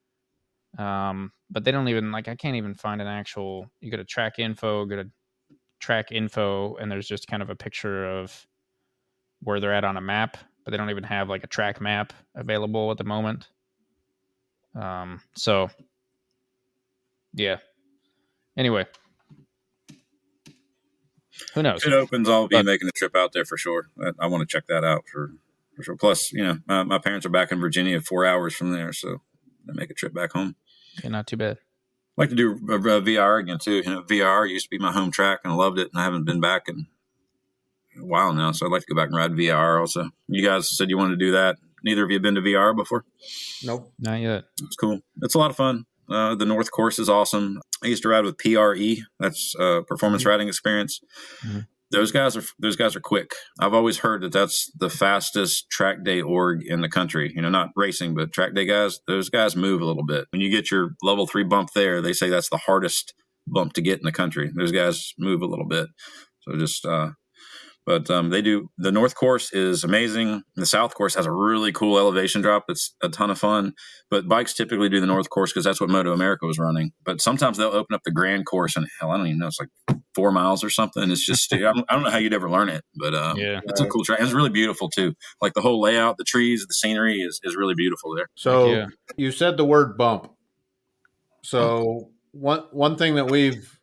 Um, 0.78 1.32
but 1.50 1.64
they 1.64 1.70
don't 1.70 1.88
even 1.88 2.12
like 2.12 2.28
I 2.28 2.36
can't 2.36 2.56
even 2.56 2.74
find 2.74 3.00
an 3.00 3.06
actual. 3.06 3.70
You 3.80 3.90
go 3.90 3.96
to 3.96 4.04
track 4.04 4.38
info, 4.38 4.84
go 4.84 4.96
to 4.96 5.10
track 5.80 6.12
info, 6.12 6.76
and 6.76 6.90
there's 6.90 7.08
just 7.08 7.26
kind 7.26 7.42
of 7.42 7.50
a 7.50 7.56
picture 7.56 8.06
of 8.06 8.46
where 9.42 9.60
they're 9.60 9.74
at 9.74 9.84
on 9.84 9.96
a 9.96 10.00
map. 10.00 10.36
But 10.64 10.72
they 10.72 10.76
don't 10.76 10.90
even 10.90 11.04
have 11.04 11.28
like 11.28 11.44
a 11.44 11.48
track 11.48 11.80
map 11.80 12.12
available 12.34 12.90
at 12.90 12.98
the 12.98 13.04
moment. 13.04 13.48
Um, 14.74 15.20
so 15.34 15.70
yeah. 17.34 17.56
Anyway, 18.56 18.86
who 21.54 21.62
knows? 21.62 21.82
If 21.82 21.88
it 21.88 21.94
opens, 21.94 22.28
I'll 22.28 22.48
be 22.48 22.56
But- 22.56 22.64
making 22.66 22.88
a 22.88 22.92
trip 22.92 23.16
out 23.16 23.32
there 23.32 23.44
for 23.44 23.56
sure. 23.56 23.88
I, 24.02 24.10
I 24.20 24.26
want 24.26 24.40
to 24.48 24.52
check 24.52 24.66
that 24.68 24.84
out 24.84 25.04
for, 25.12 25.32
for 25.76 25.82
sure. 25.82 25.96
Plus, 25.96 26.32
you 26.32 26.42
know, 26.44 26.58
my, 26.66 26.82
my 26.84 26.98
parents 26.98 27.24
are 27.26 27.30
back 27.30 27.52
in 27.52 27.60
Virginia, 27.60 28.00
four 28.00 28.24
hours 28.26 28.54
from 28.54 28.72
there, 28.72 28.92
so 28.92 29.22
I 29.68 29.72
make 29.72 29.90
a 29.90 29.94
trip 29.94 30.14
back 30.14 30.32
home. 30.32 30.56
Yeah, 31.02 31.10
not 31.10 31.26
too 31.26 31.36
bad. 31.36 31.58
I'd 31.58 32.22
like 32.22 32.28
to 32.30 32.34
do 32.34 32.52
a, 32.70 32.74
a 32.74 33.00
VR 33.02 33.40
again 33.40 33.58
too. 33.58 33.76
You 33.76 33.82
know, 33.84 34.02
VR 34.02 34.48
used 34.48 34.66
to 34.66 34.70
be 34.70 34.78
my 34.78 34.92
home 34.92 35.10
track, 35.10 35.40
and 35.44 35.52
I 35.52 35.56
loved 35.56 35.78
it, 35.78 35.88
and 35.92 36.00
I 36.00 36.04
haven't 36.04 36.24
been 36.24 36.40
back 36.40 36.68
in 36.68 36.86
a 38.00 38.04
while 38.04 38.32
now. 38.32 38.52
So 38.52 38.66
I'd 38.66 38.72
like 38.72 38.82
to 38.86 38.92
go 38.92 38.96
back 39.00 39.08
and 39.08 39.16
ride 39.16 39.32
VR. 39.32 39.78
Also, 39.80 40.10
you 40.26 40.44
guys 40.44 40.76
said 40.76 40.90
you 40.90 40.98
wanted 40.98 41.18
to 41.18 41.24
do 41.24 41.32
that. 41.32 41.56
Neither 41.84 42.02
of 42.04 42.10
you 42.10 42.14
have 42.16 42.22
been 42.22 42.34
to 42.34 42.40
VR 42.40 42.74
before. 42.76 43.04
Nope. 43.64 43.92
Not 44.00 44.18
yet. 44.20 44.44
It's 44.62 44.74
cool. 44.74 45.00
It's 45.22 45.36
a 45.36 45.38
lot 45.38 45.50
of 45.50 45.56
fun. 45.56 45.86
Uh, 46.10 46.34
the 46.34 46.46
North 46.46 46.70
Course 46.70 46.98
is 46.98 47.08
awesome. 47.08 47.60
I 47.82 47.88
used 47.88 48.02
to 48.02 48.08
ride 48.08 48.24
with 48.24 48.38
PRE. 48.38 48.96
That's 49.20 49.54
uh, 49.58 49.82
Performance 49.86 50.24
Riding 50.24 50.48
Experience. 50.48 51.00
Mhm. 51.44 51.66
Those 51.90 52.12
guys 52.12 52.36
are 52.36 52.42
those 52.58 52.76
guys 52.76 52.94
are 52.96 53.00
quick. 53.00 53.32
I've 53.58 53.72
always 53.72 53.98
heard 53.98 54.20
that 54.22 54.32
that's 54.32 54.70
the 54.78 54.90
fastest 54.90 55.70
track 55.70 56.04
day 56.04 56.20
org 56.20 56.62
in 56.66 56.82
the 56.82 56.88
country. 56.88 57.32
You 57.34 57.40
know, 57.40 57.48
not 57.48 57.70
racing, 57.76 58.14
but 58.14 58.30
track 58.30 58.54
day 58.54 58.66
guys. 58.66 59.00
Those 59.06 59.30
guys 59.30 59.56
move 59.56 59.80
a 59.80 59.86
little 59.86 60.04
bit. 60.04 60.26
When 60.30 60.42
you 60.42 60.50
get 60.50 60.70
your 60.70 60.90
level 61.02 61.26
three 61.26 61.44
bump 61.44 61.70
there, 61.74 62.02
they 62.02 62.12
say 62.12 62.28
that's 62.28 62.50
the 62.50 62.58
hardest 62.58 63.14
bump 63.46 63.72
to 63.72 63.80
get 63.80 63.98
in 64.00 64.04
the 64.04 64.12
country. 64.12 64.50
Those 64.54 64.70
guys 64.72 65.14
move 65.18 65.40
a 65.40 65.46
little 65.46 65.66
bit. 65.66 65.88
So 66.42 66.58
just 66.58 66.84
uh, 66.84 67.12
but 67.88 68.10
um, 68.10 68.28
they 68.28 68.42
do 68.42 68.68
the 68.76 68.92
north 68.92 69.14
course 69.14 69.50
is 69.50 69.82
amazing. 69.82 70.42
The 70.56 70.66
south 70.66 70.94
course 70.94 71.14
has 71.14 71.24
a 71.24 71.32
really 71.32 71.72
cool 71.72 71.96
elevation 71.96 72.42
drop. 72.42 72.66
It's 72.68 72.94
a 73.02 73.08
ton 73.08 73.30
of 73.30 73.38
fun. 73.38 73.72
But 74.10 74.28
bikes 74.28 74.52
typically 74.52 74.90
do 74.90 75.00
the 75.00 75.06
north 75.06 75.30
course 75.30 75.50
because 75.50 75.64
that's 75.64 75.80
what 75.80 75.88
MotoAmerica 75.88 76.42
was 76.42 76.58
running. 76.58 76.92
But 77.02 77.22
sometimes 77.22 77.56
they'll 77.56 77.68
open 77.68 77.94
up 77.94 78.02
the 78.04 78.10
grand 78.10 78.44
course 78.44 78.76
and 78.76 78.86
hell 79.00 79.10
i 79.10 79.16
don't 79.16 79.26
even 79.26 79.38
know 79.38 79.46
it's 79.46 79.58
like 79.58 79.98
four 80.14 80.30
miles 80.30 80.62
or 80.62 80.68
something. 80.68 81.10
It's 81.10 81.24
just 81.24 81.50
I, 81.50 81.60
don't, 81.60 81.86
I 81.88 81.94
don't 81.94 82.02
know 82.02 82.10
how 82.10 82.18
you'd 82.18 82.34
ever 82.34 82.50
learn 82.50 82.68
it 82.68 82.84
but 82.94 83.14
um, 83.14 83.38
Yeah. 83.38 83.60
it's 83.64 83.80
a 83.80 83.86
cool 83.86 84.04
track. 84.04 84.20
It's 84.20 84.32
really 84.32 84.50
beautiful 84.50 84.90
too. 84.90 85.14
Like 85.40 85.54
the 85.54 85.62
whole 85.62 85.80
layout 85.80 86.18
the 86.18 86.24
trees 86.24 86.66
the 86.68 86.74
scenery 86.74 87.20
is, 87.20 87.40
is 87.42 87.56
really 87.56 87.74
beautiful 87.74 88.14
there. 88.14 88.28
So 88.34 88.70
yeah. 88.70 88.86
you 89.16 89.32
said 89.32 89.56
the 89.56 89.64
word 89.64 89.96
bump. 89.96 90.30
So 91.42 92.10
one 92.32 92.64
one 92.70 92.96
thing 92.96 93.14
that 93.14 93.30
we've, 93.30 93.77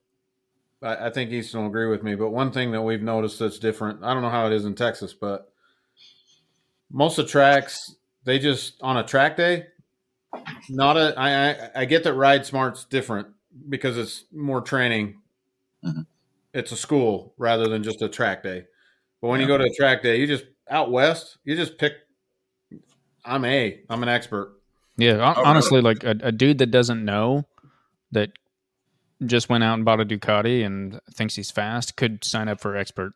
I, 0.86 1.07
I 1.07 1.09
think 1.09 1.31
Easton 1.31 1.61
will 1.61 1.67
agree 1.67 1.88
with 1.88 2.03
me, 2.03 2.15
but 2.15 2.29
one 2.29 2.51
thing 2.51 2.71
that 2.71 2.81
we've 2.81 3.01
noticed 3.01 3.39
that's 3.39 3.59
different. 3.59 4.03
I 4.03 4.13
don't 4.13 4.21
know 4.21 4.29
how 4.29 4.45
it 4.47 4.53
is 4.53 4.65
in 4.65 4.75
Texas, 4.75 5.13
but 5.13 5.51
most 6.91 7.17
of 7.19 7.25
the 7.25 7.31
tracks 7.31 7.95
they 8.23 8.39
just 8.39 8.81
on 8.81 8.97
a 8.97 9.03
track 9.03 9.38
day. 9.38 9.67
Not 10.69 10.97
a. 10.97 11.13
I 11.17 11.49
I, 11.51 11.69
I 11.81 11.86
get 11.86 12.03
that 12.03 12.13
Ride 12.13 12.45
Smart's 12.45 12.83
different 12.86 13.27
because 13.69 13.97
it's 13.97 14.25
more 14.33 14.61
training. 14.61 15.21
Mhm. 15.83 16.05
It's 16.53 16.71
a 16.71 16.77
school 16.77 17.33
rather 17.38 17.67
than 17.67 17.83
just 17.83 18.01
a 18.01 18.09
track 18.09 18.43
day. 18.43 18.65
But 19.21 19.27
when 19.29 19.41
you 19.41 19.47
go 19.47 19.57
to 19.57 19.63
a 19.65 19.73
track 19.75 20.03
day, 20.03 20.19
you 20.19 20.27
just 20.27 20.45
out 20.69 20.91
west. 20.91 21.38
You 21.45 21.55
just 21.55 21.77
pick. 21.77 21.93
I'm 23.23 23.43
a. 23.45 23.81
I'm 23.89 24.03
an 24.03 24.09
expert. 24.09 24.53
Yeah, 24.97 25.17
hon- 25.17 25.33
Oh, 25.38 25.39
really? 25.41 25.49
honestly, 25.49 25.81
like 25.81 26.03
a, 26.03 26.15
a 26.21 26.31
dude 26.31 26.57
that 26.59 26.71
doesn't 26.71 27.03
know 27.03 27.45
that 28.11 28.31
just 29.26 29.49
went 29.49 29.63
out 29.63 29.76
and 29.76 29.86
bought 29.86 30.01
a 30.01 30.05
Ducati 30.05 30.66
and 30.66 30.99
thinks 31.13 31.36
he's 31.36 31.51
fast 31.51 31.95
could 31.95 32.24
sign 32.24 32.47
up 32.47 32.59
for 32.59 32.76
expert 32.76 33.13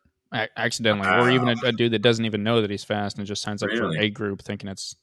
accidentally, 0.56 1.08
or 1.08 1.30
even 1.30 1.48
a, 1.48 1.56
a 1.64 1.72
dude 1.72 1.92
that 1.92 2.02
doesn't 2.02 2.24
even 2.24 2.42
know 2.42 2.60
that 2.60 2.70
he's 2.70 2.84
fast 2.84 3.18
and 3.18 3.26
just 3.26 3.42
signs 3.42 3.62
up 3.62 3.68
Really? 3.68 3.96
for 3.96 4.02
a 4.02 4.10
group 4.10 4.42
thinking 4.42 4.68
it's. 4.68 4.94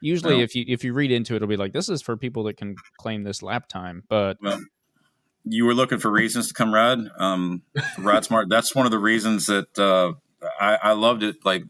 Usually, 0.00 0.38
No. 0.38 0.42
if 0.42 0.56
you 0.56 0.64
if 0.66 0.82
you 0.82 0.94
read 0.94 1.12
into 1.12 1.34
it, 1.34 1.36
it'll 1.36 1.48
be 1.48 1.56
like 1.56 1.72
this 1.72 1.88
is 1.88 2.02
for 2.02 2.16
people 2.16 2.42
that 2.44 2.56
can 2.56 2.74
claim 2.98 3.22
this 3.22 3.40
lap 3.42 3.68
time, 3.68 4.02
but 4.08 4.36
well 4.42 4.60
you 5.44 5.64
were 5.64 5.74
looking 5.74 5.98
for 5.98 6.08
reasons 6.10 6.46
to 6.48 6.54
come 6.54 6.72
ride 6.72 6.98
um 7.18 7.62
ride 7.98 8.24
smart 8.24 8.48
that's 8.48 8.76
one 8.76 8.86
of 8.86 8.92
the 8.92 8.98
reasons 8.98 9.46
that 9.46 9.76
uh 9.76 10.12
I, 10.60 10.76
I 10.90 10.92
loved 10.92 11.24
it 11.24 11.36
like 11.44 11.64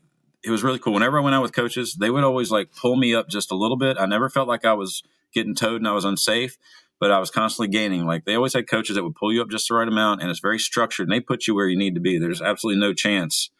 it 0.44 0.50
was 0.50 0.62
really 0.62 0.78
cool 0.78 0.92
whenever 0.92 1.16
i 1.18 1.22
went 1.22 1.34
out 1.34 1.40
with 1.40 1.54
coaches 1.54 1.96
they 1.98 2.10
would 2.10 2.22
always 2.22 2.50
like 2.50 2.68
pull 2.76 2.96
me 2.96 3.14
up 3.14 3.30
just 3.30 3.50
a 3.50 3.54
little 3.54 3.78
bit 3.78 3.96
i 3.98 4.04
never 4.04 4.28
felt 4.28 4.46
like 4.46 4.66
i 4.66 4.74
was 4.74 5.02
getting 5.32 5.54
towed 5.54 5.76
and 5.80 5.88
i 5.88 5.92
was 5.92 6.04
unsafe 6.04 6.58
but 7.02 7.10
i 7.10 7.18
was 7.18 7.30
constantly 7.30 7.68
gaining 7.68 8.06
like 8.06 8.24
they 8.24 8.36
always 8.36 8.54
had 8.54 8.70
coaches 8.70 8.94
that 8.94 9.02
would 9.02 9.16
pull 9.16 9.32
you 9.32 9.42
up 9.42 9.50
just 9.50 9.68
the 9.68 9.74
right 9.74 9.88
amount 9.88 10.22
and 10.22 10.30
it's 10.30 10.40
very 10.40 10.58
structured 10.58 11.08
and 11.08 11.12
they 11.12 11.20
put 11.20 11.46
you 11.46 11.54
where 11.54 11.66
you 11.66 11.76
need 11.76 11.94
to 11.94 12.00
be 12.00 12.18
there's 12.18 12.40
absolutely 12.40 12.80
no 12.80 12.94
chance 12.94 13.50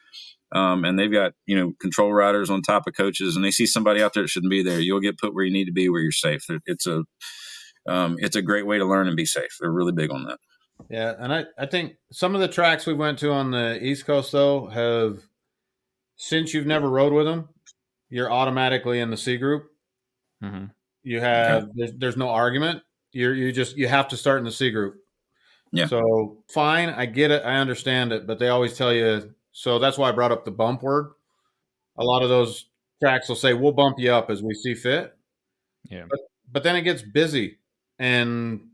um, 0.55 0.85
and 0.85 0.99
they've 0.99 1.13
got 1.13 1.33
you 1.47 1.57
know 1.57 1.73
control 1.81 2.13
riders 2.13 2.51
on 2.51 2.63
top 2.63 2.87
of 2.87 2.95
coaches 2.95 3.35
and 3.35 3.45
they 3.45 3.51
see 3.51 3.67
somebody 3.67 4.03
out 4.03 4.13
there 4.15 4.23
that 4.23 4.29
shouldn't 4.29 4.51
be 4.51 4.63
there 4.63 4.79
you'll 4.79 5.01
get 5.01 5.19
put 5.19 5.35
where 5.35 5.45
you 5.45 5.53
need 5.53 5.65
to 5.65 5.73
be 5.73 5.89
where 5.89 6.01
you're 6.01 6.13
safe 6.13 6.47
it's 6.67 6.87
a 6.87 7.03
um, 7.87 8.17
it's 8.19 8.37
a 8.37 8.43
great 8.43 8.67
way 8.67 8.79
to 8.79 8.85
learn 8.85 9.09
and 9.09 9.17
be 9.17 9.27
safe. 9.27 9.57
They're 9.61 9.71
really 9.71 9.93
big 9.93 10.11
on 10.11 10.25
that. 10.25 10.39
Yeah, 10.89 11.15
and 11.19 11.33
I, 11.33 11.45
I 11.59 11.67
think 11.67 11.95
some 12.11 12.35
of 12.35 12.41
the 12.41 12.49
tracks 12.49 12.87
we 12.87 12.95
went 12.95 13.19
to 13.21 13.33
on 13.33 13.51
the 13.51 13.83
East 13.83 14.05
Coast 14.05 14.33
though 14.33 14.67
have 14.67 15.23
since 16.17 16.55
you've 16.55 16.67
never 16.67 16.89
rode 16.89 17.13
with 17.13 17.27
them, 17.27 17.49
you're 18.09 18.31
automatically 18.31 19.01
in 19.01 19.11
the 19.11 19.17
C 19.17 19.37
group. 19.37 19.71
mhm. 20.43 20.71
You 21.05 21.21
have 21.21 21.69
there's, 21.75 21.93
there's 21.97 22.17
no 22.17 22.29
argument. 22.29 22.83
You're 23.13 23.35
you 23.35 23.53
just 23.53 23.77
you 23.77 23.89
have 23.89 24.09
to 24.09 24.17
start 24.17 24.39
in 24.39 24.45
the 24.45 24.53
C 24.53 24.71
group. 24.71 24.97
Yeah. 25.73 25.87
So 25.87 26.39
fine, 26.49 26.91
I 26.91 27.07
get 27.07 27.31
it, 27.31 27.43
I 27.45 27.57
understand 27.57 28.13
it, 28.13 28.27
but 28.27 28.39
they 28.39 28.49
always 28.49 28.77
tell 28.77 28.93
you. 28.93 29.35
So 29.53 29.79
that's 29.79 29.99
why 29.99 30.09
I 30.09 30.13
brought 30.13 30.33
up 30.33 30.45
the 30.45 30.51
bump 30.51 30.83
word. 30.83 31.13
A 31.99 32.05
lot 32.05 32.23
of 32.23 32.29
those 32.29 32.67
tracks 33.03 33.29
will 33.29 33.37
say 33.37 33.55
we'll 33.55 33.73
bump 33.73 33.99
you 33.99 34.13
up 34.13 34.31
as 34.31 34.43
we 34.43 34.55
see 34.55 34.75
fit. 34.75 35.17
Yeah. 35.85 36.05
But 36.09 36.21
but 36.51 36.63
then 36.63 36.77
it 36.77 36.83
gets 36.83 37.03
busy, 37.03 37.59
and 37.99 38.69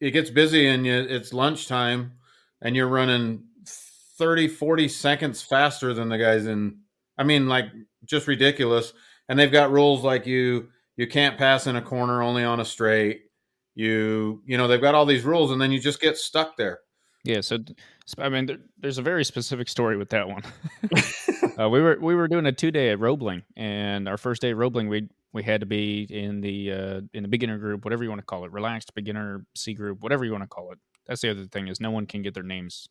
it 0.00 0.10
gets 0.10 0.30
busy, 0.30 0.66
and 0.66 0.84
you, 0.84 0.94
it's 0.94 1.32
lunchtime, 1.32 2.12
and 2.60 2.74
you're 2.74 2.88
running 2.88 3.44
30, 3.64 4.48
40 4.48 4.88
seconds 4.88 5.42
faster 5.42 5.94
than 5.94 6.08
the 6.08 6.18
guys 6.18 6.46
in. 6.46 6.78
I 7.16 7.24
mean, 7.24 7.48
like 7.48 7.66
just 8.04 8.26
ridiculous. 8.26 8.92
And 9.28 9.38
they've 9.38 9.52
got 9.52 9.70
rules 9.70 10.02
like 10.02 10.26
you 10.26 10.68
you 10.96 11.06
can't 11.06 11.38
pass 11.38 11.66
in 11.66 11.76
a 11.76 11.82
corner 11.82 12.22
only 12.22 12.44
on 12.44 12.60
a 12.60 12.64
straight. 12.64 13.22
You 13.74 14.42
you 14.46 14.58
know 14.58 14.68
they've 14.68 14.80
got 14.80 14.94
all 14.94 15.06
these 15.06 15.24
rules, 15.24 15.50
and 15.52 15.60
then 15.60 15.70
you 15.72 15.78
just 15.80 16.00
get 16.00 16.16
stuck 16.18 16.56
there. 16.56 16.80
yeah. 17.24 17.40
So, 17.40 17.58
I 18.18 18.28
mean, 18.28 18.46
there, 18.46 18.58
there's 18.78 18.98
a 18.98 19.02
very 19.02 19.24
specific 19.24 19.68
story 19.68 19.96
with 19.96 20.08
that 20.10 20.26
one. 20.28 20.42
uh, 21.58 21.68
we 21.68 21.80
were 21.80 21.98
we 22.00 22.14
were 22.14 22.28
doing 22.28 22.46
a 22.46 22.52
two 22.52 22.70
day 22.70 22.90
at 22.90 22.98
Roebling, 22.98 23.42
and 23.56 24.08
our 24.08 24.16
first 24.18 24.42
day 24.42 24.50
at 24.50 24.56
Roebling, 24.56 24.88
we 24.88 25.08
we 25.32 25.42
had 25.44 25.60
to 25.60 25.66
be 25.66 26.06
in 26.10 26.40
the 26.40 26.72
uh, 26.72 27.00
in 27.14 27.22
the 27.22 27.28
beginner 27.28 27.58
group, 27.58 27.84
whatever 27.84 28.02
you 28.02 28.10
want 28.10 28.20
to 28.20 28.26
call 28.26 28.44
it, 28.44 28.50
relaxed 28.52 28.94
beginner 28.94 29.44
C 29.54 29.74
group, 29.74 30.02
whatever 30.02 30.24
you 30.24 30.32
want 30.32 30.42
to 30.44 30.48
call 30.48 30.72
it. 30.72 30.78
That's 31.06 31.20
the 31.20 31.30
other 31.30 31.44
thing 31.46 31.68
is 31.68 31.80
no 31.80 31.90
one 31.90 32.06
can 32.06 32.22
get 32.22 32.34
their 32.34 32.42
names 32.42 32.88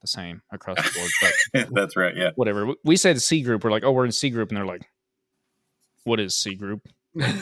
the 0.00 0.06
same 0.08 0.42
across 0.50 0.76
the 0.76 0.98
board. 0.98 1.10
But 1.52 1.68
That's 1.74 1.96
right. 1.96 2.14
Yeah. 2.16 2.30
whatever. 2.34 2.66
We- 2.66 2.76
We 2.84 2.96
said 2.96 3.20
C 3.22 3.40
group. 3.42 3.62
We're 3.64 3.70
like, 3.70 3.84
oh, 3.84 3.92
we're 3.92 4.04
in 4.04 4.12
C 4.12 4.30
group, 4.30 4.48
and 4.50 4.56
they're 4.58 4.66
like, 4.66 4.82
what 6.04 6.20
is 6.20 6.34
C 6.34 6.54
group? 6.54 6.88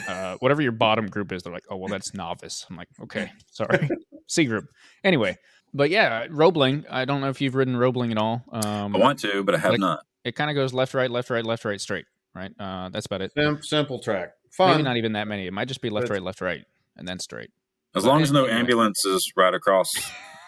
Uh, 0.07 0.37
whatever 0.39 0.61
your 0.61 0.71
bottom 0.71 1.07
group 1.07 1.31
is, 1.31 1.43
they're 1.43 1.53
like, 1.53 1.65
oh, 1.69 1.75
well, 1.75 1.89
that's 1.89 2.13
novice. 2.13 2.65
I'm 2.69 2.75
like, 2.77 2.87
okay, 3.03 3.31
sorry, 3.51 3.89
C 4.27 4.45
group. 4.45 4.65
Anyway, 5.03 5.37
but 5.73 5.89
yeah, 5.89 6.27
Roebling. 6.29 6.85
I 6.89 7.05
don't 7.05 7.21
know 7.21 7.29
if 7.29 7.41
you've 7.41 7.55
ridden 7.55 7.75
Roebling 7.77 8.11
at 8.11 8.17
all. 8.17 8.43
Um, 8.51 8.95
I 8.95 8.99
want 8.99 9.19
to, 9.19 9.43
but 9.43 9.55
I 9.55 9.57
have 9.57 9.71
Like- 9.71 9.79
not. 9.79 9.99
it 10.23 10.35
kind 10.35 10.49
of 10.49 10.55
goes 10.55 10.73
left, 10.73 10.93
right, 10.93 11.09
left, 11.11 11.29
right, 11.29 11.45
left, 11.45 11.65
right, 11.65 11.79
straight. 11.81 12.05
Right. 12.33 12.51
Uh, 12.59 12.89
that's 12.89 13.05
about 13.05 13.21
it. 13.21 13.31
Sim- 13.37 13.61
simple 13.63 13.99
track. 13.99 14.33
Fun. 14.51 14.71
Maybe 14.71 14.83
not 14.83 14.97
even 14.97 15.13
that 15.13 15.27
many. 15.27 15.47
It 15.47 15.53
might 15.53 15.67
just 15.69 15.81
be 15.81 15.89
left, 15.89 16.09
right, 16.09 16.21
left, 16.21 16.41
right, 16.41 16.63
and 16.97 17.07
then 17.07 17.19
straight. 17.19 17.49
As 17.95 18.03
long 18.05 18.21
as 18.21 18.31
no 18.31 18.43
Anyway. 18.45 18.59
ambulances 18.59 19.31
right 19.35 19.53
across. 19.53 19.91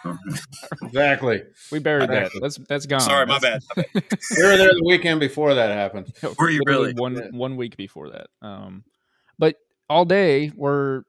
Exactly. 0.84 1.43
We 1.71 1.80
buried 1.80 2.09
that. 2.09 2.32
That's 2.41 2.57
that's 2.69 2.86
gone. 2.86 3.01
Sorry, 3.01 3.25
my 3.25 3.39
That's- 3.39 3.65
bad. 3.75 3.86
We 4.38 4.43
were 4.43 4.55
there 4.57 4.73
the 4.73 4.84
weekend 4.86 5.19
before 5.19 5.53
that 5.55 5.69
happened. 5.71 6.13
Were 6.39 6.49
you 6.49 6.61
really? 6.65 6.93
one 6.93 7.15
Yeah. 7.15 7.21
one 7.32 7.57
week 7.57 7.75
before 7.78 8.09
that. 8.11 8.28
Um, 8.41 8.84
but 9.39 9.55
all 9.89 10.05
day 10.05 10.51
we're 10.55 11.03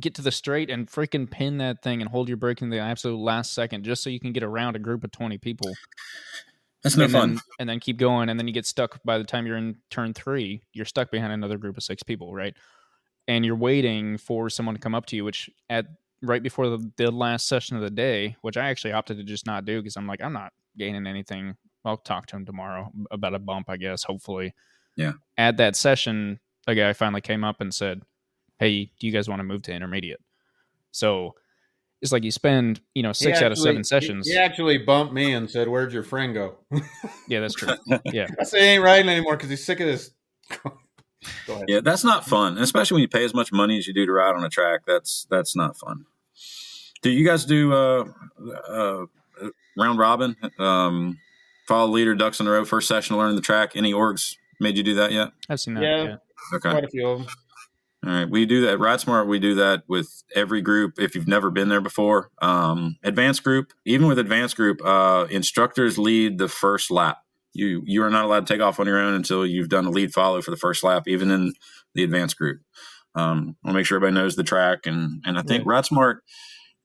get 0.00 0.14
to 0.16 0.22
the 0.22 0.32
straight 0.32 0.70
and 0.70 0.88
freaking 0.88 1.30
pin 1.30 1.58
that 1.58 1.80
thing 1.82 2.00
and 2.00 2.10
hold 2.10 2.26
your 2.28 2.36
brake 2.36 2.60
in 2.62 2.68
the 2.70 2.78
absolute 2.78 3.16
last 3.18 3.52
second 3.52 3.84
just 3.84 4.02
so 4.02 4.10
you 4.10 4.18
can 4.18 4.32
get 4.32 4.42
around 4.42 4.74
a 4.74 4.78
group 4.80 5.04
of 5.04 5.12
20 5.12 5.38
people 5.38 5.72
That's 6.82 6.96
no 6.96 7.04
and 7.04 7.12
fun. 7.12 7.28
then, 7.34 7.40
and 7.60 7.68
then 7.68 7.80
keep 7.80 7.96
going 7.96 8.28
and 8.28 8.38
then 8.38 8.48
you 8.48 8.52
get 8.52 8.66
stuck 8.66 9.00
by 9.04 9.18
the 9.18 9.24
time 9.24 9.46
you're 9.46 9.56
in 9.56 9.76
turn 9.90 10.12
three 10.12 10.62
you're 10.72 10.84
stuck 10.84 11.10
behind 11.10 11.32
another 11.32 11.56
group 11.58 11.76
of 11.76 11.82
six 11.84 12.02
people 12.02 12.34
right 12.34 12.54
and 13.28 13.44
you're 13.44 13.56
waiting 13.56 14.18
for 14.18 14.50
someone 14.50 14.74
to 14.74 14.80
come 14.80 14.94
up 14.94 15.06
to 15.06 15.16
you 15.16 15.24
which 15.24 15.48
at 15.70 15.86
right 16.22 16.42
before 16.42 16.68
the, 16.68 16.90
the 16.96 17.10
last 17.10 17.46
session 17.46 17.76
of 17.76 17.82
the 17.82 17.90
day 17.90 18.34
which 18.42 18.56
i 18.56 18.68
actually 18.68 18.92
opted 18.92 19.16
to 19.16 19.22
just 19.24 19.46
not 19.46 19.64
do 19.64 19.80
because 19.80 19.96
i'm 19.96 20.06
like 20.06 20.22
i'm 20.22 20.32
not 20.32 20.52
gaining 20.76 21.06
anything 21.06 21.54
i'll 21.84 21.96
talk 21.96 22.26
to 22.26 22.34
him 22.36 22.44
tomorrow 22.44 22.90
about 23.12 23.32
a 23.34 23.38
bump 23.38 23.70
i 23.70 23.76
guess 23.76 24.02
hopefully 24.02 24.52
Yeah. 24.96 25.12
at 25.38 25.56
that 25.58 25.76
session 25.76 26.40
a 26.66 26.74
guy 26.74 26.92
finally 26.92 27.20
came 27.20 27.44
up 27.44 27.60
and 27.60 27.74
said 27.74 28.02
hey 28.58 28.90
do 28.98 29.06
you 29.06 29.12
guys 29.12 29.28
want 29.28 29.40
to 29.40 29.44
move 29.44 29.62
to 29.62 29.72
intermediate 29.72 30.20
so 30.90 31.34
it's 32.02 32.12
like 32.12 32.22
you 32.22 32.30
spend 32.30 32.80
you 32.94 33.02
know 33.02 33.12
six 33.12 33.38
He 33.38 33.44
out 33.44 33.50
of 33.52 33.58
seven 33.58 33.82
sessions 33.82 34.26
He, 34.26 34.34
he 34.34 34.38
actually 34.38 34.78
bumped 34.78 35.14
me 35.14 35.32
and 35.32 35.50
said, 35.50 35.68
"Where'd 35.68 35.90
your 35.90 36.02
friend 36.02 36.34
go?" 36.34 36.58
yeah 37.28 37.40
that's 37.40 37.54
true 37.54 37.74
yeah 38.04 38.26
I 38.38 38.44
said, 38.44 38.60
"He 38.60 38.66
ain't 38.66 38.84
riding 38.84 39.08
anymore 39.08 39.36
because 39.36 39.48
he's 39.48 39.64
sick 39.64 39.80
of 39.80 39.86
this." 39.86 40.10
Go 41.46 41.54
ahead. 41.54 41.64
Yeah, 41.68 41.80
that's 41.80 42.04
not 42.04 42.26
fun, 42.26 42.58
especially 42.58 42.96
when 42.96 43.02
you 43.02 43.08
pay 43.08 43.24
as 43.24 43.32
much 43.32 43.50
money 43.50 43.78
as 43.78 43.86
you 43.86 43.94
do 43.94 44.04
to 44.04 44.12
ride 44.12 44.34
on 44.34 44.44
a 44.44 44.50
track. 44.50 44.82
That's 44.86 45.26
that's 45.30 45.56
not 45.56 45.78
fun. 45.78 46.04
Do 47.00 47.10
you 47.10 47.26
guys 47.26 47.46
do 47.46 47.72
uh, 47.72 48.04
uh, 48.68 49.06
round 49.74 49.98
robin? 49.98 50.36
Um, 50.58 51.18
follow 51.66 51.90
leader, 51.90 52.14
ducks 52.14 52.40
in 52.40 52.46
a 52.46 52.50
row, 52.50 52.66
first 52.66 52.88
session, 52.88 53.16
learn 53.16 53.34
the 53.36 53.40
track. 53.40 53.74
Any 53.74 53.94
orgs 53.94 54.36
made 54.60 54.76
you 54.76 54.82
do 54.82 54.94
that 54.94 55.12
yet? 55.12 55.30
i've 55.48 55.60
seen 55.60 55.74
that 55.74 55.82
Yeah. 55.82 56.04
yeah. 56.04 56.16
Okay. 56.52 56.70
Quite 56.70 56.84
a 56.84 56.88
few 56.88 57.06
of 57.08 57.18
them. 57.20 57.28
All 58.06 58.12
right, 58.12 58.28
we 58.28 58.44
do 58.44 58.66
that. 58.66 58.78
Ride 58.78 59.00
Smart, 59.00 59.28
we 59.28 59.38
do 59.38 59.54
that 59.54 59.84
with 59.88 60.24
every 60.34 60.60
group. 60.60 60.98
If 60.98 61.14
you've 61.14 61.28
never 61.28 61.50
been 61.50 61.70
there 61.70 61.80
before, 61.80 62.30
um, 62.42 62.96
advanced 63.02 63.42
group, 63.42 63.72
even 63.86 64.06
with 64.06 64.18
advanced 64.18 64.56
group, 64.56 64.84
uh, 64.84 65.26
instructors 65.30 65.96
lead 65.96 66.36
the 66.36 66.48
first 66.48 66.90
lap. 66.90 67.18
You 67.54 67.82
you 67.86 68.02
are 68.02 68.10
not 68.10 68.26
allowed 68.26 68.46
to 68.46 68.52
take 68.52 68.60
off 68.60 68.78
on 68.78 68.86
your 68.86 68.98
own 68.98 69.14
until 69.14 69.46
you've 69.46 69.70
done 69.70 69.86
a 69.86 69.90
lead 69.90 70.12
follow 70.12 70.42
for 70.42 70.50
the 70.50 70.56
first 70.58 70.84
lap, 70.84 71.04
even 71.06 71.30
in 71.30 71.54
the 71.94 72.04
advanced 72.04 72.36
group. 72.36 72.60
Um, 73.14 73.56
I 73.64 73.68
want 73.68 73.68
to 73.68 73.72
make 73.72 73.86
sure 73.86 73.96
everybody 73.96 74.20
knows 74.20 74.36
the 74.36 74.42
track, 74.42 74.80
and 74.84 75.22
and 75.24 75.38
I 75.38 75.42
think 75.42 75.64
Ride 75.64 75.86
Smart. 75.86 76.22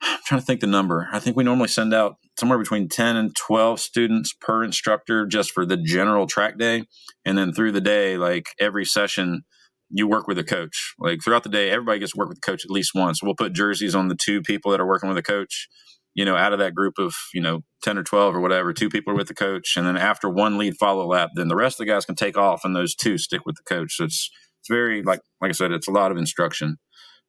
I'm 0.02 0.20
trying 0.26 0.40
to 0.40 0.46
think 0.46 0.62
the 0.62 0.68
number. 0.68 1.10
I 1.12 1.20
think 1.20 1.36
we 1.36 1.44
normally 1.44 1.68
send 1.68 1.94
out 1.94 2.16
somewhere 2.38 2.58
between 2.58 2.88
10 2.88 3.18
and 3.18 3.36
12 3.36 3.82
students 3.82 4.34
per 4.34 4.64
instructor 4.64 5.26
just 5.26 5.52
for 5.52 5.66
the 5.66 5.76
general 5.76 6.26
track 6.26 6.58
day. 6.58 6.86
And 7.26 7.38
then 7.38 7.52
through 7.52 7.74
the 7.74 7.82
day, 7.82 8.18
like 8.18 8.48
every 8.62 8.86
session, 8.86 9.44
you 9.90 10.08
work 10.08 10.28
with 10.28 10.38
a 10.40 10.44
coach. 10.44 10.94
Like 11.00 11.22
throughout 11.24 11.44
the 11.44 11.50
day, 11.50 11.70
everybody 11.70 12.00
gets 12.00 12.14
to 12.14 12.18
work 12.18 12.30
with 12.30 12.38
the 12.42 12.46
coach 12.52 12.66
at 12.66 12.72
least 12.72 12.92
once. 12.96 13.24
We'll 13.24 13.36
put 13.36 13.54
jerseys 13.54 13.96
on 13.96 14.08
the 14.08 14.16
two 14.16 14.42
people 14.42 14.72
that 14.72 14.80
are 14.82 14.88
working 14.88 15.10
with 15.10 15.18
a 15.18 15.24
coach. 15.24 15.68
You 16.16 16.26
know, 16.26 16.36
out 16.36 16.54
of 16.54 16.60
that 16.60 16.76
group 16.76 16.96
of 17.00 17.16
you 17.34 17.42
know 17.42 17.62
ten 17.84 17.98
or 17.98 18.04
twelve 18.04 18.36
or 18.36 18.42
whatever, 18.42 18.74
two 18.74 18.90
people 18.90 19.14
are 19.14 19.18
with 19.18 19.28
the 19.28 19.36
coach, 19.36 19.78
and 19.78 19.86
then 19.88 19.98
after 19.98 20.30
one 20.30 20.58
lead 20.58 20.76
follow 20.78 21.08
lap, 21.08 21.30
then 21.36 21.48
the 21.48 21.56
rest 21.56 21.76
of 21.80 21.86
the 21.86 21.92
guys 21.92 22.06
can 22.06 22.16
take 22.16 22.38
off, 22.38 22.62
and 22.66 22.76
those 22.76 22.96
two 22.96 23.18
stick 23.18 23.46
with 23.46 23.56
the 23.56 23.64
coach. 23.64 23.96
So 23.96 24.06
it's 24.06 24.30
it's 24.62 24.70
very 24.70 25.04
like 25.04 25.22
like 25.42 25.50
I 25.50 25.54
said, 25.54 25.72
it's 25.72 25.88
a 25.88 25.92
lot 25.92 26.12
of 26.12 26.18
instruction 26.18 26.78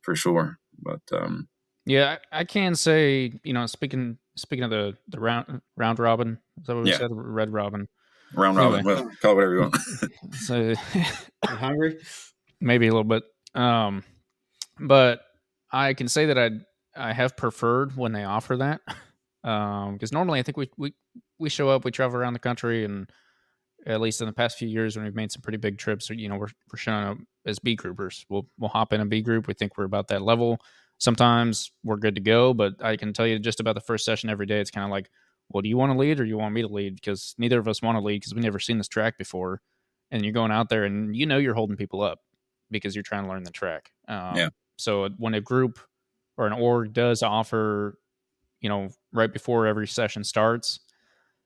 for 0.03 0.17
sure. 0.17 0.59
But 0.83 1.01
um, 1.13 1.49
Yeah, 1.87 2.17
I, 2.33 2.41
I 2.41 2.45
can 2.45 2.75
say, 2.75 3.33
you 3.45 3.53
know, 3.53 3.67
speaking 3.67 4.19
speaking 4.37 4.65
of 4.65 4.71
the 4.71 4.97
the 5.09 5.21
round 5.21 5.61
round 5.77 5.99
robin, 5.99 6.39
is 6.61 6.67
that 6.67 6.75
what 6.75 6.85
we 6.85 6.91
Yeah. 6.91 6.99
said? 6.99 7.11
Red 7.13 7.53
robin. 7.53 7.87
round 8.35 8.57
robin, 8.57 8.85
well, 8.85 9.09
call 9.21 9.33
it 9.33 9.35
whatever 9.37 9.55
you 9.55 9.61
want. 9.61 9.77
So 10.33 10.75
You 11.49 11.57
hungry? 11.57 11.99
Maybe 12.61 12.87
a 12.87 12.91
little 12.91 13.05
bit. 13.05 13.25
Um, 13.55 14.05
but 14.79 15.21
I 15.73 15.95
can 15.95 16.09
say 16.09 16.27
that 16.27 16.39
I 16.39 16.51
I 16.97 17.13
have 17.13 17.37
preferred 17.37 17.97
when 17.97 18.13
they 18.13 18.25
offer 18.25 18.57
that. 18.59 18.81
Um, 19.43 19.95
because 19.95 20.13
normally 20.13 20.39
I 20.39 20.43
think 20.43 20.59
we 20.59 20.69
we 20.77 20.93
we 21.39 21.49
show 21.49 21.71
up, 21.71 21.87
we 21.87 21.91
travel 21.91 22.19
around 22.19 22.35
the 22.35 22.39
country, 22.39 22.85
and 22.85 23.11
at 23.87 24.01
least 24.01 24.21
in 24.21 24.27
the 24.27 24.35
past 24.35 24.59
few 24.59 24.69
years 24.69 24.97
when 24.97 25.05
we've 25.07 25.15
made 25.15 25.33
some 25.33 25.41
pretty 25.41 25.57
big 25.57 25.79
trips, 25.79 26.11
you 26.11 26.29
know, 26.29 26.37
we're 26.37 26.49
we're 26.71 26.77
showing 26.77 27.05
up 27.05 27.17
as 27.47 27.59
B 27.59 27.75
groupers. 27.75 28.27
We'll 28.29 28.47
we'll 28.59 28.69
hop 28.69 28.93
in 28.93 29.01
a 29.01 29.07
B 29.07 29.23
group. 29.23 29.47
We 29.47 29.55
think 29.55 29.79
we're 29.79 29.85
about 29.85 30.09
that 30.09 30.21
level. 30.21 30.59
Sometimes 30.99 31.73
we're 31.83 31.97
good 31.97 32.17
to 32.17 32.21
go, 32.21 32.53
but 32.53 32.75
I 32.85 32.97
can 32.99 33.15
tell 33.15 33.27
you 33.27 33.39
just 33.39 33.61
about 33.61 33.77
the 33.77 33.81
first 33.81 34.05
session 34.05 34.29
every 34.29 34.45
day. 34.45 34.61
It's 34.61 34.71
kind 34.71 34.85
of 34.85 34.91
like, 34.91 35.09
well, 35.49 35.63
do 35.63 35.71
you 35.71 35.79
want 35.79 35.91
to 35.91 35.99
lead 35.99 36.21
or 36.21 36.25
do 36.25 36.29
you 36.29 36.37
want 36.37 36.55
me 36.55 36.61
to 36.61 36.69
lead? 36.69 36.97
Because 36.97 37.35
neither 37.39 37.59
of 37.59 37.67
us 37.67 37.81
want 37.81 37.97
to 37.97 38.03
lead 38.03 38.17
because 38.21 38.35
we've 38.35 38.45
never 38.45 38.59
seen 38.59 38.77
this 38.77 38.89
track 38.89 39.17
before, 39.17 39.63
and 40.11 40.23
you're 40.23 40.35
going 40.35 40.53
out 40.53 40.69
there 40.69 40.85
and 40.85 41.17
you 41.17 41.25
know 41.25 41.39
you're 41.39 41.55
holding 41.55 41.79
people 41.79 42.03
up 42.03 42.21
because 42.71 42.95
you're 42.95 43.03
trying 43.03 43.25
to 43.25 43.31
learn 43.31 43.43
the 43.43 43.51
track. 43.51 43.91
Um, 44.09 44.37
Yeah. 44.37 44.49
So 44.77 45.09
when 45.19 45.35
a 45.35 45.41
group 45.41 45.79
or 46.37 46.47
an 46.47 46.53
org 46.53 46.93
does 46.93 47.23
offer, 47.23 47.99
you 48.61 48.69
know, 48.69 48.89
right 49.13 49.33
before 49.33 49.67
every 49.67 49.87
session 49.87 50.25
starts, 50.25 50.81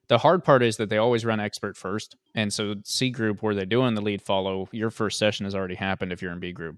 the 0.08 0.18
hard 0.18 0.44
part 0.44 0.62
is 0.62 0.76
that 0.76 0.88
they 0.90 0.98
always 0.98 1.24
run 1.24 1.40
expert 1.40 1.76
first. 1.76 2.16
And 2.34 2.52
so 2.52 2.76
C 2.84 3.10
group 3.10 3.42
where 3.42 3.54
they're 3.54 3.64
doing 3.64 3.94
the 3.94 4.02
lead 4.02 4.22
follow, 4.22 4.68
your 4.70 4.90
first 4.90 5.18
session 5.18 5.44
has 5.44 5.54
already 5.54 5.74
happened 5.74 6.12
if 6.12 6.22
you're 6.22 6.32
in 6.32 6.40
B 6.40 6.52
group. 6.52 6.76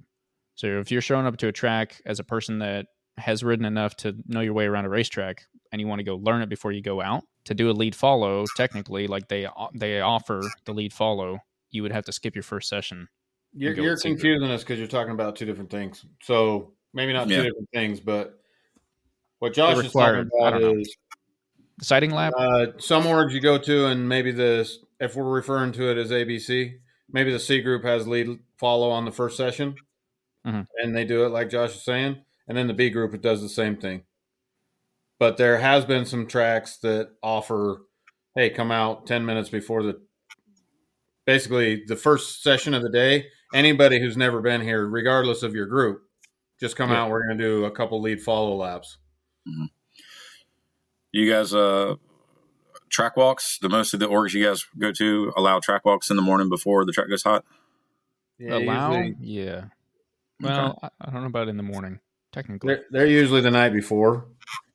So 0.54 0.66
if 0.80 0.90
you're 0.90 1.02
showing 1.02 1.26
up 1.26 1.36
to 1.38 1.48
a 1.48 1.52
track 1.52 2.00
as 2.06 2.18
a 2.18 2.24
person 2.24 2.60
that 2.60 2.86
has 3.18 3.42
ridden 3.42 3.64
enough 3.64 3.96
to 3.96 4.14
know 4.26 4.40
your 4.40 4.52
way 4.54 4.66
around 4.66 4.84
a 4.84 4.88
racetrack 4.90 5.46
and 5.72 5.80
you 5.80 5.86
want 5.86 5.98
to 5.98 6.04
go 6.04 6.16
learn 6.16 6.42
it 6.42 6.48
before 6.48 6.72
you 6.72 6.82
go 6.82 7.00
out 7.00 7.24
to 7.44 7.54
do 7.54 7.70
a 7.70 7.72
lead 7.72 7.94
follow, 7.94 8.44
technically 8.56 9.06
like 9.06 9.28
they 9.28 9.48
they 9.74 10.00
offer 10.00 10.42
the 10.64 10.72
lead 10.72 10.92
follow, 10.92 11.38
you 11.70 11.82
would 11.82 11.92
have 11.92 12.04
to 12.04 12.12
skip 12.12 12.34
your 12.34 12.42
first 12.42 12.68
session. 12.68 13.08
You're, 13.56 13.74
you're 13.74 13.96
confusing 13.96 14.50
us 14.50 14.62
because 14.62 14.78
you're 14.78 14.86
talking 14.88 15.12
about 15.12 15.36
two 15.36 15.46
different 15.46 15.70
things. 15.70 16.04
So 16.22 16.72
maybe 16.92 17.12
not 17.12 17.28
two 17.28 17.42
different 17.42 17.68
things, 17.72 18.00
but 18.00 18.38
what 19.38 19.54
Josh 19.54 19.84
is 19.84 19.92
talking 19.92 20.30
about 20.40 20.62
is 20.62 20.94
The 21.78 21.84
sighting 21.84 22.10
lap. 22.10 22.32
uh, 22.36 22.66
some 22.78 23.04
orgs 23.04 23.32
you 23.32 23.40
go 23.40 23.58
to, 23.58 23.86
and 23.86 24.08
maybe 24.08 24.30
this, 24.32 24.78
if 25.00 25.14
we're 25.16 25.24
referring 25.30 25.72
to 25.72 25.90
it 25.90 25.96
as 25.98 26.10
ABC, 26.10 26.78
maybe 27.10 27.32
the 27.32 27.38
C 27.38 27.60
group 27.60 27.82
has 27.84 28.06
lead 28.06 28.38
follow 28.58 28.90
on 28.90 29.04
the 29.04 29.12
first 29.12 29.36
session, 29.36 29.74
Mhm. 30.46 30.66
and 30.82 30.94
they 30.96 31.04
do 31.04 31.24
it 31.24 31.30
like 31.30 31.50
Josh 31.50 31.74
is 31.74 31.84
saying, 31.84 32.22
and 32.48 32.56
then 32.56 32.66
the 32.66 32.74
B 32.74 32.90
group 32.90 33.14
it 33.14 33.20
does 33.22 33.40
the 33.42 33.48
same 33.48 33.76
thing. 33.76 34.04
But 35.18 35.36
there 35.38 35.58
has 35.58 35.84
been 35.86 36.04
some 36.04 36.26
tracks 36.26 36.76
that 36.78 37.10
offer, 37.22 37.82
hey, 38.34 38.50
come 38.50 38.70
out 38.70 39.06
ten 39.06 39.24
minutes 39.24 39.48
before 39.48 39.82
the, 39.82 40.00
basically 41.24 41.84
the 41.86 41.96
first 41.96 42.42
session 42.42 42.74
of 42.74 42.82
the 42.82 42.90
day. 42.90 43.26
Anybody 43.54 44.00
who's 44.00 44.16
never 44.16 44.40
been 44.40 44.60
here, 44.60 44.86
regardless 44.86 45.42
of 45.42 45.54
your 45.54 45.66
group, 45.66 46.02
just 46.60 46.76
come 46.76 46.90
Yeah. 46.90 47.02
out. 47.02 47.10
We're 47.10 47.26
going 47.26 47.38
to 47.38 47.44
do 47.44 47.64
a 47.64 47.70
couple 47.70 48.00
lead 48.00 48.20
follow 48.22 48.56
laps. 48.56 48.98
you 51.12 51.30
guys 51.30 51.54
uh 51.54 51.94
track 52.90 53.16
walks 53.16 53.58
the 53.60 53.68
most 53.68 53.94
of 53.94 54.00
the 54.00 54.06
orgs 54.08 54.32
you 54.34 54.44
guys 54.44 54.64
go 54.78 54.90
to 54.92 55.32
allow 55.36 55.60
track 55.60 55.84
walks 55.84 56.10
in 56.10 56.16
the 56.16 56.22
morning 56.22 56.48
before 56.48 56.84
the 56.84 56.92
track 56.92 57.08
gets 57.08 57.22
hot 57.22 57.44
allow, 58.40 58.92
usually- 58.92 59.16
yeah. 59.20 59.64
Well, 60.40 60.78
I, 60.82 60.88
I 61.00 61.10
don't 61.10 61.22
know 61.22 61.28
about 61.28 61.48
in 61.48 61.56
the 61.56 61.62
morning. 61.62 62.00
Technically, 62.32 62.74
They're, 62.74 62.84
they're 62.90 63.06
usually 63.06 63.40
the 63.40 63.50
night 63.50 63.72
before. 63.72 64.26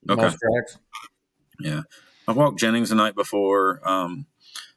Okay. 0.10 0.19
Most 0.22 0.38
tracks. 0.39 0.77
yeah 1.60 1.81
i've 2.27 2.35
walked 2.38 2.60
jennings 2.60 2.89
the 2.89 2.95
night 2.95 3.14
before 3.15 3.81
um 3.88 4.26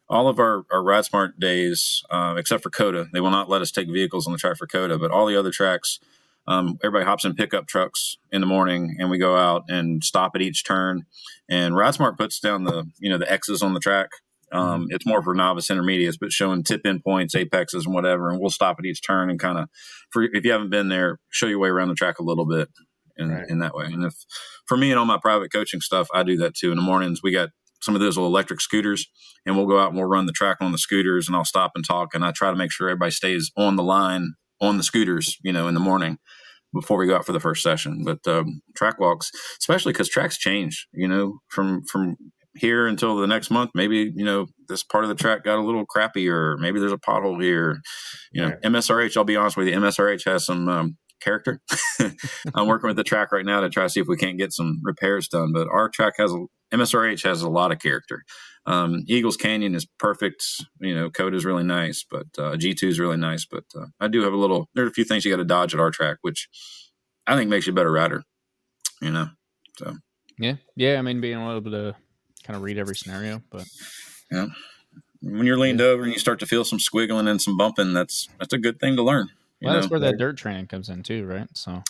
all 0.08 0.28
of 0.28 0.38
our, 0.38 0.64
our 0.72 0.82
ride 0.82 1.04
smart 1.04 1.38
days 1.40 2.02
uh, 2.10 2.34
except 2.38 2.62
for 2.62 2.70
COTA 2.70 3.08
they 3.12 3.20
will 3.20 3.30
not 3.30 3.48
let 3.48 3.62
us 3.62 3.70
take 3.70 3.88
vehicles 3.88 4.26
on 4.26 4.32
the 4.32 4.38
track 4.38 4.56
for 4.56 4.66
COTA 4.66 4.98
but 4.98 5.10
all 5.10 5.26
the 5.26 5.38
other 5.38 5.50
tracks 5.50 5.98
um, 6.46 6.78
everybody 6.84 7.06
hops 7.06 7.24
in 7.24 7.34
pickup 7.34 7.66
trucks 7.66 8.16
in 8.30 8.40
the 8.40 8.46
morning 8.46 8.96
and 8.98 9.10
we 9.10 9.18
go 9.18 9.36
out 9.36 9.64
and 9.68 10.04
stop 10.04 10.32
at 10.34 10.42
each 10.42 10.64
turn 10.64 11.06
and 11.48 11.74
ride 11.76 11.94
smart 11.94 12.18
puts 12.18 12.38
down 12.40 12.64
the 12.64 12.84
you 12.98 13.08
know 13.10 13.18
the 13.18 13.30
x's 13.30 13.62
on 13.62 13.74
the 13.74 13.80
track 13.80 14.10
Um, 14.52 14.86
it's 14.90 15.06
more 15.06 15.22
for 15.22 15.34
novice 15.34 15.70
intermediates, 15.70 16.16
but 16.18 16.30
showing 16.32 16.62
tip 16.62 16.82
in 16.86 17.00
points, 17.02 17.34
apexes, 17.34 17.86
and 17.86 17.94
whatever. 17.94 18.30
And 18.30 18.38
we'll 18.40 18.50
stop 18.50 18.76
at 18.78 18.84
each 18.86 19.02
turn 19.04 19.30
and 19.30 19.40
kind 19.40 19.58
of, 19.58 19.68
for 20.10 20.22
if 20.22 20.44
you 20.44 20.52
haven't 20.52 20.70
been 20.70 20.88
there, 20.90 21.18
show 21.30 21.46
your 21.48 21.58
way 21.58 21.70
around 21.70 21.88
the 21.88 21.94
track 21.96 22.20
a 22.20 22.22
little 22.22 22.46
bit 22.46 22.68
in, 23.16 23.30
Right. 23.30 23.48
in 23.48 23.58
that 23.60 23.74
way. 23.74 23.86
And 23.86 24.04
if 24.04 24.14
for 24.66 24.76
me 24.76 24.90
and 24.92 24.98
all 24.98 25.06
my 25.06 25.18
private 25.18 25.50
coaching 25.52 25.80
stuff, 25.80 26.06
I 26.14 26.22
do 26.22 26.36
that 26.36 26.54
too. 26.54 26.70
In 26.70 26.76
the 26.76 26.82
mornings, 26.82 27.20
we 27.20 27.32
got 27.32 27.48
some 27.84 27.94
of 27.94 28.00
those 28.00 28.16
little 28.16 28.30
electric 28.30 28.60
scooters, 28.60 29.06
and 29.44 29.56
we'll 29.56 29.66
go 29.66 29.78
out 29.78 29.88
and 29.88 29.96
we'll 29.96 30.08
run 30.08 30.26
the 30.26 30.32
track 30.32 30.56
on 30.60 30.72
the 30.72 30.78
scooters, 30.78 31.26
and 31.28 31.36
I'll 31.36 31.44
stop 31.44 31.72
and 31.74 31.84
talk, 31.84 32.14
and 32.14 32.24
I 32.24 32.32
try 32.32 32.50
to 32.50 32.56
make 32.56 32.72
sure 32.72 32.88
everybody 32.88 33.12
stays 33.12 33.50
on 33.56 33.76
the 33.76 33.82
line 33.82 34.34
on 34.60 34.76
the 34.76 34.82
scooters, 34.82 35.36
you 35.42 35.52
know, 35.52 35.68
in 35.68 35.74
the 35.74 35.80
morning 35.80 36.18
before 36.72 36.98
we 36.98 37.06
go 37.06 37.16
out 37.16 37.26
for 37.26 37.32
the 37.32 37.40
first 37.40 37.62
session. 37.62 38.02
But 38.04 38.26
um, 38.26 38.60
track 38.74 38.98
walks, 38.98 39.30
especially 39.60 39.92
because 39.92 40.08
tracks 40.08 40.38
change, 40.38 40.86
you 40.92 41.08
know, 41.08 41.38
from 41.48 41.84
from 41.84 42.16
here 42.56 42.86
until 42.86 43.16
the 43.16 43.26
next 43.26 43.50
month. 43.50 43.70
Maybe 43.74 44.12
you 44.14 44.24
know 44.24 44.46
this 44.68 44.82
part 44.82 45.04
of 45.04 45.08
the 45.08 45.14
track 45.14 45.44
got 45.44 45.58
a 45.58 45.62
little 45.62 45.84
crappy, 45.86 46.28
or 46.28 46.56
maybe 46.58 46.80
there's 46.80 46.92
a 46.92 46.98
pothole 46.98 47.42
here. 47.42 47.80
You 48.32 48.42
know. 48.42 48.56
MSRH. 48.64 49.16
I'll 49.16 49.24
be 49.24 49.36
honest 49.36 49.56
with 49.56 49.68
you, 49.68 49.74
MSRH 49.74 50.24
has 50.26 50.46
some 50.46 50.68
um, 50.68 50.96
character. 51.20 51.60
I'm 52.54 52.66
working 52.66 52.88
with 52.88 52.96
the 52.96 53.04
track 53.04 53.32
right 53.32 53.44
now 53.44 53.60
to 53.60 53.68
try 53.68 53.84
to 53.84 53.90
see 53.90 54.00
if 54.00 54.06
we 54.06 54.16
can't 54.16 54.38
get 54.38 54.52
some 54.52 54.80
repairs 54.82 55.28
done. 55.28 55.52
But 55.52 55.68
our 55.68 55.88
track 55.88 56.14
has 56.18 56.32
a 56.32 56.44
MSRH 56.72 57.22
has 57.24 57.42
a 57.42 57.48
lot 57.48 57.72
of 57.72 57.78
character. 57.78 58.24
Um, 58.66 59.04
Eagles 59.06 59.36
Canyon 59.36 59.74
is 59.74 59.86
perfect. 59.98 60.44
You 60.80 60.94
know, 60.94 61.10
COTA 61.10 61.36
is 61.36 61.44
really 61.44 61.64
nice, 61.64 62.04
but 62.08 62.26
uh, 62.38 62.56
G2 62.56 62.84
is 62.84 63.00
really 63.00 63.16
nice. 63.16 63.44
But 63.44 63.64
uh, 63.76 63.86
I 64.00 64.08
do 64.08 64.22
have 64.22 64.32
a 64.32 64.36
little. 64.36 64.68
There 64.74 64.84
are 64.84 64.88
a 64.88 64.92
few 64.92 65.04
things 65.04 65.24
you 65.24 65.30
got 65.30 65.38
to 65.38 65.44
dodge 65.44 65.74
at 65.74 65.80
our 65.80 65.90
track, 65.90 66.18
which 66.22 66.48
I 67.26 67.36
think 67.36 67.50
makes 67.50 67.66
you 67.66 67.72
a 67.72 67.76
better 67.76 67.92
rider. 67.92 68.22
You 69.00 69.10
know, 69.10 69.28
so 69.76 69.96
Yeah, 70.38 70.54
yeah. 70.76 70.98
I 70.98 71.02
mean, 71.02 71.20
being 71.20 71.38
able 71.38 71.62
to 71.62 71.94
kind 72.42 72.56
of 72.56 72.62
read 72.62 72.78
every 72.78 72.96
scenario, 72.96 73.42
but 73.50 73.66
yeah. 74.30 74.46
when 75.20 75.46
you're 75.46 75.58
leaned 75.58 75.80
over 75.80 76.02
and 76.02 76.12
you 76.12 76.18
start 76.18 76.38
to 76.38 76.46
feel 76.46 76.64
some 76.64 76.78
squiggling 76.78 77.28
and 77.28 77.42
some 77.42 77.56
bumping, 77.56 77.92
that's 77.92 78.28
that's 78.38 78.54
a 78.54 78.58
good 78.58 78.80
thing 78.80 78.96
to 78.96 79.02
learn. 79.02 79.28
You 79.60 79.66
well, 79.66 79.74
that's 79.74 79.90
where 79.90 80.00
that 80.00 80.18
dirt 80.18 80.38
training 80.38 80.66
comes 80.68 80.88
in 80.88 81.02
too, 81.02 81.26
right? 81.26 81.48
So 81.54 81.82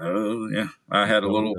Oh 0.00 0.48
yeah, 0.48 0.68
I 0.90 1.06
had 1.06 1.24
a 1.24 1.28
little. 1.28 1.54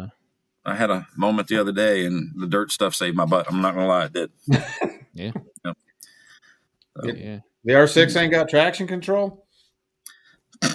I 0.65 0.75
had 0.75 0.89
a 0.91 1.07
moment 1.17 1.47
the 1.47 1.57
other 1.59 1.71
day, 1.71 2.05
and 2.05 2.31
the 2.39 2.47
dirt 2.47 2.71
stuff 2.71 2.93
saved 2.95 3.15
my 3.17 3.25
butt. 3.25 3.47
I'm 3.51 3.61
not 3.61 3.73
gonna 3.73 3.87
lie, 3.87 4.05
it 4.05 4.13
did. 4.13 4.31
yeah, 5.13 5.31
Yep. 5.65 7.17
yeah. 7.17 7.39
The 7.63 7.73
R6 7.73 8.15
ain't 8.19 8.31
got 8.31 8.49
traction 8.49 8.87
control. 8.87 9.45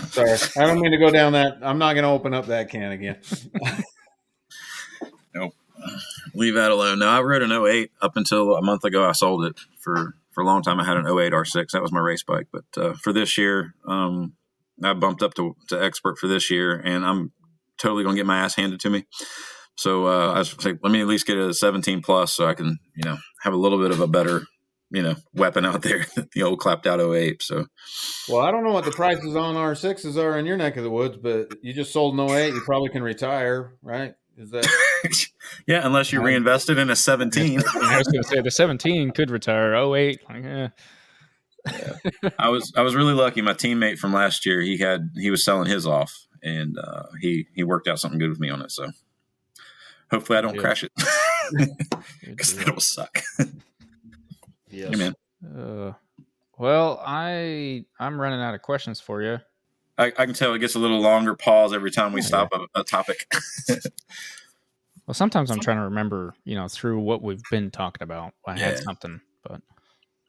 Sorry, 0.09 0.31
I 0.57 0.67
don't 0.67 0.81
mean 0.81 0.93
to 0.93 0.99
go 0.99 1.11
down 1.11 1.33
that. 1.35 1.59
I'm 1.63 1.79
not 1.79 1.95
going 1.95 2.05
to 2.05 2.09
open 2.11 2.33
up 2.35 2.47
that 2.47 2.71
can 2.71 2.93
again. 2.93 3.19
Nope. 5.35 5.53
Leave 6.35 6.55
that 6.55 6.71
alone. 6.71 7.01
No, 7.01 7.09
I 7.09 7.21
rode 7.21 7.43
an 7.43 7.53
08 7.53 7.91
up 8.01 8.17
until 8.17 8.55
a 8.57 8.63
month 8.63 8.85
ago. 8.85 9.05
I 9.07 9.13
sold 9.13 9.45
it 9.45 9.61
for 9.79 10.15
for 10.33 10.43
a 10.43 10.47
long 10.47 10.63
time. 10.63 10.81
I 10.81 10.85
had 10.85 10.97
an 10.97 11.07
08 11.07 11.33
R6. 11.33 11.71
That 11.73 11.83
was 11.83 11.93
my 11.93 12.01
race 12.01 12.23
bike. 12.23 12.47
But 12.51 12.65
uh, 12.77 12.95
for 12.95 13.13
this 13.13 13.37
year, 13.37 13.75
um, 13.87 14.33
I 14.83 14.95
bumped 14.95 15.23
up 15.23 15.35
to, 15.35 15.55
to 15.69 15.83
expert 15.83 16.17
for 16.19 16.27
this 16.27 16.51
year, 16.51 16.75
and 16.83 17.05
I'm 17.05 17.33
totally 17.79 18.03
gonna 18.03 18.17
get 18.17 18.25
my 18.25 18.39
ass 18.39 18.55
handed 18.55 18.81
to 18.81 18.91
me. 18.91 19.07
So 19.77 20.07
uh, 20.07 20.33
I 20.33 20.39
was 20.39 20.65
like, 20.65 20.79
let 20.83 20.91
me 20.91 21.01
at 21.01 21.07
least 21.07 21.27
get 21.27 21.37
a 21.37 21.53
17 21.53 22.03
plus, 22.03 22.33
so 22.33 22.47
I 22.47 22.55
can 22.55 22.79
you 22.95 23.05
know 23.05 23.19
have 23.43 23.53
a 23.53 23.59
little 23.59 23.79
bit 23.79 23.91
of 23.91 24.01
a 24.01 24.07
better 24.07 24.47
you 24.91 25.03
know 25.03 25.17
weapon 25.35 25.65
out 25.65 25.83
there. 25.83 26.07
the 26.35 26.43
old 26.43 26.59
clapped 26.59 26.87
out 26.87 27.01
08. 27.01 27.43
So 27.43 27.67
Well, 28.29 28.41
I 28.41 28.51
don't 28.51 28.65
know 28.65 28.73
what 28.73 28.85
the 28.85 28.93
prices 28.93 29.37
on 29.37 29.55
R6s 29.55 30.17
are 30.17 30.39
in 30.39 30.47
your 30.47 30.57
neck 30.57 30.77
of 30.77 30.85
the 30.85 30.91
woods, 30.91 31.17
but 31.17 31.53
you 31.63 31.73
just 31.73 31.93
sold 31.93 32.19
an 32.19 32.29
08. 32.29 32.55
You 32.55 32.63
probably 32.65 32.91
can 32.91 33.03
retire, 33.03 33.75
right? 33.83 34.15
Is 34.39 34.51
that 34.51 34.69
yeah, 35.67 35.81
unless 35.85 36.13
you 36.13 36.23
reinvested 36.23 36.79
in 36.79 36.91
a 36.91 36.97
17. 36.97 37.63
I 37.83 37.99
was 37.99 38.07
going 38.07 38.23
to 38.23 38.29
say 38.29 38.41
the 38.43 38.51
17 38.51 39.13
could 39.13 39.31
retire. 39.31 39.75
08, 39.75 40.21
like, 40.29 40.45
eh. 40.45 40.69
I 42.39 42.49
was 42.51 42.73
I 42.77 42.83
was 42.83 42.95
really 42.95 43.15
lucky. 43.15 43.43
My 43.43 43.55
teammate 43.55 43.99
from 43.99 44.13
last 44.13 44.47
year, 44.47 44.61
he 44.61 44.79
had 44.79 45.11
he 45.17 45.31
was 45.31 45.45
selling 45.45 45.69
his 45.69 45.87
off, 45.87 46.27
and 46.43 46.77
uh, 46.79 47.05
he 47.21 47.47
he 47.55 47.65
worked 47.65 47.89
out 47.89 47.99
something 47.99 48.21
good 48.21 48.31
with 48.31 48.39
me 48.39 48.51
on 48.51 48.63
it. 48.63 48.71
So 48.71 48.89
hopefully 50.11 50.39
I 50.39 50.43
don't 50.43 50.55
Yeah. 50.55 50.61
crash 50.61 50.85
it 50.85 50.93
because 52.23 52.53
deal. 52.55 52.65
that'll 52.65 52.81
suck. 52.81 53.23
yes. 54.71 54.91
Hey 54.91 54.97
man, 54.97 55.15
Uh, 55.57 55.93
well, 56.59 57.03
I 57.07 57.85
I'm 58.01 58.21
running 58.21 58.41
out 58.41 58.55
of 58.55 58.63
questions 58.63 59.01
for 59.01 59.23
you. 59.23 59.39
I, 59.99 60.07
I 60.19 60.27
can 60.27 60.35
tell 60.35 60.53
it 60.55 60.59
gets 60.59 60.75
a 60.75 60.79
little 60.79 61.01
longer 61.01 61.35
pause 61.35 61.73
every 61.73 61.91
time 61.91 62.13
we 62.13 62.21
Yeah. 62.21 62.27
stop 62.27 62.53
a, 62.53 62.81
a 62.81 62.85
topic. 62.85 63.31
Well, 65.07 65.15
sometimes 65.15 65.53
I'm 65.53 65.61
trying 65.61 65.77
to 65.77 65.85
remember, 65.85 66.35
you 66.45 66.57
know, 66.57 66.67
through 66.67 66.99
what 66.99 67.23
we've 67.23 67.41
been 67.49 67.71
talking 67.71 68.03
about. 68.03 68.33
I 68.45 68.59
had 68.59 68.81
something, 68.81 69.21
but 69.45 69.61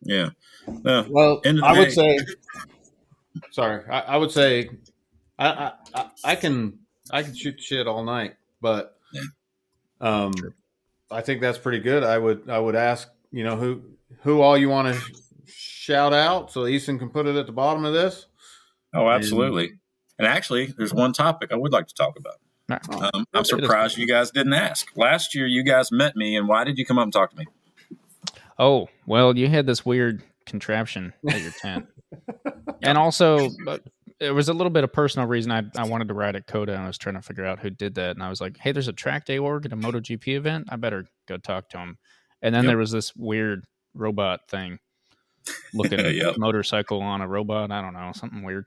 yeah, 0.03 0.29
no, 0.67 1.03
Well, 1.09 1.41
End 1.43 1.57
of 1.57 1.63
I 1.63 1.79
would 1.79 1.85
day- 1.85 1.89
say. 1.89 2.19
Sorry, 3.49 3.83
I, 3.89 3.99
I 4.01 4.17
would 4.17 4.29
say, 4.29 4.69
I, 5.39 5.47
I 5.49 5.71
I 5.95 6.09
I 6.23 6.35
can 6.35 6.77
I 7.09 7.23
can 7.23 7.35
shoot 7.35 7.59
shit 7.59 7.87
all 7.87 8.03
night, 8.03 8.35
but 8.61 8.96
Yeah. 10.01 10.25
um, 10.25 10.33
I 11.09 11.21
think 11.21 11.41
that's 11.41 11.57
pretty 11.57 11.79
good. 11.79 12.03
I 12.03 12.17
would 12.17 12.49
I 12.49 12.59
would 12.59 12.75
ask 12.75 13.09
you 13.31 13.43
know 13.43 13.55
who 13.55 13.81
who 14.21 14.41
all 14.41 14.57
you 14.57 14.69
want 14.69 14.93
to 14.93 15.01
shout 15.45 16.13
out 16.13 16.51
so 16.51 16.67
Easton 16.67 16.99
can 16.99 17.09
put 17.09 17.27
it 17.27 17.35
at 17.35 17.45
the 17.45 17.51
bottom 17.51 17.85
of 17.85 17.93
this. 17.93 18.25
oh 18.93 19.09
absolutely. 19.09 19.73
And 20.19 20.27
actually, 20.27 20.65
there's 20.77 20.93
one 20.93 21.13
topic 21.13 21.51
I 21.51 21.55
would 21.55 21.71
like 21.71 21.87
to 21.87 21.93
talk 21.93 22.17
about. 22.17 22.39
Nah. 22.67 23.09
Um, 23.13 23.25
I'm 23.33 23.45
surprised 23.45 23.97
you 23.97 24.07
guys 24.07 24.31
didn't 24.31 24.53
ask. 24.53 24.87
Last 24.95 25.35
year, 25.35 25.45
you 25.45 25.63
guys 25.63 25.91
met 25.91 26.15
me, 26.15 26.35
and 26.35 26.47
why 26.47 26.63
did 26.63 26.77
you 26.77 26.85
come 26.85 26.97
up 26.97 27.03
and 27.03 27.13
talk 27.13 27.29
to 27.31 27.37
me? 27.37 27.45
oh 28.59 28.89
well, 29.05 29.37
you 29.37 29.47
had 29.47 29.65
this 29.65 29.85
weird 29.85 30.23
contraption 30.45 31.13
at 31.29 31.41
your 31.41 31.51
tent, 31.51 31.87
and 32.83 32.97
also 32.97 33.49
but 33.63 33.83
there 34.19 34.33
was 34.33 34.49
a 34.49 34.53
little 34.53 34.69
bit 34.71 34.83
of 34.83 34.91
personal 34.91 35.27
reason 35.27 35.51
I 35.51 35.63
I 35.75 35.85
wanted 35.87 36.07
to 36.07 36.13
ride 36.13 36.35
at 36.35 36.47
COTA, 36.47 36.73
and 36.73 36.83
I 36.83 36.87
was 36.87 36.97
trying 36.97 37.15
to 37.15 37.21
figure 37.21 37.45
out 37.45 37.59
who 37.59 37.69
did 37.69 37.95
that, 37.95 38.11
and 38.11 38.23
I 38.23 38.29
was 38.29 38.41
like, 38.41 38.57
hey, 38.57 38.71
there's 38.71 38.87
a 38.87 38.93
track 38.93 39.25
day 39.25 39.37
org 39.37 39.65
at 39.65 39.73
a 39.73 39.77
MotoGP 39.77 40.27
event. 40.35 40.67
I 40.69 40.75
better 40.75 41.05
go 41.27 41.37
talk 41.37 41.69
to 41.69 41.77
him. 41.77 41.97
And 42.41 42.53
then 42.53 42.63
Yep. 42.63 42.69
there 42.69 42.77
was 42.77 42.91
this 42.91 43.15
weird 43.15 43.65
robot 43.93 44.41
thing, 44.49 44.79
looking 45.73 45.99
Yep. 46.15 46.35
motorcycle 46.37 47.01
on 47.01 47.21
a 47.21 47.27
robot. 47.27 47.71
I 47.71 47.81
don't 47.81 47.93
know, 47.93 48.11
something 48.13 48.43
weird. 48.43 48.65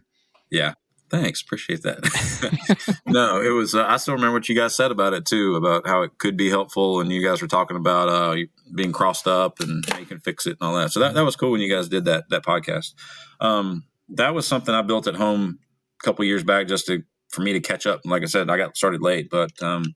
Yeah. 0.51 0.74
Thanks. 1.10 1.43
Appreciate 1.43 1.82
that. 1.82 3.01
no, 3.06 3.40
it 3.40 3.48
was, 3.51 3.74
uh, 3.74 3.85
I 3.85 3.97
still 3.97 4.14
remember 4.14 4.35
what 4.35 4.48
you 4.48 4.55
guys 4.55 4.77
said 4.77 4.93
about 4.93 5.12
it 5.12 5.24
too, 5.24 5.56
about 5.56 5.85
how 5.85 6.02
it 6.02 6.18
could 6.18 6.36
be 6.36 6.51
helpful. 6.51 7.01
And 7.01 7.10
you 7.10 7.20
guys 7.24 7.43
were 7.43 7.48
talking 7.48 7.77
about 7.77 8.09
uh, 8.09 8.36
being 8.74 8.93
crossed 8.93 9.27
up 9.27 9.59
and 9.59 9.85
how 9.90 9.98
you 9.98 10.06
can 10.06 10.20
fix 10.20 10.47
it 10.47 10.56
and 10.60 10.68
all 10.68 10.77
that. 10.77 10.93
So 10.93 11.01
that, 11.01 11.14
that 11.14 11.24
was 11.24 11.35
cool 11.35 11.51
when 11.51 11.60
you 11.60 11.68
guys 11.72 11.89
did 11.89 12.05
that, 12.05 12.28
that 12.31 12.44
podcast. 12.44 12.94
Um, 13.40 13.85
that 14.15 14.35
was 14.35 14.47
something 14.47 14.74
I 14.74 14.82
built 14.82 15.07
at 15.07 15.15
home 15.16 15.59
a 16.03 16.05
couple 16.05 16.24
years 16.24 16.45
back 16.45 16.66
just 16.69 16.87
to, 16.87 17.03
for 17.31 17.43
me 17.43 17.53
to 17.53 17.61
catch 17.61 17.87
up. 17.87 18.01
Like 18.05 18.23
I 18.23 18.27
said, 18.27 18.51
I 18.51 18.57
got 18.57 18.77
started 18.77 19.03
late, 19.03 19.28
but 19.31 19.51
um, 19.62 19.95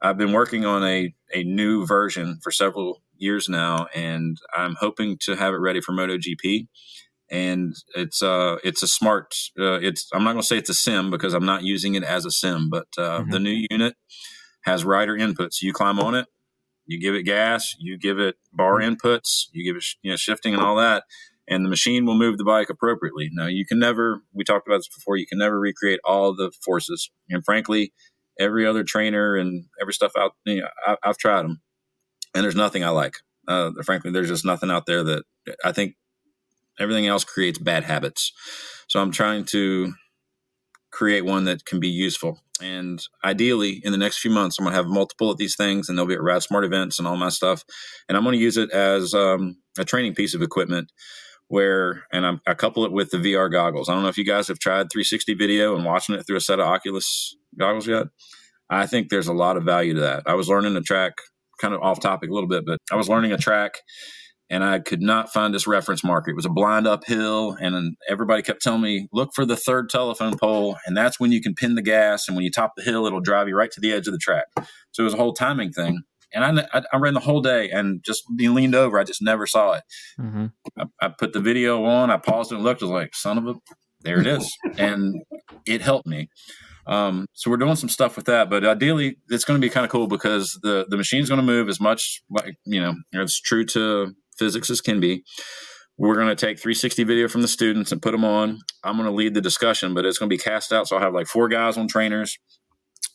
I've 0.00 0.18
been 0.18 0.32
working 0.32 0.64
on 0.64 0.84
a, 0.84 1.14
a 1.34 1.42
new 1.44 1.86
version 1.86 2.38
for 2.42 2.50
several 2.50 3.02
years 3.16 3.48
now, 3.48 3.86
and 3.94 4.36
I'm 4.56 4.76
hoping 4.80 5.18
to 5.22 5.36
have 5.36 5.54
it 5.54 5.58
ready 5.58 5.80
for 5.80 5.92
MotoGP 5.92 6.66
and 7.30 7.74
it's 7.94 8.22
uh 8.22 8.56
it's 8.62 8.82
a 8.82 8.86
smart 8.86 9.34
uh, 9.58 9.78
it's 9.80 10.08
i'm 10.12 10.22
not 10.22 10.32
going 10.32 10.42
to 10.42 10.46
say 10.46 10.58
it's 10.58 10.68
a 10.68 10.74
sim 10.74 11.10
because 11.10 11.32
i'm 11.32 11.46
not 11.46 11.62
using 11.62 11.94
it 11.94 12.02
as 12.02 12.26
a 12.26 12.30
sim 12.30 12.68
but 12.68 12.88
uh, 12.98 13.20
Mhm. 13.22 13.30
the 13.30 13.38
new 13.38 13.66
unit 13.70 13.94
has 14.64 14.84
rider 14.84 15.16
inputs 15.16 15.62
you 15.62 15.72
climb 15.72 15.98
on 15.98 16.14
it 16.14 16.26
you 16.84 17.00
give 17.00 17.14
it 17.14 17.22
gas 17.22 17.74
you 17.78 17.96
give 17.96 18.18
it 18.18 18.36
bar 18.52 18.80
inputs 18.80 19.44
you 19.52 19.64
give 19.64 19.76
it 19.76 19.84
you 20.02 20.10
know 20.10 20.16
shifting 20.16 20.52
and 20.52 20.62
all 20.62 20.76
that 20.76 21.04
and 21.52 21.64
the 21.64 21.70
machine 21.70 22.06
will 22.06 22.16
move 22.16 22.38
the 22.38 22.44
bike 22.44 22.70
appropriately 22.70 23.30
now 23.32 23.46
you 23.46 23.64
can 23.66 23.78
never 23.78 24.22
we 24.32 24.44
talked 24.44 24.66
about 24.66 24.78
this 24.78 24.88
before 24.88 25.16
you 25.16 25.26
can 25.26 25.38
never 25.38 25.58
recreate 25.58 26.00
all 26.04 26.34
the 26.34 26.50
forces 26.64 27.10
and 27.28 27.44
frankly 27.44 27.92
every 28.40 28.66
other 28.66 28.82
trainer 28.84 29.36
and 29.36 29.64
every 29.80 29.92
stuff 29.92 30.12
out 30.18 30.32
you 30.44 30.60
know, 30.60 30.68
I, 30.86 30.96
i've 31.02 31.18
tried 31.18 31.42
them 31.42 31.60
and 32.34 32.42
there's 32.44 32.56
nothing 32.56 32.84
i 32.84 32.88
like 32.88 33.16
uh, 33.48 33.70
frankly 33.84 34.10
there's 34.10 34.28
just 34.28 34.44
nothing 34.44 34.70
out 34.70 34.86
there 34.86 35.02
that 35.02 35.24
i 35.64 35.72
think 35.72 35.94
everything 36.78 37.06
else 37.06 37.24
creates 37.24 37.58
bad 37.58 37.84
habits. 37.84 38.32
So 38.88 39.00
I'm 39.00 39.12
trying 39.12 39.44
to 39.46 39.92
create 40.90 41.24
one 41.24 41.44
that 41.44 41.64
can 41.64 41.80
be 41.80 41.88
useful. 41.88 42.40
And 42.60 43.02
ideally, 43.24 43.80
in 43.82 43.92
the 43.92 43.98
next 43.98 44.18
few 44.18 44.30
months, 44.30 44.58
I'm 44.58 44.64
going 44.64 44.72
to 44.72 44.76
have 44.76 44.86
multiple 44.86 45.30
of 45.30 45.38
these 45.38 45.56
things, 45.56 45.88
and 45.88 45.98
they'll 45.98 46.06
be 46.06 46.14
at 46.14 46.22
Ride 46.22 46.42
Smart 46.42 46.64
events 46.64 46.98
and 46.98 47.08
all 47.08 47.16
my 47.16 47.30
stuff. 47.30 47.64
And 48.08 48.16
I'm 48.16 48.24
going 48.24 48.36
to 48.36 48.42
use 48.42 48.56
it 48.56 48.70
as 48.70 49.14
um, 49.14 49.56
a 49.78 49.84
training 49.84 50.14
piece 50.14 50.34
of 50.34 50.42
equipment. 50.42 50.92
Where 51.52 52.04
and 52.10 52.26
I'm, 52.26 52.40
I 52.46 52.54
couple 52.54 52.86
it 52.86 52.92
with 52.92 53.10
the 53.10 53.18
VR 53.18 53.52
goggles. 53.52 53.90
I 53.90 53.92
don't 53.92 54.02
know 54.02 54.08
if 54.08 54.16
you 54.16 54.24
guys 54.24 54.48
have 54.48 54.58
tried 54.58 54.90
360 54.90 55.34
video 55.34 55.76
and 55.76 55.84
watching 55.84 56.14
it 56.14 56.26
through 56.26 56.38
a 56.38 56.40
set 56.40 56.60
of 56.60 56.66
Oculus 56.66 57.36
goggles 57.58 57.86
yet. 57.86 58.06
I 58.70 58.86
think 58.86 59.10
there's 59.10 59.26
a 59.26 59.34
lot 59.34 59.58
of 59.58 59.64
value 59.64 59.92
to 59.92 60.00
that. 60.00 60.22
I 60.24 60.32
was 60.32 60.48
learning 60.48 60.74
a 60.76 60.80
track, 60.80 61.12
kind 61.60 61.74
of 61.74 61.82
off 61.82 62.00
topic 62.00 62.30
a 62.30 62.32
little 62.32 62.48
bit, 62.48 62.64
but 62.64 62.78
I 62.90 62.96
was 62.96 63.10
learning 63.10 63.32
a 63.32 63.36
track 63.36 63.82
and 64.48 64.64
I 64.64 64.78
could 64.78 65.02
not 65.02 65.30
find 65.30 65.52
this 65.52 65.66
reference 65.66 66.02
marker. 66.02 66.30
It 66.30 66.36
was 66.36 66.46
a 66.46 66.50
blind 66.50 66.86
uphill, 66.86 67.56
and 67.60 67.96
everybody 68.08 68.42
kept 68.42 68.62
telling 68.62 68.80
me, 68.80 69.08
look 69.12 69.32
for 69.34 69.44
the 69.44 69.56
third 69.56 69.90
telephone 69.90 70.38
pole, 70.38 70.78
and 70.86 70.96
that's 70.96 71.20
when 71.20 71.32
you 71.32 71.42
can 71.42 71.54
pin 71.54 71.74
the 71.74 71.82
gas. 71.82 72.28
And 72.28 72.36
when 72.36 72.44
you 72.44 72.50
top 72.50 72.72
the 72.76 72.82
hill, 72.82 73.06
it'll 73.06 73.20
drive 73.20 73.48
you 73.48 73.56
right 73.56 73.70
to 73.70 73.80
the 73.80 73.92
edge 73.92 74.06
of 74.06 74.12
the 74.12 74.18
track. 74.18 74.44
So 74.90 75.02
it 75.02 75.04
was 75.04 75.14
a 75.14 75.18
whole 75.18 75.32
timing 75.34 75.72
thing. 75.72 76.02
And 76.34 76.60
I, 76.60 76.66
I, 76.72 76.82
I 76.92 76.96
ran 76.96 77.14
the 77.14 77.20
whole 77.20 77.40
day 77.40 77.70
and 77.70 78.02
just 78.04 78.24
being 78.36 78.54
leaned 78.54 78.74
over, 78.74 78.98
I 78.98 79.04
just 79.04 79.22
never 79.22 79.46
saw 79.46 79.72
it. 79.72 79.82
Mm-hmm. 80.20 80.46
I, 80.78 80.84
I 81.00 81.08
put 81.08 81.32
the 81.32 81.40
video 81.40 81.84
on, 81.84 82.10
I 82.10 82.16
paused 82.16 82.52
and 82.52 82.62
looked. 82.62 82.82
I 82.82 82.86
was 82.86 82.92
like, 82.92 83.14
son 83.14 83.38
of 83.38 83.46
a, 83.46 83.54
there 84.00 84.20
it 84.20 84.26
is, 84.26 84.50
and 84.78 85.22
it 85.66 85.82
helped 85.82 86.06
me. 86.06 86.28
Um, 86.86 87.26
so 87.32 87.50
we're 87.50 87.58
doing 87.58 87.76
some 87.76 87.88
stuff 87.88 88.16
with 88.16 88.26
that, 88.26 88.50
but 88.50 88.64
ideally, 88.64 89.16
it's 89.28 89.44
going 89.44 89.60
to 89.60 89.64
be 89.64 89.70
kind 89.70 89.84
of 89.84 89.90
cool 89.90 90.08
because 90.08 90.58
the 90.62 90.84
the 90.88 90.96
machine's 90.96 91.28
going 91.28 91.40
to 91.40 91.46
move 91.46 91.68
as 91.68 91.80
much 91.80 92.22
like 92.28 92.56
you 92.64 92.80
know 92.80 92.94
it's 93.12 93.40
true 93.40 93.64
to 93.66 94.14
physics 94.36 94.70
as 94.70 94.80
can 94.80 94.98
be. 94.98 95.22
We're 95.98 96.16
going 96.16 96.28
to 96.28 96.34
take 96.34 96.58
360 96.58 97.04
video 97.04 97.28
from 97.28 97.42
the 97.42 97.48
students 97.48 97.92
and 97.92 98.02
put 98.02 98.12
them 98.12 98.24
on. 98.24 98.58
I'm 98.82 98.96
going 98.96 99.08
to 99.08 99.14
lead 99.14 99.34
the 99.34 99.40
discussion, 99.40 99.94
but 99.94 100.04
it's 100.04 100.18
going 100.18 100.28
to 100.28 100.34
be 100.34 100.42
cast 100.42 100.72
out. 100.72 100.88
So 100.88 100.96
I'll 100.96 101.02
have 101.02 101.14
like 101.14 101.26
four 101.26 101.48
guys 101.48 101.76
on 101.76 101.86
trainers. 101.86 102.38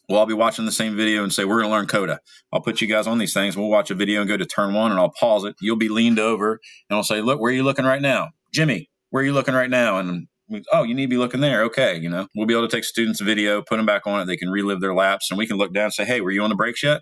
We'll 0.10 0.26
be 0.26 0.34
watching 0.34 0.66
the 0.66 0.72
same 0.72 0.96
video 0.96 1.24
and 1.24 1.34
say, 1.34 1.44
We're 1.46 1.60
going 1.62 1.70
to 1.70 1.76
learn 1.76 1.88
COTA. 1.88 2.20
I'll 2.54 2.62
put 2.62 2.82
you 2.82 2.88
guys 2.88 3.08
on 3.08 3.18
these 3.18 3.34
things. 3.34 3.58
We'll 3.58 3.70
watch 3.70 3.92
a 3.92 3.96
video 3.96 4.22
and 4.22 4.28
go 4.28 4.38
to 4.38 4.46
turn 4.46 4.74
one 4.74 4.92
and 4.92 5.00
I'll 5.00 5.12
pause 5.12 5.44
it. 5.44 5.56
You'll 5.60 5.76
be 5.76 5.90
leaned 5.90 6.20
over 6.20 6.60
and 6.90 6.98
I'll 6.98 7.04
say, 7.04 7.22
Look, 7.22 7.40
where 7.40 7.52
are 7.52 7.56
you 7.56 7.64
looking 7.64 7.86
right 7.86 8.02
now? 8.02 8.30
Jimmy, 8.54 8.90
where 9.10 9.22
are 9.22 9.26
you 9.26 9.34
looking 9.34 9.54
right 9.54 9.70
now? 9.70 10.00
And 10.00 10.28
oh, 10.72 10.84
you 10.84 10.94
need 10.94 11.06
to 11.06 11.10
be 11.10 11.18
looking 11.18 11.42
there. 11.42 11.64
Okay. 11.64 11.98
You 11.98 12.10
know, 12.10 12.28
we'll 12.36 12.48
be 12.48 12.54
able 12.54 12.68
to 12.68 12.76
take 12.76 12.86
students' 12.86 13.20
video, 13.20 13.62
put 13.62 13.78
them 13.78 13.86
back 13.86 14.08
on 14.08 14.22
it. 14.22 14.26
They 14.26 14.38
can 14.38 14.50
relive 14.50 14.80
their 14.80 14.96
laps 14.96 15.30
and 15.30 15.38
we 15.38 15.46
can 15.46 15.58
look 15.58 15.74
down 15.74 15.86
and 15.86 15.94
say, 15.94 16.06
Hey, 16.06 16.22
were 16.22 16.32
you 16.32 16.42
on 16.42 16.50
the 16.50 16.56
brakes 16.56 16.84
yet? 16.84 17.02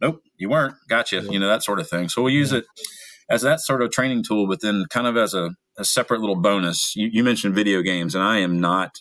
Nope, 0.00 0.20
you 0.36 0.50
weren't. 0.50 0.74
Gotcha. 0.88 1.20
You 1.22 1.38
know, 1.38 1.48
that 1.48 1.62
sort 1.62 1.80
of 1.80 1.88
thing. 1.88 2.08
So 2.08 2.22
we'll 2.22 2.32
use 2.32 2.52
it 2.52 2.64
as 3.30 3.42
that 3.42 3.60
sort 3.60 3.82
of 3.82 3.90
training 3.90 4.24
tool, 4.24 4.46
but 4.46 4.60
then 4.60 4.84
kind 4.90 5.06
of 5.06 5.16
as 5.16 5.32
a, 5.32 5.50
a 5.78 5.84
separate 5.84 6.20
little 6.20 6.36
bonus. 6.36 6.92
You, 6.94 7.08
you, 7.10 7.24
mentioned 7.24 7.54
video 7.54 7.80
games, 7.80 8.14
and 8.14 8.22
I 8.22 8.38
am 8.38 8.60
not 8.60 8.96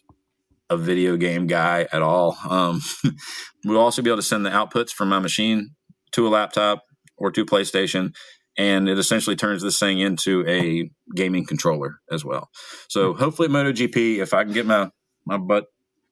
a 0.72 0.77
video 0.77 1.18
game 1.18 1.45
guy 1.45 1.88
at 1.91 2.02
all. 2.02 2.38
Um, 2.49 2.81
we'll 3.65 3.77
also 3.77 4.02
be 4.02 4.10
able 4.10 4.18
to 4.18 4.23
send 4.23 4.45
the 4.45 4.49
outputs 4.49 4.89
from 4.89 5.10
my 5.10 5.19
machine 5.19 5.72
to 6.14 6.27
a 6.27 6.30
laptop 6.30 6.84
or 7.18 7.30
to 7.31 7.45
PlayStation, 7.45 8.14
and 8.57 8.89
it 8.89 8.98
essentially 8.98 9.35
turns 9.35 9.61
this 9.61 9.77
thing 9.77 9.99
into 9.99 10.48
a 10.48 10.89
gaming 11.15 11.45
controller 11.45 11.99
as 12.10 12.26
well. 12.26 12.49
So 12.88 13.14
hopefully, 13.14 13.48
at 13.48 13.52
MotoGP, 13.52 14.18
if 14.18 14.34
I 14.34 14.43
can 14.43 14.53
get 14.53 14.65
my 14.65 14.89
my 15.26 15.38
butt 15.38 15.65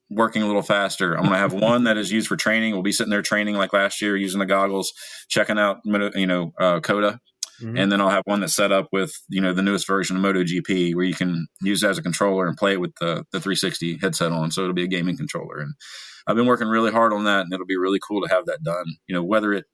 working 0.09 0.41
a 0.41 0.47
little 0.47 0.61
faster. 0.61 1.13
I'm 1.13 1.23
going 1.23 1.33
to 1.33 1.39
have 1.39 1.53
one 1.53 1.83
that 1.83 1.97
is 1.97 2.11
used 2.11 2.27
for 2.27 2.35
training. 2.35 2.73
We'll 2.73 2.81
be 2.81 2.91
sitting 2.91 3.11
there 3.11 3.21
training 3.21 3.55
like 3.55 3.73
last 3.73 4.01
year, 4.01 4.17
using 4.17 4.39
the 4.39 4.45
goggles, 4.45 4.91
checking 5.27 5.59
out, 5.59 5.81
you 5.85 6.25
know, 6.25 6.51
uh, 6.59 6.79
COTA, 6.79 7.19
Mm-hmm. 7.61 7.77
And 7.77 7.91
then 7.91 8.01
I'll 8.01 8.09
have 8.09 8.23
one 8.25 8.39
that's 8.39 8.55
set 8.55 8.71
up 8.71 8.87
with, 8.91 9.13
you 9.29 9.41
know, 9.41 9.53
the 9.53 9.61
newest 9.61 9.87
version 9.87 10.17
of 10.17 10.23
MotoGP 10.23 10.95
where 10.95 11.05
you 11.05 11.13
can 11.13 11.47
use 11.61 11.83
it 11.83 11.89
as 11.89 11.97
a 11.97 12.03
controller 12.03 12.47
and 12.47 12.57
play 12.57 12.73
it 12.73 12.81
with 12.81 12.93
the, 12.99 13.25
the 13.31 13.39
360 13.39 13.97
headset 13.97 14.31
on. 14.31 14.51
So 14.51 14.61
it'll 14.61 14.73
be 14.73 14.83
a 14.83 14.87
gaming 14.87 15.17
controller. 15.17 15.59
And 15.59 15.73
I've 16.27 16.35
been 16.35 16.45
working 16.45 16.67
really 16.67 16.91
hard 16.91 17.13
on 17.13 17.25
that 17.25 17.41
and 17.41 17.53
it'll 17.53 17.65
be 17.65 17.77
really 17.77 17.99
cool 18.05 18.21
to 18.21 18.33
have 18.33 18.45
that 18.45 18.63
done. 18.63 18.85
You 19.07 19.15
know, 19.15 19.23
whether 19.23 19.53
it 19.53 19.65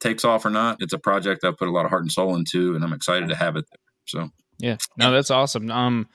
takes 0.00 0.24
off 0.24 0.44
or 0.44 0.50
not, 0.50 0.76
it's 0.80 0.92
a 0.92 0.98
project 0.98 1.44
I've 1.44 1.56
put 1.56 1.68
a 1.68 1.72
lot 1.72 1.84
of 1.84 1.90
heart 1.90 2.02
and 2.02 2.12
soul 2.12 2.34
into 2.36 2.74
and 2.74 2.84
I'm 2.84 2.92
excited 2.92 3.28
to 3.28 3.36
have 3.36 3.56
it 3.56 3.64
there. 3.70 3.78
So 4.06 4.30
yeah, 4.58 4.76
no, 4.96 5.10
that's 5.10 5.30
awesome. 5.30 5.70
Um, 5.70 6.08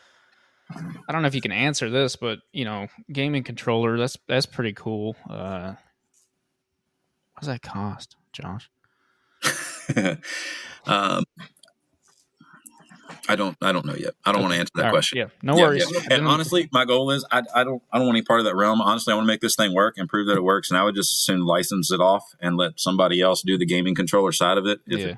I 0.70 1.12
don't 1.12 1.22
know 1.22 1.28
if 1.28 1.36
you 1.36 1.42
can 1.42 1.52
answer 1.52 1.90
this, 1.90 2.16
but 2.16 2.40
you 2.52 2.66
know, 2.66 2.88
gaming 3.12 3.44
controller, 3.44 3.98
that's, 3.98 4.18
that's 4.28 4.46
pretty 4.46 4.74
cool. 4.74 5.16
Uh, 5.30 5.74
what 7.34 7.42
does 7.42 7.48
that 7.48 7.62
cost, 7.62 8.16
Josh? 8.34 8.70
um, 10.86 11.24
I 13.30 13.36
don't. 13.36 13.58
I 13.62 13.72
don't 13.72 13.86
know 13.86 13.96
yet. 13.96 14.14
I 14.26 14.32
don't 14.32 14.42
want 14.42 14.54
to 14.54 14.60
answer 14.60 14.72
that 14.76 14.84
right, 14.84 14.92
question. 14.92 15.18
Yeah, 15.18 15.26
no 15.42 15.58
yeah, 15.58 15.64
worries. 15.64 15.92
Yeah. 15.92 16.16
And 16.16 16.28
honestly, 16.28 16.70
my 16.72 16.86
goal 16.86 17.12
is 17.12 17.26
I, 17.32 17.44
I 17.54 17.64
don't. 17.64 17.82
I 17.92 17.98
don't 17.98 18.08
want 18.08 18.18
any 18.18 18.24
part 18.24 18.40
of 18.40 18.46
that 18.46 18.56
realm. 18.56 18.82
Honestly, 18.82 19.12
I 19.12 19.16
want 19.16 19.26
to 19.26 19.28
make 19.28 19.42
this 19.42 19.56
thing 19.56 19.74
work 19.74 19.96
and 19.98 20.08
prove 20.08 20.28
that 20.28 20.38
it 20.38 20.44
works. 20.44 20.70
And 20.70 20.78
I 20.78 20.84
would 20.84 20.96
just 20.96 21.26
soon 21.26 21.46
license 21.46 21.92
it 21.92 22.00
off 22.00 22.24
and 22.40 22.58
let 22.58 22.80
somebody 22.80 23.22
else 23.22 23.42
do 23.42 23.58
the 23.58 23.66
gaming 23.66 23.96
controller 23.96 24.32
side 24.32 24.58
of 24.58 24.66
it. 24.66 24.80
yeah. 24.86 24.98
It, 24.98 25.18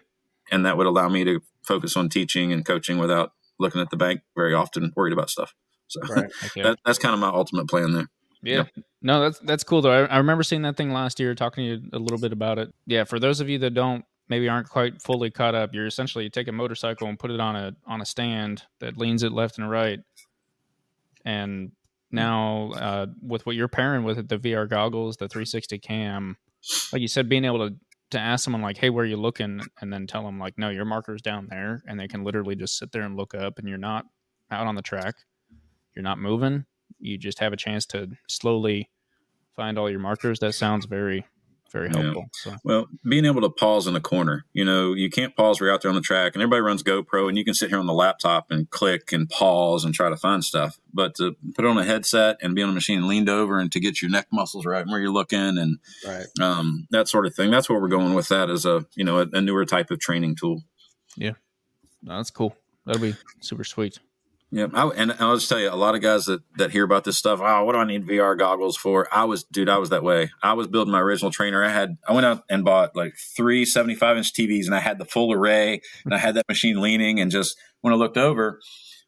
and 0.52 0.66
that 0.66 0.78
would 0.78 0.88
allow 0.88 1.10
me 1.10 1.24
to 1.26 1.42
focus 1.62 1.96
on 1.96 2.10
teaching 2.10 2.52
and 2.52 2.66
coaching 2.66 2.98
without 2.98 3.34
looking 3.60 3.82
at 3.82 3.92
the 3.92 3.98
bank 3.98 4.22
very 4.36 4.54
often, 4.54 4.92
worried 4.96 5.14
about 5.14 5.30
stuff. 5.30 5.54
So 5.88 6.02
right. 6.02 6.32
okay. 6.46 6.64
that, 6.64 6.80
that's 6.86 6.98
kind 6.98 7.14
of 7.14 7.20
my 7.20 7.30
ultimate 7.30 7.68
plan 7.68 7.94
there. 7.94 8.08
Yeah. 8.42 8.56
Yep. 8.56 8.68
No, 9.02 9.22
that's 9.22 9.40
that's 9.40 9.64
cool 9.64 9.82
though. 9.82 9.92
I, 9.92 10.06
I 10.06 10.18
remember 10.18 10.44
seeing 10.44 10.62
that 10.64 10.78
thing 10.78 10.92
last 10.92 11.20
year, 11.20 11.36
talking 11.36 11.66
to 11.66 11.70
you 11.70 11.90
a 11.94 12.00
little 12.00 12.18
bit 12.18 12.34
about 12.34 12.58
it. 12.58 12.74
Yeah, 12.86 13.04
for 13.04 13.20
those 13.20 13.40
of 13.40 13.50
you 13.50 13.60
that 13.60 13.74
don't 13.74 14.06
maybe 14.30 14.48
aren't 14.48 14.70
quite 14.70 15.02
fully 15.02 15.32
caught 15.32 15.56
up, 15.56 15.74
you're 15.74 15.88
essentially 15.88 16.24
you 16.24 16.30
take 16.30 16.48
a 16.48 16.54
motorcycle 16.54 17.08
and 17.08 17.20
put 17.20 17.32
it 17.32 17.40
on 17.40 17.56
a 17.56 17.76
on 17.86 18.02
a 18.02 18.06
stand 18.06 18.64
that 18.80 18.98
leans 18.98 19.24
it 19.24 19.32
left 19.32 19.58
and 19.58 19.70
right. 19.70 20.00
And 21.26 21.72
now 22.12 22.72
uh, 22.72 23.06
with 23.22 23.46
what 23.46 23.56
you're 23.56 23.68
pairing 23.68 24.04
with 24.04 24.18
it, 24.18 24.30
the 24.30 24.38
VR 24.38 24.70
goggles, 24.70 25.18
the 25.18 25.28
360 25.28 25.78
cam, 25.80 26.38
like 26.94 27.02
you 27.02 27.08
said, 27.08 27.30
being 27.30 27.46
able 27.46 27.70
to 27.70 27.76
to 28.12 28.20
ask 28.20 28.44
someone 28.44 28.64
like, 28.64 28.78
"Hey, 28.78 28.90
where 28.90 29.04
are 29.04 29.08
you 29.08 29.18
looking?" 29.18 29.62
and 29.82 29.94
then 29.94 30.08
tell 30.08 30.24
them 30.24 30.40
like, 30.40 30.58
"No, 30.58 30.70
your 30.70 30.86
marker's 30.86 31.22
down 31.22 31.48
there," 31.50 31.84
and 31.88 32.00
they 32.00 32.08
can 32.08 32.24
literally 32.24 32.56
just 32.56 32.78
sit 32.78 32.92
there 32.92 33.04
and 33.04 33.16
look 33.16 33.36
up, 33.36 33.60
and 33.60 33.68
you're 33.68 33.78
not 33.78 34.06
out 34.50 34.66
on 34.66 34.76
the 34.76 34.82
track, 34.82 35.16
you're 35.96 36.04
not 36.04 36.18
moving, 36.18 36.66
you 37.00 37.18
just 37.18 37.40
have 37.40 37.54
a 37.54 37.58
chance 37.58 37.86
to 37.88 38.10
slowly 38.28 38.90
find 39.56 39.78
all 39.78 39.90
your 39.90 40.00
markers. 40.00 40.40
That 40.40 40.54
sounds 40.54 40.86
very 40.86 41.26
very 41.72 41.90
helpful. 41.90 42.24
Yeah. 42.24 42.52
So. 42.52 42.56
Well, 42.64 42.88
being 43.08 43.26
able 43.26 43.42
to 43.42 43.50
pause 43.50 43.88
in 43.88 43.96
a 43.96 44.02
corner, 44.02 44.46
you 44.54 44.66
know, 44.66 44.94
you 44.94 45.10
can't 45.10 45.36
pause 45.36 45.60
where 45.60 45.68
you're 45.68 45.76
out 45.76 45.82
there 45.82 45.90
on 45.90 45.96
the 45.96 46.02
track, 46.02 46.34
and 46.34 46.42
everybody 46.42 46.62
runs 46.62 46.84
GoPro, 46.84 47.28
and 47.28 47.38
you 47.38 47.46
can 47.46 47.54
sit 47.54 47.70
here 47.70 47.80
on 47.80 47.86
the 47.86 47.94
laptop 47.94 48.52
and 48.52 48.70
click 48.70 49.12
and 49.12 49.30
pause 49.30 49.86
and 49.86 49.94
try 49.94 50.10
to 50.10 50.18
find 50.18 50.44
stuff. 50.44 50.80
But 50.94 51.16
to 51.16 51.36
put 51.56 51.66
on 51.66 51.78
a 51.78 51.84
headset 51.84 52.38
and 52.42 52.56
be 52.56 52.64
on 52.64 52.70
a 52.70 52.74
machine 52.74 53.08
leaned 53.08 53.30
over 53.30 53.60
and 53.60 53.72
to 53.72 53.80
get 53.80 54.02
your 54.02 54.12
neck 54.12 54.28
muscles 54.32 54.66
right 54.66 54.86
where 54.88 55.00
you're 55.00 55.12
looking 55.12 55.58
and 55.58 55.80
right. 56.06 56.26
um, 56.42 56.88
that 56.92 57.08
sort 57.08 57.26
of 57.26 57.36
thing, 57.36 57.52
that's 57.52 57.70
where 57.70 57.80
we're 57.80 57.88
going 57.88 58.14
with 58.14 58.30
that 58.30 58.50
as 58.50 58.66
a 58.66 58.86
you 58.96 59.04
know 59.04 59.20
a, 59.20 59.28
a 59.34 59.42
newer 59.42 59.66
type 59.66 59.92
of 59.92 60.00
training 60.00 60.36
tool. 60.36 60.64
Yeah, 61.16 61.34
no, 62.02 62.18
that's 62.18 62.32
cool. 62.32 62.56
That'll 62.86 63.02
be 63.02 63.16
super 63.42 63.64
sweet. 63.64 64.00
Yeah, 64.52 64.66
I, 64.74 64.88
and 64.88 65.12
I'll 65.20 65.36
just 65.36 65.48
tell 65.48 65.60
you, 65.60 65.70
a 65.70 65.76
lot 65.76 65.94
of 65.94 66.02
guys 66.02 66.26
that 66.26 66.42
that 66.58 66.72
hear 66.72 66.84
about 66.84 67.04
this 67.04 67.18
stuff, 67.18 67.40
oh, 67.42 67.64
what 67.66 67.74
do 67.74 67.80
I 67.80 67.86
need 67.86 68.08
VR 68.08 68.38
goggles 68.38 68.78
for? 68.78 69.08
I 69.12 69.26
was, 69.26 69.44
dude, 69.44 69.70
I 69.70 69.78
was 69.78 69.90
that 69.90 70.04
way. 70.04 70.32
I 70.42 70.54
was 70.54 70.66
building 70.68 70.92
my 70.92 71.02
original 71.02 71.30
trainer. 71.30 71.64
I 71.64 71.70
had, 71.70 71.98
I 72.08 72.14
went 72.14 72.26
out 72.26 72.44
and 72.50 72.66
bought 72.66 72.96
like 72.96 73.14
three 73.38 73.64
75 73.64 74.18
inch 74.18 74.34
TVs, 74.34 74.66
and 74.66 74.74
I 74.74 74.80
had 74.80 74.98
the 74.98 75.06
full 75.06 75.32
array, 75.32 75.82
and 76.04 76.16
I 76.16 76.18
had 76.18 76.36
that 76.36 76.50
machine 76.50 76.82
leaning, 76.82 77.20
and 77.20 77.30
just 77.30 77.56
when 77.82 77.94
I 77.94 77.98
looked 77.98 78.18
over, 78.18 78.60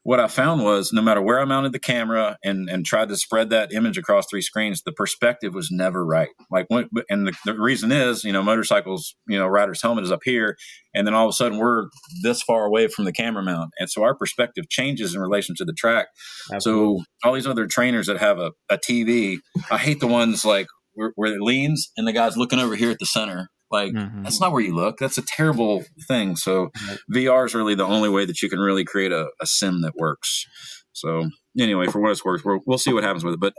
what 0.03 0.19
I 0.19 0.27
found 0.27 0.63
was 0.63 0.91
no 0.91 1.01
matter 1.01 1.21
where 1.21 1.39
I 1.39 1.45
mounted 1.45 1.73
the 1.73 1.79
camera 1.79 2.37
and, 2.43 2.69
and 2.69 2.85
tried 2.85 3.09
to 3.09 3.15
spread 3.15 3.51
that 3.51 3.71
image 3.71 3.97
across 3.97 4.25
three 4.29 4.41
screens, 4.41 4.81
the 4.81 4.91
perspective 4.91 5.53
was 5.53 5.69
never 5.71 6.03
right. 6.03 6.29
Like, 6.49 6.65
when, 6.69 6.89
and 7.09 7.27
the, 7.27 7.33
the, 7.45 7.53
reason 7.53 7.91
is, 7.91 8.23
you 8.23 8.33
know, 8.33 8.41
motorcycles, 8.41 9.15
you 9.27 9.37
know, 9.37 9.45
rider's 9.45 9.81
helmet 9.81 10.03
is 10.03 10.11
up 10.11 10.21
here, 10.23 10.57
and 10.95 11.05
then 11.05 11.13
all 11.13 11.27
of 11.27 11.29
a 11.29 11.33
sudden 11.33 11.59
we're 11.59 11.85
this 12.23 12.41
far 12.41 12.65
away 12.65 12.87
from 12.87 13.05
the 13.05 13.11
camera 13.11 13.43
mount, 13.43 13.71
and 13.79 13.89
so 13.89 14.03
our 14.03 14.15
perspective 14.15 14.69
changes 14.69 15.13
in 15.13 15.21
relation 15.21 15.55
to 15.57 15.65
the 15.65 15.73
track. 15.73 16.07
Absolutely. 16.51 16.97
So 16.99 17.03
all 17.23 17.33
these 17.33 17.47
other 17.47 17.67
trainers 17.67 18.07
that 18.07 18.17
have 18.17 18.39
a, 18.39 18.51
a 18.69 18.77
TV, 18.77 19.37
I 19.69 19.77
hate 19.77 19.99
the 19.99 20.07
ones 20.07 20.43
like 20.43 20.67
where, 20.93 21.11
where 21.15 21.33
it 21.33 21.41
leans 21.41 21.91
and 21.95 22.07
the 22.07 22.13
guy's 22.13 22.37
looking 22.37 22.59
over 22.59 22.75
here 22.75 22.91
at 22.91 22.99
the 22.99 23.05
center 23.05 23.49
like 23.71 23.93
mm-hmm. 23.93 24.23
that's 24.23 24.39
not 24.39 24.51
where 24.51 24.61
you 24.61 24.75
look. 24.75 24.97
That's 24.97 25.17
a 25.17 25.23
terrible 25.23 25.83
thing. 26.07 26.35
So. 26.35 26.71
VR 27.13 27.45
is 27.45 27.53
really 27.53 27.75
the 27.75 27.85
only 27.85 28.09
way 28.09 28.25
that 28.25 28.41
you 28.41 28.49
can 28.49 28.59
really 28.59 28.83
create 28.83 29.11
a, 29.11 29.29
a 29.41 29.45
sim 29.45 29.81
that 29.81 29.95
works. 29.95 30.45
So 30.93 31.29
anyway, 31.59 31.87
for 31.87 32.01
what 32.01 32.11
it's 32.11 32.25
worth, 32.25 32.43
we 32.45 32.59
will 32.65 32.77
see 32.77 32.93
what 32.93 33.03
happens 33.03 33.23
with 33.23 33.35
it. 33.35 33.39
But 33.39 33.53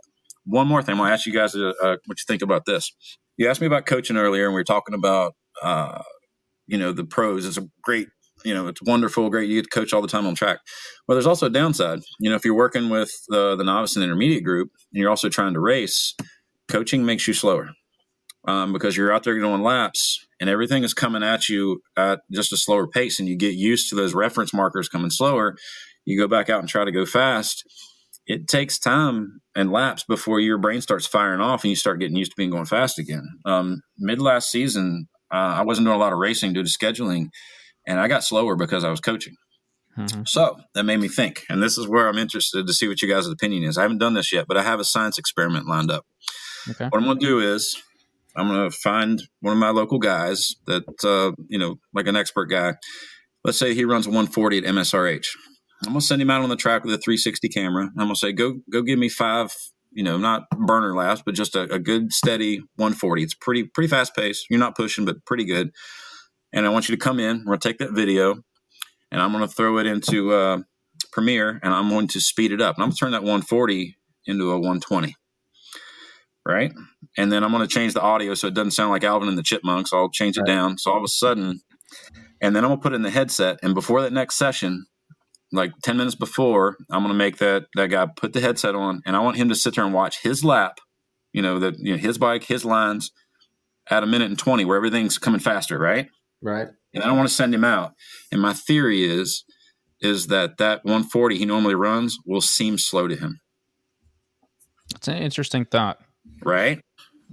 one 0.44 0.66
more 0.66 0.82
thing, 0.82 0.94
I'm 0.94 0.98
gonna 0.98 1.12
ask 1.12 1.26
you 1.26 1.32
guys 1.32 1.54
uh, 1.54 1.72
uh, 1.82 1.96
what 2.06 2.18
you 2.18 2.24
think 2.26 2.42
about 2.42 2.64
this. 2.66 2.92
You 3.36 3.48
asked 3.48 3.60
me 3.60 3.66
about 3.66 3.86
coaching 3.86 4.16
earlier, 4.16 4.44
and 4.44 4.54
we 4.54 4.60
were 4.60 4.64
talking 4.64 4.94
about 4.94 5.34
uh, 5.62 6.02
you 6.66 6.78
know 6.78 6.92
the 6.92 7.04
pros. 7.04 7.46
It's 7.46 7.58
a 7.58 7.68
great 7.82 8.08
you 8.44 8.54
know 8.54 8.66
it's 8.66 8.82
wonderful 8.82 9.30
great 9.30 9.48
you 9.48 9.56
get 9.56 9.70
to 9.70 9.78
coach 9.78 9.92
all 9.92 10.02
the 10.02 10.08
time 10.08 10.26
on 10.26 10.34
track 10.34 10.58
well 11.06 11.14
there's 11.14 11.28
also 11.28 11.46
a 11.46 11.50
downside 11.50 12.00
you 12.18 12.28
know 12.28 12.34
if 12.34 12.44
you're 12.44 12.56
working 12.56 12.88
with 12.88 13.12
the, 13.28 13.54
the 13.54 13.62
novice 13.62 13.94
and 13.94 14.02
intermediate 14.02 14.42
group 14.42 14.70
and 14.92 15.00
you're 15.00 15.10
also 15.10 15.28
trying 15.28 15.54
to 15.54 15.60
race 15.60 16.16
coaching 16.66 17.04
makes 17.04 17.28
you 17.28 17.34
slower 17.34 17.70
um, 18.46 18.72
because 18.72 18.96
you're 18.96 19.12
out 19.12 19.22
there 19.24 19.38
doing 19.38 19.62
laps 19.62 20.26
and 20.40 20.50
everything 20.50 20.82
is 20.84 20.94
coming 20.94 21.22
at 21.22 21.48
you 21.48 21.80
at 21.96 22.20
just 22.30 22.52
a 22.52 22.56
slower 22.56 22.86
pace 22.86 23.20
and 23.20 23.28
you 23.28 23.36
get 23.36 23.54
used 23.54 23.88
to 23.88 23.94
those 23.94 24.14
reference 24.14 24.52
markers 24.52 24.88
coming 24.88 25.10
slower 25.10 25.56
you 26.04 26.18
go 26.18 26.26
back 26.26 26.50
out 26.50 26.60
and 26.60 26.68
try 26.68 26.84
to 26.84 26.92
go 26.92 27.06
fast 27.06 27.64
it 28.26 28.48
takes 28.48 28.78
time 28.78 29.40
and 29.54 29.72
laps 29.72 30.04
before 30.04 30.40
your 30.40 30.58
brain 30.58 30.80
starts 30.80 31.06
firing 31.06 31.40
off 31.40 31.64
and 31.64 31.70
you 31.70 31.76
start 31.76 32.00
getting 32.00 32.16
used 32.16 32.32
to 32.32 32.36
being 32.36 32.50
going 32.50 32.64
fast 32.64 32.98
again 32.98 33.26
um, 33.44 33.80
mid 33.98 34.20
last 34.20 34.50
season 34.50 35.06
uh, 35.32 35.54
i 35.56 35.62
wasn't 35.62 35.84
doing 35.84 35.96
a 35.96 36.00
lot 36.00 36.12
of 36.12 36.18
racing 36.18 36.52
due 36.52 36.64
to 36.64 36.68
scheduling 36.68 37.26
and 37.86 38.00
i 38.00 38.08
got 38.08 38.24
slower 38.24 38.56
because 38.56 38.84
i 38.84 38.90
was 38.90 39.00
coaching 39.00 39.34
mm-hmm. 39.96 40.22
So 40.24 40.56
that 40.74 40.84
made 40.84 41.00
me 41.00 41.08
think, 41.08 41.44
and 41.50 41.62
this 41.62 41.76
is 41.76 41.86
where 41.86 42.08
I'm 42.08 42.16
interested 42.16 42.66
to 42.66 42.72
see 42.72 42.88
what 42.88 43.02
you 43.02 43.08
guys' 43.08 43.28
opinion 43.28 43.64
is. 43.64 43.76
I 43.76 43.82
haven't 43.82 43.98
done 43.98 44.14
this 44.14 44.32
yet, 44.32 44.46
but 44.48 44.56
I 44.56 44.62
have 44.62 44.80
a 44.80 44.84
science 44.84 45.18
experiment 45.18 45.66
lined 45.66 45.90
up. 45.90 46.06
Okay. 46.70 46.86
What 46.86 46.98
I'm 46.98 47.04
going 47.04 47.18
to 47.18 47.26
do 47.26 47.40
is 47.40 47.76
I'm 48.36 48.48
going 48.48 48.70
to 48.70 48.76
find 48.76 49.22
one 49.40 49.52
of 49.52 49.58
my 49.58 49.70
local 49.70 49.98
guys 49.98 50.54
that, 50.66 50.84
uh, 51.04 51.32
you 51.48 51.58
know, 51.58 51.76
like 51.94 52.06
an 52.06 52.16
expert 52.16 52.46
guy. 52.46 52.74
Let's 53.44 53.58
say 53.58 53.74
he 53.74 53.84
runs 53.84 54.06
a 54.06 54.10
140 54.10 54.58
at 54.58 54.64
MSRH. 54.64 55.26
I'm 55.84 55.92
going 55.92 56.00
to 56.00 56.06
send 56.06 56.22
him 56.22 56.30
out 56.30 56.42
on 56.42 56.48
the 56.48 56.56
track 56.56 56.84
with 56.84 56.94
a 56.94 56.98
360 56.98 57.48
camera. 57.48 57.84
I'm 57.86 58.06
going 58.06 58.08
to 58.10 58.16
say, 58.16 58.32
go, 58.32 58.60
go 58.70 58.82
give 58.82 58.98
me 58.98 59.08
five, 59.08 59.52
you 59.92 60.04
know, 60.04 60.16
not 60.16 60.44
burner 60.50 60.94
laps, 60.94 61.22
but 61.26 61.34
just 61.34 61.56
a, 61.56 61.62
a 61.72 61.78
good 61.78 62.12
steady 62.12 62.58
140. 62.76 63.22
It's 63.22 63.34
pretty, 63.34 63.64
pretty 63.64 63.88
fast 63.88 64.14
pace. 64.14 64.44
You're 64.48 64.60
not 64.60 64.76
pushing, 64.76 65.04
but 65.04 65.24
pretty 65.26 65.44
good. 65.44 65.70
and 66.52 66.66
I 66.66 66.70
want 66.70 66.88
you 66.88 66.96
to 66.96 67.00
come 67.00 67.18
in. 67.18 67.38
We're 67.40 67.52
gonna 67.52 67.58
take 67.58 67.78
that 67.78 67.92
video, 67.92 68.36
and 69.10 69.20
I'm 69.20 69.32
gonna 69.32 69.48
throw 69.48 69.78
it 69.78 69.86
into 69.86 70.32
uh, 70.32 70.58
Premiere, 71.12 71.60
and 71.62 71.74
I'm 71.74 71.88
going 71.88 72.08
to 72.08 72.20
speed 72.20 72.52
it 72.52 72.60
up. 72.60 72.76
And 72.76 72.84
I'm 72.84 72.90
gonna 72.90 72.96
turn 72.96 73.12
that 73.12 73.22
140 73.22 73.96
into 74.26 74.50
a 74.52 74.56
120, 74.56 75.14
right? 76.46 76.72
And 77.16 77.30
then 77.30 77.44
I'm 77.44 77.52
gonna 77.52 77.66
change 77.66 77.94
the 77.94 78.00
audio 78.00 78.34
so 78.34 78.48
it 78.48 78.54
doesn't 78.54 78.72
sound 78.72 78.90
like 78.90 79.04
Alvin 79.04 79.28
and 79.28 79.38
the 79.38 79.42
Chipmunks. 79.42 79.92
I'll 79.92 80.10
change 80.10 80.36
it 80.38 80.46
down. 80.46 80.78
So 80.78 80.90
all 80.90 80.98
of 80.98 81.04
a 81.04 81.08
sudden, 81.08 81.60
and 82.40 82.56
then 82.56 82.64
I'm 82.64 82.70
gonna 82.70 82.80
put 82.80 82.92
it 82.92 82.96
in 82.96 83.02
the 83.02 83.10
headset. 83.10 83.58
And 83.62 83.74
before 83.74 84.02
that 84.02 84.12
next 84.12 84.36
session, 84.36 84.86
like 85.52 85.72
10 85.84 85.96
minutes 85.96 86.16
before, 86.16 86.76
I'm 86.90 87.02
gonna 87.02 87.14
make 87.14 87.38
that 87.38 87.64
that 87.76 87.88
guy 87.88 88.06
put 88.16 88.32
the 88.32 88.40
headset 88.40 88.74
on, 88.74 89.02
and 89.06 89.16
I 89.16 89.20
want 89.20 89.36
him 89.36 89.48
to 89.48 89.54
sit 89.54 89.74
there 89.74 89.84
and 89.84 89.94
watch 89.94 90.22
his 90.22 90.44
lap. 90.44 90.78
You 91.32 91.42
know 91.42 91.58
that 91.58 91.74
you 91.78 91.92
know 91.92 91.98
his 91.98 92.18
bike, 92.18 92.44
his 92.44 92.64
lines 92.64 93.10
at 93.90 94.02
a 94.02 94.06
minute 94.06 94.28
and 94.28 94.38
20 94.38 94.64
where 94.64 94.76
everything's 94.76 95.18
coming 95.18 95.40
faster, 95.40 95.78
right? 95.78 96.08
Right. 96.40 96.68
And 96.94 97.02
I 97.02 97.06
don't 97.06 97.16
want 97.16 97.28
to 97.28 97.34
send 97.34 97.54
him 97.54 97.64
out. 97.64 97.92
And 98.30 98.40
my 98.40 98.52
theory 98.52 99.02
is 99.04 99.44
is 100.00 100.26
that 100.26 100.58
that 100.58 100.84
140 100.84 101.38
he 101.38 101.44
normally 101.44 101.74
runs 101.74 102.18
will 102.26 102.40
seem 102.40 102.76
slow 102.76 103.06
to 103.06 103.16
him, 103.16 103.40
It's 104.94 105.08
an 105.08 105.18
interesting 105.18 105.64
thought. 105.64 106.00
Right? 106.44 106.80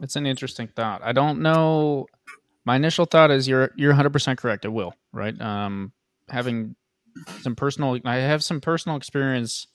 It's 0.01 0.15
an 0.15 0.25
interesting 0.25 0.67
thought. 0.67 1.01
I 1.03 1.11
don't 1.11 1.41
know. 1.41 2.07
My 2.65 2.75
initial 2.75 3.05
thought 3.05 3.31
is 3.31 3.47
you're 3.47 3.71
you're 3.75 3.91
100 3.91 4.11
percent 4.11 4.39
correct. 4.39 4.65
It 4.65 4.69
will 4.69 4.93
right. 5.11 5.39
Um, 5.41 5.93
having 6.29 6.75
some 7.41 7.55
personal, 7.55 7.97
I 8.05 8.17
have 8.17 8.43
some 8.43 8.61
personal 8.61 8.95
experience 8.97 9.67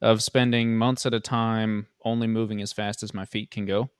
of 0.00 0.22
spending 0.22 0.76
months 0.76 1.06
at 1.06 1.14
a 1.14 1.20
time 1.20 1.86
only 2.04 2.26
moving 2.26 2.60
as 2.60 2.72
fast 2.72 3.02
as 3.02 3.14
my 3.14 3.24
feet 3.24 3.50
can 3.50 3.66
go, 3.66 3.90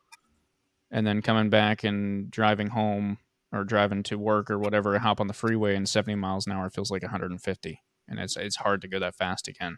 and 0.91 1.07
then 1.07 1.23
coming 1.23 1.51
back 1.51 1.85
and 1.85 2.31
driving 2.31 2.69
home 2.69 3.19
or 3.53 3.65
driving 3.65 4.03
to 4.05 4.19
work 4.19 4.51
or 4.51 4.59
whatever. 4.59 4.99
Hop 4.99 5.21
on 5.21 5.27
the 5.27 5.35
freeway 5.35 5.77
and 5.77 5.89
70 5.89 6.15
miles 6.17 6.47
an 6.47 6.53
hour 6.53 6.71
feels 6.71 6.91
like 6.91 7.03
150, 7.03 7.81
and 8.09 8.19
it's 8.19 8.37
it's 8.37 8.57
hard 8.57 8.81
to 8.83 8.89
go 8.89 8.99
that 8.99 9.15
fast 9.17 9.47
again. 9.49 9.77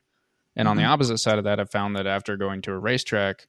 And 0.57 0.69
on 0.69 0.77
the 0.77 0.85
Mhm. 0.85 0.89
opposite 0.89 1.19
side 1.19 1.39
of 1.39 1.45
that, 1.45 1.59
I've 1.59 1.71
found 1.71 1.97
that 1.97 2.07
after 2.07 2.37
going 2.37 2.63
to 2.63 2.73
a 2.73 2.79
racetrack 2.79 3.49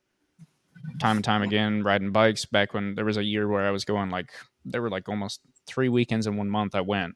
time 1.00 1.18
and 1.18 1.26
time 1.26 1.42
again 1.42 1.84
riding 1.84 2.12
bikes. 2.12 2.46
Back 2.46 2.74
when 2.74 2.96
there 2.96 3.06
was 3.06 3.18
a 3.18 3.24
year 3.24 3.48
where 3.48 3.66
I 3.66 3.72
was 3.72 3.86
going 3.86 4.10
like 4.10 4.32
there 4.64 4.82
were 4.82 4.90
like 4.90 5.08
almost 5.10 5.42
three 5.68 5.90
weekends 5.90 6.28
in 6.28 6.38
one 6.38 6.50
month 6.50 6.76
I 6.76 6.82
went. 6.82 7.16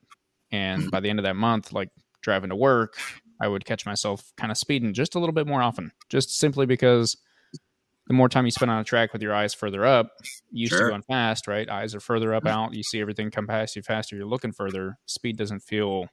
And 0.52 0.90
by 0.92 1.00
the 1.00 1.10
end 1.10 1.20
of 1.20 1.24
that 1.24 1.36
month 1.36 1.72
like 1.74 1.90
driving 2.22 2.50
to 2.50 2.56
work 2.56 2.96
I 3.42 3.48
would 3.48 3.64
catch 3.66 3.86
myself 3.86 4.34
kind 4.38 4.52
of 4.52 4.58
speeding 4.58 4.94
just 4.94 5.16
a 5.16 5.20
little 5.20 5.34
bit 5.34 5.48
more 5.48 5.62
often 5.62 5.92
just 6.10 6.38
simply 6.38 6.66
because 6.66 7.16
the 8.08 8.14
more 8.14 8.28
time 8.28 8.44
you 8.46 8.52
spend 8.52 8.70
on 8.72 8.80
a 8.80 8.84
track 8.84 9.14
with 9.14 9.22
your 9.22 9.34
eyes 9.34 9.54
further 9.54 9.86
up 9.86 10.12
you 10.52 10.62
used 10.64 10.72
Sure. 10.74 10.86
to 10.88 10.90
going 10.90 11.04
fast 11.04 11.48
right? 11.48 11.70
Eyes 11.70 11.94
are 11.96 12.00
further 12.00 12.34
up 12.34 12.46
out. 12.48 12.74
You 12.74 12.84
see 12.84 13.00
everything 13.00 13.30
come 13.32 13.48
past 13.48 13.76
you 13.76 13.82
faster. 13.84 14.16
You're 14.16 14.26
looking 14.26 14.52
further. 14.52 14.98
Speed 15.06 15.38
doesn't 15.38 15.62
feel 15.62 16.08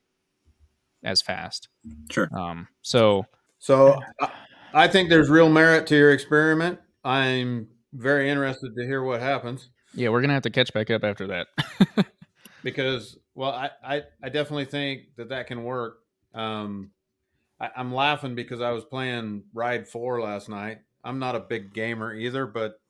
as 1.02 1.22
fast. 1.22 1.68
Sure. 2.10 2.28
um 2.36 2.68
so 2.82 3.24
So 3.58 3.98
I 4.74 4.86
think 4.88 5.08
there's 5.08 5.30
real 5.30 5.48
merit 5.48 5.86
to 5.88 5.96
your 5.96 6.12
experiment. 6.12 6.78
I'm 7.06 7.68
very 7.92 8.28
interested 8.28 8.74
to 8.76 8.84
hear 8.84 9.02
what 9.02 9.20
happens 9.20 9.70
yeah 9.94 10.08
we're 10.08 10.20
gonna 10.20 10.34
have 10.34 10.42
to 10.42 10.50
catch 10.50 10.72
back 10.72 10.90
up 10.90 11.04
after 11.04 11.26
that 11.26 11.46
because, 12.66 13.16
well, 13.36 13.52
I, 13.52 13.70
I, 13.80 14.02
I 14.24 14.28
definitely 14.28 14.64
think 14.64 15.14
that 15.16 15.28
that 15.28 15.46
can 15.46 15.62
work. 15.62 15.98
Um, 16.34 16.90
I, 17.60 17.70
I'm 17.76 17.94
laughing 17.94 18.34
because 18.34 18.60
I 18.60 18.72
was 18.72 18.84
playing 18.84 19.44
Ride 19.54 19.86
Four 19.86 20.20
last 20.20 20.48
night. 20.48 20.78
I'm 21.04 21.20
not 21.20 21.36
a 21.36 21.40
big 21.40 21.72
gamer 21.72 22.12
either, 22.12 22.44
but 22.44 22.80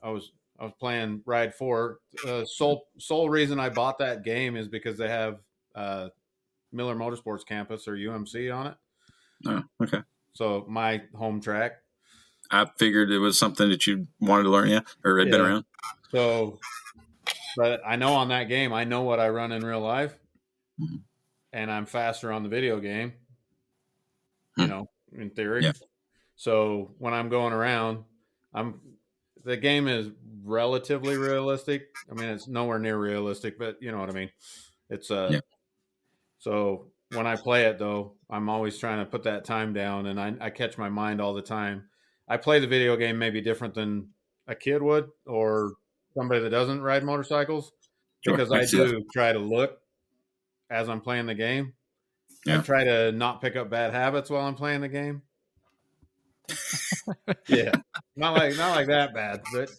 I 0.00 0.10
was 0.10 0.30
I 0.60 0.64
was 0.64 0.72
playing 0.78 1.22
Ride 1.26 1.52
Four. 1.52 1.98
Uh, 2.24 2.44
sole 2.44 2.86
sole 2.98 3.28
reason 3.28 3.58
I 3.58 3.68
bought 3.68 3.98
that 3.98 4.22
game 4.22 4.54
is 4.54 4.68
because 4.68 4.96
they 4.96 5.08
have 5.08 5.40
uh, 5.74 6.10
Miller 6.70 6.94
Motorsports 6.94 7.44
Campus 7.44 7.88
or 7.88 7.94
UMC 7.94 8.54
on 8.54 8.68
it. 8.68 8.74
Oh, 9.46 9.62
okay. 9.82 10.02
So 10.34 10.64
my 10.68 11.02
home 11.16 11.40
track. 11.40 11.72
I 12.50 12.66
figured 12.78 13.10
it 13.10 13.18
was 13.18 13.38
something 13.38 13.68
that 13.70 13.86
you 13.86 14.08
wanted 14.20 14.44
to 14.44 14.50
learn, 14.50 14.68
yeah, 14.68 14.80
or 15.04 15.18
had 15.18 15.30
been 15.30 15.40
around. 15.40 15.64
So, 16.10 16.58
but 17.56 17.80
I 17.86 17.96
know 17.96 18.14
on 18.14 18.28
that 18.28 18.44
game, 18.44 18.72
I 18.72 18.84
know 18.84 19.02
what 19.02 19.20
I 19.20 19.28
run 19.28 19.52
in 19.52 19.64
real 19.64 19.80
life, 19.80 20.18
Mhm. 20.80 21.04
and 21.52 21.70
I'm 21.70 21.86
faster 21.86 22.32
on 22.32 22.42
the 22.42 22.48
video 22.48 22.80
game. 22.80 23.12
You 24.56 24.64
Hmm. 24.64 24.70
know, 24.70 24.90
in 25.12 25.30
theory. 25.30 25.64
Yeah. 25.64 25.72
So 26.36 26.94
when 26.98 27.14
I'm 27.14 27.28
going 27.28 27.52
around, 27.52 28.04
I'm 28.52 28.80
the 29.44 29.56
game 29.56 29.88
is 29.88 30.10
relatively 30.42 31.16
realistic. 31.16 31.88
I 32.10 32.14
mean, 32.14 32.28
it's 32.30 32.48
nowhere 32.48 32.78
near 32.78 32.98
realistic, 32.98 33.58
but 33.58 33.80
you 33.80 33.92
know 33.92 33.98
what 33.98 34.10
I 34.10 34.12
mean. 34.12 34.30
It's 34.88 35.10
uh. 35.10 35.28
Yeah. 35.32 35.40
So 36.38 36.92
when 37.10 37.26
I 37.26 37.36
play 37.36 37.66
it, 37.66 37.78
though, 37.78 38.16
I'm 38.30 38.48
always 38.48 38.78
trying 38.78 39.04
to 39.04 39.10
put 39.10 39.24
that 39.24 39.44
time 39.44 39.72
down, 39.74 40.06
and 40.06 40.18
I, 40.18 40.34
I 40.40 40.50
catch 40.50 40.78
my 40.78 40.88
mind 40.88 41.20
all 41.20 41.34
the 41.34 41.42
time. 41.42 41.89
I 42.30 42.38
play 42.38 42.60
the 42.60 42.66
video 42.66 42.96
game 42.96 43.18
maybe 43.18 43.42
different 43.42 43.74
than 43.74 44.10
a 44.46 44.54
kid 44.54 44.80
would 44.82 45.10
or 45.26 45.74
somebody 46.16 46.40
that 46.40 46.50
doesn't 46.50 46.80
ride 46.80 47.04
motorcycles 47.04 47.72
Sure, 48.24 48.36
because 48.36 48.52
I 48.52 48.64
do 48.64 49.04
try 49.12 49.32
to 49.32 49.38
look 49.38 49.78
as 50.70 50.88
I'm 50.88 51.00
playing 51.02 51.26
the 51.26 51.34
game. 51.34 51.74
I 52.48 52.58
try 52.58 52.84
to 52.84 53.12
not 53.12 53.40
pick 53.42 53.56
up 53.56 53.68
bad 53.68 53.92
habits 53.92 54.30
while 54.30 54.46
I'm 54.46 54.54
playing 54.54 54.80
the 54.80 54.88
game. 54.88 55.22
yeah, 57.48 57.72
not 58.16 58.32
like 58.32 58.56
not 58.56 58.70
like 58.74 58.88
that 58.88 59.14
bad, 59.14 59.42
but 59.52 59.70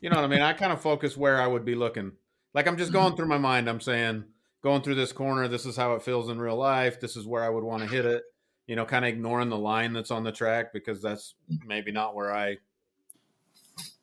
you 0.00 0.10
know 0.10 0.16
what 0.16 0.24
I 0.24 0.28
mean. 0.28 0.42
I 0.42 0.52
kind 0.52 0.72
of 0.72 0.80
focus 0.80 1.16
where 1.16 1.40
I 1.40 1.46
would 1.46 1.64
be 1.64 1.74
looking. 1.74 2.12
Like 2.54 2.66
I'm 2.66 2.76
just 2.76 2.92
Mm-hmm. 2.92 3.00
going 3.00 3.16
through 3.16 3.28
my 3.28 3.38
mind. 3.38 3.68
I'm 3.68 3.80
saying, 3.80 4.24
going 4.62 4.82
through 4.82 4.96
this 4.96 5.12
corner. 5.12 5.48
This 5.48 5.66
is 5.66 5.76
how 5.76 5.94
it 5.94 6.02
feels 6.02 6.28
in 6.28 6.38
real 6.40 6.56
life. 6.56 7.00
This 7.00 7.16
is 7.16 7.26
where 7.26 7.42
I 7.44 7.48
would 7.48 7.64
want 7.64 7.82
to 7.82 7.88
hit 7.88 8.04
it. 8.06 8.22
You 8.68 8.76
know, 8.76 8.86
kind 8.86 9.04
of 9.04 9.10
ignoring 9.10 9.50
the 9.50 9.58
line 9.58 9.94
that's 9.94 10.12
on 10.12 10.24
the 10.24 10.32
track 10.32 10.72
because 10.74 11.02
that's 11.02 11.36
maybe 11.64 11.92
not 11.92 12.14
where 12.16 12.34
I 12.34 12.58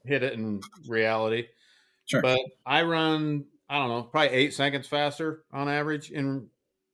hit 0.03 0.23
it 0.23 0.33
in 0.33 0.69
reality. 0.87 1.47
Sure. 2.05 2.21
But 2.21 2.39
I 2.65 2.83
run, 2.83 3.47
I 3.69 3.79
don't 3.79 3.89
know, 3.89 4.03
probably 4.03 4.29
eight 4.37 4.53
seconds 4.53 4.87
faster 4.87 5.45
on 5.51 5.69
average 5.69 6.11
in 6.11 6.49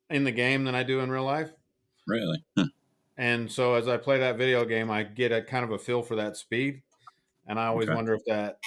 in 0.09 0.25
the 0.25 0.31
game 0.33 0.65
than 0.65 0.75
I 0.75 0.83
do 0.83 1.01
in 1.01 1.11
real 1.11 1.25
life. 1.25 1.53
Really? 2.07 2.43
Hmm. 2.57 2.67
And 3.17 3.51
so 3.51 3.75
as 3.75 3.87
I 3.87 3.97
play 3.97 4.19
that 4.19 4.37
video 4.37 4.65
game, 4.65 4.89
I 4.89 5.03
get 5.03 5.31
a 5.31 5.41
kind 5.43 5.63
of 5.65 5.71
a 5.71 5.79
feel 5.79 6.01
for 6.01 6.15
that 6.15 6.37
speed, 6.37 6.83
and 7.47 7.59
I 7.59 7.67
always 7.67 7.89
Okay. 7.89 7.91
wonder 7.91 8.13
if 8.13 8.21
that 8.27 8.61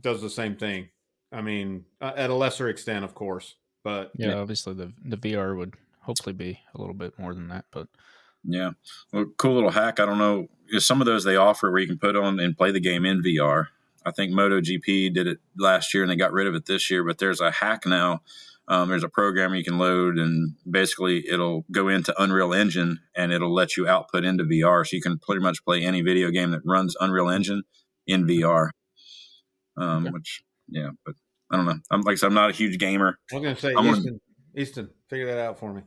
does 0.00 0.22
the 0.22 0.30
same 0.30 0.56
thing. 0.56 0.90
I 1.32 1.42
mean, 1.42 1.86
uh, 2.00 2.14
at 2.16 2.30
a 2.30 2.34
lesser 2.34 2.68
extent, 2.68 3.04
of 3.04 3.14
course, 3.14 3.56
but 3.84 4.12
yeah, 4.18 4.34
Yeah. 4.34 4.40
obviously 4.40 4.74
the 4.74 4.92
the 5.04 5.16
VR 5.16 5.54
would 5.56 5.74
hopefully 6.00 6.32
be 6.32 6.60
a 6.74 6.78
little 6.78 6.94
bit 6.94 7.18
more 7.18 7.34
than 7.34 7.48
that 7.48 7.64
but 7.70 7.88
Yeah. 8.44 8.70
Well, 9.12 9.26
cool 9.38 9.54
little 9.54 9.70
hack. 9.70 10.00
I 10.00 10.06
don't 10.06 10.18
know. 10.18 10.48
Some 10.78 11.00
of 11.00 11.06
those 11.06 11.24
they 11.24 11.36
offer 11.36 11.70
where 11.70 11.80
you 11.80 11.86
can 11.86 11.98
put 11.98 12.16
on 12.16 12.40
and 12.40 12.56
play 12.56 12.70
the 12.72 12.80
game 12.80 13.04
in 13.04 13.22
VR. 13.22 13.66
I 14.04 14.10
think 14.10 14.32
MotoGP 14.32 15.12
did 15.14 15.26
it 15.26 15.38
last 15.56 15.94
year 15.94 16.02
and 16.02 16.10
they 16.10 16.16
got 16.16 16.32
rid 16.32 16.46
of 16.46 16.54
it 16.54 16.66
this 16.66 16.90
year, 16.90 17.04
but 17.04 17.18
there's 17.18 17.40
a 17.40 17.50
hack 17.50 17.86
now. 17.86 18.22
Um, 18.68 18.88
there's 18.88 19.04
a 19.04 19.08
program 19.08 19.54
you 19.54 19.62
can 19.64 19.78
load 19.78 20.18
and 20.18 20.54
basically 20.68 21.28
it'll 21.28 21.64
go 21.70 21.88
into 21.88 22.14
Unreal 22.20 22.52
Engine 22.54 23.00
and 23.14 23.32
it'll 23.32 23.52
let 23.52 23.76
you 23.76 23.86
output 23.86 24.24
into 24.24 24.44
VR. 24.44 24.86
So 24.86 24.96
you 24.96 25.02
can 25.02 25.18
pretty 25.18 25.42
much 25.42 25.64
play 25.64 25.84
any 25.84 26.00
video 26.02 26.30
game 26.30 26.50
that 26.52 26.62
runs 26.64 26.96
Unreal 27.00 27.28
Engine 27.28 27.62
in 28.06 28.24
VR. 28.26 28.70
Um, 29.76 30.04
Okay. 30.06 30.10
Which, 30.12 30.42
yeah, 30.68 30.90
but 31.04 31.14
I 31.50 31.56
don't 31.56 31.66
know. 31.66 31.78
I'm 31.90 32.00
like 32.02 32.14
I 32.14 32.16
said, 32.16 32.26
I'm 32.28 32.34
not 32.34 32.50
a 32.50 32.54
huge 32.54 32.78
gamer. 32.78 33.18
I 33.30 33.34
was 33.36 33.42
going 33.42 33.54
to 33.54 33.60
say, 33.60 33.68
I'm 33.70 33.84
gonna- 33.84 33.96
Easton, 33.98 34.20
Easton, 34.56 34.90
figure 35.08 35.26
that 35.26 35.38
out 35.38 35.58
for 35.58 35.72
me. 35.72 35.82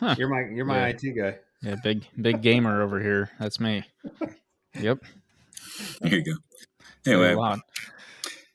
Huh. 0.00 0.14
You're 0.18 0.28
my 0.28 0.54
you're 0.54 0.64
my 0.64 0.88
Yeah. 0.88 0.94
IT 0.96 1.16
guy. 1.16 1.38
Yeah, 1.66 1.74
big 1.82 2.06
big 2.20 2.42
gamer 2.42 2.80
over 2.80 3.00
here. 3.00 3.30
That's 3.40 3.58
me. 3.58 3.84
Yep. 4.78 4.98
Here 6.02 6.18
you 6.18 6.24
go. 6.24 7.10
Anyway. 7.10 7.56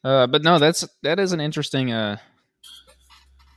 Uh, 0.04 0.28
but 0.28 0.44
no, 0.44 0.60
that's 0.60 0.88
that 1.04 1.20
is 1.20 1.34
an 1.34 1.42
interesting. 1.42 1.92
Uh, 1.92 2.18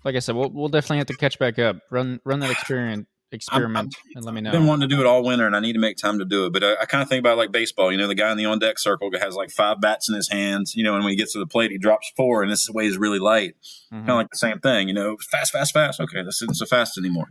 like 0.04 0.16
I 0.16 0.18
said, 0.18 0.34
we'll 0.34 0.50
we'll 0.50 0.68
definitely 0.68 0.98
have 0.98 1.06
to 1.06 1.16
catch 1.16 1.38
back 1.38 1.58
up. 1.60 1.76
Run 1.90 2.20
run 2.24 2.40
that 2.40 2.50
experiment 2.50 3.06
experiment 3.30 3.94
and 4.14 4.24
let 4.24 4.34
me 4.34 4.40
know. 4.40 4.50
I've 4.50 4.54
been 4.54 4.66
wanting 4.66 4.88
to 4.88 4.94
do 4.94 5.00
it 5.00 5.06
all 5.06 5.22
winter, 5.24 5.46
and 5.46 5.54
I 5.54 5.60
need 5.60 5.72
to 5.74 5.78
make 5.78 5.96
time 5.98 6.18
to 6.18 6.24
do 6.24 6.46
it. 6.46 6.52
But 6.52 6.64
I, 6.64 6.72
I 6.82 6.84
kind 6.86 7.02
of 7.02 7.08
think 7.08 7.20
about 7.20 7.38
like 7.38 7.52
baseball. 7.52 7.92
You 7.92 7.98
know, 7.98 8.08
the 8.08 8.14
guy 8.14 8.30
in 8.32 8.36
the 8.36 8.46
on 8.46 8.58
deck 8.58 8.78
circle 8.78 9.08
has 9.20 9.34
like 9.36 9.50
five 9.50 9.80
bats 9.80 10.08
in 10.08 10.16
his 10.16 10.30
hands. 10.30 10.74
You 10.74 10.82
know, 10.82 10.94
and 10.94 11.04
when 11.04 11.10
he 11.10 11.16
gets 11.16 11.32
to 11.34 11.38
the 11.38 11.46
plate, 11.46 11.70
he 11.70 11.78
drops 11.78 12.10
four, 12.16 12.42
and 12.42 12.50
this 12.50 12.68
weighs 12.70 12.96
really 12.98 13.20
light. 13.20 13.54
Mhm. 13.92 13.98
Kind 13.98 14.10
of 14.10 14.16
like 14.16 14.30
the 14.30 14.36
same 14.38 14.58
thing. 14.58 14.88
You 14.88 14.94
know, 14.94 15.16
fast, 15.30 15.52
fast, 15.52 15.72
fast. 15.72 16.00
Okay, 16.00 16.24
this 16.24 16.42
isn't 16.42 16.56
so 16.56 16.66
fast 16.66 16.98
anymore. 16.98 17.28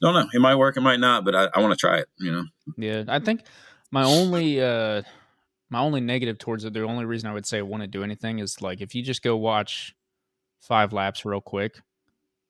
Don't 0.00 0.14
know. 0.14 0.26
It 0.32 0.40
might 0.40 0.56
work. 0.56 0.76
It 0.76 0.80
might 0.80 1.00
not. 1.00 1.24
But 1.24 1.34
I, 1.34 1.48
I 1.54 1.60
want 1.60 1.72
to 1.72 1.76
try 1.76 1.98
it. 1.98 2.08
You 2.18 2.32
know. 2.32 2.44
Yeah, 2.76 3.04
I 3.08 3.18
think 3.18 3.42
my 3.90 4.04
only 4.04 4.60
uh 4.62 5.02
my 5.70 5.80
only 5.80 6.00
negative 6.00 6.38
towards 6.38 6.64
it, 6.64 6.72
the 6.72 6.82
only 6.82 7.04
reason 7.04 7.28
I 7.28 7.32
would 7.32 7.46
say 7.46 7.58
I 7.58 7.62
wouldn't 7.62 7.90
do 7.90 8.04
anything 8.04 8.38
is 8.38 8.60
like 8.60 8.80
if 8.80 8.94
you 8.94 9.02
just 9.02 9.22
go 9.22 9.36
watch 9.36 9.94
five 10.60 10.92
laps 10.92 11.24
real 11.24 11.40
quick, 11.40 11.80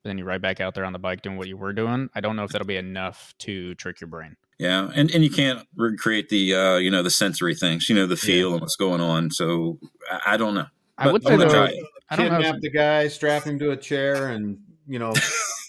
then 0.05 0.19
you're 0.19 0.27
right 0.27 0.41
back 0.41 0.61
out 0.61 0.75
there 0.75 0.85
on 0.85 0.93
the 0.93 0.99
bike 0.99 1.23
doing 1.23 1.37
what 1.37 1.49
you 1.49 1.57
were 1.57 1.73
doing. 1.73 2.11
I 2.15 2.21
don't 2.21 2.37
know 2.37 2.45
if 2.45 2.51
that'll 2.51 2.67
be 2.67 2.77
enough 2.77 3.35
to 3.41 3.75
trick 3.77 4.01
your 4.01 4.09
brain. 4.09 4.37
Yeah, 4.59 4.91
and 4.95 5.11
and 5.13 5.25
you 5.25 5.31
can't 5.31 5.67
recreate 5.77 6.29
the 6.29 6.55
uh, 6.55 6.77
you 6.77 6.91
know 6.91 7.03
the 7.03 7.11
sensory 7.11 7.55
things. 7.55 7.89
You 7.89 7.97
know 7.97 8.07
the 8.07 8.17
feel 8.17 8.53
and 8.53 8.61
what's 8.61 8.77
going 8.77 9.01
on. 9.01 9.31
So 9.31 9.79
I, 10.11 10.35
I 10.35 10.37
don't 10.37 10.55
know. 10.55 10.67
I 10.97 11.05
But 11.05 11.13
would 11.15 11.27
I'm 11.27 11.27
say 11.27 11.37
gonna 11.37 11.49
though, 11.49 11.67
try 11.67 11.75
it. 11.75 11.85
I 12.11 12.17
don't 12.17 12.29
know. 12.29 12.37
Kidnap 12.37 12.55
If, 12.57 12.61
the 12.61 12.71
guy, 12.71 13.09
strap 13.09 13.45
him 13.45 13.59
to 13.59 13.73
a 13.73 13.77
chair, 13.77 14.29
and 14.29 14.59
you 14.87 14.99
know, 14.99 15.13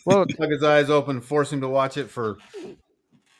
Well, 0.05 0.25
plug 0.25 0.51
his 0.51 0.63
eyes 0.63 0.89
open, 0.89 1.21
force 1.21 1.51
him 1.51 1.61
to 1.61 1.67
watch 1.67 1.97
it 1.97 2.09
for. 2.09 2.37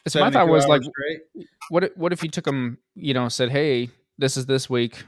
so 0.07 0.19
my 0.19 0.31
72 0.31 0.33
thought 0.33 0.47
was 0.47 0.67
like, 0.67 0.81
straight. 0.81 1.47
what 1.69 1.83
if, 1.83 1.97
what 1.97 2.11
if 2.11 2.23
you 2.23 2.29
took 2.29 2.47
him, 2.47 2.79
you 2.95 3.13
know, 3.13 3.29
said, 3.29 3.49
"Hey, 3.51 3.89
this 4.17 4.37
is 4.37 4.45
this 4.45 4.69
week. 4.69 5.03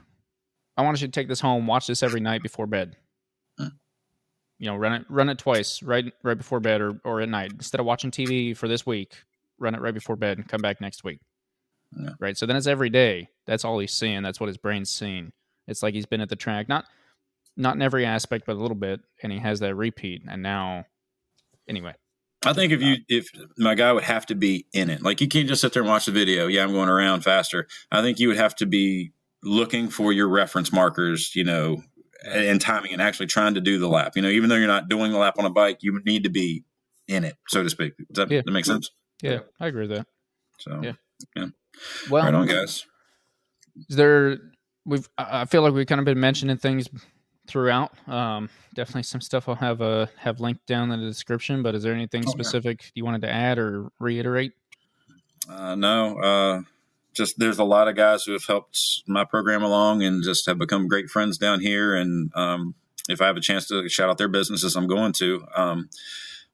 I 0.78 0.84
want 0.84 1.02
you 1.02 1.08
to 1.08 1.12
take 1.12 1.28
this 1.28 1.40
home, 1.40 1.66
watch 1.66 1.88
this 1.88 2.04
every 2.04 2.20
night 2.20 2.44
before 2.44 2.68
bed. 2.68 2.96
Hmm. 3.58 3.68
You 4.60 4.68
know, 4.68 4.76
run 4.76 4.94
it 4.94 5.06
run 5.10 5.30
it 5.30 5.40
twice, 5.40 5.82
right 5.82 6.06
right 6.24 6.38
before 6.38 6.60
bed 6.60 6.82
or 6.82 7.00
or 7.04 7.22
at 7.22 7.30
night. 7.30 7.52
Instead 7.54 7.80
of 7.80 7.86
watching 7.86 8.12
TV 8.12 8.56
for 8.56 8.68
this 8.68 8.86
week, 8.86 9.16
run 9.60 9.76
it 9.76 9.82
right 9.82 9.94
before 9.94 10.16
bed 10.16 10.38
and 10.38 10.48
come 10.48 10.62
back 10.62 10.80
next 10.80 11.04
week. 11.04 11.20
Yeah. 11.98 12.12
Right. 12.20 12.38
So 12.38 12.46
then 12.46 12.56
it's 12.56 12.68
every 12.68 12.90
day. 12.90 13.30
That's 13.46 13.66
all 13.66 13.80
he's 13.80 13.94
seeing. 13.94 14.22
That's 14.22 14.40
what 14.40 14.48
his 14.48 14.58
brain's 14.58 14.90
seeing. 14.90 15.32
It's 15.68 15.82
like 15.82 15.94
he's 15.94 16.06
been 16.06 16.22
at 16.22 16.30
the 16.30 16.36
track, 16.36 16.70
not 16.70 16.86
not 17.56 17.76
in 17.76 17.82
every 17.82 18.06
aspect, 18.06 18.46
but 18.46 18.56
a 18.56 18.60
little 18.60 18.76
bit, 18.76 19.00
and 19.24 19.32
he 19.32 19.40
has 19.40 19.60
that 19.62 19.76
repeat. 19.76 20.22
And 20.30 20.44
now, 20.44 20.86
anyway, 21.68 21.94
I 22.46 22.54
think 22.54 22.72
if 22.72 22.82
you 22.82 22.96
if 23.10 23.30
my 23.58 23.76
guy 23.76 23.92
would 23.94 24.04
have 24.04 24.26
to 24.28 24.36
be 24.36 24.66
in 24.74 24.90
it. 24.90 25.02
Like 25.02 25.22
you 25.22 25.28
can't 25.28 25.48
just 25.48 25.62
sit 25.62 25.74
there 25.74 25.82
and 25.84 25.90
watch 25.90 26.06
the 26.06 26.12
video. 26.12 26.48
Yeah, 26.48 26.64
I'm 26.64 26.72
going 26.72 26.90
around 26.90 27.22
faster. 27.22 27.68
I 27.92 28.02
think 28.02 28.20
you 28.20 28.28
would 28.30 28.38
have 28.38 28.56
to 28.58 28.66
be 28.66 29.12
looking 29.44 29.90
for 29.90 30.12
your 30.14 30.28
reference 30.28 30.72
markers, 30.74 31.36
you 31.36 31.44
know, 31.44 31.84
and, 32.26 32.44
and 32.46 32.62
timing 32.62 32.94
and 32.94 33.02
actually 33.02 33.28
trying 33.28 33.54
to 33.56 33.62
do 33.62 33.80
the 33.80 33.88
lap. 33.88 34.14
You 34.16 34.22
know, 34.22 34.30
even 34.30 34.50
though 34.50 34.56
you're 34.56 34.68
not 34.68 34.90
doing 34.90 35.12
the 35.12 35.18
lap 35.18 35.36
on 35.38 35.46
a 35.46 35.50
bike, 35.50 35.80
you 35.82 36.02
need 36.06 36.24
to 36.24 36.30
be 36.30 36.64
in 37.08 37.24
it, 37.24 37.36
so 37.48 37.64
to 37.64 37.70
speak. 37.70 37.94
Does 37.98 38.26
that, 38.28 38.32
Yeah. 38.32 38.42
that 38.46 38.52
make 38.52 38.66
sense? 38.66 38.92
yeah, 39.22 39.32
Yeah. 39.32 39.40
I 39.60 39.68
agree 39.68 39.88
with 39.88 39.98
that. 39.98 40.08
So 40.60 40.82
Yeah. 40.84 40.94
right 41.36 41.52
Well, 42.10 42.26
right 42.26 42.34
on, 42.34 42.48
guys. 42.48 42.86
is 43.90 43.96
there 43.96 44.38
we've 44.86 45.08
I 45.18 45.42
I 45.42 45.46
feel 45.46 45.62
like 45.62 45.74
we've 45.74 45.86
kind 45.88 46.00
of 46.00 46.06
been 46.06 46.20
mentioning 46.20 46.58
things 46.58 46.88
throughout. 47.48 47.92
Um, 48.08 48.50
definitely 48.74 49.04
some 49.04 49.22
stuff 49.22 49.48
I'll 49.50 49.56
have 49.56 49.82
uh 49.82 50.08
have 50.18 50.40
linked 50.40 50.66
down 50.66 50.92
in 50.92 51.00
the 51.00 51.06
description. 51.08 51.64
But 51.64 51.76
is 51.76 51.84
there 51.84 51.94
anything 51.94 52.22
Okay. 52.22 52.32
specific 52.32 52.92
you 52.94 53.06
wanted 53.06 53.22
to 53.22 53.30
add 53.30 53.58
or 53.58 53.90
reiterate? 54.00 54.54
Uh, 55.50 55.76
no, 55.76 56.18
uh, 56.20 56.62
just 57.14 57.40
there's 57.40 57.60
a 57.60 57.64
lot 57.64 57.88
of 57.88 57.96
guys 57.96 58.24
who 58.24 58.34
have 58.34 58.46
helped 58.46 59.02
my 59.08 59.24
program 59.24 59.64
along 59.64 60.04
and 60.04 60.24
just 60.24 60.46
have 60.46 60.58
become 60.58 60.88
great 60.88 61.10
friends 61.10 61.38
down 61.38 61.62
here. 61.62 61.96
And 61.96 62.32
um, 62.36 62.76
if 63.10 63.22
I 63.22 63.28
have 63.28 63.38
a 63.38 63.42
chance 63.42 63.68
to 63.68 63.88
shout 63.90 64.10
out 64.10 64.18
their 64.18 64.28
businesses, 64.28 64.76
I'm 64.76 64.88
going 64.88 65.14
to. 65.14 65.46
Um, 65.56 65.90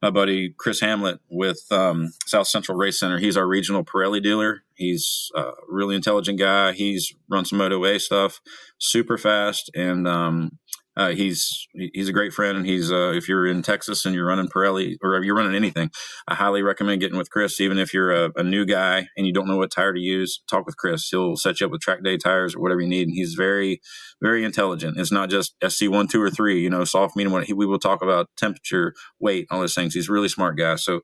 my 0.02 0.10
buddy 0.10 0.49
Chris 0.57 0.82
Hamlet 0.82 1.22
with 1.30 1.65
um, 1.72 2.10
South 2.26 2.48
Central 2.48 2.78
Race 2.78 2.99
Center. 2.99 3.20
He's 3.20 3.38
our 3.38 3.48
regional 3.48 3.86
Pirelli 3.86 4.22
dealer. 4.22 4.64
He's 4.76 5.32
a 5.34 5.52
really 5.70 5.95
intelligent 5.95 6.38
guy. 6.38 6.74
He's 6.74 7.14
run 7.30 7.45
some 7.45 7.57
Moto 7.60 7.86
A 7.86 7.98
stuff, 7.99 8.41
super 8.78 9.18
fast, 9.18 9.72
and 9.74 10.06
um, 10.06 10.57
uh, 10.95 11.10
he's 11.10 11.68
he's 11.74 12.07
a 12.07 12.14
great 12.14 12.34
friend. 12.34 12.57
And 12.57 12.65
he's 12.65 12.91
uh, 12.91 13.11
if 13.14 13.28
you're 13.28 13.48
in 13.48 13.61
Texas 13.61 14.06
and 14.06 14.14
you're 14.14 14.28
running 14.28 14.48
Pirelli 14.48 14.95
or 15.02 15.15
if 15.15 15.24
you're 15.24 15.36
running 15.36 15.56
anything, 15.56 15.90
I 16.28 16.36
highly 16.36 16.61
recommend 16.61 17.02
getting 17.02 17.18
with 17.18 17.32
Chris. 17.32 17.60
Even 17.60 17.80
if 17.80 17.94
you're 17.94 18.11
a, 18.11 18.32
a 18.36 18.44
new 18.44 18.65
guy 18.65 19.07
and 19.18 19.26
you 19.26 19.34
don't 19.34 19.48
know 19.48 19.57
what 19.57 19.72
tire 19.72 19.94
to 19.94 19.99
use, 19.99 20.41
talk 20.49 20.65
with 20.65 20.78
Chris. 20.78 21.07
He'll 21.10 21.36
set 21.36 21.60
you 21.60 21.65
up 21.65 21.72
with 21.72 21.82
track 21.82 22.03
day 22.03 22.18
tires 22.18 22.56
or 22.56 22.61
whatever 22.61 22.82
you 22.82 22.88
need. 22.88 23.07
And 23.07 23.15
he's 23.15 23.34
very, 23.34 23.82
very 24.22 24.44
intelligent. 24.44 24.99
It's 24.99 25.11
not 25.11 25.30
just 25.30 25.56
SC 25.68 25.90
one, 25.90 26.07
two, 26.07 26.22
or 26.22 26.30
three. 26.30 26.61
You 26.61 26.70
know, 26.70 26.84
soft, 26.84 27.15
medium. 27.15 27.34
What 27.34 27.49
we 27.52 27.65
will 27.65 27.80
talk 27.80 28.03
about 28.03 28.30
temperature, 28.38 28.94
weight, 29.20 29.48
all 29.49 29.61
those 29.61 29.76
things. 29.76 29.95
He's 29.95 30.10
a 30.10 30.14
really 30.14 30.30
smart 30.30 30.57
guy. 30.57 30.76
So, 30.76 31.02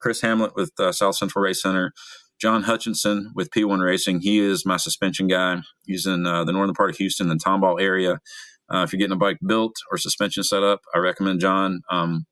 Chris 0.00 0.20
Hamlet 0.20 0.56
with 0.56 0.72
uh, 0.80 0.92
South 0.92 1.16
Central 1.16 1.42
Race 1.42 1.62
Center. 1.62 1.92
John 2.40 2.62
Hutchinson 2.62 3.32
with 3.34 3.50
P1 3.50 3.84
Racing. 3.84 4.20
He 4.20 4.38
is 4.38 4.64
my 4.64 4.76
suspension 4.76 5.26
guy. 5.26 5.60
He's 5.86 6.06
in 6.06 6.24
uh, 6.24 6.44
the 6.44 6.52
northern 6.52 6.74
part 6.74 6.90
of 6.90 6.96
Houston, 6.96 7.28
the 7.28 7.34
Tomball 7.34 7.80
area. 7.80 8.20
Uh, 8.72 8.82
if 8.82 8.92
you're 8.92 8.98
getting 8.98 9.16
a 9.16 9.16
bike 9.16 9.38
built 9.46 9.74
or 9.90 9.98
suspension 9.98 10.42
set 10.42 10.62
up, 10.62 10.80
I 10.94 10.98
recommend 10.98 11.40
John. 11.40 11.80
Um, 11.90 12.26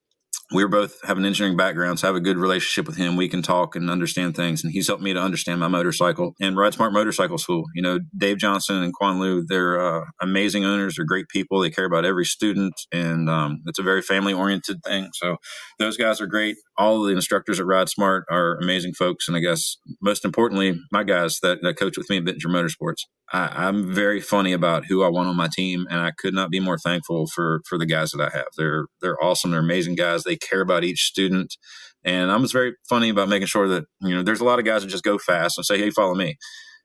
we're 0.52 0.68
both 0.68 1.00
have 1.04 1.18
an 1.18 1.24
engineering 1.24 1.56
background, 1.56 1.98
so 1.98 2.06
I 2.06 2.08
have 2.08 2.16
a 2.16 2.20
good 2.20 2.38
relationship 2.38 2.86
with 2.86 2.96
him. 2.96 3.16
We 3.16 3.28
can 3.28 3.42
talk 3.42 3.74
and 3.74 3.90
understand 3.90 4.36
things, 4.36 4.62
and 4.62 4.72
he's 4.72 4.86
helped 4.86 5.02
me 5.02 5.12
to 5.12 5.20
understand 5.20 5.58
my 5.58 5.66
motorcycle 5.66 6.34
and 6.40 6.56
Ride 6.56 6.74
Smart 6.74 6.92
Motorcycle 6.92 7.38
School. 7.38 7.64
You 7.74 7.82
know, 7.82 7.98
Dave 8.16 8.38
Johnson 8.38 8.82
and 8.82 8.92
Quan 8.92 9.18
Lu, 9.18 9.44
they're 9.44 9.80
uh, 9.80 10.04
amazing 10.20 10.64
owners. 10.64 10.96
They're 10.96 11.04
great 11.04 11.28
people. 11.28 11.60
They 11.60 11.70
care 11.70 11.84
about 11.84 12.04
every 12.04 12.24
student, 12.24 12.74
and 12.92 13.28
um, 13.28 13.58
it's 13.66 13.80
a 13.80 13.82
very 13.82 14.02
family 14.02 14.32
oriented 14.32 14.78
thing. 14.84 15.08
So 15.14 15.36
those 15.80 15.96
guys 15.96 16.20
are 16.20 16.28
great. 16.28 16.56
All 16.78 17.00
of 17.00 17.08
the 17.08 17.14
instructors 17.14 17.58
at 17.58 17.66
Ride 17.66 17.88
Smart 17.88 18.24
are 18.30 18.58
amazing 18.58 18.92
folks, 18.94 19.28
and 19.28 19.36
I 19.36 19.40
guess 19.40 19.76
most 20.02 20.24
importantly, 20.24 20.74
my 20.92 21.04
guys 21.04 21.38
that, 21.42 21.58
that 21.62 21.78
coach 21.78 21.96
with 21.96 22.10
me 22.10 22.18
at 22.18 22.24
Bittinger 22.24 22.46
Motorsports. 22.48 23.02
I, 23.32 23.66
I'm 23.66 23.92
very 23.92 24.20
funny 24.20 24.52
about 24.52 24.86
who 24.86 25.02
I 25.02 25.08
want 25.08 25.28
on 25.28 25.36
my 25.36 25.48
team, 25.52 25.86
and 25.90 26.00
I 26.00 26.12
could 26.16 26.34
not 26.34 26.50
be 26.50 26.60
more 26.60 26.78
thankful 26.78 27.26
for 27.26 27.60
for 27.68 27.78
the 27.78 27.86
guys 27.86 28.10
that 28.12 28.20
I 28.20 28.36
have. 28.36 28.48
They're 28.56 28.86
they're 29.00 29.22
awesome. 29.22 29.50
They're 29.50 29.60
amazing 29.60 29.94
guys. 29.94 30.24
They 30.24 30.36
care 30.36 30.60
about 30.60 30.84
each 30.84 31.04
student, 31.04 31.56
and 32.04 32.30
I'm 32.30 32.42
just 32.42 32.52
very 32.52 32.74
funny 32.88 33.08
about 33.08 33.28
making 33.28 33.48
sure 33.48 33.68
that 33.68 33.84
you 34.00 34.14
know 34.14 34.22
there's 34.22 34.40
a 34.40 34.44
lot 34.44 34.58
of 34.58 34.64
guys 34.64 34.82
that 34.82 34.88
just 34.88 35.04
go 35.04 35.18
fast 35.18 35.58
and 35.58 35.64
say, 35.64 35.78
"Hey, 35.78 35.90
follow 35.90 36.14
me." 36.14 36.36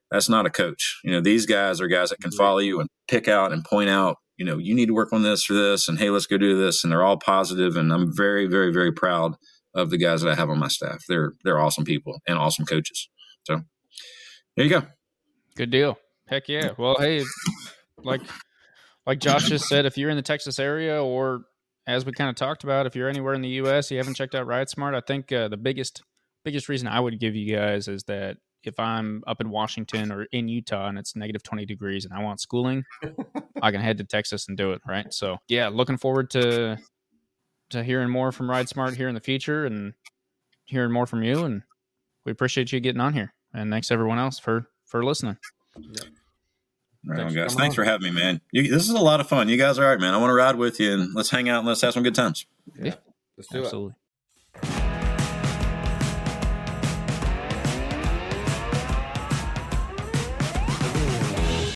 That's 0.09 0.27
not 0.27 0.45
a 0.45 0.49
coach. 0.49 0.99
You 1.05 1.11
know, 1.11 1.21
these 1.21 1.45
guys 1.45 1.79
are 1.79 1.87
guys 1.87 2.09
that 2.09 2.19
can 2.19 2.31
follow 2.31 2.57
you 2.57 2.81
and 2.81 2.89
pick 3.07 3.29
out 3.29 3.53
and 3.53 3.63
point 3.63 3.89
out. 3.89 4.17
You 4.37 4.45
know, 4.45 4.57
you 4.57 4.75
need 4.75 4.87
to 4.87 4.93
work 4.93 5.13
on 5.13 5.23
this 5.23 5.49
or 5.49 5.53
this, 5.53 5.87
and 5.87 5.99
hey, 5.99 6.09
let's 6.09 6.25
go 6.25 6.37
do 6.37 6.57
this. 6.57 6.83
And 6.83 6.91
they're 6.91 7.03
all 7.03 7.17
positive, 7.17 7.77
and 7.77 7.93
I'm 7.93 8.15
very, 8.15 8.47
very, 8.47 8.73
very 8.73 8.91
proud 8.91 9.35
of 9.73 9.89
the 9.89 9.97
guys 9.97 10.21
that 10.21 10.31
I 10.31 10.35
have 10.35 10.49
on 10.49 10.59
my 10.59 10.67
staff. 10.67 11.03
They're 11.07 11.33
they're 11.43 11.59
awesome 11.59 11.85
people 11.85 12.21
and 12.27 12.37
awesome 12.37 12.65
coaches. 12.65 13.09
So 13.43 13.61
there 14.55 14.65
you 14.65 14.69
go. 14.71 14.83
Good 15.55 15.71
deal. 15.71 15.97
Heck 16.27 16.47
yeah. 16.47 16.71
Well, 16.77 16.95
hey, 16.99 17.23
like 17.97 18.21
like 19.05 19.19
Josh 19.19 19.49
just 19.49 19.67
said, 19.67 19.85
if 19.85 19.97
you're 19.97 20.09
in 20.09 20.17
the 20.17 20.21
Texas 20.21 20.59
area 20.59 21.03
or 21.03 21.43
as 21.87 22.05
we 22.05 22.11
kind 22.11 22.29
of 22.29 22.35
talked 22.35 22.63
about, 22.63 22.85
if 22.85 22.95
you're 22.95 23.09
anywhere 23.09 23.33
in 23.33 23.41
the 23.41 23.49
U.S. 23.49 23.91
you 23.91 23.97
haven't 23.97 24.15
checked 24.15 24.35
out 24.35 24.45
Ride 24.45 24.69
Smart, 24.69 24.95
I 24.95 25.01
think 25.01 25.31
uh, 25.31 25.47
the 25.47 25.57
biggest 25.57 26.01
biggest 26.43 26.69
reason 26.69 26.87
I 26.87 26.99
would 26.99 27.19
give 27.19 27.35
you 27.35 27.55
guys 27.55 27.87
is 27.87 28.03
that 28.03 28.37
if 28.63 28.79
I'm 28.79 29.23
up 29.25 29.41
in 29.41 29.49
Washington 29.49 30.11
or 30.11 30.23
in 30.31 30.47
Utah 30.47 30.87
and 30.87 30.97
it's 30.97 31.15
negative 31.15 31.43
20 31.43 31.65
degrees 31.65 32.05
and 32.05 32.13
I 32.13 32.21
want 32.21 32.39
schooling, 32.39 32.83
I 33.61 33.71
can 33.71 33.81
head 33.81 33.97
to 33.97 34.03
Texas 34.03 34.47
and 34.47 34.57
do 34.57 34.71
it. 34.71 34.81
Right. 34.87 35.11
So 35.13 35.37
yeah, 35.47 35.69
looking 35.69 35.97
forward 35.97 36.29
to 36.31 36.77
to 37.71 37.83
hearing 37.83 38.09
more 38.09 38.31
from 38.31 38.49
Ride 38.49 38.69
Smart 38.69 38.95
here 38.95 39.07
in 39.07 39.15
the 39.15 39.21
future 39.21 39.65
and 39.65 39.93
hearing 40.65 40.91
more 40.91 41.05
from 41.05 41.23
you. 41.23 41.43
And 41.45 41.63
we 42.25 42.31
appreciate 42.31 42.71
you 42.71 42.79
getting 42.79 43.01
on 43.01 43.13
here. 43.13 43.33
And 43.53 43.71
thanks 43.71 43.91
everyone 43.91 44.19
else 44.19 44.39
for 44.39 44.67
for 44.85 45.03
listening. 45.03 45.37
Right 47.03 47.17
Thanks 47.17 47.31
on, 47.31 47.35
guys. 47.35 47.47
coming 47.53 47.57
Thanks 47.57 47.73
on. 47.73 47.75
for 47.75 47.83
having 47.83 48.13
me, 48.13 48.19
man. 48.19 48.41
You, 48.51 48.63
this 48.69 48.83
is 48.83 48.91
a 48.91 48.99
lot 48.99 49.19
of 49.19 49.27
fun. 49.27 49.49
You 49.49 49.57
guys 49.57 49.79
are 49.79 49.83
all 49.83 49.89
right, 49.89 49.99
man. 49.99 50.13
I 50.13 50.17
want 50.17 50.29
to 50.29 50.35
ride 50.35 50.55
with 50.55 50.79
you 50.79 50.93
and 50.93 51.15
let's 51.15 51.31
hang 51.31 51.49
out 51.49 51.59
and 51.59 51.67
let's 51.67 51.81
have 51.81 51.93
some 51.93 52.03
good 52.03 52.13
times. 52.15 52.45
Yeah, 52.77 52.95
Let's 53.37 53.49
do 53.49 53.59
it. 53.59 53.63
Absolutely. 53.63 53.95